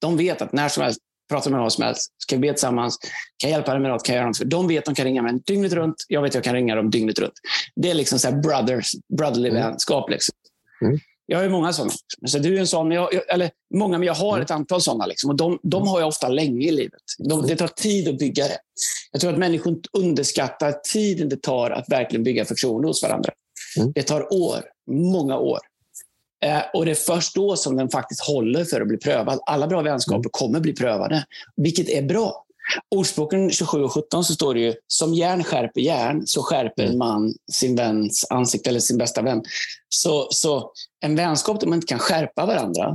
de 0.00 0.16
vet 0.16 0.42
att 0.42 0.52
när 0.52 0.68
som 0.68 0.82
helst, 0.82 1.00
prata 1.28 1.50
med 1.50 1.60
vad 1.60 1.72
som 1.72 1.84
helst, 1.84 2.12
ska 2.18 2.36
vi 2.36 2.40
be 2.40 2.52
tillsammans, 2.52 2.98
kan 3.36 3.50
jag 3.50 3.56
hjälpa 3.56 3.72
dem 3.72 3.82
med 3.82 3.90
något, 3.90 4.04
kan 4.04 4.14
jag 4.14 4.20
göra 4.20 4.28
något. 4.28 4.38
För 4.38 4.44
de 4.44 4.68
vet 4.68 4.78
att 4.78 4.84
de 4.84 4.94
kan 4.94 5.04
ringa 5.04 5.22
mig 5.22 5.40
dygnet 5.46 5.72
runt. 5.72 5.96
Jag 6.08 6.22
vet 6.22 6.30
att 6.30 6.34
jag 6.34 6.44
kan 6.44 6.54
ringa 6.54 6.74
dem 6.74 6.90
dygnet 6.90 7.18
runt. 7.18 7.34
Det 7.76 7.90
är 7.90 7.94
liksom 7.94 8.18
så 8.18 8.32
brothers, 8.32 8.92
brotherly 9.18 9.48
mm. 9.48 9.62
vänskap. 9.62 10.10
Liksom. 10.10 10.34
Mm. 10.82 10.98
Jag 11.26 11.38
har 11.38 11.48
många 11.48 11.72
sådana. 11.72 11.92
Så 12.26 12.38
du 12.38 12.56
är 12.56 12.60
en 12.60 12.66
sån, 12.66 12.90
jag, 12.90 13.08
eller 13.28 13.50
många, 13.74 13.98
men 13.98 14.06
jag 14.06 14.14
har 14.14 14.32
mm. 14.32 14.42
ett 14.42 14.50
antal 14.50 14.80
sådana. 14.80 15.06
Liksom, 15.06 15.30
och 15.30 15.36
de, 15.36 15.58
de 15.62 15.88
har 15.88 16.00
jag 16.00 16.08
ofta 16.08 16.28
länge 16.28 16.66
i 16.66 16.70
livet. 16.70 17.00
De, 17.18 17.46
det 17.46 17.56
tar 17.56 17.68
tid 17.68 18.08
att 18.08 18.18
bygga 18.18 18.44
det. 18.44 18.58
Jag 19.12 19.20
tror 19.20 19.32
att 19.32 19.38
människor 19.38 19.76
underskattar 19.92 20.72
tiden 20.92 21.28
det 21.28 21.42
tar 21.42 21.70
att 21.70 21.88
verkligen 21.88 22.24
bygga 22.24 22.44
förtroende 22.44 22.88
hos 22.88 23.02
varandra. 23.02 23.32
Mm. 23.76 23.92
Det 23.94 24.02
tar 24.02 24.32
år, 24.32 24.64
många 24.90 25.38
år. 25.38 25.58
Eh, 26.44 26.62
och 26.74 26.84
det 26.84 26.90
är 26.90 26.94
först 26.94 27.34
då 27.34 27.56
som 27.56 27.76
den 27.76 27.88
faktiskt 27.88 28.20
håller 28.20 28.64
för 28.64 28.80
att 28.80 28.88
bli 28.88 28.96
prövad. 28.96 29.40
Alla 29.46 29.66
bra 29.66 29.82
vänskaper 29.82 30.16
mm. 30.16 30.30
kommer 30.30 30.60
bli 30.60 30.72
prövade, 30.72 31.24
vilket 31.56 31.88
är 31.88 32.02
bra. 32.02 32.42
Ordspråken 32.90 33.50
27 33.50 33.82
och 33.82 33.92
17 33.92 34.24
så 34.24 34.34
står 34.34 34.54
det 34.54 34.60
ju 34.60 34.74
som 34.86 35.14
järn 35.14 35.44
skärper 35.44 35.80
järn 35.80 36.26
så 36.26 36.42
skärper 36.42 36.84
en 36.84 36.98
man 36.98 37.34
sin 37.52 37.76
väns 37.76 38.26
ansikte 38.30 38.70
eller 38.70 38.80
sin 38.80 38.98
bästa 38.98 39.22
vän. 39.22 39.42
Så, 39.88 40.28
så 40.30 40.72
en 41.00 41.16
vänskap 41.16 41.60
där 41.60 41.66
man 41.66 41.76
inte 41.76 41.86
kan 41.86 41.98
skärpa 41.98 42.46
varandra, 42.46 42.94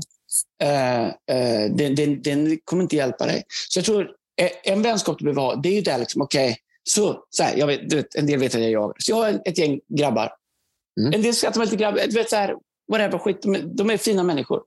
eh, 0.63 1.05
eh, 1.05 1.71
den, 1.71 1.95
den, 1.95 2.21
den, 2.21 2.59
kommer 2.65 2.83
inte 2.83 2.95
hjälpa 2.95 3.25
dig. 3.25 3.43
Så 3.69 3.79
jag 3.79 3.85
tror 3.85 4.01
eh, 4.41 4.73
en 4.73 4.81
vänskap 4.81 5.19
du 5.19 5.25
behöver 5.25 5.41
ha, 5.41 5.55
det 5.55 5.69
är 5.69 5.73
ju 5.73 5.81
där 5.81 5.97
liksom, 5.97 6.21
okej, 6.21 6.45
okay, 6.45 6.55
så, 6.83 7.23
så 7.29 7.43
här, 7.43 7.57
jag 7.57 7.67
vet, 7.67 7.93
vet, 7.93 8.15
en 8.15 8.25
del 8.25 8.39
vet 8.39 8.55
att 8.55 8.61
jag 8.61 8.71
jagar. 8.71 8.95
Så 8.99 9.11
jag 9.11 9.15
har 9.15 9.41
ett 9.45 9.57
gäng 9.57 9.79
grabbar. 9.97 10.31
Mm. 10.99 11.13
En 11.13 11.21
del 11.21 11.33
skrattar 11.33 11.59
mig 11.59 11.67
lite. 11.69 12.07
Du 12.07 12.15
vet, 12.15 12.29
så 12.29 12.35
här, 12.35 12.55
whatever, 12.91 13.17
skit. 13.17 13.41
De 13.41 13.55
är, 13.55 13.61
de 13.61 13.89
är 13.89 13.97
fina 13.97 14.23
människor. 14.23 14.61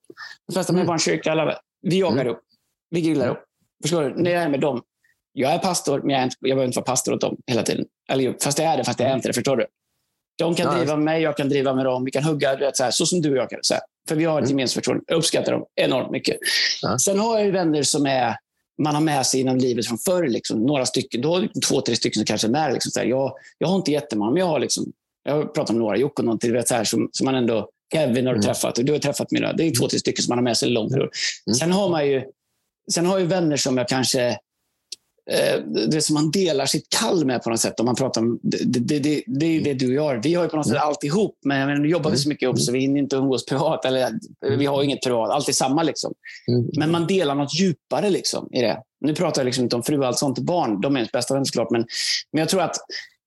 De 0.47 0.53
flesta 0.53 0.73
mm. 0.73 0.83
är 0.83 0.87
bara 0.87 0.93
en 0.93 0.99
kyrka. 0.99 1.33
Alla, 1.33 1.59
vi 1.83 1.99
jagar 1.99 2.21
mm. 2.21 2.33
upp. 2.33 2.41
Vi 2.91 3.01
grillar 3.01 3.29
upp. 3.29 3.45
Förstår 3.83 4.03
du? 4.03 4.23
När 4.23 4.31
jag 4.31 4.43
är 4.43 4.49
med 4.49 4.61
dem, 4.61 4.83
jag 5.33 5.53
är 5.53 5.59
pastor, 5.59 6.01
men 6.01 6.11
jag, 6.11 6.21
är 6.21 6.25
inte, 6.25 6.37
jag 6.41 6.49
behöver 6.49 6.67
inte 6.67 6.79
vara 6.79 6.87
pastor 6.87 7.13
åt 7.15 7.21
dem 7.21 7.37
hela 7.47 7.63
tiden. 7.63 7.87
Eller, 8.09 8.37
fast 8.43 8.59
jag 8.59 8.73
är 8.73 8.77
det, 8.77 8.85
fast 8.85 9.01
jag 9.01 9.11
är 9.11 9.15
inte 9.15 9.29
det. 9.29 9.35
Förstår 9.35 9.57
du? 9.57 9.67
De 10.39 10.55
kan 10.55 10.67
nice. 10.67 10.79
driva 10.79 10.97
med 10.97 11.05
mig, 11.05 11.23
jag 11.23 11.37
kan 11.37 11.49
driva 11.49 11.75
med 11.75 11.85
dem. 11.85 12.05
Vi 12.05 12.11
kan 12.11 12.25
hugga 12.25 12.57
vet, 12.57 12.77
så, 12.77 12.85
här, 12.85 12.91
så 12.91 13.07
som 13.07 13.21
du 13.23 13.31
och 13.31 13.37
jag 13.37 13.51
kan. 13.51 13.59
Så 13.63 13.75
här. 13.75 13.83
För 14.09 14.17
vi 14.17 14.25
har 14.25 14.39
ett 14.39 14.45
mm. 14.45 14.51
gemensamt 14.51 14.75
förtroende. 14.75 15.05
Jag 15.07 15.17
uppskattar 15.17 15.53
dem 15.53 15.65
enormt 15.75 16.11
mycket. 16.11 16.37
Ja. 16.83 16.99
Sen 16.99 17.19
har 17.19 17.39
jag 17.39 17.53
vänner 17.53 17.83
som 17.83 18.07
är, 18.07 18.37
man 18.83 18.95
har 18.95 19.03
med 19.03 19.27
sig 19.27 19.41
inom 19.41 19.57
livet 19.57 19.87
från 19.87 19.99
förr. 19.99 20.29
Liksom, 20.29 20.63
några 20.63 20.87
stycken. 20.87 21.21
Då 21.21 21.35
har 21.35 21.41
liksom 21.41 21.63
två, 21.63 21.81
tre 21.81 21.97
stycken 21.97 22.21
som 22.21 22.27
kanske 22.27 22.47
är 22.47 22.51
med. 22.51 22.73
Liksom, 22.73 22.91
så 22.91 23.01
här. 23.01 23.07
Jag, 23.07 23.33
jag 23.59 23.69
har 23.69 23.77
inte 23.77 23.93
jättemånga, 23.93 24.31
men 24.31 24.41
jag 24.41 24.47
har 24.47 24.59
liksom, 24.59 24.93
jag 25.25 25.55
pratar 25.55 25.75
med 25.75 25.81
några, 25.81 26.11
någon 26.23 26.39
till, 26.39 26.53
vet, 26.53 26.69
så 26.69 26.75
här, 26.75 26.85
som, 26.85 27.09
som 27.13 27.25
man 27.25 27.35
ändå 27.35 27.69
Kevin 27.93 28.27
har 28.27 28.35
du 28.35 28.39
mm. 28.39 28.43
träffat 28.43 28.79
och 28.79 28.85
du 28.85 28.93
har 28.93 28.99
träffat 28.99 29.31
mina. 29.31 29.53
Det 29.53 29.65
är 29.65 29.71
två, 29.71 29.89
tre 29.89 29.99
stycken 29.99 30.23
som 30.23 30.31
man 30.33 30.39
har 30.39 30.43
med 30.43 30.57
sig 30.57 30.71
långt. 30.71 30.93
Mm. 30.95 31.09
Sen 31.59 31.73
har 31.73 31.89
man 31.89 32.07
ju, 32.07 32.23
sen 32.93 33.07
har 33.07 33.19
ju 33.19 33.27
vänner 33.27 33.57
som 33.57 33.79
jag 33.79 33.89
kanske 33.89 34.39
Eh, 35.31 35.61
det 35.89 36.01
som 36.01 36.15
man 36.15 36.31
delar 36.31 36.67
sitt 36.67 36.89
kall 37.01 37.25
med 37.25 37.43
på 37.43 37.51
något 37.51 37.61
sätt. 37.61 37.81
Om 37.81 37.87
man 37.87 37.95
pratar 37.95 38.21
om, 38.21 38.39
det, 38.43 38.59
det, 38.65 38.99
det, 38.99 39.23
det 39.27 39.47
är 39.47 39.61
det 39.65 39.75
du 39.75 39.87
och 39.87 40.15
jag 40.15 40.23
Vi 40.23 40.35
har 40.35 40.43
ju 40.43 40.49
på 40.49 40.57
något 40.57 40.67
sätt 40.67 40.77
mm. 40.77 40.89
alltihop, 40.89 41.39
men, 41.45 41.67
men 41.67 41.83
nu 41.83 41.89
jobbar 41.89 42.11
vi 42.11 42.17
så 42.17 42.29
mycket 42.29 42.43
ihop 42.43 42.61
så 42.61 42.73
vi 42.73 42.81
hinner 42.81 43.01
inte 43.01 43.17
umgås 43.17 43.47
privat. 43.47 43.85
Eller, 43.85 44.11
vi 44.59 44.67
har 44.67 44.83
inget 44.83 45.03
privat, 45.03 45.31
allt 45.31 45.49
är 45.49 45.53
samma. 45.53 45.83
Liksom. 45.83 46.15
Mm. 46.49 46.71
Men 46.79 46.91
man 46.91 47.07
delar 47.07 47.35
något 47.35 47.61
djupare 47.61 48.11
liksom, 48.11 48.49
i 48.53 48.61
det. 48.61 48.83
Nu 49.01 49.15
pratar 49.15 49.43
jag 49.43 49.47
liksom 49.47 49.65
inte 49.65 49.77
om 49.77 49.83
fru 49.83 50.05
allt 50.05 50.19
sånt, 50.19 50.39
barn, 50.39 50.81
de 50.81 50.97
är 50.97 51.01
ens 51.01 51.13
bästa 51.13 51.35
vänner 51.35 51.45
såklart. 51.45 51.71
Men, 51.71 51.87
men 52.33 52.41
jag 52.41 52.49
tror 52.49 52.63
att 52.63 52.77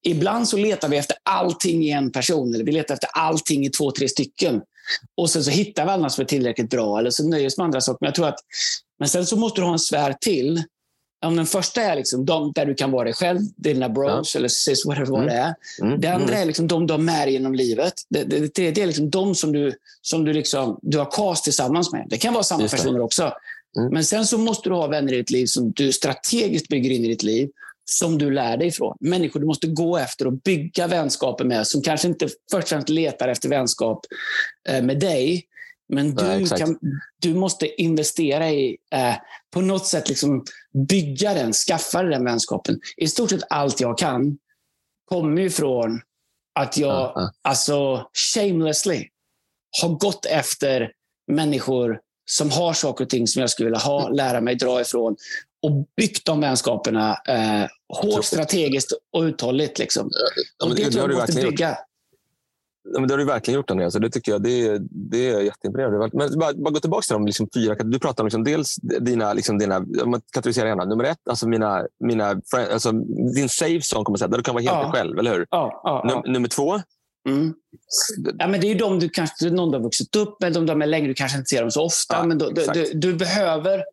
ibland 0.08 0.48
så 0.48 0.58
letar 0.58 0.90
vi 0.90 0.98
efter 0.98 1.18
allting 1.24 1.84
i 1.84 1.92
en 1.92 2.12
person. 2.12 2.54
Eller 2.54 2.64
vi 2.64 2.72
letar 2.72 2.94
efter 2.94 3.10
allting 3.14 3.66
i 3.66 3.70
två, 3.70 3.92
tre 3.92 4.10
stycken. 4.10 4.62
Och 5.18 5.30
sen 5.30 5.44
så 5.44 5.52
hittar 5.52 5.86
vi 5.86 5.92
alla 5.92 6.10
som 6.10 6.22
är 6.22 6.26
tillräckligt 6.26 6.70
bra. 6.70 7.00
Eller 7.00 7.10
så 7.10 7.28
nöjer 7.28 7.44
vi 7.44 7.48
oss 7.48 7.58
med 7.58 7.66
andra 7.66 7.82
saker. 7.82 7.98
Men, 8.02 8.08
jag 8.08 8.16
tror 8.16 8.28
att, 8.28 8.40
men 9.00 9.10
sen 9.10 9.26
så 9.26 9.36
måste 9.36 9.62
du 9.62 9.66
ha 9.66 9.74
en 9.74 9.80
sfär 9.80 10.14
till. 10.14 10.64
Om 11.26 11.36
den 11.36 11.46
första 11.46 11.82
är 11.82 11.96
liksom 11.96 12.26
de 12.26 12.52
där 12.56 12.66
du 12.66 12.76
kan 12.76 12.92
vara 12.92 13.04
dig 13.04 13.14
själv, 13.14 13.40
dina 13.56 13.90
bros 13.90 14.36
ja. 14.36 14.38
eller 14.38 14.48
sis, 14.48 14.86
whatever 14.86 15.16
mm. 15.16 15.28
det 15.28 15.34
är. 15.34 15.56
Mm. 15.82 16.02
Det 16.02 16.08
andra 16.08 16.28
mm. 16.28 16.42
är 16.42 16.46
liksom 16.46 16.68
de 16.68 16.88
du 16.88 16.94
har 16.94 17.00
med 17.00 17.28
dig 17.28 17.34
genom 17.34 17.56
livet. 17.56 17.94
Det, 18.10 18.24
det, 18.24 18.56
det, 18.56 18.72
det 18.72 18.82
är 18.82 18.88
liksom 18.88 19.10
de 19.10 19.36
som 19.36 19.52
du, 19.52 19.74
som 20.02 20.26
du, 20.26 20.34
liksom, 20.34 20.80
du 20.82 20.98
har 20.98 21.12
cast 21.12 21.44
tillsammans 21.44 21.92
med. 21.92 22.06
Det 22.10 22.18
kan 22.18 22.34
vara 22.34 22.44
samma 22.44 22.68
personer 22.68 23.00
också. 23.00 23.34
Mm. 23.78 23.94
Men 23.94 24.04
sen 24.04 24.26
så 24.26 24.38
måste 24.38 24.70
du 24.70 24.76
ha 24.76 24.88
vänner 24.88 25.14
i 25.14 25.18
ditt 25.18 25.30
liv 25.30 25.46
som 25.46 25.72
du 25.72 25.92
strategiskt 25.92 26.68
bygger 26.68 26.92
in 26.92 27.06
i 27.06 27.08
ditt 27.08 27.24
liv 27.24 27.50
som 27.92 28.18
du 28.18 28.32
lär 28.32 28.58
dig 28.58 28.72
från. 28.72 28.98
Människor 29.00 29.40
du 29.40 29.46
måste 29.46 29.68
gå 29.68 29.98
efter 29.98 30.28
och 30.28 30.34
bygga 30.34 30.88
vänskaper 30.88 31.46
med 31.46 31.68
som 31.68 31.82
kanske 31.82 32.08
inte 32.08 32.28
först 32.52 32.64
och 32.64 32.70
främst 32.70 32.90
letar 32.90 33.28
efter 33.28 33.50
vänskap 33.50 34.06
eh, 34.70 34.84
med 34.84 35.00
dig. 35.00 35.48
Men 35.90 36.16
du, 36.16 36.24
Nej, 36.24 36.48
kan, 36.48 36.80
du 37.22 37.34
måste 37.34 37.82
investera 37.82 38.50
i, 38.50 38.78
eh, 38.92 39.16
på 39.54 39.62
något 39.62 39.88
sätt 39.88 40.10
liksom 40.10 40.46
bygga 40.90 41.34
den, 41.34 41.54
skaffa 41.54 42.04
den 42.04 42.26
vänskapen. 42.26 42.80
I 42.98 43.08
stort 43.08 43.30
sett 43.30 43.44
allt 43.50 43.80
jag 43.80 43.98
kan 43.98 44.38
kommer 45.06 45.42
ju 45.42 45.50
från 45.50 46.02
att 46.60 46.78
jag, 46.78 47.18
uh 47.18 47.24
-huh. 47.24 47.30
alltså 47.42 48.08
shamelessly, 48.34 49.08
har 49.82 49.90
gått 49.90 50.26
efter 50.26 50.92
människor 51.28 52.00
som 52.30 52.52
har 52.52 52.74
saker 52.74 53.04
och 53.04 53.10
ting 53.10 53.28
som 53.28 53.40
jag 53.40 53.50
skulle 53.50 53.66
vilja 53.66 53.80
ha, 53.80 54.10
lära 54.10 54.42
mig, 54.42 54.56
dra 54.56 54.82
ifrån 54.82 55.16
och 55.68 55.88
byggt 55.98 56.26
de 56.26 56.42
vänskaperna 56.42 57.18
eh, 57.28 57.68
hårt, 58.02 58.26
strategiskt 58.26 58.92
och 59.14 59.22
uthålligt. 59.22 59.80
Liksom. 59.80 60.10
Ja, 60.60 60.68
och 60.68 60.76
det, 60.76 60.84
det 60.84 60.92
tror 60.92 61.12
jag 61.12 61.20
måste 61.20 61.42
bygga. 61.42 61.78
Ja, 62.94 63.00
men 63.00 63.08
det 63.08 63.14
har 63.14 63.18
du 63.18 63.26
verkligen 63.26 63.56
gjort, 63.56 63.72
Andreas. 63.72 63.94
Det 63.94 64.10
tycker 64.10 64.32
jag 64.32 64.44
det 64.44 64.68
är, 64.68 64.80
det 64.90 65.30
är 65.30 65.42
jätteimponerande. 65.42 66.10
Men 66.14 66.40
bara, 66.40 66.54
bara 66.54 66.72
gå 66.72 66.80
tillbaka 66.80 67.02
till 67.02 67.14
de 67.14 67.26
liksom 67.26 67.50
fyra. 67.54 67.76
Du 67.76 68.00
pratar 68.00 68.24
om 68.24 68.28
liksom 68.28 68.44
dels 68.44 68.76
dina, 68.76 69.34
liksom 69.34 69.58
dina 69.58 69.80
man 70.06 70.22
kategoriserar 70.32 70.68
gärna. 70.68 70.86
Nummer 70.86 71.04
ett, 71.04 71.28
alltså 71.30 71.48
mina, 71.48 71.86
mina, 72.00 72.42
alltså 72.72 72.92
din 73.36 73.50
safe 73.50 73.82
zone, 73.96 74.04
kommer 74.04 74.18
säga, 74.18 74.28
där 74.28 74.38
du 74.38 74.44
kan 74.44 74.56
vara 74.56 74.64
helt 74.64 74.76
ja. 74.76 74.84
dig 74.84 74.92
själv, 74.92 75.20
eller 75.20 75.34
hur? 75.34 75.48
Ja, 75.50 75.82
ja, 75.84 76.04
Num, 76.24 76.34
nummer 76.34 76.48
två? 76.48 76.82
Mm. 77.28 77.54
Ja, 78.38 78.48
men 78.48 78.62
det 78.62 78.68
är 78.68 78.70
ju 78.70 78.78
de 78.78 79.00
du 79.00 79.10
kanske 79.10 79.50
någon 79.50 79.72
du 79.72 79.78
har 79.78 79.84
vuxit 79.84 80.16
upp 80.16 80.42
med, 80.42 80.54
de 80.54 80.70
har 80.70 80.76
med 80.76 80.90
länge, 80.90 81.08
du 81.08 81.14
kanske 81.14 81.38
inte 81.38 81.50
ser 81.50 81.62
dem 81.62 81.72
så 81.72 81.84
ofta. 81.86 82.24
men 82.24 82.38
du, 82.38 82.52
du, 82.74 82.92
du, 82.94 83.14
behöver 83.14 83.84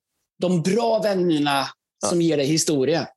de 0.48 0.62
bra 0.62 0.98
vännerna 0.98 1.66
som 2.06 2.20
ger 2.22 2.36
dig 2.36 2.46
historia. 2.46 3.08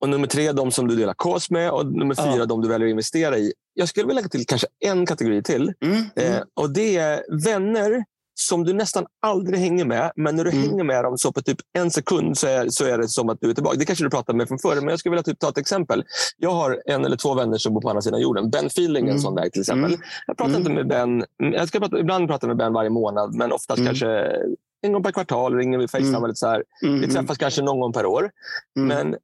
Och 0.00 0.08
nummer 0.08 0.26
tre, 0.26 0.52
de 0.52 0.70
som 0.70 0.88
du 0.88 0.96
delar 0.96 1.14
kos 1.14 1.50
med. 1.50 1.70
Och 1.70 1.86
nummer 1.86 2.14
fyra, 2.14 2.36
ja. 2.36 2.46
de 2.46 2.60
du 2.60 2.68
väljer 2.68 2.88
att 2.88 2.90
investera 2.90 3.38
i. 3.38 3.52
Jag 3.74 3.88
skulle 3.88 4.06
vilja 4.06 4.14
lägga 4.14 4.28
till 4.28 4.46
kanske 4.46 4.66
en 4.80 5.06
kategori 5.06 5.42
till. 5.42 5.72
Mm, 5.84 5.96
mm. 5.96 6.06
Eh, 6.16 6.42
och 6.54 6.70
Det 6.70 6.96
är 6.96 7.44
vänner 7.44 8.04
som 8.34 8.64
du 8.64 8.72
nästan 8.72 9.06
aldrig 9.22 9.60
hänger 9.60 9.84
med. 9.84 10.12
Men 10.16 10.36
när 10.36 10.44
du 10.44 10.50
mm. 10.50 10.62
hänger 10.62 10.84
med 10.84 11.04
dem 11.04 11.18
så 11.18 11.32
på 11.32 11.42
typ 11.42 11.58
en 11.78 11.90
sekund 11.90 12.38
så 12.38 12.46
är, 12.46 12.68
så 12.68 12.84
är 12.84 12.98
det 12.98 13.08
som 13.08 13.28
att 13.28 13.38
du 13.40 13.50
är 13.50 13.54
tillbaka. 13.54 13.78
Det 13.78 13.84
kanske 13.84 14.04
du 14.04 14.10
pratade 14.10 14.38
med 14.38 14.48
från 14.48 14.58
förr, 14.58 14.76
men 14.76 14.88
jag 14.88 14.98
skulle 14.98 15.10
vilja 15.10 15.22
typ 15.22 15.38
ta 15.38 15.48
ett 15.48 15.58
exempel. 15.58 16.04
Jag 16.38 16.50
har 16.50 16.82
en 16.86 17.04
eller 17.04 17.16
två 17.16 17.34
vänner 17.34 17.58
som 17.58 17.74
bor 17.74 17.80
på 17.80 17.88
andra 17.88 18.02
sidan 18.02 18.20
jorden. 18.20 18.50
Ben 18.50 18.66
Feeling 18.66 19.04
är 19.04 19.08
en 19.08 19.08
mm. 19.08 19.22
sån 19.22 19.34
väg 19.34 19.52
till 19.52 19.60
exempel. 19.60 19.94
Mm. 19.94 20.00
Jag 20.26 20.36
pratar 20.36 20.56
inte 20.56 20.70
med 20.70 20.88
Ben. 20.88 21.24
Jag 21.36 21.68
ska 21.68 21.80
prata, 21.80 21.98
ibland 21.98 22.28
pratar 22.28 22.48
jag 22.48 22.56
med 22.56 22.66
Ben 22.66 22.72
varje 22.72 22.90
månad, 22.90 23.34
men 23.34 23.52
oftast 23.52 23.84
kanske 23.84 24.36
en 24.82 24.92
gång 24.92 25.02
per 25.02 25.12
kvartal 25.12 25.56
ringer 25.56 25.78
vi 25.78 25.88
Facetime. 25.88 26.16
Mm. 26.18 26.34
så 26.34 26.46
här. 26.46 26.64
Mm. 26.82 27.00
Vi 27.00 27.08
träffas 27.08 27.38
kanske 27.38 27.62
någon 27.62 27.80
gång 27.80 27.92
per 27.92 28.06
år. 28.06 28.30
Mm. 28.76 28.88
Men 28.88 29.16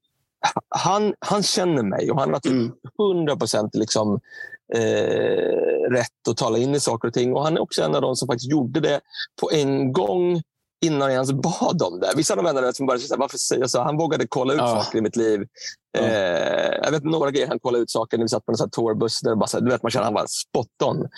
han, 0.69 1.15
han 1.19 1.43
känner 1.43 1.83
mig 1.83 2.11
och 2.11 2.21
han 2.21 2.33
har 2.33 2.41
typ 2.41 2.53
mm. 2.53 2.73
100 3.01 3.37
procent 3.37 3.75
liksom, 3.75 4.21
eh, 4.75 5.91
rätt 5.91 6.29
att 6.31 6.37
tala 6.37 6.59
in 6.59 6.75
i 6.75 6.81
saker 6.81 7.09
och 7.09 7.15
ting. 7.15 7.35
Och 7.35 7.45
Han 7.45 7.57
är 7.57 7.61
också 7.61 7.83
en 7.83 7.95
av 7.95 8.03
de 8.03 8.17
som 8.17 8.27
faktiskt 8.27 8.51
gjorde 8.51 8.81
det 8.81 9.01
på 9.41 9.51
en 9.53 9.93
gång 9.93 10.43
innan 10.81 11.01
jag 11.01 11.13
ens 11.13 11.33
bad 11.33 11.83
om 11.83 12.01
det. 12.01 12.13
Vissa 12.17 12.33
av 12.33 12.37
de 12.37 12.45
vännerna 12.45 12.73
som 12.73 12.87
bara 12.87 12.99
säger 12.99 13.17
varför 13.17 13.39
säger 13.39 13.67
så? 13.67 13.83
Han 13.83 13.97
vågade 13.97 14.27
kolla 14.29 14.53
ut 14.53 14.59
ja. 14.59 14.83
saker 14.83 14.99
i 14.99 15.01
mitt 15.01 15.17
liv. 15.17 15.47
Ja. 15.93 16.01
Eh, 16.01 16.79
jag 16.83 16.91
vet 16.91 17.05
några 17.05 17.31
grejer 17.31 17.49
han 17.49 17.59
kollade 17.59 17.83
ut 17.83 17.91
saker 17.91 18.19
när 18.19 18.25
vi 18.25 18.29
satt 18.29 18.47
på 18.47 18.53
en 18.53 18.71
tourbuss. 18.71 19.21
Där 19.21 19.35
bara 19.35 19.47
så, 19.47 19.61
du 19.61 19.71
vet, 19.71 19.83
man 19.83 19.91
känner 19.91 20.05
han 20.05 20.15
var 20.15 20.27
spot 20.27 20.67
on. 20.85 21.09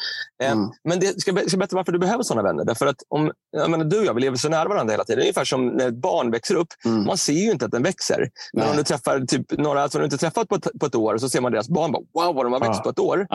Eh, 0.42 0.52
mm. 0.52 0.70
Men 0.84 1.00
det 1.00 1.20
ska, 1.20 1.36
ska 1.46 1.56
berätta 1.56 1.76
varför 1.76 1.92
du 1.92 1.98
behöver 1.98 2.22
sådana 2.22 2.48
vänner. 2.48 2.64
Därför 2.64 2.86
att 2.86 2.96
om, 3.08 3.32
jag 3.50 3.70
menar, 3.70 3.84
du 3.84 3.98
och 3.98 4.04
jag 4.04 4.14
vi 4.14 4.20
lever 4.20 4.36
så 4.36 4.48
nära 4.48 4.68
varandra 4.68 4.92
hela 4.92 5.04
tiden. 5.04 5.20
Ungefär 5.20 5.44
som 5.44 5.66
när 5.66 5.88
ett 5.88 5.94
barn 5.94 6.30
växer 6.30 6.54
upp. 6.54 6.68
Mm. 6.84 7.06
Man 7.06 7.16
ser 7.16 7.32
ju 7.32 7.50
inte 7.50 7.64
att 7.64 7.70
den 7.70 7.82
växer. 7.82 8.30
Men 8.52 8.62
Nej. 8.62 8.70
om 8.70 8.76
du 8.76 8.82
träffar 8.82 9.20
typ, 9.20 9.58
några 9.58 9.88
som 9.88 9.98
du 9.98 10.04
inte 10.04 10.18
träffat 10.18 10.48
på 10.48 10.54
ett, 10.54 10.66
på 10.80 10.86
ett 10.86 10.94
år 10.94 11.18
så 11.18 11.28
ser 11.28 11.40
man 11.40 11.52
deras 11.52 11.68
barn. 11.68 11.92
Bara, 11.92 12.26
wow, 12.26 12.34
vad 12.34 12.46
de 12.46 12.52
har 12.52 12.60
växt 12.60 12.74
ja. 12.76 12.82
på 12.82 12.90
ett 12.90 12.98
år. 12.98 13.26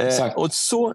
Eh, 0.00 0.34
och 0.34 0.52
så, 0.52 0.94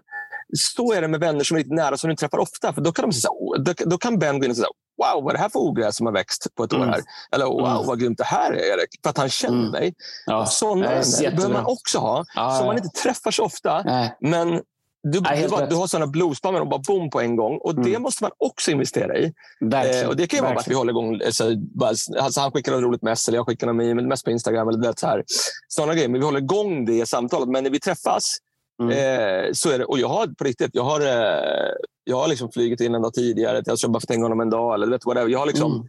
så 0.58 0.92
är 0.92 1.00
det 1.00 1.08
med 1.08 1.20
vänner 1.20 1.44
som 1.44 1.56
är 1.56 1.62
lite 1.62 1.74
nära 1.74 1.96
som 1.96 2.10
du 2.10 2.16
träffar 2.16 2.38
ofta. 2.38 2.72
För 2.72 2.80
då 2.80 2.92
kan, 2.92 3.10
de 3.10 3.12
säga, 3.12 3.32
då, 3.58 3.72
då 3.76 3.98
kan 3.98 4.18
Ben 4.18 4.38
gå 4.38 4.44
in 4.44 4.50
och 4.50 4.56
säga 4.56 4.68
wow, 5.00 5.24
vad 5.24 5.32
är 5.32 5.36
det 5.36 5.42
här 5.42 5.48
för 5.48 5.58
ogräs 5.58 5.96
som 5.96 6.06
har 6.06 6.12
växt 6.12 6.46
på 6.54 6.64
ett 6.64 6.72
mm. 6.72 6.88
år 6.88 6.92
här? 6.92 7.02
Eller 7.32 7.44
wow, 7.44 7.66
mm. 7.66 7.86
vad 7.86 8.00
grymt 8.00 8.18
det 8.18 8.24
här 8.24 8.52
är, 8.52 8.56
Erik. 8.56 8.88
För 9.02 9.10
att 9.10 9.18
han 9.18 9.28
känner 9.28 9.58
mm. 9.58 9.70
mig. 9.70 9.94
Ja. 10.26 10.46
Sådana 10.46 10.88
vänner 10.88 11.36
behöver 11.36 11.54
man 11.54 11.66
också 11.66 11.98
ha, 11.98 12.24
ja, 12.34 12.56
som 12.58 12.66
man 12.66 12.76
inte 12.76 12.88
träffar 12.88 13.30
så 13.30 13.44
ofta. 13.44 13.82
Nej. 13.82 14.16
Men 14.20 14.60
du, 15.02 15.10
du, 15.10 15.20
bara, 15.20 15.66
du, 15.66 15.76
har 15.76 15.86
sådana 15.86 16.52
med 16.52 16.60
dem 16.60 16.68
bara 16.68 16.80
boom 16.86 17.10
på 17.10 17.20
en 17.20 17.36
gång. 17.36 17.58
Och 17.58 17.74
Det 17.74 17.90
mm. 17.90 18.02
måste 18.02 18.24
man 18.24 18.30
också 18.38 18.70
investera 18.70 19.18
i. 19.18 19.24
Eh, 19.24 20.08
och 20.08 20.16
Det 20.16 20.26
kan 20.26 20.36
ju 20.38 20.42
vara 20.42 20.58
att 20.58 20.68
vi 20.68 20.74
håller 20.74 20.92
igång. 20.92 21.20
Så, 21.30 21.56
bara, 21.56 21.88
alltså, 22.20 22.40
han 22.40 22.52
skickar 22.52 22.72
något 22.72 22.82
roligt 22.82 23.02
mess 23.02 23.28
eller 23.28 23.38
jag 23.38 23.46
skickar 23.46 23.66
något 23.66 23.76
meme, 23.76 24.02
mest 24.02 24.24
på 24.24 24.30
Instagram. 24.30 24.68
Eller 24.68 24.78
det, 24.78 24.98
så 24.98 25.06
här. 25.06 25.24
Sådana 25.68 25.94
grejer. 25.94 26.08
Men 26.08 26.20
vi 26.20 26.26
håller 26.26 26.40
igång 26.40 26.84
det 26.84 27.06
samtalet. 27.08 27.48
Men 27.48 27.64
när 27.64 27.70
vi 27.70 27.80
träffas 27.80 28.36
Mm. 28.80 28.90
Eh, 28.90 29.52
så 29.52 29.70
är 29.70 29.78
det. 29.78 29.84
Och 29.84 29.98
jag 29.98 30.08
har 30.08 30.26
på 30.26 30.44
riktigt, 30.44 30.70
jag 30.72 30.82
har, 30.82 31.00
eh, 31.00 31.72
jag 32.04 32.16
har 32.16 32.28
liksom 32.28 32.52
flugit 32.52 32.80
in 32.80 32.94
en 32.94 33.02
dag 33.02 33.14
tidigare. 33.14 33.62
Jag 33.66 33.72
har 33.72 33.88
bara 33.88 34.00
fått 34.00 34.10
hänga 34.10 34.24
honom 34.24 34.40
en 34.40 34.50
dag. 34.50 34.74
Eller 34.74 34.86
vet, 34.86 35.06
whatever. 35.06 35.28
Jag 35.28 35.38
har 35.38 35.46
liksom, 35.46 35.72
mm. 35.72 35.86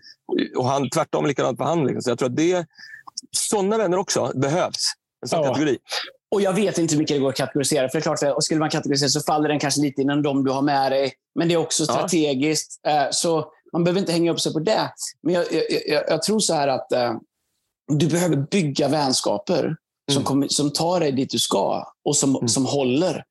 Och 0.58 0.66
han, 0.66 0.90
tvärtom 0.90 1.26
likadant 1.26 1.58
på 1.58 1.64
han. 1.64 1.86
Liksom. 1.86 2.02
Så 2.02 2.10
jag 2.10 2.20
tror 2.20 2.30
att 2.30 2.36
det, 2.36 2.66
sådana 3.32 3.78
vänner 3.78 3.98
också 3.98 4.32
behövs. 4.36 4.94
En 5.22 5.28
sån 5.28 5.44
ja. 5.44 5.48
kategori. 5.48 5.78
Och 6.32 6.42
Jag 6.42 6.54
vet 6.54 6.78
inte 6.78 6.94
hur 6.94 7.00
mycket 7.00 7.16
det 7.16 7.20
går 7.20 7.30
att 7.30 7.36
kategorisera. 7.36 7.90
För 7.90 7.98
det 7.98 8.00
är 8.00 8.16
klart, 8.16 8.36
och 8.36 8.44
skulle 8.44 8.60
man 8.60 8.70
kategorisera 8.70 9.10
så 9.10 9.22
faller 9.22 9.50
den 9.50 9.60
kanske 9.60 9.82
lite 9.82 10.02
innan 10.02 10.22
de 10.22 10.44
du 10.44 10.52
har 10.52 10.62
med 10.62 10.92
dig. 10.92 11.14
Men 11.36 11.48
det 11.48 11.54
är 11.54 11.58
också 11.58 11.86
strategiskt. 11.86 12.80
Ja. 12.84 13.06
Eh, 13.06 13.08
så 13.12 13.52
man 13.74 13.84
behöver 13.84 14.00
inte 14.00 14.12
hänga 14.12 14.32
upp 14.32 14.40
sig 14.40 14.54
på 14.54 14.60
det. 14.60 14.92
Men 15.24 15.34
jag, 15.34 15.46
jag, 15.52 15.64
jag, 15.88 16.04
jag 16.08 16.22
tror 16.22 16.40
så 16.40 16.54
här 16.54 16.68
att 16.68 16.92
eh, 16.92 17.14
du 17.88 18.08
behöver 18.08 18.36
bygga 18.36 18.88
vänskaper 18.88 19.76
som, 20.12 20.22
mm. 20.22 20.26
kommer, 20.26 20.48
som 20.48 20.72
tar 20.72 21.00
dig 21.00 21.12
dit 21.12 21.30
du 21.30 21.40
ska 21.40 21.94
och 22.06 22.16
som, 22.16 22.36
mm. 22.36 22.48
som 22.48 22.66
håller. 22.66 23.24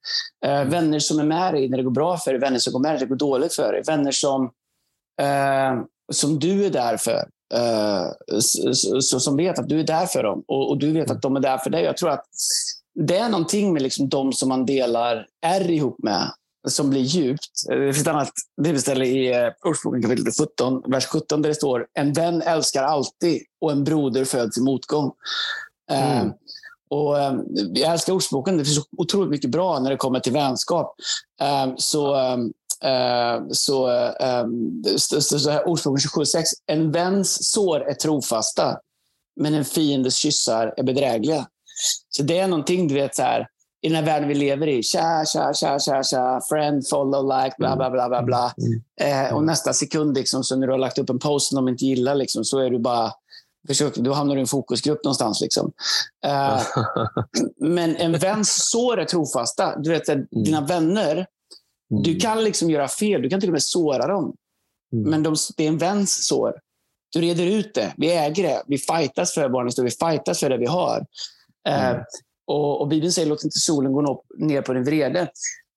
Eh, 0.46 0.64
vänner 0.64 0.98
som 0.98 1.18
är 1.18 1.24
med 1.24 1.54
dig 1.54 1.68
när 1.68 1.76
det 1.76 1.84
går 1.84 1.90
bra 1.90 2.18
för 2.18 2.30
dig, 2.30 2.40
vänner 2.40 2.58
som 2.58 2.72
går 2.72 2.80
med 2.80 2.90
dig 2.90 2.94
när 2.94 3.00
det 3.00 3.08
går 3.08 3.16
dåligt 3.16 3.54
för 3.54 3.72
dig. 3.72 3.82
Vänner 3.86 4.12
som, 4.12 4.44
eh, 5.20 5.82
som 6.12 6.38
du 6.38 6.66
är 6.66 6.70
där 6.70 6.96
för. 6.96 7.28
Eh, 7.54 8.40
så, 8.40 9.00
så, 9.00 9.20
som 9.20 9.36
vet 9.36 9.58
att 9.58 9.68
du 9.68 9.80
är 9.80 9.84
där 9.84 10.06
för 10.06 10.22
dem 10.22 10.44
och, 10.48 10.70
och, 10.70 10.78
du 10.78 10.92
vet 10.92 11.10
att 11.10 11.22
de 11.22 11.36
är 11.36 11.40
där 11.40 11.58
för 11.58 11.70
dig. 11.70 11.84
Jag 11.84 11.96
tror 11.96 12.10
att 12.10 12.24
det 12.94 13.16
är 13.16 13.28
någonting 13.28 13.72
med 13.72 13.82
liksom 13.82 14.08
de 14.08 14.32
som 14.32 14.48
man 14.48 14.66
delar 14.66 15.26
är 15.46 15.70
ihop 15.70 16.02
med 16.02 16.30
som 16.68 16.90
blir 16.90 17.00
djupt. 17.00 17.68
Det 17.68 17.92
finns 17.94 18.06
ett 18.06 18.12
annat 18.12 18.32
bibelställe 18.62 19.04
i 19.04 19.32
eh, 19.32 19.48
Ordspråken 19.64 20.02
kapitel 20.02 20.32
17, 20.40 20.82
vers 20.86 21.06
17 21.06 21.42
där 21.42 21.48
det 21.48 21.54
står 21.54 21.86
En 21.94 22.12
vän 22.12 22.42
älskar 22.42 22.82
alltid 22.82 23.42
och 23.60 23.72
en 23.72 23.84
broder 23.84 24.24
föds 24.24 24.58
i 24.58 24.60
motgång. 24.60 25.12
Eh, 25.90 26.20
mm. 26.20 26.32
Och, 26.90 27.16
um, 27.16 27.46
jag 27.74 27.92
älskar 27.92 28.12
Ordspråken. 28.12 28.58
Det 28.58 28.64
finns 28.64 28.86
otroligt 28.96 29.30
mycket 29.30 29.50
bra 29.50 29.78
när 29.78 29.90
det 29.90 29.96
kommer 29.96 30.20
till 30.20 30.32
vänskap. 30.32 30.94
Um, 31.64 31.74
så, 31.76 32.14
uh, 32.14 33.46
så, 33.50 34.10
så, 34.96 35.20
så, 35.20 35.50
här, 35.50 35.68
Ordspråken 35.68 36.10
27.6. 36.24 36.44
En 36.66 36.92
väns 36.92 37.52
sår 37.52 37.80
är 37.80 37.94
trofasta, 37.94 38.78
men 39.40 39.54
en 39.54 39.64
fiendes 39.64 40.16
kyssar 40.16 40.74
är 40.76 40.82
bedrägliga. 40.82 41.46
Så 42.08 42.22
det 42.22 42.38
är 42.38 42.48
någonting, 42.48 42.88
du 42.88 42.94
vet, 42.94 43.16
så 43.16 43.22
här, 43.22 43.46
i 43.82 43.88
den 43.88 43.96
här 43.96 44.04
världen 44.04 44.28
vi 44.28 44.34
lever 44.34 44.66
i. 44.66 44.82
Tja, 44.82 45.24
tja, 45.32 45.54
tja, 45.54 45.78
tja, 45.78 46.02
tja, 46.02 46.40
friend, 46.48 46.88
follow, 46.88 47.42
like, 47.42 47.54
bla, 47.58 47.76
bla, 47.76 47.90
bla, 47.90 48.08
bla. 48.08 48.22
bla. 48.22 48.52
Mm. 48.58 49.26
Eh, 49.26 49.34
och 49.34 49.44
nästa 49.44 49.72
sekund, 49.72 50.16
liksom, 50.16 50.44
så 50.44 50.56
när 50.56 50.66
du 50.66 50.72
har 50.72 50.78
lagt 50.78 50.98
upp 50.98 51.10
en 51.10 51.18
post 51.18 51.48
som 51.48 51.56
de 51.56 51.68
inte 51.68 51.84
gillar, 51.84 52.14
liksom, 52.14 52.44
så 52.44 52.58
är 52.58 52.70
du 52.70 52.78
bara 52.78 53.12
Försök, 53.68 53.94
då 53.94 54.12
hamnar 54.12 54.34
du 54.34 54.40
i 54.40 54.42
en 54.42 54.46
fokusgrupp 54.46 55.04
någonstans. 55.04 55.40
Liksom. 55.40 55.72
Uh, 56.26 56.62
men 57.68 57.96
en 57.96 58.12
väns 58.12 58.70
sår 58.70 59.00
är 59.00 59.04
trofasta. 59.04 59.78
Du 59.78 59.90
vet, 59.90 60.08
mm. 60.08 60.26
Dina 60.30 60.60
vänner, 60.60 61.26
mm. 61.90 62.02
du 62.02 62.16
kan 62.16 62.44
liksom 62.44 62.70
göra 62.70 62.88
fel. 62.88 63.22
Du 63.22 63.28
kan 63.28 63.40
till 63.40 63.48
och 63.48 63.52
med 63.52 63.62
såra 63.62 64.06
dem. 64.06 64.34
Mm. 64.92 65.10
Men 65.10 65.22
de, 65.22 65.36
det 65.56 65.64
är 65.64 65.68
en 65.68 65.78
väns 65.78 66.26
sår. 66.26 66.54
Du 67.12 67.20
reder 67.20 67.46
ut 67.46 67.74
det. 67.74 67.94
Vi 67.96 68.12
äger 68.12 68.42
det. 68.42 68.62
Vi 68.66 68.78
fightas 68.78 69.34
för 69.34 69.48
barnens 69.48 69.78
Vi 69.78 69.90
fightas 69.90 70.40
för 70.40 70.50
det 70.50 70.58
vi 70.58 70.66
har. 70.66 71.06
Uh, 71.68 72.02
och, 72.46 72.80
och 72.80 72.88
Bibeln 72.88 73.12
säger 73.12 73.28
låt 73.28 73.44
inte 73.44 73.58
solen 73.58 73.92
gå 73.92 74.22
ner 74.38 74.62
på 74.62 74.72
din 74.72 74.84
vrede. 74.84 75.28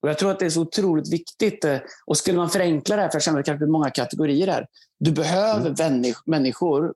Och 0.04 0.10
jag 0.10 0.18
tror 0.18 0.32
att 0.32 0.40
det 0.40 0.46
är 0.46 0.50
så 0.50 0.62
otroligt 0.62 1.14
viktigt. 1.14 1.66
Eh, 1.66 1.78
och 2.06 2.18
skulle 2.18 2.38
man 2.38 2.50
förenkla 2.50 2.96
det 2.96 3.02
här, 3.02 3.10
för 3.10 3.16
jag 3.16 3.24
känner 3.24 3.40
att 3.40 3.46
det 3.46 3.52
kanske 3.52 3.66
är 3.66 3.70
många 3.70 3.90
kategorier 3.90 4.48
här. 4.48 4.68
Du 5.00 5.12
behöver 5.12 5.82
mm. 5.82 6.14
människor 6.26 6.94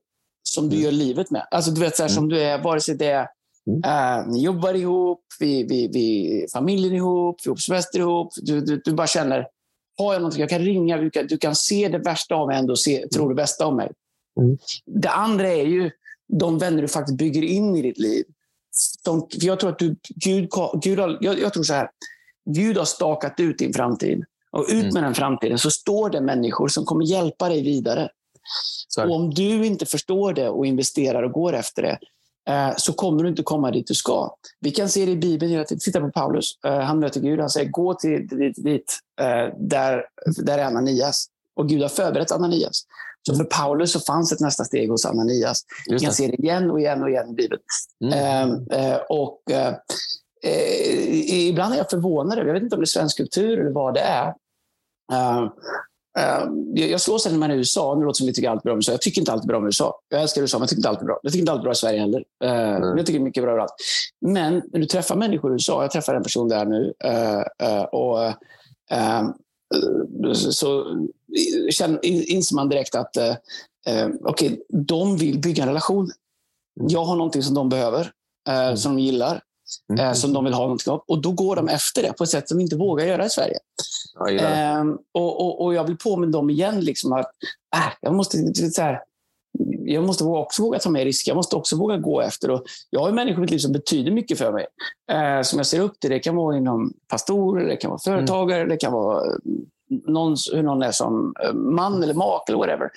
som 0.48 0.70
du 0.70 0.76
mm. 0.76 0.86
gör 0.86 0.92
livet 0.92 1.32
med. 1.32 1.48
Alltså, 1.52 1.72
du 1.72 1.82
vet, 1.82 1.96
så 1.96 2.04
här, 2.04 2.10
mm. 2.10 2.16
som 2.16 2.30
du 2.30 2.42
är, 2.42 2.64
vare 2.64 2.80
sig 2.80 2.96
det 2.96 3.08
är. 3.08 3.28
Uh, 3.86 4.28
ni 4.32 4.44
jobbar 4.44 4.74
ihop, 4.74 5.22
vi, 5.40 5.64
vi, 5.64 5.88
vi 5.94 6.48
familjen 6.54 6.94
ihop, 6.94 7.42
vi 7.46 7.52
åker 7.52 7.62
semester 7.62 8.00
ihop. 8.00 8.34
Du, 8.36 8.62
du, 8.62 8.82
du 8.86 8.94
bara 8.94 9.08
känner, 9.08 9.48
har 9.98 10.14
jag 10.14 10.22
någonting, 10.22 10.42
jag 10.42 10.50
kan 10.50 10.60
ringa, 10.60 10.98
du 10.98 11.10
kan, 11.10 11.28
du 11.28 11.38
kan 11.38 11.56
se 11.56 11.88
det 11.88 11.98
värsta 11.98 12.36
av 12.36 12.48
mig 12.48 12.60
ändå 12.60 12.74
och 12.74 12.80
se, 12.80 13.08
tro 13.08 13.30
det 13.30 13.36
bästa 13.36 13.66
av 13.66 13.76
mig. 13.76 13.92
Mm. 14.40 14.58
Det 14.86 15.10
andra 15.10 15.48
är 15.48 15.66
ju 15.66 15.92
de 16.28 16.58
vänner 16.58 16.82
du 16.82 16.88
faktiskt 16.88 17.18
bygger 17.18 17.44
in 17.44 17.76
i 17.76 17.82
ditt 17.82 17.98
liv. 17.98 18.26
De, 19.06 19.28
jag 19.32 19.60
tror 19.60 19.70
att 19.70 19.80
du, 19.80 19.96
Gud, 20.16 20.50
Gud 20.82 21.00
har, 21.00 21.18
jag, 21.22 21.40
jag, 21.40 21.54
tror 21.54 21.64
så 21.64 21.74
här, 21.74 21.90
Gud 22.50 22.78
har 22.78 22.86
stakat 22.86 23.40
ut 23.40 23.58
din 23.58 23.74
framtid. 23.74 24.24
Och 24.52 24.66
ut 24.70 24.84
med 24.84 24.92
mm. 24.92 25.04
den 25.04 25.14
framtiden 25.14 25.58
så 25.58 25.72
står 25.72 26.10
det 26.10 26.22
människor 26.22 26.68
som 26.68 26.86
kommer 26.86 27.06
hjälpa 27.06 27.50
dig 27.50 27.64
vidare. 27.64 28.10
Och 28.98 29.16
om 29.16 29.34
du 29.34 29.66
inte 29.66 29.86
förstår 29.86 30.34
det 30.34 30.50
och 30.50 30.66
investerar 30.66 31.24
och 31.24 31.32
går 31.32 31.54
efter 31.54 31.82
det, 31.82 32.00
eh, 32.50 32.74
så 32.78 32.94
kommer 32.94 33.24
du 33.24 33.30
inte 33.30 33.44
komma 33.44 33.72
dit 33.72 33.88
du 33.88 33.94
ska. 33.94 34.36
Vi 34.60 34.72
kan 34.72 34.90
se 34.90 35.06
det 35.06 35.12
i 35.12 35.18
Bibeln 35.18 35.52
hela 35.52 35.64
tiden. 35.64 35.80
Titta 35.80 36.02
på 36.02 36.12
Paulus. 36.12 36.64
Eh, 36.66 36.80
han 36.80 37.00
möter 37.00 37.20
Gud. 37.20 37.40
Han 37.40 37.50
säger, 37.50 37.70
gå 37.70 37.94
till 37.94 38.28
dit, 38.28 38.64
dit 38.64 39.00
eh, 39.22 39.54
där, 39.58 40.06
där 40.26 40.58
är 40.58 40.66
Ananias. 40.66 41.28
Och 41.56 41.70
Gud 41.70 41.82
har 41.82 41.90
förberett 41.90 42.32
Ananias. 42.32 42.84
Så 43.28 43.36
för 43.36 43.44
Paulus 43.44 43.92
så 43.92 44.00
fanns 44.00 44.32
ett 44.32 44.40
nästa 44.40 44.64
steg 44.64 44.90
hos 44.90 45.06
Ananias. 45.06 45.62
Vi 45.90 46.00
kan 46.00 46.14
se 46.14 46.28
det 46.28 46.34
igen 46.34 46.72
och 46.72 46.80
igen 46.80 47.04
och 47.04 47.10
igen 47.10 47.30
i 47.30 47.34
Bibeln. 47.34 47.62
Mm. 48.04 48.60
och 49.10 49.42
ibland 51.32 51.74
är 51.74 51.78
jag 51.78 51.90
förvånad. 51.90 52.40
Jag 52.40 52.54
vet 52.54 52.64
inte 52.64 52.76
om 52.76 52.82
det 52.82 52.84
är 52.84 52.88
svensk 52.88 53.18
kultur 53.18 53.60
eller 53.60 53.72
vad 53.72 53.94
det 53.94 54.00
är. 54.00 54.34
Uh, 56.20 56.52
jag 56.74 57.02
slås 57.02 57.26
när 57.26 57.38
man 57.38 57.52
är 57.52 57.56
i 57.56 57.58
USA. 57.58 57.96
Nu 57.96 58.06
låter 58.06 58.12
det 58.12 58.18
som 58.18 58.24
att 58.24 58.28
jag 58.28 58.36
tycker 58.36 58.50
allt 58.50 58.64
bra 58.64 58.74
om 58.74 58.78
USA. 58.78 58.92
Jag 58.92 59.02
tycker 59.02 59.22
inte 59.22 59.32
alltid 59.32 59.48
bra 59.48 59.58
om 59.58 59.66
USA. 59.66 60.00
Jag 60.10 60.22
älskar 60.22 60.42
USA, 60.42 60.58
men 60.58 60.62
jag 60.62 60.70
tycker 60.70 60.80
inte 60.80 60.90
alltid 60.90 61.06
bra. 61.06 61.20
Jag 61.24 61.32
tycker 61.32 61.40
inte 61.40 61.52
alltid 61.52 61.64
bra 61.64 61.72
i 61.72 61.76
Sverige 61.76 62.00
heller. 62.00 62.24
Uh, 62.44 62.52
mm. 62.52 62.98
Jag 62.98 63.06
tycker 63.06 63.20
mycket 63.20 63.44
bra 63.44 63.52
överallt. 63.52 63.74
Men 64.22 64.62
när 64.72 64.80
du 64.80 64.86
träffar 64.86 65.16
människor 65.16 65.52
i 65.52 65.54
USA, 65.54 65.82
jag 65.82 65.92
träffar 65.92 66.16
en 66.16 66.24
person 66.24 66.50
där 66.50 66.66
nu, 66.66 66.94
uh, 67.06 67.84
och 67.84 68.34
så 70.34 70.86
inser 72.04 72.56
man 72.56 72.70
direkt 72.70 72.96
att 72.96 73.18
okay, 74.20 74.58
de 74.70 75.18
vill 75.18 75.40
bygga 75.40 75.64
en 75.64 75.70
relation. 75.70 76.12
Jag 76.74 77.06
har 77.06 77.16
någonting 77.16 77.44
som 77.44 77.56
de 77.56 77.70
behöver, 77.70 78.12
mm. 78.50 78.78
som 78.78 78.96
de 78.96 79.02
gillar. 79.02 79.42
Mm. 79.94 80.16
som 80.16 80.34
de 80.34 80.44
vill 80.44 80.54
ha 80.54 80.62
någonting 80.62 80.94
av. 80.94 81.04
Och 81.08 81.22
då 81.22 81.32
går 81.32 81.56
de 81.56 81.68
efter 81.68 82.04
det 82.04 82.14
på 82.14 82.24
ett 82.24 82.30
sätt 82.30 82.50
som 82.50 82.58
vi 82.58 82.64
inte 82.64 82.76
vågar 82.76 83.06
göra 83.06 83.26
i 83.26 83.30
Sverige. 83.30 83.58
Eh, 84.30 84.84
och, 85.12 85.42
och, 85.42 85.62
och, 85.62 85.74
jag 85.74 85.84
vill 85.84 85.98
påminna 85.98 86.32
dem 86.32 86.50
igen 86.50 86.80
liksom 86.80 87.14
att 87.14 87.32
äh, 87.76 87.94
jag 88.02 88.14
måste 88.14 88.54
så 88.54 88.82
här, 88.82 89.00
jag 89.86 90.04
måste 90.04 90.24
också 90.24 90.64
våga 90.64 90.80
ta 90.80 90.90
mer 90.90 91.06
risker. 91.06 91.32
Jag 91.32 91.36
måste 91.36 91.56
också 91.56 91.76
våga 91.76 91.98
gå 91.98 92.22
efter. 92.22 92.52
Och 92.52 92.64
jag 92.90 93.00
har 93.00 93.12
människor 93.12 93.38
i 93.38 93.42
mitt 93.42 93.52
liv 93.52 93.58
som 93.58 93.72
betyder 93.72 94.12
mycket 94.12 94.38
för 94.38 94.52
mig. 94.52 94.66
Eh, 95.12 95.42
som 95.42 95.60
jag 95.60 95.66
ser 95.66 95.80
upp 95.80 96.00
till. 96.00 96.10
Det 96.10 96.20
kan 96.20 96.36
vara 96.36 96.58
inom 96.58 96.94
pastorer, 97.08 97.66
det 97.66 97.76
kan 97.76 97.90
vara 97.90 98.00
företagare, 98.00 98.60
mm. 98.60 98.70
det 98.70 98.78
kan 98.78 98.94
vara 98.94 99.24
någon, 100.08 100.36
hur 100.54 100.64
någon 100.64 100.82
är 100.82 100.92
som 100.92 101.34
eh, 101.44 101.54
man 101.54 102.04
eller 102.04 102.14
mak 102.14 102.50
eller 102.50 102.60
whatever. 102.60 102.90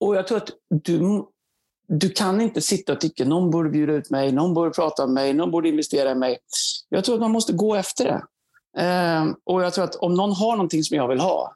Och 0.00 0.16
jag 0.16 0.26
tror 0.26 0.38
att 0.38 0.50
du, 0.68 1.24
du 1.88 2.10
kan 2.10 2.40
inte 2.40 2.60
sitta 2.60 2.92
och 2.92 3.00
tycka 3.00 3.24
någon 3.24 3.50
borde 3.50 3.70
bjuda 3.70 3.92
ut 3.92 4.10
mig, 4.10 4.32
någon 4.32 4.54
borde 4.54 4.70
prata 4.70 5.06
med 5.06 5.14
mig, 5.14 5.32
någon 5.32 5.50
borde 5.50 5.68
investera 5.68 6.10
i 6.10 6.14
mig. 6.14 6.38
Jag 6.88 7.04
tror 7.04 7.14
att 7.14 7.20
man 7.20 7.30
måste 7.30 7.52
gå 7.52 7.74
efter 7.74 8.04
det. 8.04 8.22
Ehm, 8.78 9.34
och 9.44 9.62
jag 9.62 9.74
tror 9.74 9.84
att 9.84 9.94
om 9.94 10.14
någon 10.14 10.32
har 10.32 10.56
någonting 10.56 10.84
som 10.84 10.96
jag 10.96 11.08
vill 11.08 11.20
ha, 11.20 11.54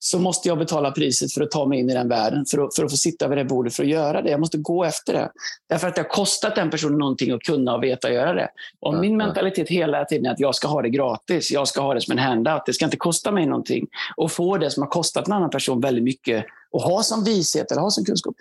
så 0.00 0.18
måste 0.18 0.48
jag 0.48 0.58
betala 0.58 0.90
priset 0.90 1.32
för 1.32 1.40
att 1.40 1.50
ta 1.50 1.66
mig 1.66 1.78
in 1.78 1.90
i 1.90 1.94
den 1.94 2.08
världen, 2.08 2.44
för 2.46 2.64
att, 2.64 2.76
för 2.76 2.84
att 2.84 2.90
få 2.90 2.96
sitta 2.96 3.28
vid 3.28 3.38
det 3.38 3.44
bordet 3.44 3.74
för 3.74 3.82
att 3.82 3.88
göra 3.88 4.22
det. 4.22 4.30
Jag 4.30 4.40
måste 4.40 4.58
gå 4.58 4.84
efter 4.84 5.12
det. 5.12 5.30
Därför 5.68 5.88
att 5.88 5.94
det 5.94 6.00
har 6.00 6.08
kostat 6.08 6.54
den 6.54 6.70
personen 6.70 6.98
någonting 6.98 7.32
att 7.32 7.42
kunna 7.42 7.74
och 7.74 7.82
veta 7.82 8.12
göra 8.12 8.32
det. 8.32 8.48
Och 8.80 8.94
min 8.94 9.16
mentalitet 9.16 9.68
hela 9.68 10.04
tiden 10.04 10.26
är 10.26 10.30
att 10.30 10.40
jag 10.40 10.54
ska 10.54 10.68
ha 10.68 10.82
det 10.82 10.88
gratis. 10.88 11.50
Jag 11.50 11.68
ska 11.68 11.80
ha 11.80 11.94
det 11.94 12.00
som 12.00 12.12
en 12.12 12.18
handout. 12.18 12.62
Det 12.66 12.72
ska 12.72 12.84
inte 12.84 12.96
kosta 12.96 13.32
mig 13.32 13.46
någonting. 13.46 13.86
Och 14.16 14.32
få 14.32 14.58
det 14.58 14.70
som 14.70 14.82
har 14.82 14.90
kostat 14.90 15.26
en 15.26 15.32
annan 15.32 15.50
person 15.50 15.80
väldigt 15.80 16.04
mycket 16.04 16.44
och 16.70 16.82
ha 16.82 17.02
som 17.02 17.24
vishet 17.24 17.72
eller 17.72 17.82
ha 17.82 17.90
som 17.90 18.04
kunskap. 18.04 18.34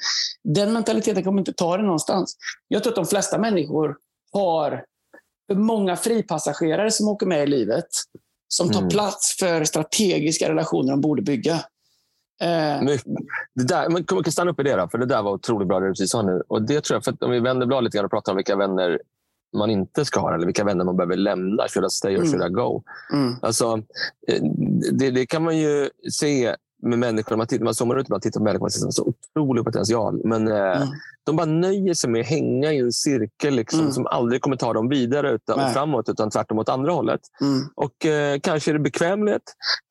Den 0.43 0.73
mentaliteten 0.73 1.23
kommer 1.23 1.39
inte 1.39 1.53
ta 1.53 1.77
det 1.77 1.83
någonstans. 1.83 2.37
Jag 2.67 2.83
tror 2.83 2.91
att 2.91 2.95
de 2.95 3.05
flesta 3.05 3.37
människor 3.37 3.95
har 4.33 4.83
för 5.47 5.55
många 5.55 5.95
fripassagerare 5.95 6.91
som 6.91 7.07
åker 7.07 7.25
med 7.25 7.43
i 7.43 7.47
livet 7.47 7.87
som 8.47 8.71
tar 8.71 8.79
mm. 8.79 8.89
plats 8.89 9.35
för 9.39 9.63
strategiska 9.63 10.49
relationer 10.49 10.91
de 10.91 11.01
borde 11.01 11.21
bygga. 11.21 11.53
Eh. 12.41 12.85
Det 13.55 13.67
där, 13.67 13.89
man 13.89 14.03
kan 14.03 14.31
stanna 14.31 14.51
upp 14.51 14.59
i 14.59 14.63
det, 14.63 14.75
då, 14.75 14.87
för 14.87 14.97
det 14.97 15.05
där 15.05 15.23
var 15.23 15.31
otroligt 15.31 15.67
bra 15.67 15.79
det 15.79 15.85
du 15.85 15.91
precis 15.91 16.11
sa 16.11 16.21
nu. 16.21 16.43
Och 16.47 16.61
det 16.61 16.81
tror 16.81 16.95
jag, 16.95 17.03
för 17.03 17.25
om 17.25 17.31
vi 17.31 17.39
vänder 17.39 17.65
blad 17.65 17.83
lite 17.83 17.97
grann 17.97 18.05
och 18.05 18.11
pratar 18.11 18.31
om 18.31 18.35
vilka 18.35 18.55
vänner 18.55 18.99
man 19.57 19.69
inte 19.69 20.05
ska 20.05 20.19
ha 20.19 20.35
eller 20.35 20.45
vilka 20.45 20.63
vänner 20.63 20.85
man 20.85 20.97
behöver 20.97 21.15
lämna. 21.15 21.67
Should 21.67 21.85
I 21.85 21.89
stay 21.89 22.15
or 22.15 22.19
mm. 22.19 22.31
should 22.31 22.51
I 22.51 22.53
go? 22.53 22.83
Mm. 23.13 23.35
Alltså, 23.41 23.81
eh, 24.27 24.43
det, 24.91 25.11
det, 25.11 25.25
kan 25.25 25.43
man 25.43 25.57
ju 25.57 25.89
se 26.11 26.55
med 26.83 26.99
människor. 26.99 27.35
Man, 27.35 27.47
tittar, 27.47 27.65
man 27.65 27.73
zoomar 27.73 27.95
ut 27.95 28.09
och 28.09 28.21
tittar 28.21 28.39
på 28.39 28.43
människor 28.43 28.63
man 28.63 28.71
ser 28.71 28.91
så 28.91 29.13
otrolig 29.35 29.65
potential. 29.65 30.21
Men 30.23 30.47
eh, 30.47 30.77
mm. 30.77 30.87
de 31.23 31.35
bara 31.35 31.45
nöjer 31.45 31.93
sig 31.93 32.09
med 32.09 32.21
att 32.21 32.27
hänga 32.27 32.73
i 32.73 32.79
en 32.79 32.91
cirkel 32.91 33.53
liksom, 33.53 33.79
mm. 33.79 33.91
som 33.91 34.07
aldrig 34.07 34.41
kommer 34.41 34.55
ta 34.55 34.73
dem 34.73 34.89
vidare 34.89 35.31
utan, 35.31 35.73
framåt, 35.73 36.09
utan 36.09 36.29
tvärtom 36.29 36.59
åt 36.59 36.69
andra 36.69 36.91
hållet. 36.91 37.21
Mm. 37.41 37.67
Och 37.75 38.05
eh, 38.05 38.39
Kanske 38.39 38.71
är 38.71 38.73
det 38.73 38.79
bekvämlighet, 38.79 39.43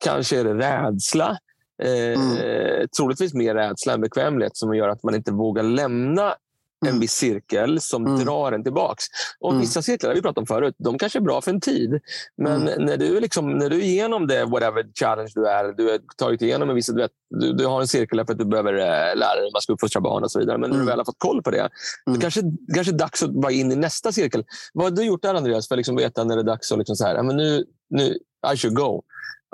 kanske 0.03 0.39
är 0.39 0.43
det 0.43 0.53
rädsla. 0.53 1.37
Eh, 1.83 2.21
mm. 2.21 2.87
Troligtvis 2.97 3.33
mer 3.33 3.55
rädsla 3.55 3.93
än 3.93 4.01
bekvämlighet 4.01 4.57
som 4.57 4.75
gör 4.75 4.89
att 4.89 5.03
man 5.03 5.15
inte 5.15 5.31
vågar 5.31 5.63
lämna 5.63 6.35
en 6.81 6.89
mm. 6.89 6.99
viss 6.99 7.13
cirkel 7.13 7.81
som 7.81 8.05
mm. 8.05 8.25
drar 8.25 8.51
en 8.51 8.63
tillbaks. 8.63 9.05
Och 9.39 9.51
mm. 9.51 9.61
Vissa 9.61 9.81
cirklar, 9.81 10.13
vi 10.13 10.21
pratade 10.21 10.39
om 10.39 10.47
förut, 10.47 10.75
de 10.77 10.97
kanske 10.97 11.19
är 11.19 11.21
bra 11.21 11.41
för 11.41 11.51
en 11.51 11.61
tid. 11.61 11.99
Men 12.37 12.67
mm. 12.67 12.85
när, 12.85 12.97
du 12.97 13.19
liksom, 13.19 13.57
när 13.57 13.69
du 13.69 13.75
är 13.75 13.83
igenom 13.83 14.27
det, 14.27 14.45
whatever 14.45 14.85
challenge 14.99 15.31
du 15.35 15.47
är, 15.47 15.73
du 15.73 15.89
har 15.91 15.99
tagit 16.17 16.41
igenom 16.41 16.69
en 16.69 16.75
viss... 16.75 16.87
Du, 16.87 17.01
vet, 17.01 17.11
du, 17.29 17.53
du 17.53 17.65
har 17.65 17.81
en 17.81 17.87
cirkel 17.87 18.25
för 18.25 18.33
att 18.33 18.39
du 18.39 18.45
behöver 18.45 18.73
äh, 18.73 19.15
lära 19.15 19.35
dig, 19.35 19.49
man 19.53 19.61
ska 19.61 19.73
uppfostra 19.73 20.01
barn 20.01 20.23
och 20.23 20.31
så 20.31 20.39
vidare. 20.39 20.57
Men 20.57 20.69
när 20.69 20.77
du 20.77 20.83
mm. 20.83 20.87
väl 20.87 20.99
har 20.99 21.05
fått 21.05 21.19
koll 21.19 21.43
på 21.43 21.51
det, 21.51 21.69
mm. 22.07 22.19
kanske 22.19 22.41
kanske 22.75 22.93
är 22.93 22.97
dags 22.97 23.23
att 23.23 23.33
vara 23.33 23.51
in 23.51 23.71
i 23.71 23.75
nästa 23.75 24.11
cirkel. 24.11 24.43
Vad 24.73 24.85
har 24.85 24.91
du 24.91 25.03
gjort 25.03 25.21
där, 25.21 25.33
Andreas, 25.33 25.67
för 25.67 25.75
att 25.75 25.79
liksom 25.79 25.95
veta 25.95 26.23
när 26.23 26.35
det 26.35 26.41
är 26.41 26.45
dags 26.45 26.71
att 26.71 26.77
liksom 26.77 26.95
så 26.95 27.05
här, 27.05 27.23
men 27.23 27.37
nu, 27.37 27.63
nu, 27.89 28.17
I 28.53 28.57
should 28.57 28.75
go. 28.75 29.03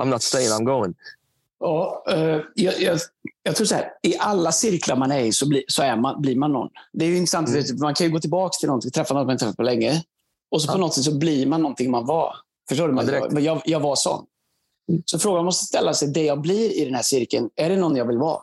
I'm 0.01 0.09
not 0.09 0.21
staying, 0.21 0.49
I'm 0.49 0.65
going. 0.65 0.93
Ja, 1.65 2.03
uh, 2.11 2.41
jag, 2.55 2.81
jag, 2.81 2.99
jag, 3.43 3.55
tror 3.55 3.65
så 3.65 3.75
här, 3.75 3.91
i 4.01 4.17
alla 4.17 4.51
cirklar 4.51 4.95
man 4.95 5.11
är 5.11 5.19
i 5.19 5.31
så, 5.31 5.47
bli, 5.47 5.63
så 5.67 5.83
är 5.83 5.95
man, 5.95 6.21
blir 6.21 6.35
man 6.35 6.51
någon. 6.51 6.69
Det 6.93 7.05
är 7.05 7.09
ju 7.09 7.17
intressant, 7.17 7.49
mm. 7.49 7.63
man 7.81 7.93
kan 7.93 8.07
ju 8.07 8.13
gå 8.13 8.19
tillbaka 8.19 8.57
till 8.59 8.67
någonting, 8.67 8.91
träffa 8.91 9.13
någon 9.13 9.25
man 9.25 9.33
inte 9.33 9.45
träffat 9.45 9.57
på 9.57 9.63
länge. 9.63 10.03
Och 10.51 10.61
så 10.61 10.71
på 10.71 10.77
något 10.77 10.93
sätt 10.93 11.03
så 11.03 11.17
blir 11.17 11.45
man 11.45 11.61
någonting 11.61 11.91
man 11.91 12.05
var. 12.05 12.35
Förstår 12.69 12.87
du? 12.87 13.11
Ja, 13.11 13.39
jag, 13.39 13.61
jag, 13.65 13.79
var 13.79 13.95
sån. 13.95 14.25
Mm. 14.89 15.03
Så 15.05 15.19
frågan 15.19 15.45
måste 15.45 15.65
ställa 15.65 15.93
sig, 15.93 16.07
det 16.07 16.23
jag 16.23 16.41
blir 16.41 16.81
i 16.81 16.85
den 16.85 16.95
här 16.95 17.01
cirkeln, 17.01 17.49
är 17.55 17.69
det 17.69 17.75
någon 17.75 17.95
jag 17.95 18.05
vill 18.05 18.17
vara? 18.17 18.41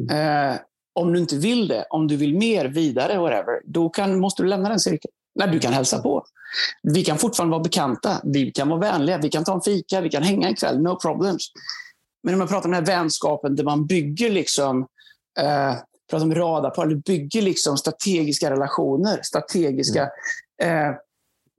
Mm. 0.00 0.50
Uh, 0.52 0.58
om 0.94 1.12
du 1.12 1.18
inte 1.18 1.36
vill 1.36 1.68
det, 1.68 1.86
om 1.90 2.08
du 2.08 2.16
vill 2.16 2.36
mer, 2.36 2.64
vidare, 2.64 3.18
whatever, 3.18 3.60
då 3.64 3.88
kan, 3.88 4.20
måste 4.20 4.42
du 4.42 4.48
lämna 4.48 4.68
den 4.68 4.80
cirkeln. 4.80 5.12
Nej, 5.34 5.48
du 5.48 5.58
kan 5.58 5.72
hälsa 5.72 6.02
på. 6.02 6.24
Vi 6.82 7.04
kan 7.04 7.18
fortfarande 7.18 7.50
vara 7.50 7.62
bekanta, 7.62 8.20
vi 8.24 8.50
kan 8.50 8.68
vara 8.68 8.80
vänliga, 8.80 9.18
vi 9.18 9.28
kan 9.28 9.44
ta 9.44 9.54
en 9.54 9.60
fika, 9.60 10.00
vi 10.00 10.10
kan 10.10 10.22
hänga 10.22 10.48
en 10.48 10.54
kväll, 10.54 10.82
no 10.82 10.96
problems. 10.96 11.52
Men 12.22 12.34
om 12.34 12.38
man 12.38 12.48
pratar 12.48 12.68
om 12.68 12.72
den 12.72 12.84
här 12.84 12.96
vänskapen 12.96 13.56
där 13.56 13.64
man 13.64 13.86
bygger 13.86 14.30
liksom, 14.30 14.86
eh, 15.38 15.74
pratar 16.10 16.26
om 16.26 16.34
radarpar, 16.34 16.86
du 16.86 16.96
bygger 16.96 17.42
liksom 17.42 17.76
strategiska 17.76 18.50
relationer. 18.50 19.20
Strategiska, 19.22 20.10
mm. 20.62 20.90
eh, 20.90 20.96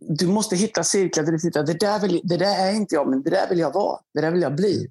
du 0.10 0.28
måste 0.28 0.56
hitta 0.56 0.84
cirklar 0.84 1.24
där 1.24 1.32
du 1.32 1.39
tittar, 1.39 1.63
det 1.63 1.80
där, 1.80 2.00
vill, 2.00 2.21
det 2.24 2.38
där 2.38 2.67
är 2.67 2.74
inte 2.74 2.95
jag, 2.95 3.10
men 3.10 3.24
det 3.24 3.30
där 3.30 3.50
vill 3.50 3.60
jag 3.60 3.74
vara. 3.74 4.00
Det 4.13 4.21
där 4.21 4.32
vill 4.32 4.41
jag 4.41 4.56
bli. 4.56 4.88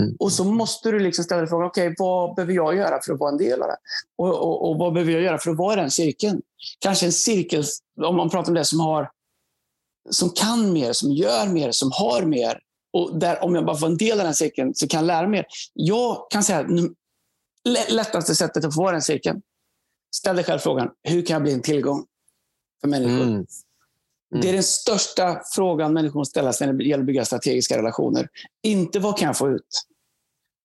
Mm. 0.00 0.16
Och 0.18 0.32
så 0.32 0.44
måste 0.44 0.90
du 0.90 0.98
liksom 0.98 1.24
ställa 1.24 1.40
dig 1.40 1.48
frågan, 1.48 1.66
okay, 1.68 1.94
vad 1.98 2.34
behöver 2.34 2.52
jag 2.52 2.76
göra 2.76 3.00
för 3.02 3.12
att 3.12 3.20
vara 3.20 3.30
en 3.30 3.38
del 3.38 3.62
av 3.62 3.68
det? 3.68 3.76
Och, 4.16 4.28
och, 4.28 4.70
och, 4.70 4.78
vad 4.78 4.92
behöver 4.92 5.12
jag 5.12 5.22
göra 5.22 5.38
för 5.38 5.50
att 5.50 5.56
vara 5.56 5.72
i 5.74 5.76
den 5.76 5.90
cirkeln? 5.90 6.42
Kanske 6.78 7.06
en 7.06 7.12
cirkel, 7.12 7.64
om 8.02 8.16
man 8.16 8.30
pratar 8.30 8.50
om 8.50 8.54
det 8.54 8.64
som 8.64 8.80
har 8.80 9.10
som 10.10 10.30
kan 10.30 10.72
mer, 10.72 10.92
som 10.92 11.10
gör 11.10 11.46
mer, 11.46 11.72
som 11.72 11.90
har 11.92 12.22
mer. 12.22 12.60
Och 12.96 13.18
där, 13.18 13.44
om 13.44 13.54
jag 13.54 13.64
bara 13.64 13.76
får 13.76 13.86
en 13.86 13.96
del 13.96 14.20
av 14.20 14.24
den 14.24 14.34
cirkeln 14.34 14.74
så 14.74 14.88
kan 14.88 14.98
jag 14.98 15.06
lära 15.06 15.28
mer. 15.28 15.46
Jag 15.74 16.26
kan 16.30 16.44
säga 16.44 16.58
att 16.58 16.66
lättaste 17.88 18.34
sättet 18.34 18.64
att 18.64 18.74
få 18.74 18.90
den 18.90 19.02
cirkeln. 19.02 19.42
Ställ 20.14 20.36
dig 20.36 20.44
själv 20.44 20.58
frågan, 20.58 20.90
hur 21.02 21.26
kan 21.26 21.34
jag 21.34 21.42
bli 21.42 21.52
en 21.52 21.62
tillgång 21.62 22.06
för 22.80 22.88
människor? 22.88 23.22
Mm. 23.22 23.34
Mm. 23.34 23.46
Det 24.30 24.48
är 24.48 24.52
den 24.52 24.62
största 24.62 25.40
frågan 25.54 25.92
människor 25.92 26.24
ställer 26.24 26.52
sig 26.52 26.66
när 26.66 26.74
det 26.74 26.84
gäller 26.84 27.02
att 27.02 27.06
bygga 27.06 27.24
strategiska 27.24 27.78
relationer. 27.78 28.28
Inte 28.62 28.98
vad 28.98 29.18
kan 29.18 29.26
jag 29.26 29.36
få 29.36 29.50
ut? 29.50 29.86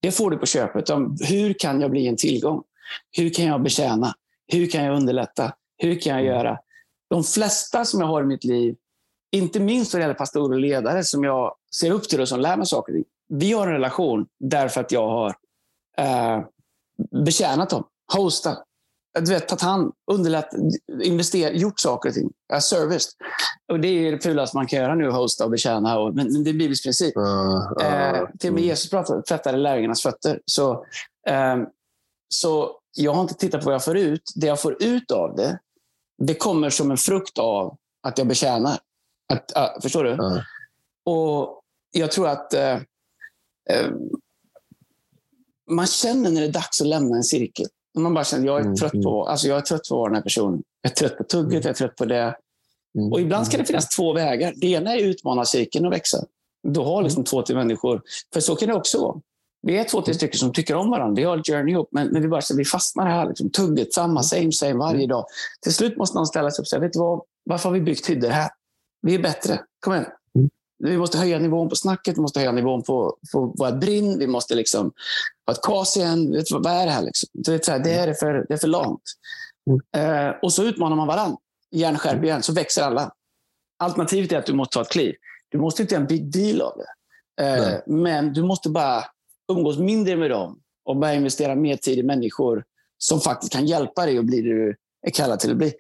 Det 0.01 0.11
får 0.11 0.32
du 0.32 0.38
på 0.38 0.45
köpet. 0.45 0.89
Om 0.89 1.17
hur 1.21 1.53
kan 1.53 1.82
jag 1.82 1.91
bli 1.91 2.07
en 2.07 2.17
tillgång? 2.17 2.63
Hur 3.17 3.29
kan 3.29 3.45
jag 3.45 3.63
betjäna? 3.63 4.15
Hur 4.47 4.67
kan 4.69 4.86
jag 4.86 4.95
underlätta? 4.95 5.53
Hur 5.77 5.99
kan 5.99 6.13
jag 6.13 6.21
mm. 6.21 6.36
göra? 6.36 6.57
De 7.09 7.23
flesta 7.23 7.86
som 7.86 7.99
jag 7.99 8.07
har 8.07 8.23
i 8.23 8.25
mitt 8.25 8.43
liv 8.43 8.75
inte 9.32 9.59
minst 9.59 9.93
vad 9.93 9.99
det 9.99 10.03
gäller 10.03 10.13
pastorer 10.13 10.53
och 10.53 10.59
ledare 10.59 11.03
som 11.03 11.23
jag 11.23 11.55
ser 11.75 11.91
upp 11.91 12.09
till 12.09 12.21
och 12.21 12.27
som 12.27 12.39
lär 12.39 12.57
mig 12.57 12.65
saker. 12.65 13.03
Vi 13.29 13.51
har 13.51 13.67
en 13.67 13.73
relation 13.73 14.25
därför 14.39 14.82
att 14.82 14.91
jag 14.91 15.07
har 15.07 15.36
eh, 15.97 16.41
betjänat 17.25 17.69
dem, 17.69 17.84
hostat. 18.13 18.63
du 19.19 19.32
vet, 19.32 19.47
tagit 19.47 19.61
hand, 19.61 19.91
underlätt, 20.11 20.49
investerat, 21.03 21.55
gjort 21.55 21.79
saker 21.79 22.09
och 22.09 22.15
ting. 22.15 22.32
Uh, 22.53 22.59
serviced. 22.59 23.11
Och 23.71 23.79
det 23.79 23.88
är 23.88 24.11
det 24.11 24.19
fulaste 24.19 24.57
man 24.57 24.67
kan 24.67 24.79
göra 24.79 24.95
nu, 24.95 25.09
hosta 25.09 25.45
och 25.45 25.51
betjäna. 25.51 25.99
Och, 25.99 26.15
men, 26.15 26.34
men 26.34 26.43
det 26.43 26.49
är 26.49 26.53
Bibelns 26.53 26.84
princip. 26.84 27.17
Uh, 27.17 27.23
uh, 27.23 28.21
uh, 28.21 28.29
till 28.39 28.49
och 28.49 28.53
med 28.53 28.63
Jesus 28.63 28.89
tvättade 29.27 29.57
lärjungarnas 29.57 30.01
fötter. 30.01 30.41
Så, 30.45 30.71
uh, 31.29 31.63
så 32.29 32.71
jag 32.97 33.13
har 33.13 33.21
inte 33.21 33.34
tittat 33.34 33.61
på 33.61 33.65
vad 33.65 33.73
jag 33.73 33.84
får 33.84 33.97
ut. 33.97 34.32
Det 34.36 34.47
jag 34.47 34.61
får 34.61 34.84
ut 34.84 35.11
av 35.11 35.36
det, 35.36 35.59
det 36.17 36.34
kommer 36.34 36.69
som 36.69 36.91
en 36.91 36.97
frukt 36.97 37.38
av 37.38 37.77
att 38.03 38.17
jag 38.17 38.27
betjänar. 38.27 38.77
Att, 39.32 39.51
uh, 39.57 39.82
förstår 39.82 40.03
du? 40.03 40.11
Uh. 40.11 40.39
Och 41.05 41.61
jag 41.91 42.11
tror 42.11 42.27
att 42.27 42.53
uh, 42.53 42.77
man 45.69 45.88
känner 45.88 46.29
när 46.29 46.41
det 46.41 46.47
är 46.47 46.51
dags 46.51 46.82
att 46.82 46.88
lämna 46.88 47.15
en 47.15 47.23
cirkel. 47.23 47.65
Man 47.97 48.13
bara 48.13 48.23
känner, 48.23 48.45
jag 48.45 48.59
är 48.59 48.63
mm, 48.63 48.75
trött 48.75 48.91
på, 48.91 49.21
mm. 49.21 49.32
alltså 49.32 49.47
jag 49.47 49.57
är 49.57 49.61
trött 49.61 49.89
på 49.89 49.95
att 49.95 49.99
vara 49.99 50.09
den 50.09 50.15
här 50.15 50.23
personen. 50.23 50.63
Jag 50.82 50.91
är 50.91 50.95
trött 50.95 51.17
på 51.17 51.23
tugget, 51.23 51.51
mm. 51.51 51.61
jag 51.61 51.69
är 51.69 51.73
trött 51.73 51.95
på 51.95 52.05
det. 52.05 52.36
Mm. 52.97 53.11
Och 53.11 53.21
ibland 53.21 53.47
ska 53.47 53.57
det 53.57 53.65
finnas 53.65 53.89
två 53.89 54.13
vägar. 54.13 54.53
Det 54.55 54.67
ena 54.67 54.93
är 54.93 54.97
att 54.97 55.01
utmana 55.01 55.45
cirkeln 55.45 55.86
och 55.86 55.91
växa. 55.91 56.25
Du 56.63 56.79
har 56.79 57.01
liksom 57.01 57.19
mm. 57.19 57.25
två 57.25 57.41
till 57.41 57.55
människor. 57.55 58.01
För 58.34 58.39
så 58.39 58.55
kan 58.55 58.69
det 58.69 58.75
också 58.75 59.01
vara. 59.01 59.21
Vi 59.61 59.77
är 59.77 59.84
två, 59.84 60.01
tre 60.01 60.13
stycken 60.13 60.39
som 60.39 60.53
tycker 60.53 60.75
om 60.75 60.89
varandra. 60.89 61.15
Vi 61.15 61.23
har 61.23 61.38
en 61.38 61.43
journey 61.43 61.73
ihop, 61.73 61.89
men, 61.91 62.07
men 62.07 62.21
vi, 62.21 62.27
bara, 62.27 62.41
så 62.41 62.55
vi 62.55 62.65
fastnar 62.65 63.09
här. 63.09 63.27
Liksom, 63.27 63.49
tugget, 63.49 63.93
samma, 63.93 64.23
same, 64.23 64.51
same 64.51 64.73
varje 64.73 65.07
dag. 65.07 65.25
Till 65.61 65.73
slut 65.73 65.97
måste 65.97 66.17
någon 66.17 66.27
ställa 66.27 66.51
sig 66.51 66.61
upp 66.61 66.63
och 66.63 66.67
säga, 66.67 66.79
vet 66.79 66.93
du 66.93 66.99
vad? 66.99 67.21
Varför 67.43 67.69
har 67.69 67.73
vi 67.73 67.82
byggt 67.82 68.09
hyddor 68.09 68.29
här? 68.29 68.49
Vi 69.02 69.16
är 69.16 69.20
bättre. 69.20 69.60
Kom 69.80 69.93
igen. 69.93 70.06
Vi 70.84 70.97
måste 70.97 71.18
höja 71.18 71.39
nivån 71.39 71.70
på 71.70 71.76
snacket, 71.76 72.18
vi 72.18 72.22
måste 72.22 72.39
höja 72.39 72.52
nivån 72.52 72.84
på, 72.84 73.18
på 73.34 73.54
vårt 73.58 73.80
brinn, 73.80 74.20
vi 74.20 74.28
måste 74.28 74.56
liksom 74.56 74.91
ha 75.45 75.54
ett 75.54 75.62
kas 75.62 75.97
igen. 75.97 76.32
Vet 76.32 76.45
du, 76.45 76.60
vad 76.60 76.74
är 76.74 76.86
det 76.86 76.91
här? 76.91 77.02
Liksom? 77.02 77.30
Det, 77.34 77.68
är, 77.68 77.80
det, 77.80 77.93
är 77.93 78.14
för, 78.14 78.45
det 78.47 78.54
är 78.54 78.58
för 78.58 78.68
långt. 78.68 79.04
Mm. 79.68 80.28
Eh, 80.28 80.36
och 80.41 80.54
så 80.54 80.64
utmanar 80.64 80.95
man 80.95 81.08
varandra. 81.08 81.38
Igen, 81.72 81.97
skärp 81.97 82.24
igen, 82.24 82.43
så 82.43 82.54
växer 82.54 82.84
alla. 82.84 83.12
Alternativet 83.80 84.32
är 84.32 84.38
att 84.38 84.45
du 84.45 84.54
måste 84.54 84.74
ta 84.74 84.82
ett 84.82 84.91
kliv. 84.91 85.16
Du 85.49 85.58
måste 85.58 85.82
inte 85.82 85.93
göra 85.93 86.02
en 86.02 86.08
big 86.08 86.32
deal 86.32 86.62
av 86.62 86.74
det. 86.78 86.88
Eh, 87.43 87.80
men 87.86 88.34
du 88.34 88.43
måste 88.43 88.70
bara 88.70 89.04
umgås 89.52 89.78
mindre 89.78 90.16
med 90.16 90.30
dem 90.30 90.60
och 90.86 90.97
börja 90.97 91.14
investera 91.14 91.56
mer 91.56 91.78
tid 91.78 91.99
i 91.99 92.04
människor 92.04 92.64
som 92.97 93.22
faktiskt 93.22 93.54
kan 93.54 93.66
hjälpa 93.66 94.06
dig 94.06 94.18
att 94.18 94.26
bli 94.26 94.41
det 94.41 94.49
du 94.49 94.76
är 95.08 95.12
kallad 95.12 95.39
till 95.39 95.52
att 95.52 95.58
bli. 95.58 95.74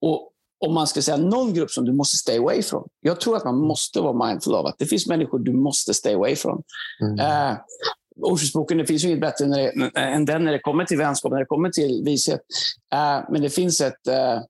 Och 0.00 0.27
om 0.60 0.74
man 0.74 0.86
ska 0.86 1.02
säga 1.02 1.16
någon 1.16 1.54
grupp 1.54 1.70
som 1.70 1.84
du 1.84 1.92
måste 1.92 2.16
stay 2.16 2.38
away 2.38 2.62
från. 2.62 2.88
Jag 3.00 3.20
tror 3.20 3.36
att 3.36 3.44
man 3.44 3.58
måste 3.58 4.00
vara 4.00 4.26
mindful 4.26 4.54
av 4.54 4.66
att 4.66 4.78
det 4.78 4.86
finns 4.86 5.06
människor 5.06 5.38
du 5.38 5.52
måste 5.52 5.94
stay 5.94 6.14
away 6.14 6.36
från. 6.36 6.62
Mm. 7.02 7.18
Uh, 7.18 7.56
Ordspråksboken, 8.20 8.78
det 8.78 8.86
finns 8.86 9.04
ju 9.04 9.08
inget 9.08 9.20
bättre 9.20 9.46
när 9.46 9.58
det, 9.58 10.00
än 10.00 10.24
den 10.24 10.44
när 10.44 10.52
det 10.52 10.58
kommer 10.58 10.84
till 10.84 10.98
vänskap, 10.98 11.32
när 11.32 11.38
det 11.38 11.46
kommer 11.46 11.70
till 11.70 12.02
vishet. 12.04 12.40
Uh, 12.94 13.30
men 13.30 13.42
det 13.42 13.50
finns 13.50 13.80
ett... 13.80 14.08
Uh, 14.08 14.40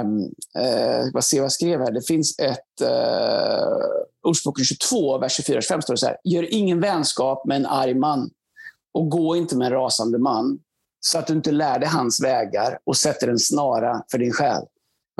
um, 0.00 0.18
uh, 0.64 1.12
vad, 1.12 1.24
se 1.24 1.38
vad 1.38 1.44
jag 1.44 1.52
skrev 1.52 1.80
här. 1.80 1.92
Det 1.92 2.06
finns 2.06 2.38
ett... 2.38 2.82
Uh, 2.82 4.28
Ordspråken 4.28 4.64
22, 4.64 5.18
vers 5.18 5.40
24-25 5.40 5.80
står 5.80 5.94
det 5.94 5.98
så 5.98 6.06
här. 6.06 6.16
Gör 6.24 6.54
ingen 6.54 6.80
vänskap 6.80 7.46
med 7.46 7.56
en 7.56 7.66
arg 7.66 7.94
man 7.94 8.30
och 8.94 9.10
gå 9.10 9.36
inte 9.36 9.56
med 9.56 9.66
en 9.66 9.72
rasande 9.72 10.18
man 10.18 10.58
så 11.00 11.18
att 11.18 11.26
du 11.26 11.32
inte 11.32 11.52
lär 11.52 11.78
dig 11.78 11.88
hans 11.88 12.22
vägar 12.22 12.78
och 12.84 12.96
sätter 12.96 13.28
en 13.28 13.38
snara 13.38 14.02
för 14.10 14.18
din 14.18 14.32
själ. 14.32 14.62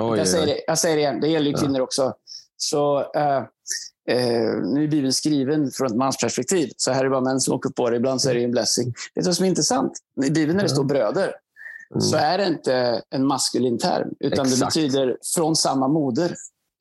Oj, 0.01 0.19
jag, 0.19 0.29
säger 0.29 0.47
det, 0.47 0.61
jag 0.67 0.79
säger 0.79 0.97
det 0.97 1.03
igen, 1.03 1.21
det 1.21 1.29
gäller 1.29 1.51
ju 1.51 1.57
kvinnor 1.57 1.79
ja. 1.79 1.83
också. 1.83 2.15
Så, 2.57 2.99
uh, 2.99 3.41
uh, 4.11 4.63
nu 4.63 4.85
är 4.85 4.89
Bibeln 4.89 5.13
skriven 5.13 5.71
från 5.71 5.87
ett 5.87 5.97
mansperspektiv, 5.97 6.71
så 6.77 6.93
här 6.93 7.01
är 7.01 7.05
det 7.05 7.11
bara 7.11 7.21
män 7.21 7.41
som 7.41 7.55
åker 7.55 7.71
på 7.71 7.91
det. 7.91 7.97
Ibland 7.97 8.21
så 8.21 8.31
är 8.31 8.35
det 8.35 8.45
en 8.45 8.51
blessing. 8.51 8.87
Vet 8.87 9.25
du 9.25 9.29
vad 9.29 9.37
som 9.37 9.45
är 9.45 9.49
intressant? 9.49 9.93
I 10.25 10.31
Bibeln 10.31 10.57
när 10.57 10.63
det 10.63 10.69
står 10.69 10.85
bröder, 10.85 11.35
mm. 11.91 12.01
så 12.01 12.17
är 12.17 12.39
det 12.39 12.47
inte 12.47 13.03
en 13.11 13.27
maskulin 13.27 13.79
term, 13.79 14.09
utan 14.21 14.47
Exakt. 14.47 14.61
det 14.61 14.67
betyder 14.67 15.17
från 15.35 15.57
samma 15.57 15.89
moder. 15.89 16.35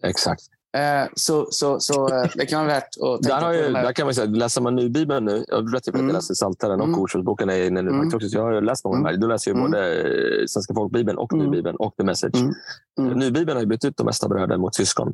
Exakt. 0.04 0.44
Eh, 0.78 1.10
så, 1.16 1.48
så, 1.52 1.80
så 1.80 2.08
eh, 2.08 2.30
det 2.36 2.46
kan 2.46 2.66
vara 2.66 2.74
värt 2.74 2.84
att 2.84 3.24
tänka 3.24 3.36
där 3.36 3.46
har 3.46 3.54
ju, 3.54 3.66
på. 3.66 3.72
Där 3.72 3.94
kan 3.94 4.06
man 4.06 4.16
säga, 4.16 4.28
läser 4.28 4.62
man 4.62 4.76
Nybibeln 4.76 5.26
nu, 5.26 5.46
jag 5.48 5.66
berättade 5.66 5.98
att 5.98 6.04
jag 6.04 6.14
läser 6.14 6.34
Psaltaren 6.34 6.82
och 6.82 6.88
mm. 6.88 7.00
Ordspråksboken 7.00 7.50
är 7.50 7.68
inne 7.68 7.82
nu 7.82 7.90
mm. 7.90 8.08
också, 8.08 8.28
jag 8.28 8.44
har 8.44 8.62
läst 8.62 8.86
många 8.86 8.98
mm. 8.98 9.06
här. 9.06 9.18
Då 9.18 9.28
läser 9.28 9.52
jag 9.52 9.58
mm. 9.58 9.72
både 9.72 10.02
eh, 10.02 10.46
Svenska 10.48 10.74
folkbibeln 10.74 11.18
och 11.18 11.34
mm. 11.34 11.46
Nybibeln 11.46 11.76
och 11.76 11.96
The 11.98 12.04
Message. 12.04 12.40
Mm. 12.40 12.54
Mm. 13.00 13.20
Nybibeln 13.20 13.58
har 13.58 13.62
ju 13.62 13.68
bytt 13.68 13.86
ut 13.86 13.98
de 13.98 14.04
mesta 14.04 14.28
bröder 14.28 14.58
mot 14.58 14.76
syskon. 14.76 15.14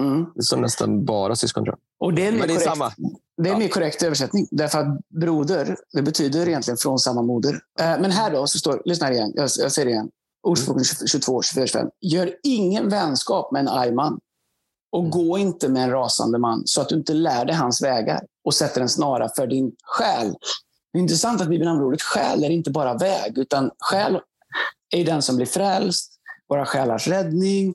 Mm. 0.00 0.26
Det 0.34 0.42
står 0.42 0.56
nästan 0.56 1.04
bara 1.04 1.36
syskon 1.36 1.64
tror 1.64 1.76
jag. 1.98 2.06
Och 2.06 2.14
det 2.14 2.26
är, 2.26 2.32
det 2.32 2.54
är 2.54 2.58
samma. 2.58 2.92
Det 3.42 3.48
är 3.48 3.52
en 3.52 3.58
mer 3.58 3.68
korrekt 3.68 4.02
översättning. 4.02 4.48
Därför 4.50 4.78
att 4.78 4.98
broder, 5.20 5.76
det 5.92 6.02
betyder 6.02 6.48
egentligen 6.48 6.78
från 6.78 6.98
samma 6.98 7.22
moder. 7.22 7.60
Men 7.78 8.10
här 8.10 8.30
då, 8.30 8.46
så 8.46 8.58
står, 8.58 8.82
lyssna 8.84 9.06
här 9.06 9.12
igen, 9.12 9.32
jag, 9.34 9.42
jag 9.42 9.72
säger 9.72 9.86
det 9.86 9.92
igen. 9.92 10.08
Ordspråken 10.42 10.84
22, 10.84 11.42
24, 11.42 11.66
25. 11.66 11.88
Gör 12.00 12.34
ingen 12.42 12.88
vänskap 12.88 13.52
med 13.52 13.60
en 13.60 13.68
arg 13.68 13.92
man 13.92 14.20
och 14.92 15.00
mm. 15.00 15.10
gå 15.10 15.38
inte 15.38 15.68
med 15.68 15.82
en 15.82 15.90
rasande 15.90 16.38
man 16.38 16.62
så 16.66 16.80
att 16.80 16.88
du 16.88 16.94
inte 16.94 17.14
lär 17.14 17.44
dig 17.44 17.56
hans 17.56 17.82
vägar 17.82 18.20
och 18.44 18.54
sätter 18.54 18.80
en 18.80 18.88
snara 18.88 19.28
för 19.36 19.46
din 19.46 19.72
själ. 19.82 20.34
Det 20.92 20.98
är 20.98 21.02
intressant 21.02 21.40
att 21.40 21.48
Bibeln 21.48 21.68
använder 21.68 21.86
ordet 21.86 22.02
själ 22.02 22.44
är 22.44 22.50
inte 22.50 22.70
bara 22.70 22.94
väg, 22.94 23.38
utan 23.38 23.70
själ 23.78 24.20
är 24.96 25.04
den 25.04 25.22
som 25.22 25.36
blir 25.36 25.46
frälst, 25.46 26.12
våra 26.48 26.66
själars 26.66 27.08
räddning, 27.08 27.74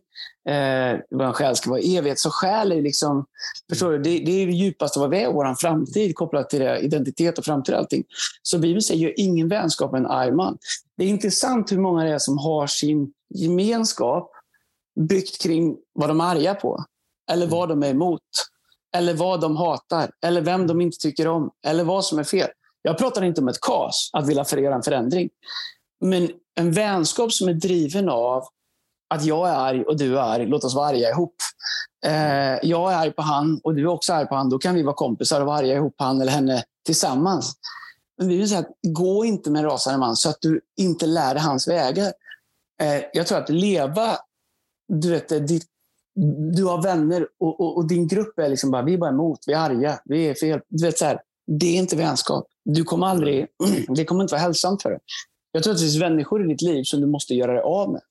eh, 0.49 0.99
vår 1.09 1.34
själ 1.34 1.55
ska 1.55 1.70
vara 1.70 1.80
evighet. 1.80 2.20
Så 2.20 2.30
själ 2.30 2.72
är 2.72 2.82
liksom, 2.82 3.26
förstår 3.70 3.91
du, 3.91 3.97
det, 3.97 4.09
det 4.09 4.32
är 4.32 4.47
det 4.47 4.53
djupaste 4.53 4.99
vad 4.99 5.09
vi 5.09 5.24
är, 5.24 5.32
vår 5.32 5.55
framtid 5.55 6.16
kopplat 6.16 6.49
till 6.49 6.59
det, 6.59 6.80
identitet 6.80 7.38
och 7.38 7.45
framtid 7.45 7.74
och 7.74 7.80
allting. 7.80 8.03
Så 8.41 8.59
Bibeln 8.59 8.82
säger, 8.82 9.01
gör 9.01 9.13
ingen 9.18 9.47
vänskap 9.47 9.91
med 9.91 9.99
en 9.99 10.07
arg 10.07 10.32
man. 10.32 10.57
Det 10.97 11.03
är 11.03 11.07
intressant 11.07 11.72
hur 11.72 11.80
många 11.80 12.03
det 12.03 12.09
är 12.09 12.20
som 12.20 12.38
har 12.38 12.68
sin 12.68 13.13
gemenskap 13.30 14.32
byggt 14.99 15.41
kring 15.41 15.78
vad 15.93 16.09
de 16.09 16.22
är 16.22 16.26
arga 16.26 16.55
på 16.55 16.86
eller 17.32 17.47
vad 17.47 17.69
de 17.69 17.84
är 17.84 17.89
emot, 17.89 18.21
eller 18.95 19.13
vad 19.13 19.41
de 19.41 19.57
hatar, 19.57 20.11
eller 20.26 20.41
vem 20.41 20.67
de 20.67 20.82
inte 20.82 20.97
tycker 20.97 21.28
om, 21.28 21.51
eller 21.67 21.84
vad 21.84 22.05
som 22.05 22.19
är 22.19 22.23
fel. 22.23 22.49
Jag 22.82 22.97
pratar 22.97 23.23
inte 23.23 23.41
om 23.41 23.47
ett 23.47 23.61
kaos, 23.61 24.09
att 24.13 24.28
vilja 24.28 24.45
förera 24.45 24.76
en 24.76 24.84
förändring. 24.84 25.30
Men 26.01 26.30
en 26.55 26.71
vänskap 26.71 27.34
som 27.34 27.49
är 27.49 27.53
driven 27.53 28.09
av 28.09 28.43
att 29.09 29.26
jag 29.26 29.49
är 29.49 29.53
arg 29.53 29.84
och 29.84 29.97
du 29.97 30.17
är 30.17 30.21
arg, 30.21 30.45
låt 30.45 30.63
oss 30.63 30.76
vara 30.76 30.88
arga 30.88 31.09
ihop. 31.09 31.36
Eh, 32.05 32.59
jag 32.69 32.93
är 32.93 32.97
arg 32.97 33.11
på 33.11 33.21
han 33.21 33.59
och 33.63 33.76
du 33.76 33.82
är 33.82 33.88
också 33.88 34.13
arg 34.13 34.28
på 34.28 34.36
han, 34.36 34.49
då 34.49 34.57
kan 34.57 34.76
vi 34.76 34.84
vara 34.84 34.95
kompisar 34.95 35.41
och 35.41 35.47
vara 35.47 35.57
arga 35.57 35.76
ihop 35.76 35.95
han 35.97 36.21
eller 36.21 36.32
henne 36.32 36.63
tillsammans. 36.86 37.53
Men 38.17 38.28
vi 38.28 38.38
vill 38.38 38.49
säga 38.49 38.59
att 38.59 38.76
gå 38.82 39.26
inte 39.26 39.51
med 39.51 39.59
en 39.59 39.69
rasande 39.69 39.99
man 39.99 40.15
så 40.15 40.30
att 40.30 40.41
du 40.41 40.61
inte 40.78 41.05
lär 41.05 41.34
dig 41.34 41.43
hans 41.43 41.67
vägar. 41.67 42.13
Eh, 42.82 43.01
jag 43.13 43.28
tror 43.28 43.38
att 43.38 43.49
leva 43.49 44.17
du 44.88 45.11
vet, 45.11 45.47
ditt 45.47 45.67
du 46.55 46.63
har 46.63 46.82
vänner 46.82 47.28
och, 47.39 47.61
och, 47.61 47.78
och, 47.78 47.88
din 47.88 48.07
grupp 48.07 48.39
är 48.39 48.49
liksom 48.49 48.72
bara, 48.72 48.82
vi 48.82 48.93
är 48.93 48.97
bara 48.97 49.09
emot, 49.09 49.39
vi 49.47 49.53
är 49.53 49.57
arga, 49.57 49.99
vi 50.05 50.28
är 50.28 50.34
fel. 50.34 50.59
Du 50.68 50.86
vet, 50.86 50.97
så 50.97 51.05
här, 51.05 51.20
det 51.47 51.66
är 51.66 51.78
inte 51.78 51.95
vänskap. 51.95 52.47
Du 52.66 52.84
kommer 52.84 53.07
aldrig, 53.07 53.47
det 53.95 54.05
kommer 54.05 54.22
inte 54.22 54.34
vara 54.34 54.41
hälsosamt 54.41 54.82
för 54.82 54.89
dig. 54.89 54.99
Jag 55.51 55.63
tror 55.63 55.74
att 55.74 55.80
det 55.80 55.84
finns 55.84 55.99
människor 55.99 56.45
i 56.45 56.47
ditt 56.47 56.61
liv 56.61 56.84
som 56.84 57.01
du 57.01 57.07
måste 57.07 57.36
göra 57.36 57.53
dig 57.53 57.61
av 57.61 57.91
med. 57.91 58.01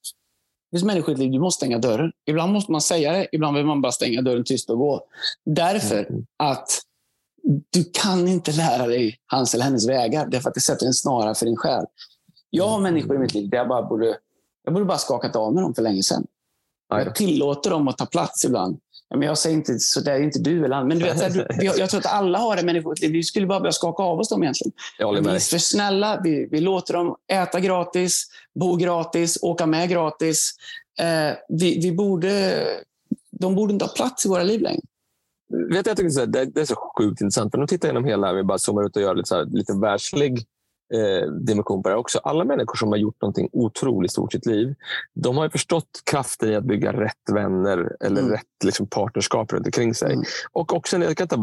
Det 0.71 0.77
finns 0.77 0.83
människor 0.83 1.09
i 1.09 1.13
ditt 1.13 1.19
liv 1.19 1.31
du 1.31 1.39
måste 1.39 1.57
stänga 1.57 1.77
dörren. 1.77 2.11
Ibland 2.25 2.53
måste 2.53 2.71
man 2.71 2.81
säga 2.81 3.13
det, 3.13 3.27
ibland 3.31 3.57
vill 3.57 3.65
man 3.65 3.81
bara 3.81 3.91
stänga 3.91 4.21
dörren 4.21 4.43
tyst 4.43 4.69
och 4.69 4.77
gå. 4.77 5.05
Därför 5.45 6.09
mm. 6.09 6.25
att 6.37 6.67
du 7.69 7.83
kan 7.83 8.27
inte 8.27 8.51
lära 8.51 8.87
dig 8.87 9.19
hans 9.25 9.53
eller 9.53 9.63
hennes 9.63 9.89
vägar, 9.89 10.27
därför 10.27 10.49
att 10.49 10.55
det 10.55 10.61
sätter 10.61 10.85
en 10.85 10.93
snara 10.93 11.35
för 11.35 11.45
din 11.45 11.55
själ. 11.55 11.85
Jag 12.49 12.67
har 12.67 12.79
människor 12.79 13.15
i 13.15 13.19
mitt 13.19 13.33
liv 13.33 13.49
där 13.49 13.57
jag 13.57 13.67
bara 13.67 13.83
borde, 13.83 14.17
jag 14.63 14.73
borde 14.73 14.85
bara 14.85 14.97
skakat 14.97 15.35
av 15.35 15.53
med 15.53 15.63
dem 15.63 15.73
för 15.73 15.81
länge 15.81 16.03
sedan. 16.03 16.27
Jag 16.89 17.15
tillåter 17.15 17.69
dem 17.69 17.87
att 17.87 17.97
ta 17.97 18.05
plats 18.05 18.45
ibland. 18.45 18.79
Men 19.09 19.21
jag 19.21 19.37
säger 19.37 19.55
inte 19.55 19.79
så 19.79 19.99
det 19.99 20.11
är 20.11 20.19
inte 20.19 20.39
du 20.39 20.65
eller 20.65 20.75
han. 20.75 20.87
Men 20.87 20.99
du 20.99 21.05
vet, 21.05 21.33
du, 21.33 21.45
jag 21.77 21.89
tror 21.89 21.99
att 21.99 22.13
alla 22.13 22.37
har 22.37 22.55
det 22.55 22.63
människor. 22.63 22.95
Vi 23.01 23.23
skulle 23.23 23.47
bara 23.47 23.59
börja 23.59 23.71
skaka 23.71 24.03
av 24.03 24.19
oss 24.19 24.29
dem 24.29 24.43
egentligen. 24.43 24.73
Vi 24.99 25.03
är 25.03 25.39
för 25.39 25.57
snälla. 25.57 26.21
Vi, 26.23 26.47
vi 26.51 26.59
låter 26.61 26.93
dem 26.93 27.15
äta 27.31 27.59
gratis, 27.59 28.25
bo 28.59 28.75
gratis, 28.75 29.37
åka 29.41 29.65
med 29.65 29.89
gratis. 29.89 30.53
Eh, 30.99 31.37
vi, 31.49 31.79
vi 31.79 31.91
borde, 31.91 32.63
de 33.31 33.55
borde 33.55 33.73
inte 33.73 33.85
ha 33.85 33.91
plats 33.91 34.25
i 34.25 34.29
våra 34.29 34.43
liv 34.43 34.61
längre. 34.61 34.81
Vet 35.71 35.87
jag 35.87 35.97
tycker 35.97 36.25
det, 36.25 36.45
det 36.45 36.61
är 36.61 36.65
så 36.65 36.75
sjukt 36.97 37.21
intressant. 37.21 37.51
För 37.51 37.57
nu 37.57 37.67
tittar 37.67 37.87
jag 37.87 37.93
genom 37.93 38.05
hela, 38.09 38.33
vi 38.33 38.43
bara 38.43 38.57
zoomar 38.57 38.85
ut 38.85 38.95
och 38.95 39.01
gör 39.01 39.15
lite, 39.15 39.27
så 39.27 39.35
här, 39.35 39.45
lite 39.45 39.73
världslig 39.73 40.45
eh, 40.93 41.31
dimension 41.31 41.83
på 41.83 41.89
det 41.89 41.95
också. 41.95 42.19
Alla 42.19 42.43
människor 42.43 42.75
som 42.75 42.89
har 42.89 42.97
gjort 42.97 43.21
någonting 43.21 43.49
otroligt 43.51 44.11
stort 44.11 44.33
i 44.33 44.37
sitt 44.37 44.45
liv, 44.45 44.75
de 45.13 45.37
har 45.37 45.49
förstått 45.49 46.01
kraften 46.03 46.49
i 46.49 46.55
att 46.55 46.63
bygga 46.63 46.93
rätt 46.93 47.29
vänner 47.31 47.95
eller 47.99 48.21
mm. 48.21 48.31
rätt 48.31 48.63
liksom, 48.63 48.87
partnerskap 48.87 49.53
runt 49.53 49.65
omkring 49.65 49.93
sig. 49.93 50.13
Mm. 50.13 50.25
Och 50.51 50.73
också, 50.73 50.97
jag 50.97 51.17
kan 51.17 51.27
ta, 51.27 51.37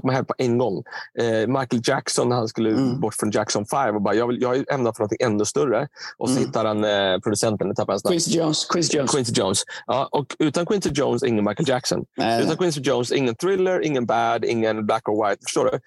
på 0.00 0.06
mig 0.06 0.16
här 0.16 0.22
på 0.22 0.34
en 0.38 0.58
gång. 0.58 0.82
Eh, 1.18 1.48
Michael 1.48 1.82
Jackson, 1.84 2.32
han 2.32 2.48
skulle 2.48 2.70
mm. 2.70 3.00
bort 3.00 3.14
från 3.14 3.30
Jackson 3.30 3.66
5 3.66 3.94
och 3.96 4.02
bara, 4.02 4.14
jag, 4.14 4.28
vill, 4.28 4.42
jag 4.42 4.72
ämnar 4.74 4.92
för 4.92 5.02
något 5.02 5.12
ännu 5.20 5.44
större. 5.44 5.88
Och 6.18 6.28
så 6.28 6.36
mm. 6.36 6.46
hittar 6.46 6.64
han 6.64 6.84
eh, 6.84 7.20
producenten, 7.20 7.74
tappar 7.74 8.08
Quincy 8.08 8.38
Jones. 8.38 8.64
Quincy 8.64 8.96
Jones. 8.96 9.10
Quincy 9.10 9.32
Jones. 9.36 9.62
Ja, 9.86 10.08
och 10.12 10.36
utan 10.38 10.66
Quincy 10.66 10.90
Jones, 10.94 11.22
ingen 11.22 11.44
Michael 11.44 11.68
Jackson. 11.68 12.04
Nej. 12.16 12.42
Utan 12.42 12.56
Quincy 12.56 12.80
Jones, 12.80 13.12
ingen 13.12 13.34
thriller, 13.34 13.84
ingen 13.84 14.06
bad, 14.06 14.44
ingen 14.44 14.86
black 14.86 15.08
or 15.08 15.28
white. 15.28 15.40
Förstår 15.44 15.64
du? 15.64 15.80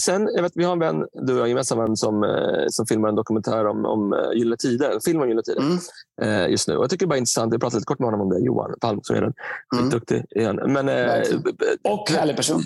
Sen, 0.00 0.30
jag 0.34 0.42
vet, 0.42 0.52
vi 0.54 0.64
har 0.64 0.72
en 0.72 0.78
vän, 0.78 1.06
du 1.12 1.32
och 1.32 1.40
jag, 1.40 1.48
gemensam 1.48 1.78
vän 1.78 1.96
som 1.96 2.24
eh, 2.24 2.30
som 2.68 2.86
filmar 2.86 3.08
en 3.08 3.14
dokumentär 3.14 3.66
om, 3.66 3.84
om 3.84 4.12
uh, 4.12 4.32
Gyllene 4.34 4.56
Tider. 4.56 5.00
Film 5.04 5.20
om 5.20 5.28
Gyllene 5.28 5.42
Tider. 5.42 5.60
Mm. 5.60 5.78
Uh, 6.22 6.50
just 6.50 6.68
nu. 6.68 6.76
Och 6.76 6.82
jag 6.82 6.90
tycker 6.90 7.06
det 7.06 7.08
är 7.08 7.10
bara 7.14 7.18
intressant. 7.18 7.52
Jag 7.52 7.60
pratade 7.60 7.78
lite 7.78 7.86
kort 7.86 7.98
med 7.98 8.06
honom 8.06 8.20
om 8.20 8.28
det. 8.28 8.38
Johan 8.38 8.74
Palm 8.80 9.00
som 9.02 9.16
är 9.16 9.20
den. 9.20 9.32
Mm. 9.76 10.24
Igen. 10.30 10.56
Men, 10.56 10.88
uh, 10.88 11.92
och 11.92 12.10
härlig 12.10 12.36
person. 12.36 12.62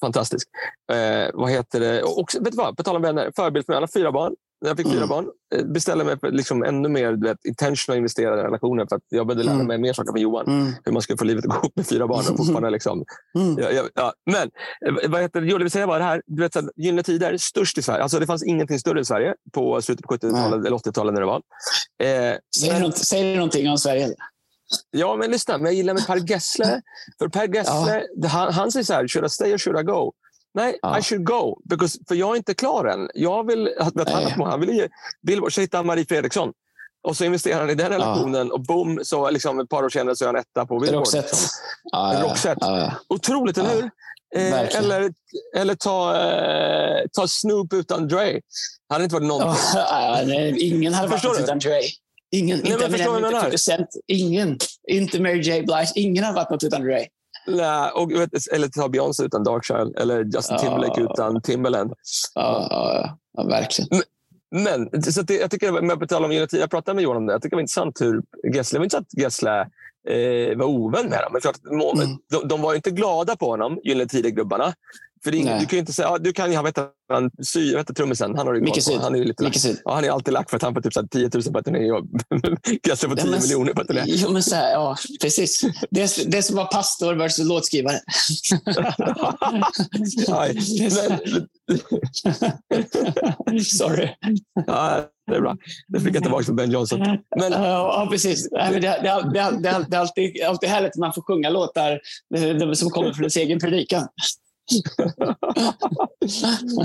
Fantastisk. 0.00 0.48
Eh, 0.92 1.30
vad 1.34 1.50
heter 1.50 1.80
det? 1.80 2.02
Och, 2.02 2.34
vet 2.40 2.52
du 2.52 2.56
vad? 2.56 2.76
På 2.76 2.82
tal 2.82 2.96
om 2.96 3.02
vänner. 3.02 3.32
Förebild 3.36 3.66
för 3.66 3.72
mig. 3.72 3.80
Har 3.80 3.86
fyra 3.86 4.12
barn. 4.12 4.34
När 4.60 4.70
jag 4.70 4.76
fick 4.76 4.86
fyra 4.86 4.96
mm. 4.96 5.08
barn 5.08 5.26
eh, 5.54 5.64
beställde 5.64 6.04
mig 6.04 6.18
för 6.20 6.30
liksom 6.30 6.62
ännu 6.62 6.88
mer 6.88 7.12
du 7.12 7.28
vet, 7.28 7.44
intentional 7.44 7.98
investerade 7.98 8.42
relationer. 8.42 8.86
För 8.86 8.96
att 8.96 9.02
jag 9.08 9.26
började 9.26 9.42
lära 9.42 9.54
mm. 9.54 9.66
mig 9.66 9.74
mm. 9.74 9.82
mer 9.82 9.92
saker 9.92 10.12
från 10.12 10.20
Johan. 10.20 10.46
Mm. 10.46 10.72
Hur 10.84 10.92
man 10.92 11.02
skulle 11.02 11.18
få 11.18 11.24
livet 11.24 11.44
att 11.44 11.50
gå 11.50 11.56
ihop 11.56 11.76
med 11.76 11.86
fyra 11.86 12.06
barn. 12.06 12.24
Och 12.30 12.36
fortfarande 12.36 12.70
liksom. 12.70 13.04
Mm. 13.38 13.58
Ja, 13.58 13.70
ja, 13.70 13.82
ja. 13.94 14.12
Men 14.30 14.50
eh, 14.86 15.10
vad 15.10 15.20
heter 15.20 15.40
det? 15.40 15.46
Jo, 15.46 15.58
det 15.58 15.64
vill 15.64 15.70
säga 15.70 15.86
bara 15.86 15.98
det 15.98 16.04
här. 16.04 16.22
Du 16.26 16.42
vet, 16.42 16.52
så 16.52 16.70
Gyllene 16.76 17.02
Tider, 17.02 17.36
störst 17.36 17.78
i 17.78 17.82
Sverige. 17.82 18.02
Alltså, 18.02 18.18
det 18.18 18.26
fanns 18.26 18.44
ingenting 18.44 18.78
större 18.78 19.00
i 19.00 19.04
Sverige 19.04 19.34
på 19.52 19.82
slutet 19.82 20.06
på 20.06 20.14
70-talet 20.14 20.66
eller 20.66 20.76
80-talet 20.76 21.14
när 21.14 21.20
det 21.20 21.26
var. 21.26 21.42
Eh, 22.02 22.36
säger, 22.60 22.80
men, 22.80 22.90
det 22.90 22.96
säger 22.96 23.24
det 23.24 23.36
någonting 23.36 23.70
om 23.70 23.78
Sverige? 23.78 24.08
Ja, 24.90 25.16
men 25.16 25.30
lyssna. 25.30 25.58
Men 25.58 25.66
jag 25.66 25.74
gillar 25.74 25.94
med 25.94 26.06
Per 26.06 26.30
Gessle. 26.30 26.82
För 27.18 27.28
Per 27.28 27.54
Gessle, 27.54 28.06
han, 28.28 28.52
han 28.52 28.72
säger 28.72 28.84
så 28.84 28.92
här, 28.92 29.08
should 29.08 29.26
I 29.26 29.28
stay 29.28 29.54
or 29.54 29.58
should 29.58 29.80
I 29.80 29.82
go? 29.82 30.12
Nej, 30.54 30.78
ja. 30.82 30.98
I 30.98 31.02
should 31.02 31.24
go. 31.24 31.60
Because, 31.64 31.98
för 32.08 32.14
jag 32.14 32.32
är 32.32 32.36
inte 32.36 32.54
klar 32.54 32.84
än. 32.84 33.08
Jag 33.14 33.46
vill, 33.46 33.70
att, 33.78 34.10
han, 34.10 34.42
han 34.46 34.60
vill 34.60 34.70
ge 34.70 34.88
Billboard, 35.26 35.54
så 35.54 35.60
hittar 35.60 35.82
Marie 35.82 36.04
Fredriksson. 36.04 36.52
Och 37.02 37.16
så 37.16 37.24
investerar 37.24 37.60
han 37.60 37.70
i 37.70 37.74
den 37.74 37.88
relationen 37.88 38.46
ja. 38.48 38.54
och 38.54 38.60
boom, 38.60 39.00
så 39.02 39.30
liksom 39.30 39.60
ett 39.60 39.68
par 39.68 39.82
år 39.82 39.88
senare 39.88 40.16
så 40.16 40.24
är 40.24 40.26
han 40.26 40.36
etta 40.36 40.66
på 40.66 40.78
Billboard. 40.78 41.00
Roxette. 41.00 41.28
Liksom. 41.28 41.48
Ja, 41.84 42.20
Roxette. 42.22 42.66
Ja, 42.66 42.92
Otroligt, 43.08 43.58
eller 43.58 43.74
hur? 43.74 43.90
Eh, 44.36 44.78
eller 44.78 45.12
eller 45.56 45.74
ta, 45.74 46.16
eh, 46.16 47.04
ta 47.12 47.28
Snoop 47.28 47.72
utan 47.72 48.08
Dre. 48.08 48.40
Hade 48.88 49.04
inte 49.04 49.14
varit 49.14 49.26
någonting. 49.26 49.50
Oh, 49.74 50.26
nej, 50.26 50.68
ingen 50.68 50.94
hade 50.94 51.08
varit 51.08 51.24
något 51.24 51.40
utan 51.40 51.58
Dre. 51.58 51.80
Ingen. 52.30 52.58
Nej, 52.58 52.72
inte 52.72 52.84
Eminem, 52.84 53.86
Ingen. 54.06 54.58
Inte 54.88 55.20
Mary 55.20 55.40
J. 55.40 55.62
Blige. 55.62 55.92
Ingen 55.94 56.24
har 56.24 56.32
varit 56.32 56.50
något 56.50 56.64
utan 56.64 56.82
Dre. 56.82 57.06
Nej, 57.48 57.90
och, 57.90 58.12
eller 58.52 58.68
ta 58.68 58.88
Beyoncé 58.88 59.24
utan 59.24 59.44
Darkchild 59.44 59.98
eller 59.98 60.24
Justin 60.24 60.58
Timberlake 60.58 61.00
utan 61.00 61.42
Timberland. 61.42 61.92
Ja, 62.34 62.66
ja, 62.70 63.18
ja 63.36 63.44
verkligen. 63.44 64.02
Men, 64.50 65.02
så 65.02 65.22
det, 65.22 65.34
jag 65.34 65.50
tycker, 65.50 65.72
med 65.72 66.00
på 66.00 66.06
tal 66.06 66.24
om 66.24 66.32
jag 66.32 66.70
pratade 66.70 66.94
med 66.94 67.04
Johan 67.04 67.16
om 67.16 67.26
det. 67.26 67.32
Jag 67.32 67.42
tycker 67.42 67.50
det 67.50 67.56
var 67.56 67.60
intressant 67.60 68.00
hur 68.00 68.22
Gessle, 68.54 68.78
var 68.78 68.84
inte 68.84 68.98
att 68.98 69.14
Gessle 69.18 69.60
eh, 70.08 70.56
var 70.56 70.64
ovän 70.64 71.08
med 71.08 71.18
dem. 71.18 71.32
Men 71.32 71.40
klart, 71.40 71.56
mm. 71.70 72.18
de, 72.30 72.48
de, 72.48 72.62
var 72.62 72.74
inte 72.74 72.90
glada 72.90 73.36
på 73.36 73.50
honom, 73.50 73.78
Gyllene 73.84 74.08
Tider-gubbarna. 74.08 74.74
För 75.24 75.34
ingen, 75.34 75.60
du 75.60 75.66
kan 75.66 75.78
inte 75.78 75.92
säga, 75.92 76.08
ja, 76.08 76.18
du 76.18 76.32
kan, 76.32 76.52
jag 76.52 76.62
vet 76.62 76.78
han, 77.12 77.30
sy, 77.42 77.70
jag 77.70 77.78
vet 77.78 77.96
trummisen, 77.96 78.34
han 78.36 78.46
har 78.46 78.54
du 78.54 78.60
Micke 78.60 78.82
Syd. 78.82 78.98
Han 78.98 79.14
är 79.14 79.24
lite 79.24 79.44
Micke 79.44 79.64
Ja, 79.84 79.94
han 79.94 80.04
är 80.04 80.10
alltid 80.10 80.34
lack 80.34 80.50
för 80.50 80.56
att 80.56 80.62
han 80.62 80.74
får 80.74 80.80
typ 80.80 81.10
10 81.10 81.30
000 81.34 81.42
på 81.42 81.62
turné 81.62 81.90
och 81.90 82.04
Gessle 82.88 83.08
får 83.08 83.16
10 83.16 83.26
ja, 83.26 83.40
miljoner 83.40 83.74
på 83.74 83.84
turné. 83.84 84.02
Jo, 84.06 84.30
men 84.30 84.42
så 84.42 84.54
här, 84.54 84.72
ja, 84.72 84.96
precis. 85.22 85.64
Det, 85.90 86.30
det 86.32 86.42
som 86.42 86.56
var 86.56 86.64
pastor 86.64 87.14
versus 87.14 87.44
låtskrivare. 87.44 88.00
Nej, 90.28 90.60
Sorry. 93.64 94.08
Ja, 94.66 95.04
det 95.26 95.36
är 95.36 95.40
bra. 95.40 95.56
Det 95.88 96.00
fick 96.00 96.14
jag 96.14 96.22
tillbaka 96.22 96.44
från 96.44 96.56
Ben 96.56 96.70
Johnson. 96.70 97.00
Men... 97.36 97.52
Ja, 97.52 98.08
precis. 98.10 98.50
Det, 98.50 98.58
det, 98.58 98.80
det, 98.80 99.30
det, 99.32 99.38
är 99.38 99.94
alltid, 99.98 100.42
alltid 100.42 100.68
härligt 100.68 100.90
att 100.90 100.96
man 100.96 101.12
får 101.12 101.22
sjunga 101.22 101.50
låtar 101.50 102.00
som 102.74 102.90
kommer 102.90 103.12
från 103.12 103.22
ens 103.22 103.36
egen 103.36 103.58
predikan. 103.58 104.08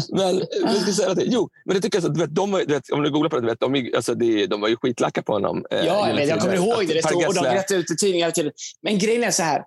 Men, 0.10 0.44
jag 0.62 0.82
ska 0.82 0.92
säga 0.92 1.14
det. 1.14 1.24
Jo, 1.26 1.50
men 1.66 1.76
det 1.76 1.82
tycker 1.82 1.96
jag, 1.98 2.04
så, 2.04 2.10
du 2.10 2.20
vet, 2.20 2.36
de, 2.36 2.52
du 2.52 2.74
vet, 2.74 2.90
om 2.90 3.04
du 3.04 3.12
googlar 3.12 3.30
på 3.30 3.36
det, 3.36 3.42
du 3.42 3.48
vet, 3.48 3.60
de, 3.60 3.92
alltså, 3.96 4.16
de, 4.16 4.46
de 4.46 4.62
var 4.62 4.68
ju 4.68 4.76
skitlacka 4.76 5.22
på 5.22 5.34
honom. 5.34 5.66
Eh, 5.72 5.78
ja, 5.78 6.10
jag, 6.10 6.16
vet, 6.16 6.30
jag 6.30 6.40
kommer 6.40 6.56
ihåg 6.56 6.88
det. 6.88 6.94
det 6.94 7.04
stod, 7.04 7.28
och 7.28 7.34
de 7.34 7.42
berättade 7.42 7.80
ut 7.80 7.92
i 7.92 7.96
tidningar 7.96 8.32
till 8.32 8.52
Men 8.82 8.98
grejen 8.98 9.24
är 9.24 9.32
så 9.32 9.44
här. 9.44 9.64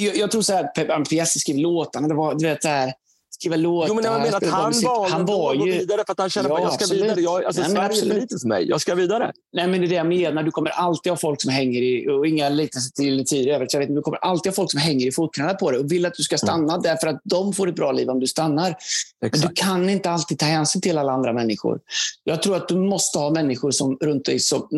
Jag, 0.00 0.16
jag 0.16 0.30
tror 0.30 0.42
så 0.42 0.52
här, 0.52 0.64
Pep 0.64 1.08
Piazzi 1.08 1.38
skrev 1.38 1.56
låtarna. 1.56 2.08
Det 2.08 2.14
var, 2.14 2.34
du 2.34 2.44
vet, 2.44 2.62
så 2.62 2.68
här, 2.68 2.92
skriva 3.40 3.56
låtar. 3.56 3.88
Jo, 3.88 3.94
men 3.94 4.04
jag 4.04 4.20
menar 4.20 4.36
att 4.36 4.46
han, 4.46 4.72
valde 4.84 5.12
han 5.12 5.26
var 5.26 5.54
ju... 5.54 5.72
vidare 5.72 6.02
för 6.06 6.12
att 6.12 6.18
han 6.18 6.30
kände 6.30 6.50
ja, 6.50 6.56
att 6.56 6.62
jag 6.62 6.72
ska 6.72 6.84
absolut. 6.84 7.02
vidare. 7.02 7.20
Jag, 7.20 7.44
alltså, 7.44 7.62
Nej, 7.62 7.70
Sverige 7.70 8.02
är 8.02 8.08
för 8.08 8.20
litet 8.20 8.40
för 8.40 8.48
mig. 8.48 8.68
Jag 8.68 8.80
ska 8.80 8.94
vidare. 8.94 9.32
Nej, 9.52 9.68
men 9.68 9.80
det 9.80 9.86
är 9.86 9.88
det 9.88 9.94
jag 9.94 10.06
menar. 10.06 10.42
Du 10.42 10.50
kommer 10.50 10.70
alltid 10.70 11.12
ha 11.12 11.16
folk 11.16 11.42
som 11.42 11.50
hänger 11.50 11.82
i, 11.82 12.08
och 12.08 12.26
inga 12.26 12.48
liknelser 12.48 12.90
till 12.90 13.24
tidigare. 13.26 13.66
Jag 13.70 13.80
vet, 13.80 13.94
du 13.94 14.02
kommer 14.02 14.18
alltid 14.18 14.52
ha 14.52 14.54
folk 14.54 14.70
som 14.70 14.80
hänger 14.80 15.06
i 15.06 15.12
fotknölarna 15.12 15.58
på 15.58 15.70
dig 15.70 15.80
och 15.80 15.92
vill 15.92 16.06
att 16.06 16.14
du 16.14 16.22
ska 16.22 16.38
stanna 16.38 16.72
mm. 16.72 16.82
därför 16.82 17.06
att 17.06 17.20
de 17.24 17.52
får 17.52 17.68
ett 17.68 17.76
bra 17.76 17.92
liv 17.92 18.10
om 18.10 18.20
du 18.20 18.26
stannar. 18.26 18.76
Exakt. 19.24 19.44
Men 19.44 19.48
du 19.48 19.54
kan 19.54 19.90
inte 19.90 20.10
alltid 20.10 20.38
ta 20.38 20.46
hänsyn 20.46 20.82
till 20.82 20.98
alla 20.98 21.12
andra 21.12 21.32
människor. 21.32 21.80
Jag 22.24 22.42
tror 22.42 22.56
att 22.56 22.68
du 22.68 22.76
måste 22.76 23.18
ha 23.18 23.30
människor 23.30 23.70
som 23.70 23.96
runt 24.00 24.24
dig. 24.24 24.38
Som, 24.38 24.68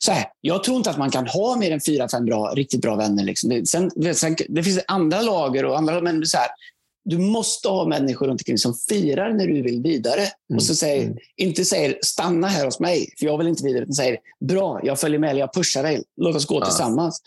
så 0.00 0.12
här, 0.12 0.24
jag 0.40 0.64
tror 0.64 0.76
inte 0.76 0.90
att 0.90 0.98
man 0.98 1.10
kan 1.10 1.26
ha 1.26 1.56
mer 1.56 1.70
än 1.70 1.80
fyra, 1.86 2.08
fem 2.08 2.24
bra, 2.24 2.52
riktigt 2.54 2.80
bra 2.80 2.96
vänner. 2.96 3.24
Liksom. 3.24 3.50
Det, 3.50 3.66
sen, 3.66 3.90
sen, 4.14 4.36
det 4.48 4.62
finns 4.62 4.80
andra 4.88 5.20
lager 5.20 5.64
och 5.64 5.78
andra 5.78 6.00
men 6.00 6.26
så 6.26 6.36
här, 6.36 6.48
du 7.08 7.18
måste 7.18 7.68
ha 7.68 7.86
människor 7.86 8.26
runt 8.26 8.40
omkring 8.40 8.58
som 8.58 8.74
firar 8.74 9.32
när 9.32 9.46
du 9.46 9.62
vill 9.62 9.82
vidare. 9.82 10.20
Mm. 10.20 10.56
Och 10.56 10.62
så 10.62 10.74
säger, 10.74 11.04
mm. 11.04 11.18
inte 11.36 11.64
säger 11.64 11.98
stanna 12.02 12.46
här 12.46 12.64
hos 12.64 12.80
mig, 12.80 13.14
för 13.18 13.26
jag 13.26 13.38
vill 13.38 13.46
inte 13.46 13.64
vidare. 13.64 13.82
Utan 13.82 13.94
säger 13.94 14.18
bra, 14.40 14.80
jag 14.82 15.00
följer 15.00 15.18
med, 15.18 15.36
jag 15.36 15.52
pushar 15.54 15.82
dig. 15.82 16.04
Låt 16.16 16.36
oss 16.36 16.46
gå 16.46 16.60
ja. 16.60 16.64
tillsammans. 16.64 17.22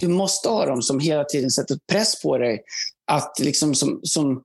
Du 0.00 0.08
måste 0.08 0.48
ha 0.48 0.66
dem 0.66 0.82
som 0.82 1.00
hela 1.00 1.24
tiden 1.24 1.50
sätter 1.50 1.78
press 1.92 2.22
på 2.22 2.38
dig. 2.38 2.62
Att 3.10 3.38
liksom 3.38 3.74
som, 3.74 4.00
som 4.02 4.42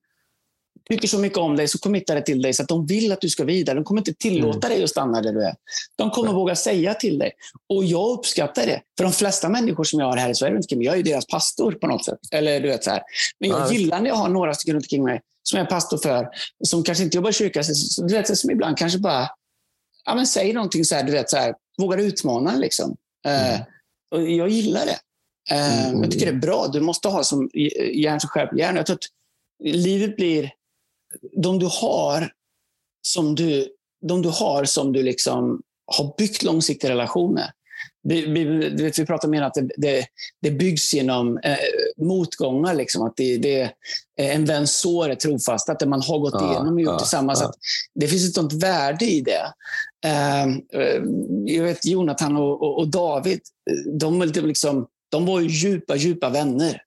tycker 0.90 1.08
så 1.08 1.20
mycket 1.20 1.38
om 1.38 1.56
dig, 1.56 1.68
så 1.68 1.78
committar 1.78 2.22
till 2.22 2.42
dig 2.42 2.54
så 2.54 2.64
att 2.64 2.70
de 2.70 2.86
vill 2.86 3.12
att 3.12 3.22
du 3.22 3.30
ska 3.30 3.44
vidare. 3.44 3.76
De 3.76 3.84
kommer 3.84 4.02
inte 4.02 4.14
tillåta 4.14 4.68
mm. 4.68 4.78
dig 4.78 4.84
att 4.84 4.90
stanna 4.90 5.22
där 5.22 5.34
du 5.34 5.44
är. 5.44 5.56
De 5.96 6.10
kommer 6.10 6.30
mm. 6.30 6.36
våga 6.36 6.56
säga 6.56 6.94
till 6.94 7.20
dig. 7.20 7.32
Och 7.70 7.84
jag 7.84 8.10
uppskattar 8.10 8.66
det. 8.66 8.82
För 8.98 9.04
de 9.04 9.14
flesta 9.14 9.50
människor 9.50 9.84
som 9.84 10.00
jag 10.00 10.08
har 10.08 10.18
här 10.18 10.30
i 10.30 10.36
Sverige 10.36 10.60
jag 10.70 10.94
är 10.94 10.98
ju 10.98 11.04
deras 11.04 11.28
pastor 11.28 11.72
på 11.72 11.88
något 11.88 12.06
sätt. 12.06 12.20
Eller 12.32 12.60
du 12.60 12.68
vet 12.68 12.84
så 12.84 12.92
här. 12.92 13.02
Men 13.40 13.50
jag 13.50 13.74
gillar 13.74 14.02
när 14.02 14.08
jag 14.08 14.16
har 14.16 14.30
några 14.30 14.54
stycken 14.54 14.74
runt 14.74 14.86
omkring 14.86 15.04
mig 15.04 15.22
som 15.44 15.58
jag 15.58 15.66
är 15.66 15.70
pastor 15.70 15.98
för, 15.98 16.30
som 16.64 16.84
kanske 16.84 17.04
inte 17.04 17.18
jobbar 17.18 17.30
i 17.30 17.34
kyrkan, 17.34 17.64
du 18.08 18.14
vet, 18.14 18.38
som 18.38 18.52
ibland 18.52 18.78
kanske 18.78 19.00
bara 19.00 19.30
ja, 20.06 20.16
men 20.16 20.28
säger 20.28 20.54
någonting 20.54 20.86
så 20.86 20.96
här, 20.96 21.04
du 21.04 21.12
vet, 21.12 21.30
så 21.30 21.38
här, 21.38 21.54
vågar 21.78 21.98
utmana. 21.98 22.56
Liksom. 22.56 22.96
Eh, 23.26 23.50
mm. 23.50 23.62
Uh, 23.62 23.66
och 24.12 24.30
jag 24.30 24.50
gillar 24.50 24.86
det. 24.86 25.00
Uh, 25.56 25.90
mm. 25.90 26.04
Jag 26.04 26.12
tycker 26.12 26.26
det 26.26 26.32
är 26.32 26.40
bra. 26.42 26.68
Du 26.68 26.82
måste 26.82 27.08
ha 27.08 27.24
som 27.24 27.50
järn 27.94 28.20
som 28.20 28.30
skärper 28.30 28.58
järn. 28.58 28.76
Jag 28.76 28.86
tror 28.86 28.96
att 28.96 29.08
livet 29.74 30.16
blir 30.16 30.52
de 31.38 31.59
du 31.59 31.66
har 31.66 32.32
som 33.07 33.36
du, 33.36 33.68
de 34.07 34.22
du, 34.22 34.30
har 34.30 34.66
som 34.66 34.93
du 34.93 35.03
liksom 35.03 35.61
har 35.97 36.14
byggt 36.18 36.43
långsiktiga 36.43 36.91
relationer. 36.91 37.51
Vi, 38.03 38.26
vi, 38.26 38.43
vi 38.95 39.05
pratar 39.05 39.28
om 39.28 39.43
att 39.43 39.53
det, 39.53 39.70
det, 39.78 40.05
det 40.41 40.51
byggs 40.51 40.93
genom 40.93 41.38
eh, 41.38 41.57
motgångar. 41.97 42.74
Liksom, 42.74 43.03
att 43.03 43.18
det, 43.18 43.38
det, 43.38 43.72
en 44.16 44.45
väns 44.45 44.76
sår 44.76 45.09
är 45.09 45.16
trofast. 45.16 45.70
Att 45.70 45.80
det 45.80 45.86
man 45.86 46.01
har 46.01 46.20
gått 46.20 46.41
igenom 46.41 46.74
och 46.74 46.82
gjort 46.82 46.91
ja, 46.91 46.99
tillsammans. 46.99 47.39
Ja. 47.41 47.47
Att 47.47 47.55
det 47.95 48.07
finns 48.07 48.28
ett 48.28 48.36
sånt 48.36 48.53
värde 48.53 49.05
i 49.05 49.22
det. 49.22 49.53
Eh, 50.05 50.47
jag 51.45 51.64
vet 51.64 51.86
Jonathan 51.86 52.38
och, 52.38 52.61
och, 52.61 52.78
och 52.78 52.88
David, 52.88 53.39
de, 53.99 54.22
liksom, 54.22 54.88
de 55.11 55.26
var 55.26 55.39
ju 55.39 55.47
djupa, 55.47 55.95
djupa 55.95 56.30
vänner. 56.30 56.83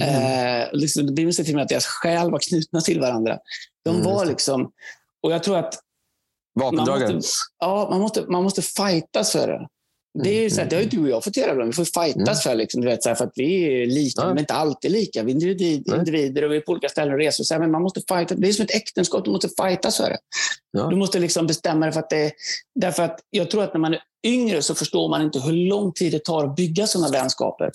Mm. 0.00 0.62
Eh, 0.62 0.68
liksom, 0.72 1.06
det 1.06 1.12
blir 1.12 1.32
till 1.32 1.54
och 1.54 1.54
med 1.54 1.62
att 1.62 1.68
deras 1.68 1.86
själ 1.86 2.30
var 2.30 2.38
knutna 2.38 2.80
till 2.80 3.00
varandra. 3.00 3.38
De 3.84 3.94
mm. 3.94 4.06
var 4.06 4.26
liksom... 4.26 4.72
Och 5.22 5.32
jag 5.32 5.42
tror 5.42 5.56
att... 5.56 5.74
Vapendragare? 6.60 7.20
Ja, 7.58 7.88
man 7.90 8.00
måste, 8.00 8.24
man 8.28 8.42
måste 8.42 8.62
fightas 8.62 9.32
för 9.32 9.48
det. 9.48 9.68
Det, 10.24 10.44
är 10.44 10.50
så 10.50 10.60
här, 10.60 10.68
det 10.68 10.76
har 10.76 10.82
ju 10.82 10.88
du 10.88 11.02
och 11.02 11.08
jag 11.08 11.24
fått 11.24 11.36
göra 11.36 11.52
ibland. 11.52 11.68
Vi 11.68 11.72
får 11.72 11.84
fightas 11.84 12.46
mm. 12.46 12.52
för, 12.52 12.54
liksom, 12.54 12.80
du 12.80 12.86
vet, 12.86 13.02
så 13.02 13.08
här, 13.08 13.16
för 13.16 13.24
att 13.24 13.32
vi 13.34 13.82
är 13.82 13.86
lika, 13.86 14.22
ja. 14.22 14.28
men 14.28 14.38
inte 14.38 14.54
alltid 14.54 14.90
lika. 14.90 15.22
Vi 15.22 15.32
är 15.32 15.34
individer 15.94 16.44
och 16.44 16.52
vi 16.52 16.56
är 16.56 16.60
på 16.60 16.72
olika 16.72 16.88
ställen 16.88 17.14
och 17.14 17.20
resor. 17.20 17.44
Så 17.44 17.54
här, 17.54 17.60
men 17.60 17.70
man 17.70 17.82
måste 17.82 18.00
fighta. 18.08 18.34
Det 18.34 18.48
är 18.48 18.52
som 18.52 18.64
ett 18.64 18.74
äktenskap, 18.74 19.24
du 19.24 19.30
måste 19.30 19.48
fightas 19.48 19.96
för 19.96 20.10
det. 20.10 20.18
Ja. 20.70 20.86
Du 20.90 20.96
måste 20.96 21.18
liksom 21.18 21.46
bestämma 21.46 21.86
dig 21.86 21.92
för 21.92 22.00
att 22.00 22.10
det 22.10 22.32
Därför 22.74 23.02
att 23.02 23.20
jag 23.30 23.50
tror 23.50 23.64
att 23.64 23.74
när 23.74 23.80
man 23.80 23.94
är 23.94 24.00
yngre 24.26 24.62
så 24.62 24.74
förstår 24.74 25.08
man 25.08 25.22
inte 25.22 25.40
hur 25.40 25.52
lång 25.52 25.92
tid 25.92 26.12
det 26.12 26.24
tar 26.24 26.44
att 26.44 26.56
bygga 26.56 26.86
sådana 26.86 27.10
vänskaper. 27.10 27.70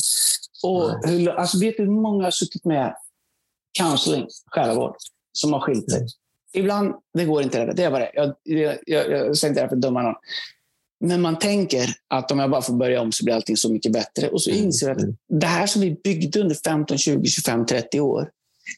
Och 0.63 1.09
hur, 1.09 1.29
alltså, 1.29 1.59
vet 1.59 1.77
du 1.77 1.83
hur 1.83 1.91
många 1.91 2.23
har 2.23 2.31
suttit 2.31 2.65
med 2.65 2.95
counseling, 3.79 4.27
själavård, 4.45 4.95
som 5.33 5.53
har 5.53 5.59
skilt 5.59 5.91
sig? 5.91 6.07
Ibland, 6.53 6.93
det 7.13 7.25
går 7.25 7.43
inte. 7.43 7.65
Det, 7.65 7.73
det 7.73 7.83
är 7.83 7.91
bara 7.91 7.99
det. 7.99 8.11
Jag, 8.13 8.33
jag, 8.43 8.77
jag, 8.85 9.11
jag 9.11 9.37
säger 9.37 9.51
inte 9.51 9.61
det 9.61 9.69
för 9.69 9.75
att 9.75 9.81
döma 9.81 10.01
någon. 10.01 10.15
Men 10.99 11.21
man 11.21 11.39
tänker 11.39 11.89
att 12.07 12.31
om 12.31 12.39
jag 12.39 12.49
bara 12.49 12.61
får 12.61 12.73
börja 12.73 13.01
om 13.01 13.11
så 13.11 13.25
blir 13.25 13.35
allting 13.35 13.57
så 13.57 13.73
mycket 13.73 13.91
bättre. 13.91 14.29
Och 14.29 14.41
så 14.41 14.49
mm. 14.49 14.63
inser 14.63 14.87
jag 14.87 14.97
att 14.97 15.15
det 15.29 15.47
här 15.47 15.67
som 15.67 15.81
vi 15.81 15.99
byggde 16.03 16.39
under 16.39 16.55
15, 16.55 16.97
20, 16.97 17.25
25, 17.25 17.65
30 17.65 17.99
år, 17.99 18.29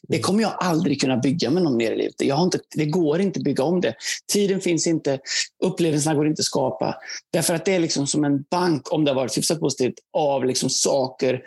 det 0.08 0.20
kommer 0.20 0.42
jag 0.42 0.52
aldrig 0.58 1.00
kunna 1.00 1.16
bygga 1.16 1.50
med 1.50 1.62
någon 1.62 1.76
mer 1.76 1.92
i 1.92 1.96
livet. 1.96 2.14
Jag 2.18 2.36
har 2.36 2.44
inte, 2.44 2.58
det 2.74 2.86
går 2.86 3.20
inte 3.20 3.38
att 3.38 3.44
bygga 3.44 3.64
om 3.64 3.80
det. 3.80 3.94
Tiden 4.32 4.60
finns 4.60 4.86
inte, 4.86 5.18
upplevelserna 5.64 6.14
går 6.14 6.26
inte 6.26 6.40
att 6.40 6.44
skapa. 6.44 6.94
Därför 7.32 7.54
att 7.54 7.64
det 7.64 7.74
är 7.74 7.80
liksom 7.80 8.06
som 8.06 8.24
en 8.24 8.42
bank, 8.50 8.92
om 8.92 9.04
det 9.04 9.10
har 9.10 9.16
varit 9.16 9.38
hyfsat 9.38 9.60
positivt, 9.60 9.94
av 10.12 10.44
liksom 10.44 10.70
saker. 10.70 11.42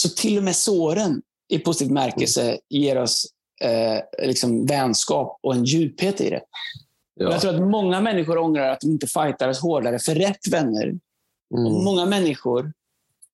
Så 0.00 0.08
till 0.08 0.38
och 0.38 0.44
med 0.44 0.56
såren 0.56 1.22
i 1.48 1.58
positiv 1.58 1.92
märkelse 1.92 2.58
ger 2.68 2.98
oss 2.98 3.26
eh, 3.62 4.26
liksom 4.26 4.66
vänskap 4.66 5.38
och 5.42 5.54
en 5.54 5.64
djuphet 5.64 6.20
i 6.20 6.30
det. 6.30 6.40
Ja. 7.14 7.30
Jag 7.30 7.40
tror 7.40 7.54
att 7.54 7.70
många 7.70 8.00
människor 8.00 8.38
ångrar 8.38 8.70
att 8.70 8.80
de 8.80 8.90
inte 8.90 9.06
fightades 9.06 9.60
hårdare 9.60 9.98
för 9.98 10.14
rätt 10.14 10.48
vänner. 10.50 10.86
Mm. 11.54 11.66
Och 11.66 11.84
många 11.84 12.06
människor 12.06 12.72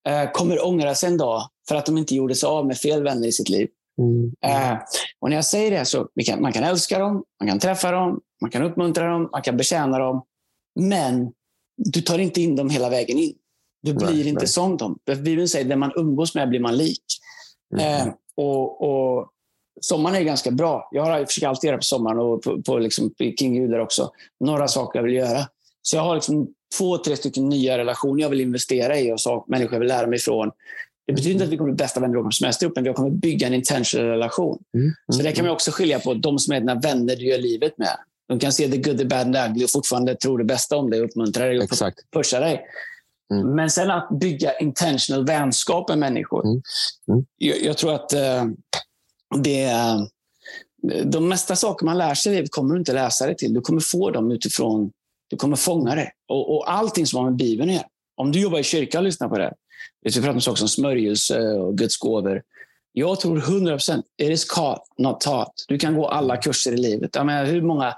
eh, 0.08 0.30
kommer 0.30 0.66
ångra 0.66 0.94
sig 0.94 1.08
en 1.08 1.16
dag 1.16 1.48
för 1.68 1.74
att 1.74 1.86
de 1.86 1.98
inte 1.98 2.14
gjorde 2.14 2.34
sig 2.34 2.46
av 2.46 2.66
med 2.66 2.78
fel 2.78 3.02
vänner 3.02 3.28
i 3.28 3.32
sitt 3.32 3.48
liv. 3.48 3.68
Mm. 3.98 4.32
Eh, 4.44 4.78
och 5.20 5.28
när 5.28 5.36
jag 5.36 5.44
säger 5.44 5.70
det 5.70 5.84
så 5.84 6.08
kan 6.26 6.42
man 6.42 6.52
kan 6.52 6.64
älska 6.64 6.98
dem, 6.98 7.24
man 7.40 7.48
kan 7.48 7.58
träffa 7.58 7.90
dem, 7.90 8.20
man 8.40 8.50
kan 8.50 8.62
uppmuntra 8.62 9.08
dem, 9.08 9.28
man 9.32 9.42
kan 9.42 9.56
betjäna 9.56 9.98
dem. 9.98 10.22
Men 10.80 11.32
du 11.76 12.00
tar 12.00 12.18
inte 12.18 12.40
in 12.40 12.56
dem 12.56 12.70
hela 12.70 12.90
vägen 12.90 13.18
in. 13.18 13.34
Du 13.82 13.94
blir 13.94 14.06
nej, 14.06 14.28
inte 14.28 14.40
nej. 14.40 14.48
som 14.48 14.76
dem. 14.76 14.98
Bibeln 15.06 15.48
säger 15.48 15.64
att 15.64 15.68
den 15.68 15.78
man 15.78 15.92
umgås 15.96 16.34
med 16.34 16.48
blir 16.48 16.60
man 16.60 16.76
lik. 16.76 17.04
Mm. 17.74 18.08
Eh, 18.08 18.14
och, 18.36 18.82
och, 18.82 19.28
Sommaren 19.80 20.16
är 20.16 20.22
ganska 20.22 20.50
bra. 20.50 20.88
Jag, 20.92 21.02
har, 21.02 21.18
jag 21.18 21.28
försöker 21.28 21.48
alltid 21.48 21.68
göra 21.68 21.76
på 21.76 21.82
sommaren 21.82 22.18
och 22.18 22.42
på, 22.42 22.62
på 22.62 22.78
liksom, 22.78 23.14
King 23.38 23.56
Judar 23.56 23.78
också. 23.78 24.10
Några 24.40 24.68
saker 24.68 24.98
jag 24.98 25.04
vill 25.04 25.14
göra. 25.14 25.48
Så 25.82 25.96
jag 25.96 26.02
har 26.02 26.14
liksom 26.14 26.48
två, 26.78 26.98
tre 26.98 27.16
stycken 27.16 27.48
nya 27.48 27.78
relationer 27.78 28.22
jag 28.22 28.28
vill 28.30 28.40
investera 28.40 28.98
i 28.98 29.12
och 29.12 29.20
så, 29.20 29.44
människor 29.48 29.78
vill 29.78 29.88
lära 29.88 30.06
mig 30.06 30.16
ifrån. 30.16 30.50
Det 31.06 31.12
betyder 31.12 31.32
inte 31.32 31.44
att 31.44 31.50
vi 31.50 31.56
kommer 31.56 31.70
bli 31.70 31.76
bästa 31.76 32.00
vänner 32.00 32.26
och 32.26 32.34
semester 32.34 32.66
upp, 32.66 32.72
men 32.74 32.84
vi 32.84 32.92
kommer 32.92 33.10
bygga 33.10 33.46
en 33.46 33.54
intentional 33.54 34.08
relation. 34.08 34.62
Mm. 34.74 34.84
Mm. 34.84 34.94
Så 35.12 35.22
det 35.22 35.32
kan 35.32 35.44
man 35.44 35.54
också 35.54 35.70
skilja 35.70 36.00
på. 36.00 36.14
De 36.14 36.38
som 36.38 36.54
är 36.54 36.60
dina 36.60 36.74
vänner 36.74 37.16
du 37.16 37.26
gör 37.26 37.38
livet 37.38 37.78
med. 37.78 37.96
De 38.28 38.38
kan 38.38 38.52
se 38.52 38.68
the 38.68 38.76
good, 38.76 38.98
the 38.98 39.04
bad 39.04 39.20
and 39.20 39.34
the 39.34 39.40
ugly 39.40 39.64
och 39.64 39.70
fortfarande 39.70 40.14
tro 40.14 40.36
det 40.36 40.44
bästa 40.44 40.76
om 40.76 40.90
dig 40.90 41.00
och 41.00 41.06
uppmuntra 41.06 41.44
dig 41.44 41.58
och 41.58 41.64
Exakt. 41.64 41.98
pusha 42.10 42.40
dig. 42.40 42.60
Mm. 43.32 43.54
Men 43.54 43.70
sen 43.70 43.90
att 43.90 44.08
bygga 44.20 44.58
intentional 44.58 45.26
vänskap 45.26 45.88
med 45.88 45.98
människor. 45.98 46.44
Mm. 46.44 46.62
Mm. 47.08 47.24
Jag, 47.38 47.62
jag, 47.62 47.76
tror 47.78 47.94
att 47.94 48.12
uh, 48.14 48.44
det 49.42 49.62
är... 49.62 50.08
De 51.04 51.28
mesta 51.28 51.56
saker 51.56 51.86
man 51.86 51.98
lär 51.98 52.14
sig 52.14 52.32
i 52.32 52.34
livet 52.34 52.50
kommer 52.50 52.74
du 52.74 52.78
inte 52.80 52.92
läsa 52.92 53.26
dig 53.26 53.36
till. 53.36 53.54
Du 53.54 53.60
kommer 53.60 53.80
få 53.80 54.10
dem 54.10 54.30
utifrån... 54.30 54.90
Du 55.28 55.36
kommer 55.36 55.56
fånga 55.56 55.94
det. 55.94 56.10
Och, 56.28 56.56
och 56.56 56.72
allting 56.72 57.06
som 57.06 57.18
har 57.18 57.30
med 57.30 57.36
Bibeln 57.36 57.70
att 57.70 57.76
göra. 57.76 57.86
Om 58.16 58.32
du 58.32 58.40
jobbar 58.40 58.58
i 58.58 58.62
kyrkan 58.62 58.98
och 58.98 59.04
lyssnar 59.04 59.28
på 59.28 59.38
det. 59.38 59.54
Vi 60.02 60.12
pratar 60.12 60.30
om 60.30 60.40
saker 60.40 60.58
som 60.58 60.68
smörjelse 60.68 61.52
och 61.52 61.78
Guds 61.78 61.96
gåvor. 61.96 62.42
Jag 62.92 63.20
tror 63.20 63.38
100 63.38 63.72
procent, 63.72 64.06
it 64.22 64.30
is 64.30 64.44
caught, 64.44 64.82
not 64.98 65.20
taught. 65.20 65.64
Du 65.68 65.78
kan 65.78 65.94
gå 65.94 66.08
alla 66.08 66.36
kurser 66.36 66.72
i 66.72 66.76
livet. 66.76 67.10
Jag 67.14 67.26
menar, 67.26 67.44
hur 67.44 67.62
många 67.62 67.94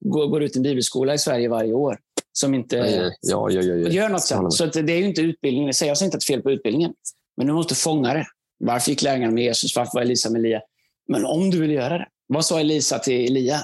går, 0.00 0.26
går 0.26 0.42
ut 0.42 0.56
en 0.56 0.62
bibelskola 0.62 1.14
i 1.14 1.18
Sverige 1.18 1.48
varje 1.48 1.72
år 1.72 1.98
som 2.38 2.54
inte 2.54 2.76
ja, 3.20 3.50
ja, 3.50 3.62
ja, 3.62 3.88
gör 3.88 4.08
något 4.08 4.22
sen? 4.22 4.50
Så 4.50 4.66
det 4.66 4.92
är 4.92 4.98
ju 4.98 5.04
inte 5.04 5.20
utbildningen 5.20 5.66
Jag 5.66 5.74
säger 5.74 6.04
inte 6.04 6.16
att 6.16 6.20
det 6.26 6.32
är 6.32 6.34
fel 6.36 6.42
på 6.42 6.50
utbildningen, 6.50 6.94
men 7.36 7.46
du 7.46 7.52
måste 7.52 7.74
fånga 7.74 8.14
det. 8.14 8.26
Varför 8.58 8.90
gick 8.90 9.02
lärjungarna 9.02 9.32
med 9.32 9.44
Jesus? 9.44 9.76
Varför 9.76 9.90
var 9.94 10.02
Elisa 10.02 10.30
med 10.30 10.38
Elia? 10.38 10.60
Men 11.08 11.24
om 11.24 11.50
du 11.50 11.60
vill 11.60 11.70
göra 11.70 11.98
det, 11.98 12.06
vad 12.26 12.44
sa 12.44 12.60
Elisa 12.60 12.98
till 12.98 13.26
Elia? 13.26 13.60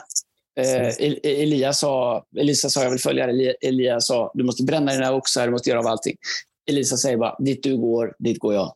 Eh, 0.60 0.88
Elia 1.22 1.72
sa, 1.72 2.24
Elisa 2.36 2.70
sa, 2.70 2.82
jag 2.82 2.90
vill 2.90 3.00
följa 3.00 3.26
dig. 3.26 3.54
Elia 3.60 4.00
sa, 4.00 4.30
du 4.34 4.44
måste 4.44 4.62
bränna 4.62 4.92
dina 4.92 5.14
oxar, 5.14 5.46
du 5.46 5.52
måste 5.52 5.70
göra 5.70 5.80
av 5.80 5.86
allting. 5.86 6.16
Elisa 6.70 6.96
säger 6.96 7.16
bara, 7.16 7.36
dit 7.38 7.62
du 7.62 7.76
går, 7.76 8.14
dit 8.18 8.38
går 8.38 8.54
jag. 8.54 8.74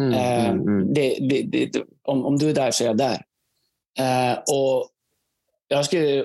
Mm, 0.00 0.12
eh, 0.12 0.48
mm, 0.48 0.68
mm. 0.68 0.94
Det, 0.94 1.18
det, 1.20 1.42
det, 1.42 1.82
om, 2.02 2.24
om 2.26 2.38
du 2.38 2.50
är 2.50 2.54
där 2.54 2.70
så 2.70 2.84
är 2.84 2.88
jag 2.88 2.96
där. 2.96 3.22
Eh, 3.98 4.38
och 4.38 4.88
jag 5.68 5.84
skulle 5.84 6.24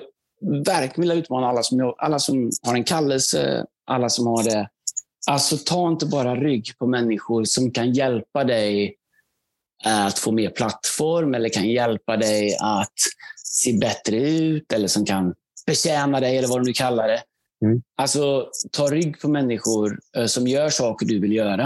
verkligen 0.66 1.00
vilja 1.00 1.14
utmana 1.14 1.46
alla 1.46 1.62
som, 1.62 1.94
alla 1.98 2.18
som 2.18 2.50
har 2.62 2.74
en 2.74 2.84
kallelse, 2.84 3.64
alla 3.86 4.08
som 4.08 4.26
har 4.26 4.44
det. 4.44 4.68
Alltså 5.30 5.56
ta 5.56 5.88
inte 5.88 6.06
bara 6.06 6.36
rygg 6.36 6.78
på 6.78 6.86
människor 6.86 7.44
som 7.44 7.70
kan 7.70 7.92
hjälpa 7.92 8.44
dig 8.44 8.96
att 9.84 10.18
få 10.18 10.32
mer 10.32 10.50
plattform 10.50 11.34
eller 11.34 11.48
kan 11.48 11.68
hjälpa 11.68 12.16
dig 12.16 12.56
att 12.60 12.92
se 13.44 13.72
bättre 13.72 14.16
ut 14.16 14.72
eller 14.72 14.88
som 14.88 15.04
kan 15.04 15.34
betjäna 15.66 16.20
dig 16.20 16.38
eller 16.38 16.48
vad 16.48 16.60
du 16.60 16.64
nu 16.64 16.72
kallar 16.72 17.08
det. 17.08 17.22
Mm. 17.64 17.82
Alltså, 17.96 18.48
ta 18.72 18.86
rygg 18.86 19.20
på 19.20 19.28
människor 19.28 19.98
uh, 20.18 20.26
som 20.26 20.46
gör 20.46 20.70
saker 20.70 21.06
du 21.06 21.20
vill 21.20 21.32
göra. 21.32 21.64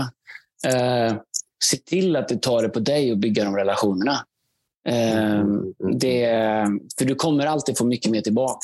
Uh, 0.67 1.19
se 1.65 1.77
till 1.77 2.17
att 2.17 2.29
du 2.29 2.37
tar 2.37 2.63
det 2.63 2.69
på 2.69 2.81
dig 2.81 3.13
och 3.13 3.19
bygga 3.19 3.45
de 3.45 3.57
relationerna. 3.57 4.25
Uh, 4.89 5.63
det, 6.01 6.27
för 6.99 7.05
du 7.05 7.15
kommer 7.15 7.47
alltid 7.47 7.79
få 7.79 7.85
mycket 7.85 8.13
mer 8.13 8.21
tillbaka. 8.21 8.59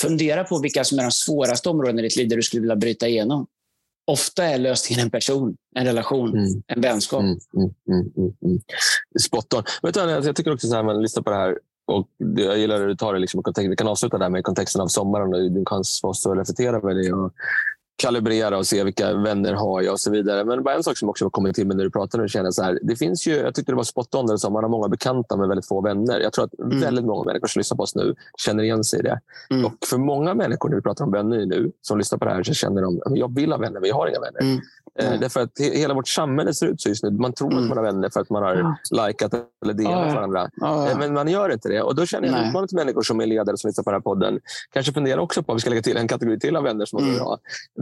fundera 0.00 0.44
på 0.44 0.58
vilka 0.58 0.84
som 0.84 0.98
är 0.98 1.02
de 1.02 1.10
svåraste 1.10 1.68
områdena 1.68 2.00
i 2.00 2.02
ditt 2.02 2.16
liv 2.16 2.28
där 2.28 2.36
du 2.36 2.42
skulle 2.42 2.60
vilja 2.60 2.76
bryta 2.76 3.08
igenom. 3.08 3.46
Ofta 4.06 4.44
är 4.44 4.58
lösningen 4.58 5.04
en 5.04 5.10
person, 5.10 5.56
en 5.76 5.84
relation, 5.84 6.28
mm. 6.28 6.62
en 6.66 6.80
vänskap. 6.80 7.20
Mm, 7.20 7.38
mm, 7.56 7.70
mm, 7.88 8.12
mm, 8.16 8.32
mm. 8.44 8.60
Spot 9.20 9.54
on. 9.54 9.62
Vet 9.82 9.94
du, 9.94 10.00
jag 10.00 10.36
tycker 10.36 10.52
också 10.52 10.68
så 10.68 10.74
här, 10.74 10.82
man 10.82 11.02
lyssnar 11.02 11.22
på 11.22 11.30
det 11.30 11.36
här 11.36 11.58
och 11.86 12.08
jag 12.18 12.58
gillar 12.58 12.80
hur 12.80 12.86
du 12.86 12.96
tar 12.96 13.14
det 13.14 13.20
liksom, 13.20 13.42
kontext. 13.42 13.70
Vi 13.70 13.76
kan 13.76 13.88
avsluta 13.88 14.18
där 14.18 14.28
med 14.28 14.44
kontexten 14.44 14.80
av 14.80 14.88
sommaren 14.88 15.34
och 15.34 15.52
din 15.52 15.64
chans 15.64 16.00
för 16.00 16.08
oss 16.08 16.26
att 16.26 16.38
reflektera 16.38 16.76
över 16.76 16.94
det 16.94 17.12
och 17.12 17.32
kalibrera 18.00 18.58
och 18.58 18.66
se 18.66 18.84
vilka 18.84 19.14
vänner 19.14 19.52
har 19.52 19.82
jag 19.82 19.92
och 19.92 20.00
så 20.00 20.10
vidare. 20.10 20.44
Men 20.44 20.62
bara 20.62 20.74
en 20.74 20.82
sak 20.82 20.98
som 20.98 21.08
också 21.08 21.24
har 21.24 21.30
kommit 21.30 21.56
till 21.56 21.66
mig 21.66 21.76
när 21.76 21.84
du 21.84 21.90
pratar 21.90 22.18
nu 22.18 22.28
känner 22.28 22.50
så 22.50 22.62
här. 22.62 22.78
Det 22.82 22.96
finns 22.96 23.26
ju, 23.26 23.36
jag 23.36 23.54
tyckte 23.54 23.72
det 23.72 23.76
var 23.76 23.84
spot 23.84 24.14
on 24.14 24.26
där 24.26 24.50
man 24.50 24.64
har 24.64 24.70
många 24.70 24.88
bekanta 24.88 25.36
med 25.36 25.48
väldigt 25.48 25.66
få 25.66 25.80
vänner. 25.80 26.20
Jag 26.20 26.32
tror 26.32 26.44
att 26.44 26.58
mm. 26.58 26.80
väldigt 26.80 27.04
många 27.04 27.24
människor 27.24 27.46
som 27.46 27.60
lyssnar 27.60 27.76
på 27.76 27.82
oss 27.82 27.94
nu 27.94 28.14
känner 28.36 28.64
igen 28.64 28.84
sig 28.84 28.98
i 28.98 29.02
det. 29.02 29.20
Mm. 29.50 29.64
Och 29.64 29.72
för 29.86 29.98
många 29.98 30.34
människor, 30.34 30.68
när 30.68 30.76
vi 30.76 30.82
pratar 30.82 31.04
om 31.04 31.12
vänner 31.12 31.46
nu, 31.46 31.72
som 31.82 31.98
lyssnar 31.98 32.18
på 32.18 32.24
det 32.24 32.30
här, 32.30 32.42
så 32.42 32.54
känner 32.54 32.82
de 32.82 33.02
att 33.06 33.16
jag 33.16 33.34
vill 33.34 33.52
ha 33.52 33.58
vänner, 33.58 33.80
men 33.80 33.88
jag 33.88 33.96
har 33.96 34.08
inga 34.08 34.20
vänner. 34.20 34.40
Mm. 34.40 34.60
Mm. 34.98 35.20
Därför 35.20 35.40
att 35.40 35.58
hela 35.58 35.94
vårt 35.94 36.08
samhälle 36.08 36.54
ser 36.54 36.66
ut 36.66 36.80
så 36.80 36.88
just 36.88 37.02
nu. 37.02 37.10
Man 37.10 37.32
tror 37.32 37.52
mm. 37.52 37.62
att 37.62 37.68
man 37.68 37.78
har 37.78 37.84
vänner 37.84 38.10
för 38.10 38.20
att 38.20 38.30
man 38.30 38.42
har 38.42 38.76
ja. 38.90 39.06
likat 39.06 39.34
eller 39.64 39.74
delat 39.74 40.08
ja, 40.08 40.14
varandra. 40.14 40.50
Ja, 40.56 40.94
Men 40.98 41.12
man 41.12 41.28
gör 41.28 41.52
inte 41.52 41.68
det. 41.68 41.82
Och 41.82 41.94
Då 41.94 42.06
känner 42.06 42.28
jag 42.28 42.48
uppmaning 42.48 42.68
till 42.68 42.76
människor 42.76 43.02
som 43.02 43.20
är 43.20 43.26
ledare 43.26 43.56
som 43.56 43.68
lyssnar 43.68 43.84
på 43.84 43.90
den 43.90 43.96
här 43.96 44.02
podden. 44.02 44.40
Kanske 44.72 44.92
fundera 44.92 45.20
också 45.20 45.42
på, 45.42 45.54
vi 45.54 45.60
ska 45.60 45.70
lägga 45.70 45.82
till 45.82 45.96
en 45.96 46.08
kategori 46.08 46.40
till 46.40 46.56
av 46.56 46.62
vänner 46.62 46.84
som 46.84 47.00
man 47.00 47.10
mm. 47.10 47.20
ha. 47.20 47.38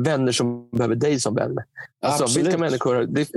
Vänner 0.08 0.32
som 0.32 0.68
behöver 0.70 0.94
dig 0.94 1.20
som 1.20 1.34
vän. 1.34 1.58
Alltså, 2.02 2.40
vilka 2.40 2.58
människor, 2.58 3.06
det, 3.06 3.28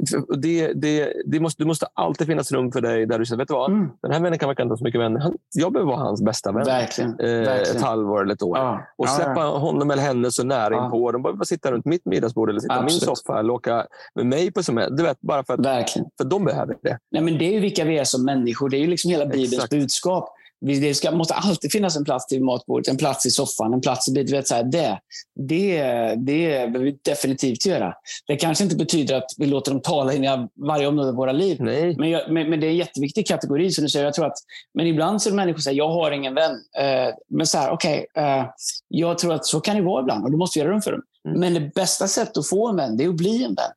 det, 0.42 0.74
det, 0.74 1.14
det 1.26 1.40
måste, 1.40 1.64
det 1.64 1.68
måste 1.68 1.86
alltid 1.94 2.28
finnas 2.28 2.52
rum 2.52 2.72
för 2.72 2.82
dig 2.82 3.06
där 3.06 3.20
du 3.20 3.26
säger, 3.26 3.38
vet 3.38 3.48
du 3.48 3.54
vad? 3.54 3.72
Mm. 3.72 3.90
Den 4.02 4.12
här 4.12 4.20
vännen 4.20 4.40
kan 4.40 4.50
verka 4.50 4.64
inte 4.64 4.72
ha 4.72 4.78
så 4.78 4.84
mycket 4.84 5.02
vänner. 5.02 5.20
Han, 5.20 5.34
jag 5.54 5.74
behöver 5.74 5.92
vara 5.92 6.04
hans 6.04 6.22
bästa 6.22 6.52
vän. 6.52 6.66
Verkligen. 6.66 7.20
Eh, 7.20 7.26
Verkligen. 7.26 7.78
Ett 7.78 7.84
halvår 7.84 8.22
eller 8.22 8.34
ett 8.34 8.44
år. 8.44 8.88
Och 8.98 9.10
släppa 9.10 9.42
honom 9.42 9.92
eller 9.92 10.04
henne 10.04 10.32
så 10.32 10.44
nära 10.44 10.74
ja. 10.74 10.86
inpå. 10.86 11.12
De 11.12 11.24
behöver 11.24 11.38
bara 11.38 11.46
sitta 11.46 11.72
runt 11.72 11.86
mitt 11.86 12.06
middagsbord 12.06 12.50
eller 12.50 12.60
sitta 12.60 12.80
i 12.80 12.84
min 12.84 12.90
soffa 12.90 13.40
eller 13.40 13.54
åka 13.54 13.88
med 14.16 14.26
mig 14.26 14.52
på 14.52 14.64
semester. 14.64 14.96
Du 14.96 15.04
vet, 15.04 15.22
bara 15.22 15.44
för 15.44 15.54
att 15.54 15.60
Verkligen. 15.66 16.10
för 16.18 16.26
de 16.26 16.46
behöver 16.46 16.76
det. 16.82 16.98
Nej, 17.12 17.22
men 17.22 17.38
det 17.38 17.46
är 17.46 17.54
ju 17.54 17.60
vilka 17.60 17.86
vi 17.86 17.98
är 17.98 18.04
som 18.04 18.26
människor. 18.26 18.70
Det 18.70 18.78
är 18.78 18.82
ju 18.82 18.88
liksom 18.88 19.12
hela 19.12 19.26
Bibelns 19.26 19.54
Exakt. 19.54 19.72
budskap. 19.72 20.38
Det 20.66 20.93
ska, 20.93 21.12
måste 21.12 21.34
alltid 21.34 21.72
finnas 21.72 21.97
en 21.97 22.05
plats 22.05 22.28
till 22.28 22.43
matbordet, 22.43 22.88
en 22.88 22.97
plats 22.97 23.26
i 23.26 23.32
soffan, 23.32 23.74
en 23.74 23.82
plats 23.82 24.07
i 24.07 24.12
du 24.12 24.32
vet, 24.32 24.47
så 24.47 24.55
här, 24.55 24.64
det, 24.64 24.99
det, 25.36 25.84
det 26.16 26.72
behöver 26.72 26.80
vi 26.80 26.99
definitivt 27.05 27.66
göra. 27.66 27.93
Det 28.28 28.36
kanske 28.36 28.64
inte 28.64 28.76
betyder 28.76 29.16
att 29.16 29.32
vi 29.38 29.45
låter 29.45 29.72
dem 29.72 29.82
tala 29.82 30.14
in 30.14 30.24
i 30.24 30.47
varje 30.68 30.88
område 30.88 31.09
av 31.09 31.16
våra 31.16 31.32
liv. 31.32 31.57
Nej. 31.59 31.95
Men, 31.97 32.09
jag, 32.09 32.32
men, 32.32 32.49
men, 32.49 32.59
det 32.59 32.68
är 32.68 32.72
en 32.72 32.78
jätteviktig 32.78 33.28
kategori. 33.28 33.72
Som 33.72 33.84
du 33.84 33.89
säger. 33.89 34.05
Jag 34.05 34.14
tror 34.14 34.26
att, 34.26 34.38
men 34.74 34.88
ibland 34.88 35.22
så 35.22 35.30
är 35.30 35.32
det 35.32 35.36
människor 35.36 35.57
som 35.57 35.64
säger 35.64 35.78
jag 35.78 35.89
har 35.89 36.12
ingen 36.12 36.36
vän. 36.36 36.51
Uh, 36.51 37.14
men 37.30 37.47
så 37.47 37.57
här, 37.57 37.72
okay, 37.72 37.97
uh, 37.99 38.45
jag 38.88 39.18
tror 39.18 39.34
att 39.34 39.45
så 39.45 39.59
kan 39.59 39.76
det 39.76 39.82
vara 39.82 40.01
ibland 40.01 40.24
och 40.24 40.32
du 40.32 40.38
måste 40.38 40.59
göra 40.59 40.70
rum 40.70 40.82
för 40.82 40.91
dem. 40.91 41.01
Mm. 41.28 41.39
Men 41.39 41.53
det 41.53 41.74
bästa 41.76 42.07
sättet 42.07 42.38
att 42.38 42.49
få 42.49 42.70
en 42.70 42.76
vän, 42.76 42.97
det 42.97 43.03
är 43.03 43.09
att 43.09 43.16
bli 43.16 43.43
en 43.43 43.55
vän. 43.55 43.72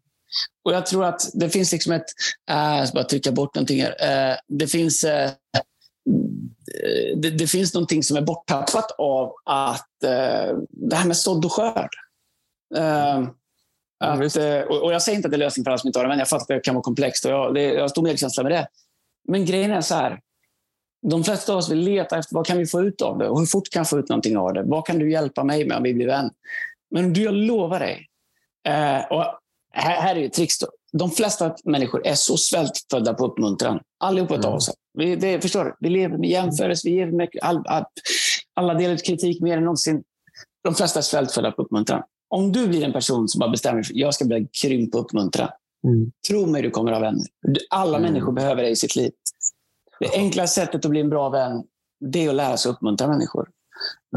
Och 0.64 0.72
jag 0.72 0.87
tror 0.87 1.05
att 1.05 1.20
det 1.35 1.51
finns 1.51 1.72
liksom 1.72 1.93
ett... 1.93 2.07
Äh, 2.51 2.57
jag 2.57 2.89
ska 2.89 2.95
bara 2.95 3.05
trycka 3.05 3.32
bort 3.32 3.55
någonting 3.55 3.82
här. 3.82 4.30
Äh, 4.30 4.37
det 4.49 4.66
finns... 4.66 5.05
Äh, 5.05 5.30
det, 7.17 7.31
det, 7.31 7.47
finns 7.47 7.75
någonting 7.75 8.03
som 8.03 8.17
är 8.17 8.23
borttappat 8.23 8.91
av 8.99 9.33
att 9.45 10.03
äh, 10.03 10.59
det 10.69 10.97
här 10.97 11.07
med 11.07 11.17
sådd 11.17 11.45
och 11.45 11.53
skörd. 11.53 11.91
Äh, 12.77 13.29
att, 14.01 14.37
äh, 14.37 14.61
och 14.61 14.93
jag 14.93 15.03
säger 15.03 15.17
inte 15.17 15.27
att 15.27 15.33
det 15.33 15.37
är 15.37 15.39
lösning 15.39 15.65
för 15.65 15.71
alla 15.71 15.79
som 15.79 15.89
inte 15.89 15.99
har 15.99 16.05
det, 16.05 16.09
men 16.09 16.19
jag 16.19 16.29
fattar 16.29 16.43
att 16.43 16.49
det 16.49 16.61
kan 16.61 16.75
vara 16.75 16.83
komplext. 16.83 17.25
Och 17.25 17.31
jag, 17.31 17.55
det, 17.55 17.63
jag 17.63 17.81
har 17.81 17.89
stor 17.89 18.03
medkänsla 18.03 18.43
med 18.43 18.53
det. 18.53 18.67
Men 19.29 19.47
grejen 19.47 19.71
är 19.71 19.81
så 19.81 19.95
här. 19.95 20.21
De 21.11 21.25
flesta 21.25 21.53
av 21.53 21.59
oss 21.59 21.71
vill 21.71 21.79
leta 21.79 22.19
efter 22.19 22.35
vad 22.35 22.47
kan 22.47 22.59
vi 22.59 22.67
få 22.67 22.83
ut 22.83 23.03
av 23.03 23.19
det 23.19 23.29
och 23.29 23.39
hur 23.39 23.47
fort 23.47 23.71
kan 23.71 23.81
jag 23.81 23.89
få 23.89 23.99
ut 23.99 24.09
någonting 24.09 24.37
av 24.37 24.53
det. 24.53 24.63
Vad 24.63 24.87
kan 24.87 24.99
du 24.99 25.11
hjälpa 25.11 25.45
mig 25.45 25.69
med 25.69 25.77
om 25.77 25.83
vi 25.83 25.95
blir 25.95 26.07
vän? 26.07 26.31
Men 26.91 27.13
du, 27.13 27.23
jag 27.23 27.35
lovar 27.35 27.81
dig. 27.81 28.09
Eh, 28.69 29.05
och 29.11 29.25
här, 29.73 30.01
här 30.01 30.17
är 30.17 30.27
ett 30.27 30.33
trix. 30.33 30.55
De 30.99 31.11
flesta 31.11 31.55
människor 31.65 32.07
är 32.07 32.15
så 32.15 32.37
svältfödda 32.37 33.15
på 33.15 33.27
uppmuntran. 33.27 33.81
Allihopa 34.01 34.35
mm. 34.35 34.47
av 34.47 34.55
oss. 34.55 34.71
Vi, 34.99 35.17
det, 35.17 35.41
förstår 35.41 35.65
du? 35.65 35.75
Vi 35.81 35.89
lever 35.89 36.19
med 36.19 36.31
jämförelse. 36.31 36.89
Vi 36.89 36.97
lever 36.97 37.13
med 37.13 37.29
all, 37.43 37.67
all, 37.67 37.85
alla 38.55 38.75
delar 38.75 38.97
kritik 38.97 39.41
mer 39.41 39.57
än 39.57 39.65
någonsin. 39.65 40.03
De 40.65 40.75
flesta 40.75 40.99
är 40.99 41.03
svältfödda 41.03 41.53
på 41.53 41.63
uppmuntran. 41.63 42.03
Om 42.29 42.53
du 42.53 42.69
blir 42.69 42.85
en 42.85 42.93
person 42.93 43.29
som 43.29 43.39
bara 43.39 43.51
bestämmer 43.51 43.83
sig 43.83 43.95
för 43.95 44.01
jag 44.01 44.15
ska 44.15 44.25
bli 44.25 44.49
grym 44.63 44.91
på 44.91 44.99
uppmuntran. 44.99 45.49
Mm. 45.87 46.13
Tro 46.29 46.47
mig, 46.47 46.63
du 46.63 46.71
kommer 46.71 46.93
att 46.93 46.99
ha 46.99 47.05
vänner. 47.05 47.27
Alla 47.71 47.99
mm. 47.99 48.13
människor 48.13 48.33
behöver 48.33 48.63
det 48.63 48.69
i 48.69 48.77
sitt 48.77 48.97
liv. 48.97 49.13
Det 50.01 50.11
enkla 50.15 50.47
sättet 50.47 50.85
att 50.85 50.91
bli 50.91 51.01
en 51.01 51.11
bra 51.11 51.29
vän, 51.29 51.65
det 52.01 52.25
är 52.25 52.29
att 52.29 52.35
lära 52.35 52.57
sig 52.57 52.73
uppmuntra 52.73 53.09
människor. 53.09 53.49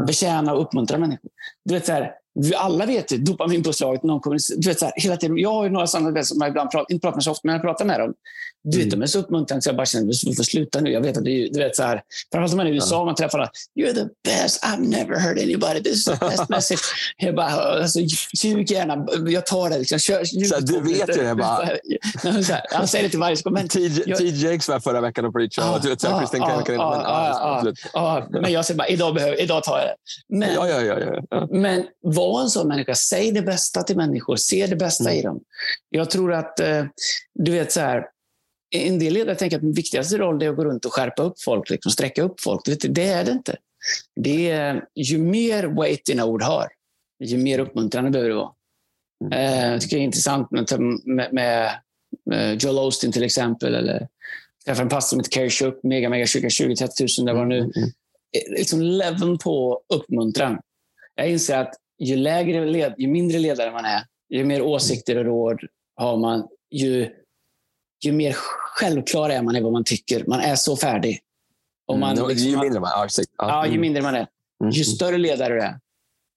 Betjäna 0.06 0.54
och 0.54 0.62
uppmuntra 0.62 0.98
människor. 0.98 1.30
Du 1.64 1.74
vet, 1.74 1.86
så 1.86 1.92
här, 1.92 2.12
alla 2.56 2.86
vet 2.86 3.08
det, 3.08 3.16
dopaminpåslaget. 3.16 4.02
Någon 4.02 4.20
kommer, 4.20 4.38
du 4.56 4.68
vet, 4.68 4.78
så 4.78 4.84
här, 4.84 4.94
hela 4.96 5.16
tiden, 5.16 5.38
jag 5.38 5.52
har 5.52 5.64
ju 5.64 5.70
några 5.70 5.86
sådana 5.86 6.24
som 6.24 6.40
jag 6.40 6.48
ibland 6.48 6.70
pratar, 6.70 6.92
inte 6.92 7.02
pratar 7.02 7.16
med 7.16 7.24
så 7.24 7.30
ofta, 7.30 7.40
men 7.44 7.52
jag 7.52 7.62
pratar 7.62 7.84
med 7.84 8.00
dem. 8.00 8.14
Du 8.64 8.78
vet, 8.78 8.86
mm. 8.86 9.00
de 9.00 9.02
är 9.02 9.06
så 9.06 9.18
uppmuntrande 9.18 9.62
så 9.62 9.68
jag 9.68 9.76
bara 9.76 9.86
känner 9.86 10.10
att 10.10 10.20
du 10.24 10.34
får 10.34 10.42
sluta 10.42 10.80
nu. 10.80 10.90
Jag 10.90 11.00
vet 11.00 11.16
att 11.16 11.24
du, 11.24 11.48
du 11.48 11.58
vet 11.58 11.76
så 11.76 11.82
här, 11.82 12.02
framförallt 12.32 12.52
om 12.52 12.56
man 12.56 12.66
är 12.66 12.70
i 12.70 12.74
USA 12.74 12.96
ja. 12.96 13.04
man 13.04 13.14
träffar 13.14 13.38
alla. 13.38 13.50
You're 13.80 13.94
the 13.94 14.08
best, 14.24 14.64
I've 14.64 14.88
never 14.88 15.18
heard 15.18 15.38
anybody. 15.38 15.82
This 15.82 15.92
is 15.92 16.04
the 16.04 16.16
best 16.20 16.48
message. 16.48 16.80
Jag 17.16 17.34
bara, 17.34 17.50
alltså, 17.50 18.00
ljug 18.42 18.70
gärna, 18.70 19.06
jag 19.30 19.46
tar 19.46 19.70
det. 19.70 19.78
Liksom. 19.78 19.98
Kör, 19.98 20.24
så 20.24 20.54
här, 20.54 20.62
du 20.62 20.80
vet 20.80 21.16
ju 21.16 21.22
det 21.22 21.34
bara. 21.34 21.68
så 22.42 22.52
här, 22.52 22.62
han 22.70 22.88
säger 22.88 23.04
det 23.04 23.10
till 23.10 23.18
varje 23.18 23.36
kommentar. 23.36 23.80
T.J. 24.18 24.46
Jakes 24.46 24.68
var 24.68 24.80
förra 24.80 25.00
veckan 25.00 25.24
och 25.24 25.32
preachade. 25.32 25.68
Ah, 25.68 25.78
du 25.78 25.88
vet, 25.88 26.04
ah, 26.04 26.28
ah, 26.78 27.72
ah, 27.94 28.00
ah, 28.00 28.26
Men 28.30 28.52
jag 28.52 28.64
säger 28.64 28.78
bara, 28.78 28.88
idag, 28.88 29.14
behöver, 29.14 29.40
idag 29.40 29.64
tar 29.64 29.78
jag 29.78 29.86
det. 29.86 29.94
Men, 30.36 30.54
ja, 30.54 30.68
ja, 30.68 30.82
ja, 30.82 31.20
ja, 31.30 31.48
men 31.50 31.84
var 32.18 32.42
en 32.42 32.48
sån 32.48 32.68
människa. 32.68 32.94
Säg 32.94 33.32
det 33.32 33.42
bästa 33.42 33.82
till 33.82 33.96
människor. 33.96 34.36
Se 34.36 34.66
det 34.66 34.76
bästa 34.76 35.04
mm. 35.04 35.18
i 35.18 35.22
dem. 35.22 35.40
Jag 35.88 36.10
tror 36.10 36.32
att, 36.32 36.60
eh, 36.60 36.84
du 37.34 37.52
vet 37.52 37.72
så 37.72 37.80
här, 37.80 38.06
en 38.70 38.98
del 38.98 39.12
ledare 39.12 39.36
tänker 39.36 39.56
att 39.56 39.62
den 39.62 39.72
viktigaste 39.72 40.18
rollen 40.18 40.42
är 40.42 40.50
att 40.50 40.56
gå 40.56 40.64
runt 40.64 40.84
och 40.84 40.92
skärpa 40.92 41.22
upp 41.22 41.40
folk, 41.40 41.70
liksom 41.70 41.92
sträcka 41.92 42.22
upp 42.22 42.40
folk. 42.40 42.60
Det 42.64 43.04
är 43.04 43.24
det 43.24 43.32
inte. 43.32 43.56
Det 44.16 44.50
är, 44.50 44.84
ju 44.94 45.18
mer 45.18 45.64
weight 45.64 46.04
dina 46.04 46.24
ord 46.24 46.42
har, 46.42 46.68
ju 47.24 47.38
mer 47.38 47.58
uppmuntrande 47.58 48.10
behöver 48.10 48.30
det 48.30 48.36
vara. 48.36 48.52
Mm. 49.24 49.32
Eh, 49.32 49.72
jag 49.72 49.80
tycker 49.80 49.96
det 49.96 50.02
är 50.02 50.04
intressant 50.04 50.50
med, 50.50 50.68
med, 51.32 51.70
med 52.26 52.62
Joel 52.62 52.78
Osteen 52.78 53.12
till 53.12 53.22
exempel. 53.22 53.74
Eller 53.74 54.08
träffade 54.64 54.82
en 54.82 54.88
pastor 54.88 55.08
som 55.08 55.20
heter 55.20 55.30
Kerry 55.30 55.50
Shook, 55.50 55.82
mega, 55.82 56.08
mega 56.08 56.26
kyrka, 56.26 56.48
20-30 56.48 57.20
000 57.20 57.26
där 57.26 57.34
var 57.34 57.46
nu. 57.46 57.58
Mm. 57.58 57.70
mm. 57.76 57.88
Eh, 58.36 58.58
liksom 58.58 58.80
leveln 58.82 59.38
på 59.38 59.80
uppmuntran. 59.94 60.58
Jag 61.14 61.30
inser 61.30 61.58
att 61.58 61.74
ju, 61.98 62.16
lägre 62.16 62.66
led, 62.66 62.94
ju 62.98 63.08
mindre 63.08 63.38
ledare 63.38 63.70
man 63.70 63.84
är, 63.84 64.02
ju 64.28 64.44
mer 64.44 64.62
åsikter 64.62 65.18
och 65.18 65.24
råd 65.24 65.60
har 65.96 66.16
man, 66.16 66.48
ju 66.70 67.10
ju 68.04 68.12
mer 68.12 68.32
självklar 68.78 69.30
är 69.30 69.42
man 69.42 69.56
i 69.56 69.60
vad 69.60 69.72
man 69.72 69.84
tycker. 69.84 70.24
Man 70.26 70.40
är 70.40 70.54
så 70.54 70.76
färdig. 70.76 71.20
Och 71.86 71.98
man, 71.98 72.18
mm, 72.18 72.28
liksom, 72.28 72.48
ju 72.48 72.58
mindre 72.58 72.80
man. 72.80 73.08
Ja, 73.38 73.66
ju 73.66 73.78
mindre 73.78 74.02
man 74.02 74.14
är. 74.14 74.26
Mm. 74.62 74.70
Ju 74.70 74.84
större 74.84 75.18
ledare 75.18 75.54
du 75.54 75.60
är, 75.60 75.78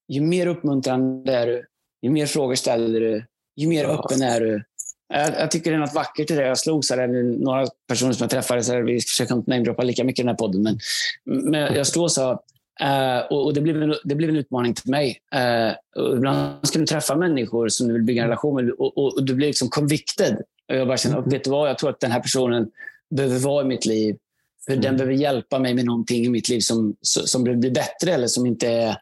ju 0.08 0.22
mer 0.22 0.48
uppmuntrande 0.48 1.34
är 1.34 1.48
du. 1.48 1.66
Ju 2.02 2.10
mer 2.10 2.26
frågor 2.26 2.56
ställer 2.56 3.00
du. 3.00 3.26
Ju 3.56 3.68
mer 3.68 3.84
ja. 3.84 3.90
öppen 3.90 4.22
är 4.22 4.42
du. 4.42 4.64
Jag, 5.08 5.34
jag, 5.40 5.52
tycker 5.52 5.72
det 5.72 5.78
är 5.78 5.80
något 5.80 5.94
vackert 5.94 6.32
i 6.32 6.36
det. 6.36 6.48
Jag 6.48 6.58
slogs 6.58 6.92
av 6.92 6.98
några 7.00 7.68
personer 7.88 8.14
som 8.14 8.24
jag 8.24 8.30
träffade. 8.30 8.64
Så 8.64 8.82
vi 8.82 9.02
försöker 9.02 9.36
inte 9.36 9.52
namedroppa 9.52 9.84
lika 9.84 10.04
mycket 10.04 10.20
i 10.20 10.24
den 10.24 10.30
här 10.30 10.36
podden. 10.36 10.64
Men, 10.64 10.80
men 11.26 11.76
jag 11.76 11.88
slogs 11.88 12.18
av 12.18 12.42
Uh, 12.84 13.20
och, 13.30 13.46
och 13.46 13.54
det, 13.54 13.62
blev 13.62 13.84
en, 13.84 13.96
det 14.04 14.16
blev 14.16 14.30
en 14.30 14.36
utmaning 14.36 14.74
till 14.74 14.90
mig. 14.90 15.18
Uh, 15.36 16.16
ibland 16.18 16.68
ska 16.68 16.80
du 16.80 16.86
träffa 16.86 17.16
människor 17.16 17.70
som 17.70 17.88
du 17.88 17.94
vill 17.94 18.04
bygga 18.04 18.22
en 18.22 18.28
relation 18.28 18.56
med 18.56 18.72
och, 18.72 18.98
och, 18.98 19.18
och 19.18 19.24
du 19.24 19.34
blir 19.34 19.48
liksom 19.48 19.70
convicted 19.70 20.38
och 20.72 20.78
jag 20.78 20.88
bara 20.88 20.98
känner, 20.98 21.18
mm. 21.18 21.30
vet 21.30 21.44
du 21.44 21.50
vad, 21.50 21.70
jag 21.70 21.78
tror 21.78 21.90
att 21.90 22.00
den 22.00 22.12
här 22.12 22.20
personen 22.20 22.72
behöver 23.16 23.40
vara 23.40 23.64
i 23.64 23.68
mitt 23.68 23.86
liv. 23.86 24.18
För 24.66 24.72
mm. 24.72 24.84
den 24.84 24.98
behöver 24.98 25.14
hjälpa 25.14 25.60
mig 25.60 25.74
med 25.74 25.86
någonting 25.86 26.26
i 26.26 26.30
mitt 26.30 26.50
liv 26.50 26.60
som, 26.60 26.96
som 27.02 27.44
blir 27.44 27.72
bättre 27.72 28.14
eller 28.14 28.28
som 28.28 28.46
inte 28.46 28.68
är, 28.68 28.98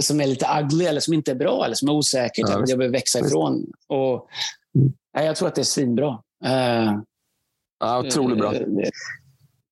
som 0.00 0.20
är 0.20 0.26
lite 0.26 0.46
ugly 0.60 0.84
eller 0.84 1.00
som 1.00 1.14
inte 1.14 1.30
är 1.30 1.34
bra 1.34 1.64
eller 1.64 1.74
som 1.74 1.88
är 1.88 1.92
osäkert. 1.92 2.48
Ja, 2.48 2.64
jag 2.66 2.78
behöver 2.78 2.92
växa 2.92 3.18
ifrån. 3.18 3.72
Och, 3.86 4.28
mm. 4.74 4.92
ja, 5.12 5.22
jag 5.22 5.36
tror 5.36 5.48
att 5.48 5.54
det 5.54 5.62
är 5.62 5.64
svinbra. 5.64 6.08
Uh, 6.44 7.00
ja, 7.80 7.98
otroligt 7.98 8.38
bra. 8.38 8.54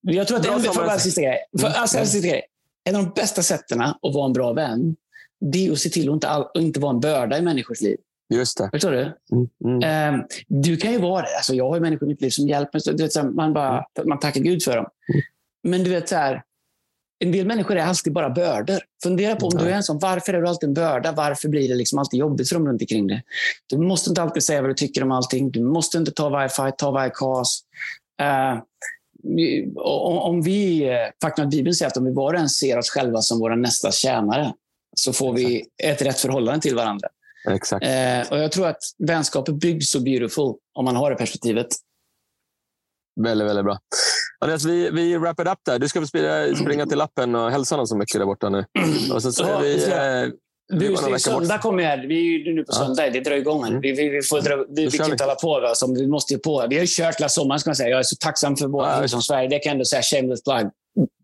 Jag 0.02 0.28
tror 0.28 0.36
att 0.36 0.42
bra 0.42 0.58
det 0.58 0.68
är 0.68 0.92
en, 0.92 1.00
sista 1.00 1.20
grej. 1.20 1.38
För, 1.60 1.66
mm. 1.66 1.80
alltså, 1.80 2.04
sista 2.04 2.28
grej. 2.28 2.42
En 2.88 2.96
av 2.96 3.04
de 3.04 3.12
bästa 3.20 3.42
sätten 3.42 3.80
att 3.80 3.98
vara 4.02 4.26
en 4.26 4.32
bra 4.32 4.52
vän, 4.52 4.96
det 5.40 5.66
är 5.66 5.72
att 5.72 5.78
se 5.78 5.88
till 5.88 6.08
att 6.08 6.14
inte, 6.14 6.28
all, 6.28 6.42
att 6.42 6.56
inte 6.56 6.80
vara 6.80 6.94
en 6.94 7.00
börda 7.00 7.38
i 7.38 7.42
människors 7.42 7.80
liv. 7.80 7.96
Just 8.34 8.58
det. 8.58 8.70
Förstår 8.72 8.90
du? 8.90 9.12
Mm, 9.32 9.82
mm. 9.82 10.14
Um, 10.14 10.26
du 10.46 10.76
kan 10.76 10.92
ju 10.92 10.98
vara 10.98 11.22
det. 11.22 11.36
Alltså, 11.36 11.54
jag 11.54 11.68
har 11.68 11.76
ju 11.76 11.82
människor 11.82 12.08
i 12.08 12.08
mitt 12.08 12.20
liv 12.20 12.30
som 12.30 12.48
hjälper 12.48 12.78
mig. 12.78 12.96
Du 12.96 13.02
vet, 13.02 13.12
så 13.12 13.20
här, 13.20 13.28
man, 13.28 13.52
bara, 13.52 13.68
mm. 13.68 14.08
man 14.08 14.18
tackar 14.18 14.40
Gud 14.40 14.62
för 14.62 14.76
dem. 14.76 14.86
Mm. 15.14 15.22
Men 15.62 15.84
du 15.84 15.90
vet, 15.90 16.08
så 16.08 16.16
här, 16.16 16.42
en 17.18 17.32
del 17.32 17.46
människor 17.46 17.76
är 17.76 17.82
alltid 17.82 18.12
bara 18.12 18.30
bördor. 18.30 18.78
Fundera 19.02 19.36
på 19.36 19.46
om 19.46 19.58
du 19.58 19.64
är 19.64 19.74
en 19.74 19.82
sån. 19.82 19.98
Varför 19.98 20.34
är 20.34 20.40
du 20.40 20.48
alltid 20.48 20.68
en 20.68 20.74
börda? 20.74 21.12
Varför 21.12 21.48
blir 21.48 21.68
det 21.68 21.74
liksom 21.74 21.98
alltid 21.98 22.20
jobbigt 22.20 22.48
för 22.48 22.56
dem 22.56 22.68
runt 22.68 22.82
omkring 22.82 23.06
dig? 23.06 23.22
Du 23.66 23.78
måste 23.78 24.10
inte 24.10 24.22
alltid 24.22 24.42
säga 24.42 24.60
vad 24.60 24.70
du 24.70 24.74
tycker 24.74 25.02
om 25.02 25.12
allting. 25.12 25.50
Du 25.50 25.62
måste 25.62 25.98
inte 25.98 26.10
ta 26.10 26.28
varje 26.28 26.48
fight, 26.48 26.78
ta 26.78 26.90
varje 26.90 27.10
kas. 27.14 27.60
Uh, 28.22 28.62
om 30.20 30.42
vi, 30.42 30.90
faktum 31.22 31.44
att 31.44 31.50
Bibeln 31.50 31.74
säger 31.74 31.90
att 31.90 31.96
om 31.96 32.04
vi 32.04 32.12
var 32.12 32.34
och 32.34 32.40
en 32.40 32.48
ser 32.48 32.78
oss 32.78 32.90
själva 32.90 33.20
som 33.20 33.38
våra 33.38 33.56
nästa 33.56 33.92
tjänare, 33.92 34.52
så 34.96 35.12
får 35.12 35.32
vi 35.32 35.64
ett 35.82 36.02
rätt 36.02 36.18
förhållande 36.18 36.60
till 36.60 36.74
varandra. 36.74 37.08
Exakt. 37.50 37.86
Eh, 37.86 38.32
och 38.32 38.38
jag 38.38 38.52
tror 38.52 38.66
att 38.66 38.82
vänskapet 38.98 39.54
byggs 39.54 39.90
så 39.90 40.00
beautiful 40.00 40.54
om 40.74 40.84
man 40.84 40.96
har 40.96 41.10
det 41.10 41.16
perspektivet. 41.16 41.66
Väldigt, 43.20 43.48
väldigt 43.48 43.64
bra. 43.64 43.78
Andreas, 44.40 44.64
vi, 44.64 44.90
vi 44.90 45.16
wrap 45.16 45.40
it 45.40 45.48
up 45.48 45.58
där. 45.66 45.78
Du 45.78 45.88
ska 45.88 46.00
väl 46.00 46.08
springa, 46.56 46.86
till 46.88 46.98
lappen 46.98 47.34
och 47.34 47.50
hälsa 47.50 47.76
någon 47.76 47.86
så 47.86 47.96
mycket 47.96 48.20
där 48.20 48.26
borta 48.26 48.48
nu. 48.48 48.64
Och 49.12 49.22
så, 49.22 49.32
så 49.32 49.42
ja, 49.42 49.58
vi, 49.58 49.78
det 50.68 51.18
söndag 51.20 51.58
kommer 51.58 51.82
här. 51.82 52.06
Vi 52.06 52.50
är 52.50 52.54
nu 52.54 52.64
på 52.64 52.72
söndag. 52.72 53.10
Det 53.10 53.20
drar 53.20 53.36
igång. 53.36 53.66
Mm. 53.66 53.80
Vi, 53.80 53.92
vi, 53.92 54.08
vi, 54.08 54.22
får 54.22 54.40
dra, 54.40 54.64
vi, 54.68 54.86
vi 54.86 54.98
kan 54.98 55.10
inte 55.10 55.24
hålla 55.24 55.34
på. 55.34 55.56
Alltså. 55.56 55.94
Vi 55.94 56.06
måste 56.06 56.32
ju 56.32 56.38
på. 56.38 56.66
Vi 56.70 56.76
har 56.76 56.82
ju 56.82 56.88
kört 56.88 57.20
hela 57.20 57.28
sommaren. 57.28 57.60
Ska 57.60 57.70
man 57.70 57.76
säga. 57.76 57.88
Jag 57.88 57.98
är 57.98 58.02
så 58.02 58.16
tacksam 58.16 58.56
för 58.56 58.66
våra 58.66 59.02
ja, 59.02 59.08
som 59.08 59.22
Sverige. 59.22 59.48
Det 59.48 59.58
kan 59.58 59.70
jag 59.70 59.74
ändå 59.74 59.84
säga. 59.84 60.02
Shameless 60.02 60.42
plug. 60.42 60.70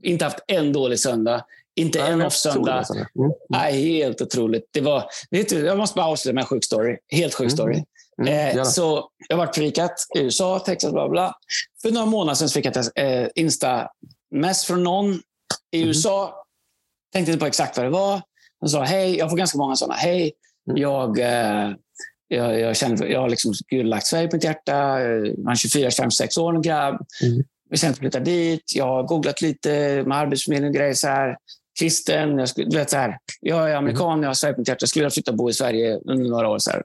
Inte 0.02 0.24
haft 0.24 0.38
en 0.46 0.72
dålig 0.72 1.00
söndag. 1.00 1.44
Inte 1.76 2.02
Nej, 2.02 2.12
en 2.12 2.22
off-söndag. 2.22 2.84
Mm. 3.16 3.32
Mm. 3.54 3.74
helt 3.74 4.20
otroligt. 4.20 4.68
Det 4.70 4.80
var, 4.80 5.04
vet 5.30 5.48
du, 5.48 5.66
jag 5.66 5.78
måste 5.78 5.96
bara 5.96 6.06
avsluta 6.06 6.34
med 6.34 6.42
en 6.42 6.46
sjuk 6.46 6.64
story. 6.64 6.96
Helt 7.12 7.34
sjuk 7.34 7.44
mm. 7.44 7.50
story. 7.50 7.84
Mm. 8.22 8.58
Eh, 8.58 8.64
så 8.64 9.10
jag 9.28 9.36
har 9.36 9.46
varit 9.46 9.54
predikat 9.54 10.06
i 10.18 10.20
USA, 10.20 10.58
Texas, 10.58 10.92
bla 10.92 11.08
bla. 11.08 11.34
För 11.82 11.90
några 11.90 12.06
månader 12.06 12.34
sedan 12.34 12.48
fick 12.48 12.66
jag 12.66 12.76
ett 12.76 12.92
eh, 12.94 13.26
Insta-mess 13.34 14.64
från 14.64 14.84
någon 14.84 15.14
i 15.70 15.76
mm. 15.76 15.88
USA. 15.88 16.44
Tänkte 17.12 17.32
inte 17.32 17.40
på 17.40 17.46
exakt 17.46 17.76
vad 17.76 17.86
det 17.86 17.90
var. 17.90 18.22
Han 18.62 18.68
sa 18.68 18.82
hej. 18.82 19.16
Jag 19.16 19.30
får 19.30 19.36
ganska 19.36 19.58
många 19.58 19.76
sådana. 19.76 19.94
Hej, 19.94 20.32
mm. 20.68 20.82
jag, 20.82 21.18
eh, 21.18 21.70
jag, 22.28 22.60
jag, 22.60 22.76
känner, 22.76 23.06
jag 23.06 23.20
har 23.20 23.28
liksom 23.28 23.52
Gud 23.68 23.86
lagt 23.86 24.06
Sverige 24.06 24.28
på 24.28 24.36
mitt 24.36 24.44
hjärta. 24.44 25.00
Jag 25.00 25.26
är 25.50 25.54
24, 25.54 25.90
26 25.90 26.38
år, 26.38 26.54
en 26.54 26.62
grabb. 26.62 27.06
Mm. 27.22 27.44
Känner 27.74 27.92
att 27.92 27.98
flytta 27.98 28.20
dit. 28.20 28.72
Jag 28.74 28.86
har 28.86 29.02
googlat 29.02 29.42
lite 29.42 30.02
med 30.06 30.18
arbetsförmedling 30.18 30.68
och 30.68 30.74
grejer. 30.74 30.94
Så 30.94 31.08
här 31.08 31.36
kristen. 31.78 32.38
Jag, 32.38 32.48
skulle, 32.48 32.68
du 32.68 32.76
vet, 32.76 32.90
så 32.90 32.96
här, 32.96 33.18
jag 33.40 33.70
är 33.70 33.74
amerikan, 33.76 34.22
jag 34.22 34.28
har 34.28 34.34
Sverige 34.34 34.54
på 34.54 34.60
mitt 34.60 34.68
hjärta. 34.68 34.82
Jag 34.82 34.88
skulle 34.88 35.02
vilja 35.02 35.10
flytta 35.10 35.30
och 35.30 35.36
bo 35.36 35.50
i 35.50 35.52
Sverige 35.52 36.00
under 36.04 36.30
några 36.30 36.48
år. 36.48 36.58
Så 36.58 36.70
här. 36.70 36.82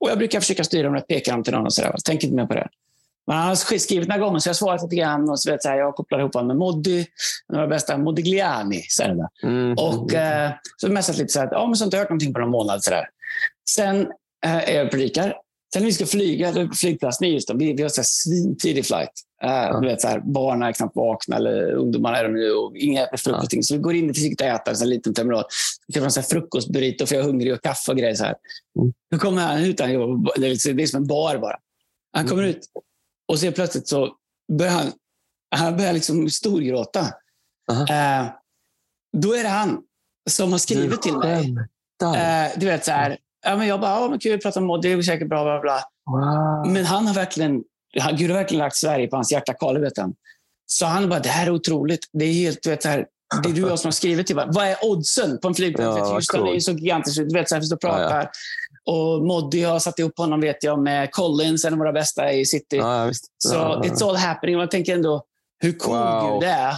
Och 0.00 0.10
jag 0.10 0.18
brukar 0.18 0.40
försöka 0.40 0.64
styra 0.64 0.90
dem 0.90 1.02
peka 1.08 1.32
dem 1.32 1.42
till 1.42 1.52
någon. 1.52 1.66
Och 1.66 1.72
så 1.72 1.82
där. 1.82 1.94
Tänker 2.04 2.26
inte 2.26 2.36
mer 2.36 2.46
på 2.46 2.54
det. 2.54 2.68
Men 3.26 3.36
han 3.36 3.48
har 3.48 3.54
skrivit 3.78 4.08
några 4.08 4.20
gånger, 4.20 4.38
så 4.38 4.48
jag 4.48 4.52
har 4.52 4.56
svarat 4.56 4.82
lite 4.82 4.96
grann. 4.96 5.30
Och 5.30 5.40
så 5.40 5.50
vet, 5.50 5.64
här, 5.64 5.78
jag 5.78 5.94
kopplar 5.94 6.18
ihop 6.18 6.34
honom 6.34 6.48
med 6.48 6.56
Moddy, 6.56 7.04
några 7.52 7.66
bästa 7.66 7.98
Modigliani. 7.98 8.82
Så 8.88 9.28
mm. 9.42 9.72
Och 9.72 10.14
eh, 10.14 10.50
så 10.76 10.88
messat 10.88 11.18
lite 11.18 11.32
så 11.32 11.40
här, 11.40 11.48
ja, 11.50 11.66
men 11.66 11.76
så 11.76 11.82
har 11.82 11.86
inte 11.86 11.96
hört 11.96 12.10
någonting 12.10 12.32
på 12.32 12.40
någon 12.40 12.50
månad. 12.50 12.84
Så 12.84 12.90
där. 12.90 13.08
Sen 13.70 14.00
eh, 14.44 14.70
är 14.70 14.72
jag 14.72 14.90
predikar. 14.90 15.36
Sen 15.72 15.82
när 15.82 15.86
vi 15.86 15.92
ska 15.92 16.06
flyga, 16.06 16.52
på 16.52 16.74
flygplatsen 16.74 17.26
i 17.26 17.32
Houston, 17.32 17.58
vi, 17.58 17.72
vi 17.72 17.82
har 17.82 18.02
svintidig 18.02 18.86
flight. 18.86 19.10
Uh, 19.44 19.50
ja. 19.50 19.80
du 19.80 19.88
vet, 19.88 20.00
så 20.00 20.08
här, 20.08 20.20
barnen 20.20 20.68
är 20.68 20.72
knappt 20.72 20.96
vakna, 20.96 21.36
eller 21.36 21.72
ungdomarna 21.72 22.18
är 22.18 22.24
de 22.24 22.32
nu, 22.32 22.50
och 22.52 22.76
inga 22.76 23.06
äter 23.06 23.16
frukost. 23.16 23.52
Ja. 23.52 23.62
Så 23.62 23.74
vi 23.74 23.80
går 23.80 23.94
in 23.94 24.10
och 24.10 24.16
försöker 24.16 24.54
äta 24.54 24.70
en 24.70 24.88
liten 24.88 25.14
terminal. 25.14 25.44
Vi 25.86 25.94
köper 25.94 26.18
en 26.18 26.22
frukostburrito 26.22 27.06
för 27.06 27.14
jag 27.14 27.24
är 27.24 27.26
hungrig 27.26 27.52
och 27.52 27.62
kaffe 27.62 27.92
och 27.92 27.98
grejer. 27.98 28.14
Så 28.14 28.24
här. 28.24 28.34
Mm. 28.78 28.92
Då 29.10 29.18
kommer 29.18 29.42
han 29.42 29.64
ut, 29.64 29.80
han, 29.80 29.90
det 30.36 30.46
är 30.46 30.86
som 30.86 31.02
en 31.02 31.06
bar 31.06 31.38
bara. 31.38 31.56
Han 32.12 32.26
kommer 32.26 32.42
mm. 32.42 32.56
ut 32.56 32.66
och 33.28 33.38
så 33.38 33.52
plötsligt 33.52 33.88
så 33.88 34.14
börjar 34.52 34.72
han, 34.72 34.92
han 35.56 35.76
börjar 35.76 35.92
liksom 35.92 36.30
storgråta. 36.30 37.00
Uh, 37.70 38.30
då 39.16 39.34
är 39.34 39.42
det 39.42 39.48
han 39.48 39.82
som 40.30 40.52
har 40.52 40.58
skrivit 40.58 41.02
till 41.02 41.16
mig. 41.16 41.56
Uh, 42.02 42.58
du 42.58 42.66
vet, 42.66 42.84
så 42.84 42.90
här, 42.90 43.18
ja, 43.44 43.56
men 43.56 43.66
jag 43.66 43.80
bara, 43.80 44.00
ja, 44.00 44.08
men 44.08 44.18
kul, 44.18 44.40
prata 44.40 44.60
om 44.60 44.80
det 44.80 44.92
är 44.92 45.02
säkert 45.02 45.28
bra, 45.28 45.44
bla, 45.44 45.60
bla. 45.60 45.80
Wow. 46.06 46.72
Men 46.72 46.84
han 46.84 47.06
har 47.06 47.14
verkligen 47.14 47.62
Gud 48.12 48.30
har 48.30 48.38
verkligen 48.38 48.58
lagt 48.58 48.76
Sverige 48.76 49.06
på 49.08 49.16
hans 49.16 49.32
hjärta. 49.32 49.54
Karl, 49.54 49.80
vet 49.80 49.98
han. 49.98 50.14
Så 50.66 50.86
han 50.86 51.08
bara, 51.08 51.20
det 51.20 51.28
här 51.28 51.46
är 51.46 51.50
otroligt. 51.50 52.08
Det 52.12 52.24
är 52.24 52.32
helt, 52.32 52.66
vet, 52.66 52.84
här, 52.84 53.06
det 53.42 53.48
är 53.48 53.52
du 53.52 53.64
och 53.64 53.70
jag 53.70 53.78
som 53.78 53.86
har 53.86 53.92
skrivit 53.92 54.26
till 54.26 54.36
Vad 54.36 54.66
är 54.66 54.76
oddsen 54.82 55.38
på 55.38 55.48
en 55.48 55.54
flygplats? 55.54 55.98
Ja, 55.98 56.14
Just 56.14 56.30
cool. 56.30 56.56
är 56.56 56.60
så 56.60 56.72
gigantiskt. 56.72 57.16
Du 57.16 57.34
vet, 57.34 57.48
så 57.48 57.54
här, 57.54 57.60
vi 57.60 57.66
står 57.66 57.76
och 57.76 57.80
pratar. 57.80 58.16
Ja, 58.16 58.22
ja. 58.22 58.30
Och 58.86 59.24
Moddy 59.26 59.62
har 59.62 59.78
satt 59.78 59.98
ihop 59.98 60.18
honom 60.18 60.40
vet 60.40 60.64
jag, 60.64 60.82
med 60.82 61.12
Collins, 61.12 61.64
en 61.64 61.72
av 61.72 61.78
våra 61.78 61.92
bästa 61.92 62.32
i 62.32 62.46
city. 62.46 62.76
Ja, 62.76 63.10
så 63.38 63.56
it's 63.56 64.08
all 64.08 64.16
happening. 64.16 64.56
Och 64.56 64.62
jag 64.62 64.70
tänker 64.70 64.94
ändå 64.94 65.24
hur 65.58 65.72
cool 65.72 65.96
wow. 65.96 66.40
Gud 66.40 66.48
är. 66.48 66.74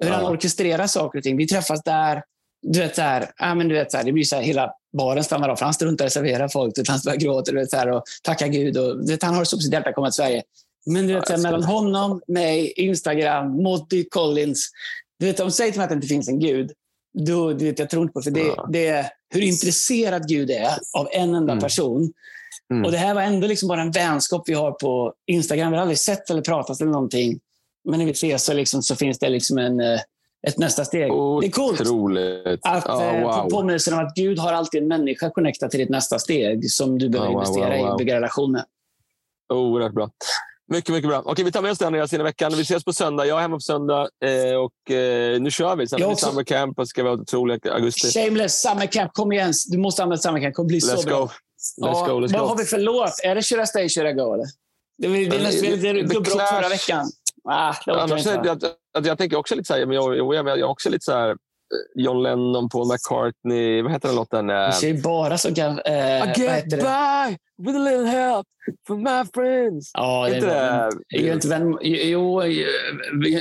Hur 0.00 0.10
han 0.10 0.24
orkestrerar 0.24 0.86
saker 0.86 1.18
och 1.18 1.22
ting. 1.22 1.36
Vi 1.36 1.46
träffas 1.46 1.82
där. 1.82 2.22
Du 2.62 2.78
vet, 2.78 2.96
så 2.96 3.02
här, 3.02 3.30
ja, 3.38 3.54
men 3.54 3.68
du 3.68 3.74
vet, 3.74 3.90
så 3.90 3.96
här, 3.96 4.04
det 4.04 4.12
blir 4.12 4.24
så 4.24 4.36
här, 4.36 4.42
hela 4.42 4.72
baren 4.98 5.24
stannar 5.24 5.48
av. 5.48 5.60
Han 5.60 5.74
struntar 5.74 6.04
i 6.04 6.06
att 6.06 6.12
servera 6.12 6.48
folk. 6.48 6.88
Han 6.88 7.00
börjar 7.04 7.18
gråta 7.18 7.52
du 7.52 7.58
vet, 7.58 7.70
så 7.70 7.76
här, 7.76 7.90
och 7.90 8.02
tackar 8.22 8.46
Gud. 8.46 8.76
Och, 8.76 9.10
vet, 9.10 9.22
han 9.22 9.34
har 9.34 9.44
så 9.44 9.56
på 9.56 9.60
sitt 9.60 9.72
hjärta 9.72 9.88
att 9.88 9.94
komma 9.94 10.06
till 10.06 10.14
Sverige. 10.14 10.42
Men 10.86 11.06
du 11.06 11.14
vet, 11.14 11.30
ja, 11.30 11.36
mellan 11.36 11.64
honom, 11.64 12.20
mig, 12.26 12.72
Instagram, 12.76 13.62
Motti, 13.62 14.06
Collins. 14.10 14.70
Du 15.18 15.26
vet, 15.26 15.36
de 15.36 15.50
säger 15.50 15.70
till 15.70 15.78
mig 15.78 15.84
att 15.84 15.90
det 15.90 15.94
inte 15.94 16.06
finns 16.06 16.28
en 16.28 16.40
gud. 16.40 16.72
Då, 17.12 17.52
du 17.52 17.64
vet, 17.64 17.78
jag 17.78 17.90
tror 17.90 18.02
inte 18.02 18.12
på 18.12 18.22
för 18.22 18.30
det. 18.30 18.46
Ja. 18.56 18.68
det 18.72 18.86
är 18.86 19.06
hur 19.34 19.42
intresserad 19.42 20.28
Gud 20.28 20.50
är 20.50 20.70
av 20.98 21.08
en 21.12 21.34
enda 21.34 21.52
mm. 21.52 21.62
person. 21.62 22.12
Mm. 22.72 22.84
Och 22.84 22.92
Det 22.92 22.98
här 22.98 23.14
var 23.14 23.22
ändå 23.22 23.46
liksom 23.46 23.68
bara 23.68 23.80
en 23.80 23.90
vänskap 23.90 24.42
vi 24.46 24.54
har 24.54 24.72
på 24.72 25.14
Instagram. 25.26 25.70
Vi 25.70 25.76
har 25.76 25.82
aldrig 25.82 25.98
sett 25.98 26.30
eller 26.30 26.42
pratat 26.42 26.80
eller 26.80 26.92
någonting. 26.92 27.40
Men 27.84 27.98
när 27.98 28.06
vi 28.06 28.12
ses 28.12 28.44
så, 28.44 28.52
liksom, 28.52 28.82
så 28.82 28.96
finns 28.96 29.18
det 29.18 29.28
liksom 29.28 29.58
en, 29.58 29.80
eh, 29.80 30.00
ett 30.48 30.58
nästa 30.58 30.84
steg. 30.84 31.12
Otroligt. 31.12 31.54
Det 31.54 31.60
är 32.50 32.52
coolt. 32.52 32.60
Att, 32.64 32.86
oh, 32.86 33.20
wow. 33.22 33.50
Påminnelsen 33.50 33.94
om 33.94 34.06
att 34.06 34.14
Gud 34.14 34.38
har 34.38 34.52
alltid 34.52 34.82
en 34.82 34.88
människa 34.88 35.30
connectad 35.30 35.70
till 35.70 35.80
ditt 35.80 35.88
nästa 35.88 36.18
steg 36.18 36.70
som 36.70 36.98
du 36.98 37.08
behöver 37.08 37.30
oh, 37.30 37.34
wow, 37.34 37.42
investera 37.42 37.76
wow, 37.76 37.88
i 37.88 37.92
och 37.92 37.98
bygga 37.98 38.16
relation 38.16 38.52
med. 38.52 38.64
Oerhört 39.52 39.92
bra. 39.92 40.10
Mycket, 40.72 40.94
mycket 40.94 41.08
bra. 41.08 41.22
Okej, 41.24 41.44
vi 41.44 41.52
tar 41.52 41.62
med 41.62 41.70
oss 41.70 41.78
den 41.78 41.86
Andreas 41.86 42.12
i 42.12 42.18
veckan. 42.18 42.52
Vi 42.56 42.62
ses 42.62 42.84
på 42.84 42.92
söndag. 42.92 43.26
Jag 43.26 43.38
är 43.38 43.42
hemma 43.42 43.56
på 43.56 43.60
söndag 43.60 44.08
eh, 44.24 44.54
och 44.54 44.90
eh, 44.90 45.40
nu 45.40 45.50
kör 45.50 45.76
vi. 45.76 45.88
Sen 45.88 46.02
har 46.02 46.10
vi 46.10 46.16
Summer 46.16 46.44
Camp 46.44 46.78
och 46.78 46.88
ska 46.88 47.02
vara 47.02 47.12
otroligt 47.12 47.66
augusti. 47.66 48.20
Shameless 48.20 48.62
Summer 48.62 48.86
Camp. 48.86 49.12
Kom 49.14 49.32
igen. 49.32 49.52
Du 49.66 49.78
måste 49.78 50.02
använda 50.02 50.22
Summer 50.22 50.40
Camp. 50.40 50.52
Det 50.52 50.56
kommer 50.56 50.68
bli 50.68 50.78
let's 50.78 50.96
så 50.96 51.08
bra. 51.08 51.20
Go. 51.20 51.24
Let's 51.26 51.30
ja, 51.76 52.06
go. 52.08 52.20
Let's 52.20 52.32
vad 52.32 52.40
go. 52.40 52.46
har 52.46 52.56
vi 52.56 52.64
för 52.64 52.78
låt? 52.78 53.20
Är 53.24 53.34
det 53.34 53.42
Should 53.42 53.62
I 53.62 53.66
Stay, 53.66 53.88
Should 53.88 54.10
I 54.10 54.12
Go? 54.12 54.34
Eller? 54.34 54.46
Det, 54.98 55.08
det, 55.08 55.24
det, 55.24 55.38
det, 55.60 55.76
det, 55.76 55.92
det, 55.92 56.20
det 56.20 56.30
förra 56.30 56.68
veckan. 56.68 57.10
Ah, 57.44 57.74
Annars, 57.86 58.26
jag, 58.26 58.46
jag, 58.46 59.06
jag, 59.06 59.18
tänker 59.18 59.36
också 59.36 59.54
lite 59.54 59.66
så 59.66 59.74
här, 59.74 59.86
men 59.86 59.94
jag, 59.94 60.16
jag, 60.16 60.34
jag, 60.34 60.58
jag 60.58 60.70
också 60.70 60.90
lite 60.90 61.04
så 61.04 61.12
här, 61.12 61.36
John 61.94 62.22
Lennon, 62.22 62.68
Paul 62.68 62.88
McCartney. 62.92 63.82
Vad 63.82 63.92
heter 63.92 64.08
den 64.08 64.16
låten? 64.16 64.46
Du 64.46 64.72
säger 64.80 65.02
bara 65.02 65.38
så 65.38 65.50
gammal... 65.50 65.82
Eh, 65.84 65.94
I 65.94 66.32
get 66.36 66.68
by 66.68 67.36
with 67.58 67.76
a 67.76 67.84
little 67.84 68.06
help 68.06 68.46
from 68.86 69.02
my 69.02 69.24
friends. 69.34 69.90
Ja, 69.94 70.28
det 70.30 70.36
är. 70.36 70.90
Det, 71.08 71.32
inte 71.32 71.48
Van, 71.48 71.78
jo, 71.82 72.42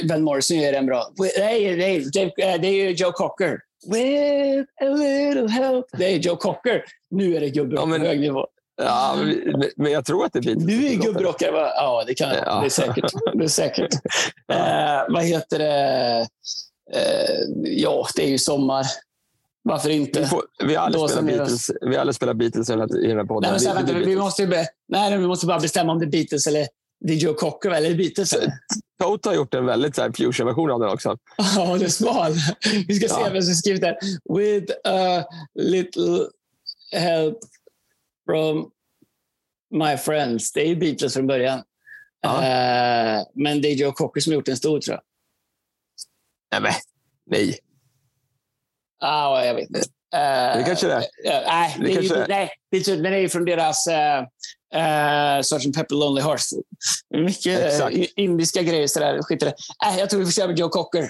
Van 0.10 0.22
Morrison 0.22 0.58
gör 0.58 0.72
den 0.72 0.86
bra. 0.86 1.12
Nej, 1.18 1.78
nej 1.78 2.06
det 2.60 2.68
är 2.68 2.74
ju 2.74 2.92
Joe 2.92 3.12
Cocker. 3.12 3.60
With 3.92 4.70
a 4.82 4.86
little 4.86 5.48
help. 5.48 5.86
Det 5.92 6.06
är 6.06 6.18
Joe 6.18 6.36
Cocker. 6.36 6.84
Nu 7.10 7.36
är 7.36 7.40
det 7.40 7.50
gubbrock 7.50 7.90
ja, 7.90 7.98
på 7.98 8.06
hög 8.06 8.20
nivå. 8.20 8.48
Ja, 8.82 9.18
men 9.78 9.92
jag 9.92 10.06
tror 10.06 10.26
att 10.26 10.34
det 10.34 10.40
blir 10.40 10.56
Du 10.56 10.88
är 10.88 10.96
gubbrockare? 10.96 11.72
Ja, 11.76 12.04
det 12.08 12.14
kan 12.14 12.30
ja. 12.30 12.60
Det 12.60 12.66
är 12.66 12.70
säkert. 12.70 13.12
Det 13.34 13.44
är 13.44 13.48
säkert. 13.48 13.94
eh, 14.52 15.14
vad 15.14 15.24
heter 15.24 15.60
det? 15.60 16.28
Eh, 16.94 17.46
ja, 17.64 18.08
det 18.16 18.24
är 18.24 18.30
ju 18.30 18.38
sommar. 18.38 18.86
Varför 19.64 19.90
inte? 19.90 20.20
Vi, 20.20 20.26
får, 20.26 20.44
vi 20.66 20.76
har 20.76 20.86
aldrig 20.86 21.10
spelat 21.10 21.26
Beatles, 21.26 21.72
vi 21.82 21.94
har 21.94 22.02
aldrig 22.02 22.16
spelat 22.16 22.38
Beatles 22.38 22.70
i 22.70 22.74
den 22.74 23.18
här 23.18 23.26
podden. 23.26 23.58
Nej, 23.64 23.74
men, 23.74 23.86
vi, 23.86 23.94
vi, 23.94 24.06
vi, 24.06 24.16
måste 24.16 24.48
be, 24.48 24.68
nej, 24.88 25.18
vi 25.18 25.28
måste 25.28 25.46
bara 25.46 25.60
bestämma 25.60 25.92
om 25.92 26.00
det 26.00 26.06
är 26.06 26.10
Beatles 26.10 26.48
eller 26.48 26.68
det 27.00 27.14
är 27.14 27.18
Joe 27.18 27.34
Cocker 27.34 27.70
eller 27.70 27.96
Beatles. 27.96 28.36
Toto 29.02 29.30
har 29.30 29.36
gjort 29.36 29.54
en 29.54 29.66
väldigt 29.66 29.96
fusion-version 29.96 30.72
av 30.72 30.80
den 30.80 30.90
också. 30.90 31.18
Ja, 31.56 31.78
det 31.78 31.86
är 31.86 31.90
smal. 31.90 32.34
Vi 32.88 32.96
ska 32.96 33.08
se 33.08 33.22
ja. 33.22 33.30
vem 33.34 33.42
som 33.42 33.54
skrivit 33.54 33.82
den. 33.82 33.96
With 34.38 34.74
a 34.84 35.24
little 35.56 36.20
help 36.92 37.38
from 38.26 38.72
my 39.72 39.98
friends. 39.98 40.52
Det 40.52 40.62
är 40.70 40.76
Beatles 40.76 41.14
från 41.14 41.28
början. 41.28 41.62
Ja. 42.22 42.36
Uh, 42.38 43.26
men 43.36 43.62
det 43.62 43.68
är 43.68 43.76
Joe 43.76 43.92
Cocker 43.92 44.22
som 44.22 44.32
har 44.32 44.36
gjort 44.36 44.46
den 44.46 44.58
stor, 44.58 44.80
tror 44.80 44.96
jag. 44.96 45.04
Nej, 46.52 46.62
men, 46.62 46.74
nej. 47.26 47.60
Ah, 49.02 49.46
jag 49.46 49.54
vet 49.54 49.70
inte. 49.70 49.80
Uh, 49.80 50.58
det 50.58 50.64
kanske 50.66 50.88
det 50.88 50.94
är. 50.94 51.00
Uh, 51.00 51.48
nej, 51.48 51.76
det, 51.80 51.88
det 51.88 51.94
kanske 51.94 52.16
är. 52.16 52.28
nej, 52.28 52.50
den 52.86 53.06
är 53.06 53.18
ju 53.18 53.30
från 53.30 53.46
deras 53.46 53.88
uh, 53.88 54.28
Uh, 54.76 55.42
Sgt. 55.42 55.76
Pepper 55.76 55.96
Lonely 55.96 56.22
Hearts. 56.22 56.54
Mycket 57.10 57.82
uh, 57.82 58.06
indiska 58.16 58.62
grejer. 58.62 58.88
Sådär. 58.88 59.22
Skit 59.22 59.40
det. 59.40 59.54
Uh, 59.86 60.00
jag 60.00 60.10
tror 60.10 60.20
vi 60.20 60.26
får 60.26 60.32
köra 60.32 60.48
med 60.48 60.60
Joe 60.60 60.70
Cocker. 60.70 61.10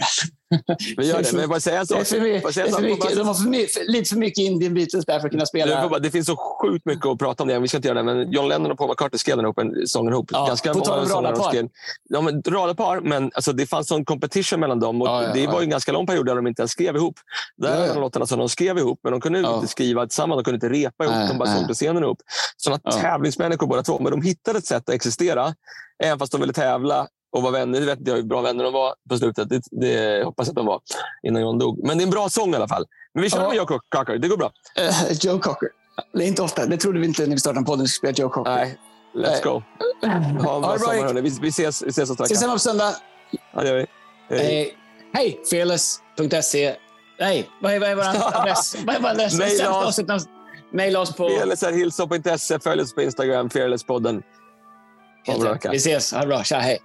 Vi 0.98 1.08
gör 1.08 1.22
det, 1.22 1.34
men 1.34 1.50
bara 1.50 1.60
säga 1.60 1.80
en 1.80 1.88
sak. 1.88 2.10
De 2.10 2.40
har 3.28 3.34
för 3.34 3.50
mycket, 3.50 3.88
lite 3.88 4.10
för 4.10 4.18
mycket 4.18 4.38
Indian 4.38 4.74
Beatles 4.74 5.06
där 5.06 5.20
för 5.20 5.28
att 5.28 5.32
kunna 5.32 5.46
spela. 5.46 5.90
Bara, 5.90 6.00
det 6.00 6.12
finns 6.12 6.28
så 6.28 6.36
sjukt 6.36 6.86
mycket 6.86 7.06
att 7.06 7.20
prata 7.20 7.44
om 7.44 7.50
det. 7.50 7.60
Vi 7.60 7.68
ska 7.68 7.78
inte 7.78 7.88
göra 7.88 7.98
det, 7.98 8.04
men 8.04 8.32
John 8.32 8.48
Lennon 8.48 8.72
och 8.72 8.78
Paul 8.78 8.90
McCartney 8.90 9.20
skrev 9.20 9.38
den 9.38 9.46
ihop, 9.46 9.60
en 9.60 9.88
sången 9.88 10.14
ihop. 10.14 10.30
Ja, 10.32 10.48
Ganska 10.48 10.74
på 10.74 10.80
tal 10.80 11.00
om 11.00 11.10
radarpar. 11.10 11.70
Ja, 12.10 12.22
men 12.22 12.42
radarpar, 12.42 13.02
men 13.02 13.32
alltså, 13.34 13.54
det 13.54 13.66
fanns 13.66 13.92
en 13.92 14.06
competition 14.06 14.60
mellan 14.60 14.80
dem. 14.80 15.02
Och 15.02 15.08
ja, 15.08 15.24
ja, 15.24 15.34
det 15.34 15.48
var 15.48 15.62
en 15.62 15.70
ganska 15.70 15.92
lång 15.92 16.06
period 16.06 16.26
där 16.26 16.36
de 16.36 16.48
inte 16.48 16.62
ens 16.62 16.72
skrev 16.72 16.96
ihop. 16.96 17.16
Det 17.58 17.68
här 17.68 17.88
ja, 17.88 17.94
var 17.94 18.02
låtarna 18.02 18.26
som 18.26 18.40
de 18.40 18.50
skrev 18.50 18.78
ihop, 18.78 19.00
men 19.04 19.12
de 19.12 19.22
kunde 19.22 19.40
inte 19.40 19.68
skriva 19.68 20.08
tillsammans. 20.08 20.40
De 20.40 20.44
kunde 20.44 20.56
inte 20.68 20.70
repa 20.70 21.04
ihop. 21.04 21.30
De 21.30 21.38
bara 21.38 21.56
stod 21.56 21.68
på 21.68 21.74
scenen 21.74 22.04
ihop. 22.04 22.18
Sådana 22.58 22.80
tävlingsmänniskor 22.92 23.68
båda 23.68 23.84
två. 23.84 24.00
Men 24.00 24.12
de 24.12 24.22
hittade 24.22 24.58
ett 24.58 24.66
sätt 24.66 24.90
att 24.90 24.96
existera, 24.96 25.54
även 26.04 26.20
fast 26.20 26.32
de 26.32 26.42
ville 26.42 26.54
tävla 26.54 27.08
och 27.32 27.42
vara 27.42 27.52
vänner. 27.52 27.80
Det 27.80 27.86
vet 27.86 28.00
jag 28.08 28.16
hur 28.16 28.24
bra 28.24 28.42
vänner 28.42 28.64
de 28.64 28.74
var 28.74 28.96
på 29.10 29.18
slutet. 29.18 29.50
Det, 29.50 29.64
det 29.72 30.24
hoppas 30.26 30.48
jag 30.48 30.52
att 30.52 30.56
de 30.56 30.66
var 30.66 30.82
innan 31.24 31.42
John 31.42 31.60
dog. 31.60 31.80
Men 31.88 31.98
det 31.98 32.02
är 32.02 32.06
en 32.06 32.12
bra 32.12 32.30
sång 32.30 32.54
i 32.54 32.56
alla 32.56 32.68
fall. 32.68 32.86
Men 33.14 33.24
vi 33.24 33.30
kör 33.30 33.42
ja. 33.42 33.48
med 33.48 33.58
Joe 33.58 33.66
Cocker. 33.66 34.18
Det 34.18 34.28
går 34.28 34.38
bra. 34.38 34.52
Uh, 34.80 35.12
Joe 35.12 35.40
Cocker. 35.40 35.70
Det 36.14 36.24
är 36.24 36.28
inte 36.28 36.42
ofta. 36.42 36.66
Det 36.66 36.78
trodde 36.78 37.00
vi 37.00 37.06
inte 37.06 37.22
när 37.22 37.36
vi 37.36 37.40
startade 37.40 37.66
podden. 37.66 37.84
Vi 37.84 37.88
skulle 37.88 38.14
spela 38.14 38.26
Joe 38.26 38.34
Cocker. 38.34 38.52
Nej, 38.52 38.78
let's 39.16 39.44
go. 39.44 39.64
Ha 40.44 40.56
en 40.56 40.62
bra 40.62 40.78
sommar, 40.80 41.04
hörni. 41.04 41.22
Vi, 41.22 41.38
vi 41.42 41.48
ses, 41.48 41.84
vi 41.84 41.90
ses 41.90 42.10
om 42.10 42.16
Ses 42.16 42.42
hemma 42.42 42.54
på 42.54 42.60
söndag. 42.60 42.96
Ja, 43.54 43.62
det 43.62 43.68
gör 43.68 43.76
vi. 43.76 43.86
Hej. 44.30 44.62
Eh, 44.62 44.74
hej! 45.14 45.40
Fearless.se. 45.50 46.76
Nej, 47.20 47.50
vad 47.62 47.74
är, 47.74 47.80
vad 47.80 47.90
är 47.90 47.96
vår 47.96 48.04
adress? 48.42 48.76
vad 48.86 48.96
är 48.96 49.00
vår 49.00 49.10
adress? 49.10 50.28
Maila 50.74 51.00
oss 51.00 51.16
på... 51.16 51.30
Fearless.se. 51.30 52.60
Följ 52.60 52.82
oss 52.82 52.96
på 52.96 53.02
Instagram, 53.02 53.50
Fearlesspodden. 53.50 54.24
Vi 55.72 55.78
ses. 55.78 56.14
Ha 56.14 56.22
det 56.22 56.28
bra. 56.28 56.44
Tja, 56.44 56.58
hej. 56.58 56.80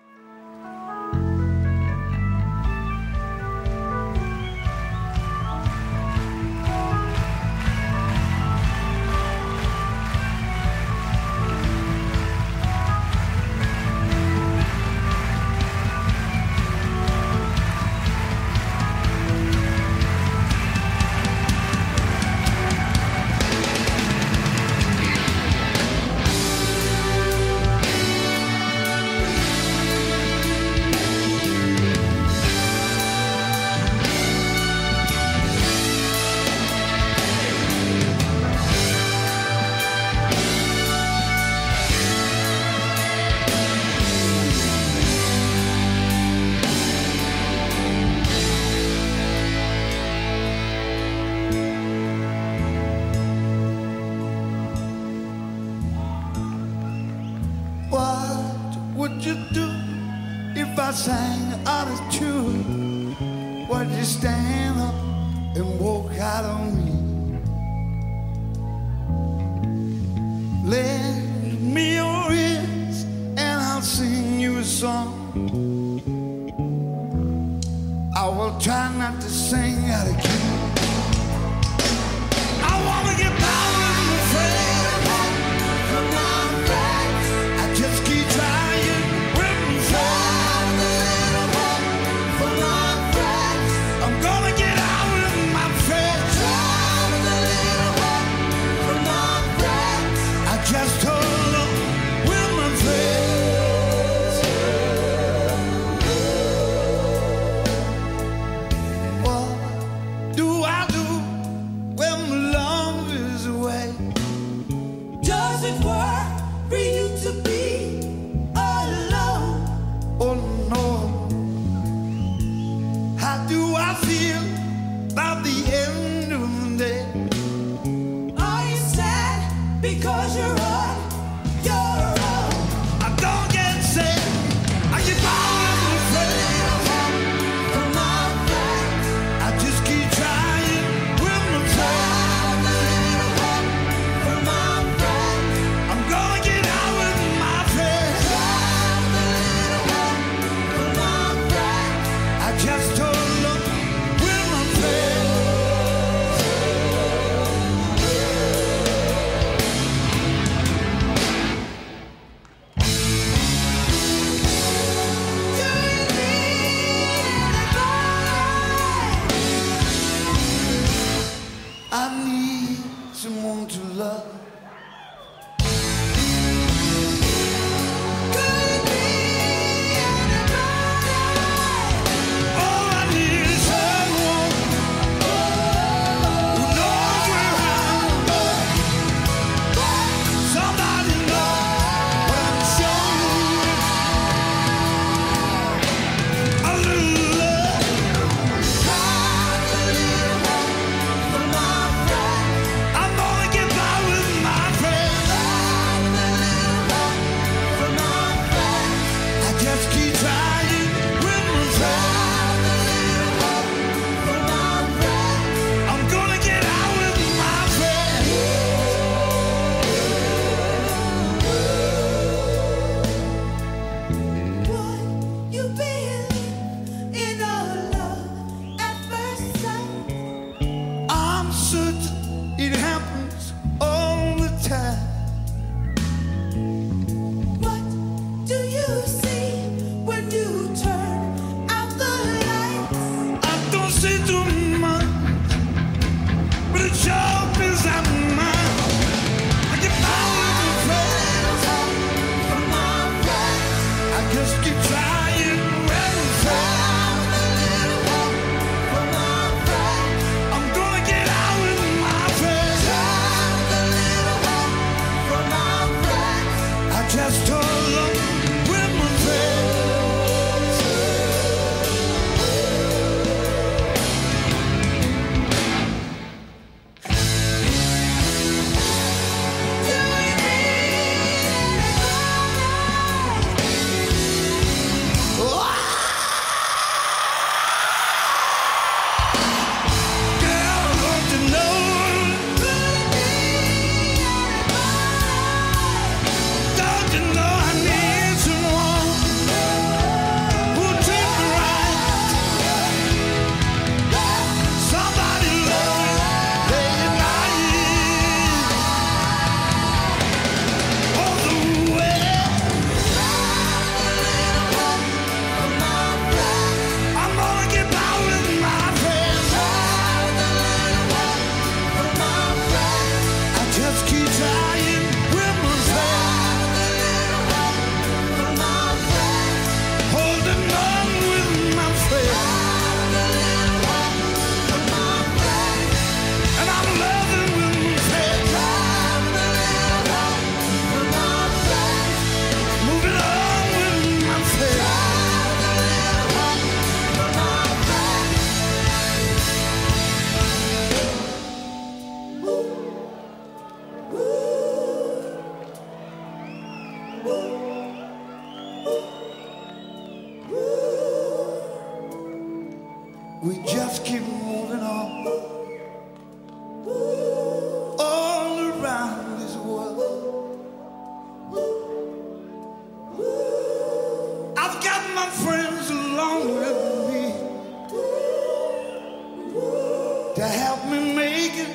Me 380.95 381.14
make 381.14 381.53
it 381.55 381.70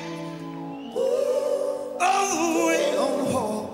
all 2.00 2.26
the 2.36 2.66
way 2.66 2.96
on 2.96 3.26
home. 3.32 3.68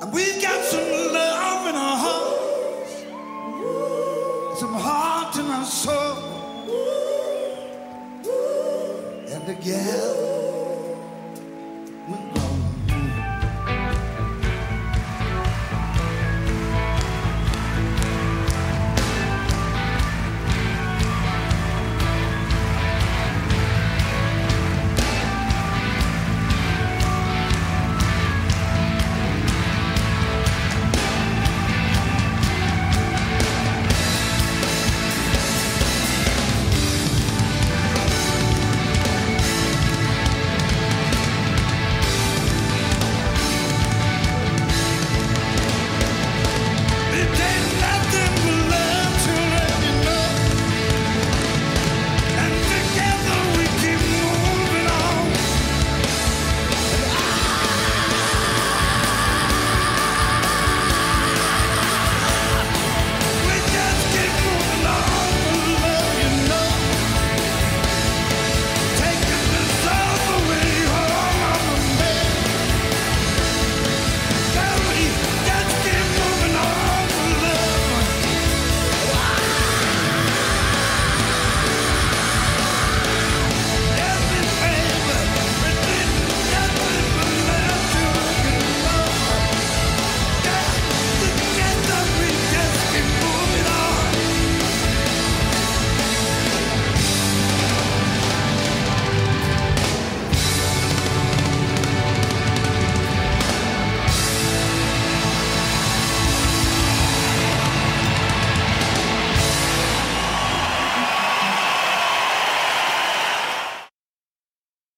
And 0.00 0.12
we've 0.12 0.40
got 0.42 0.64
some 0.64 0.88
love 1.12 1.66
in 1.68 1.74
our 1.74 1.96
hearts, 2.06 2.92
some 4.60 4.74
heart 4.74 5.36
in 5.36 5.46
our 5.46 5.64
soul, 5.64 6.16
and 9.32 9.46
together. 9.46 10.19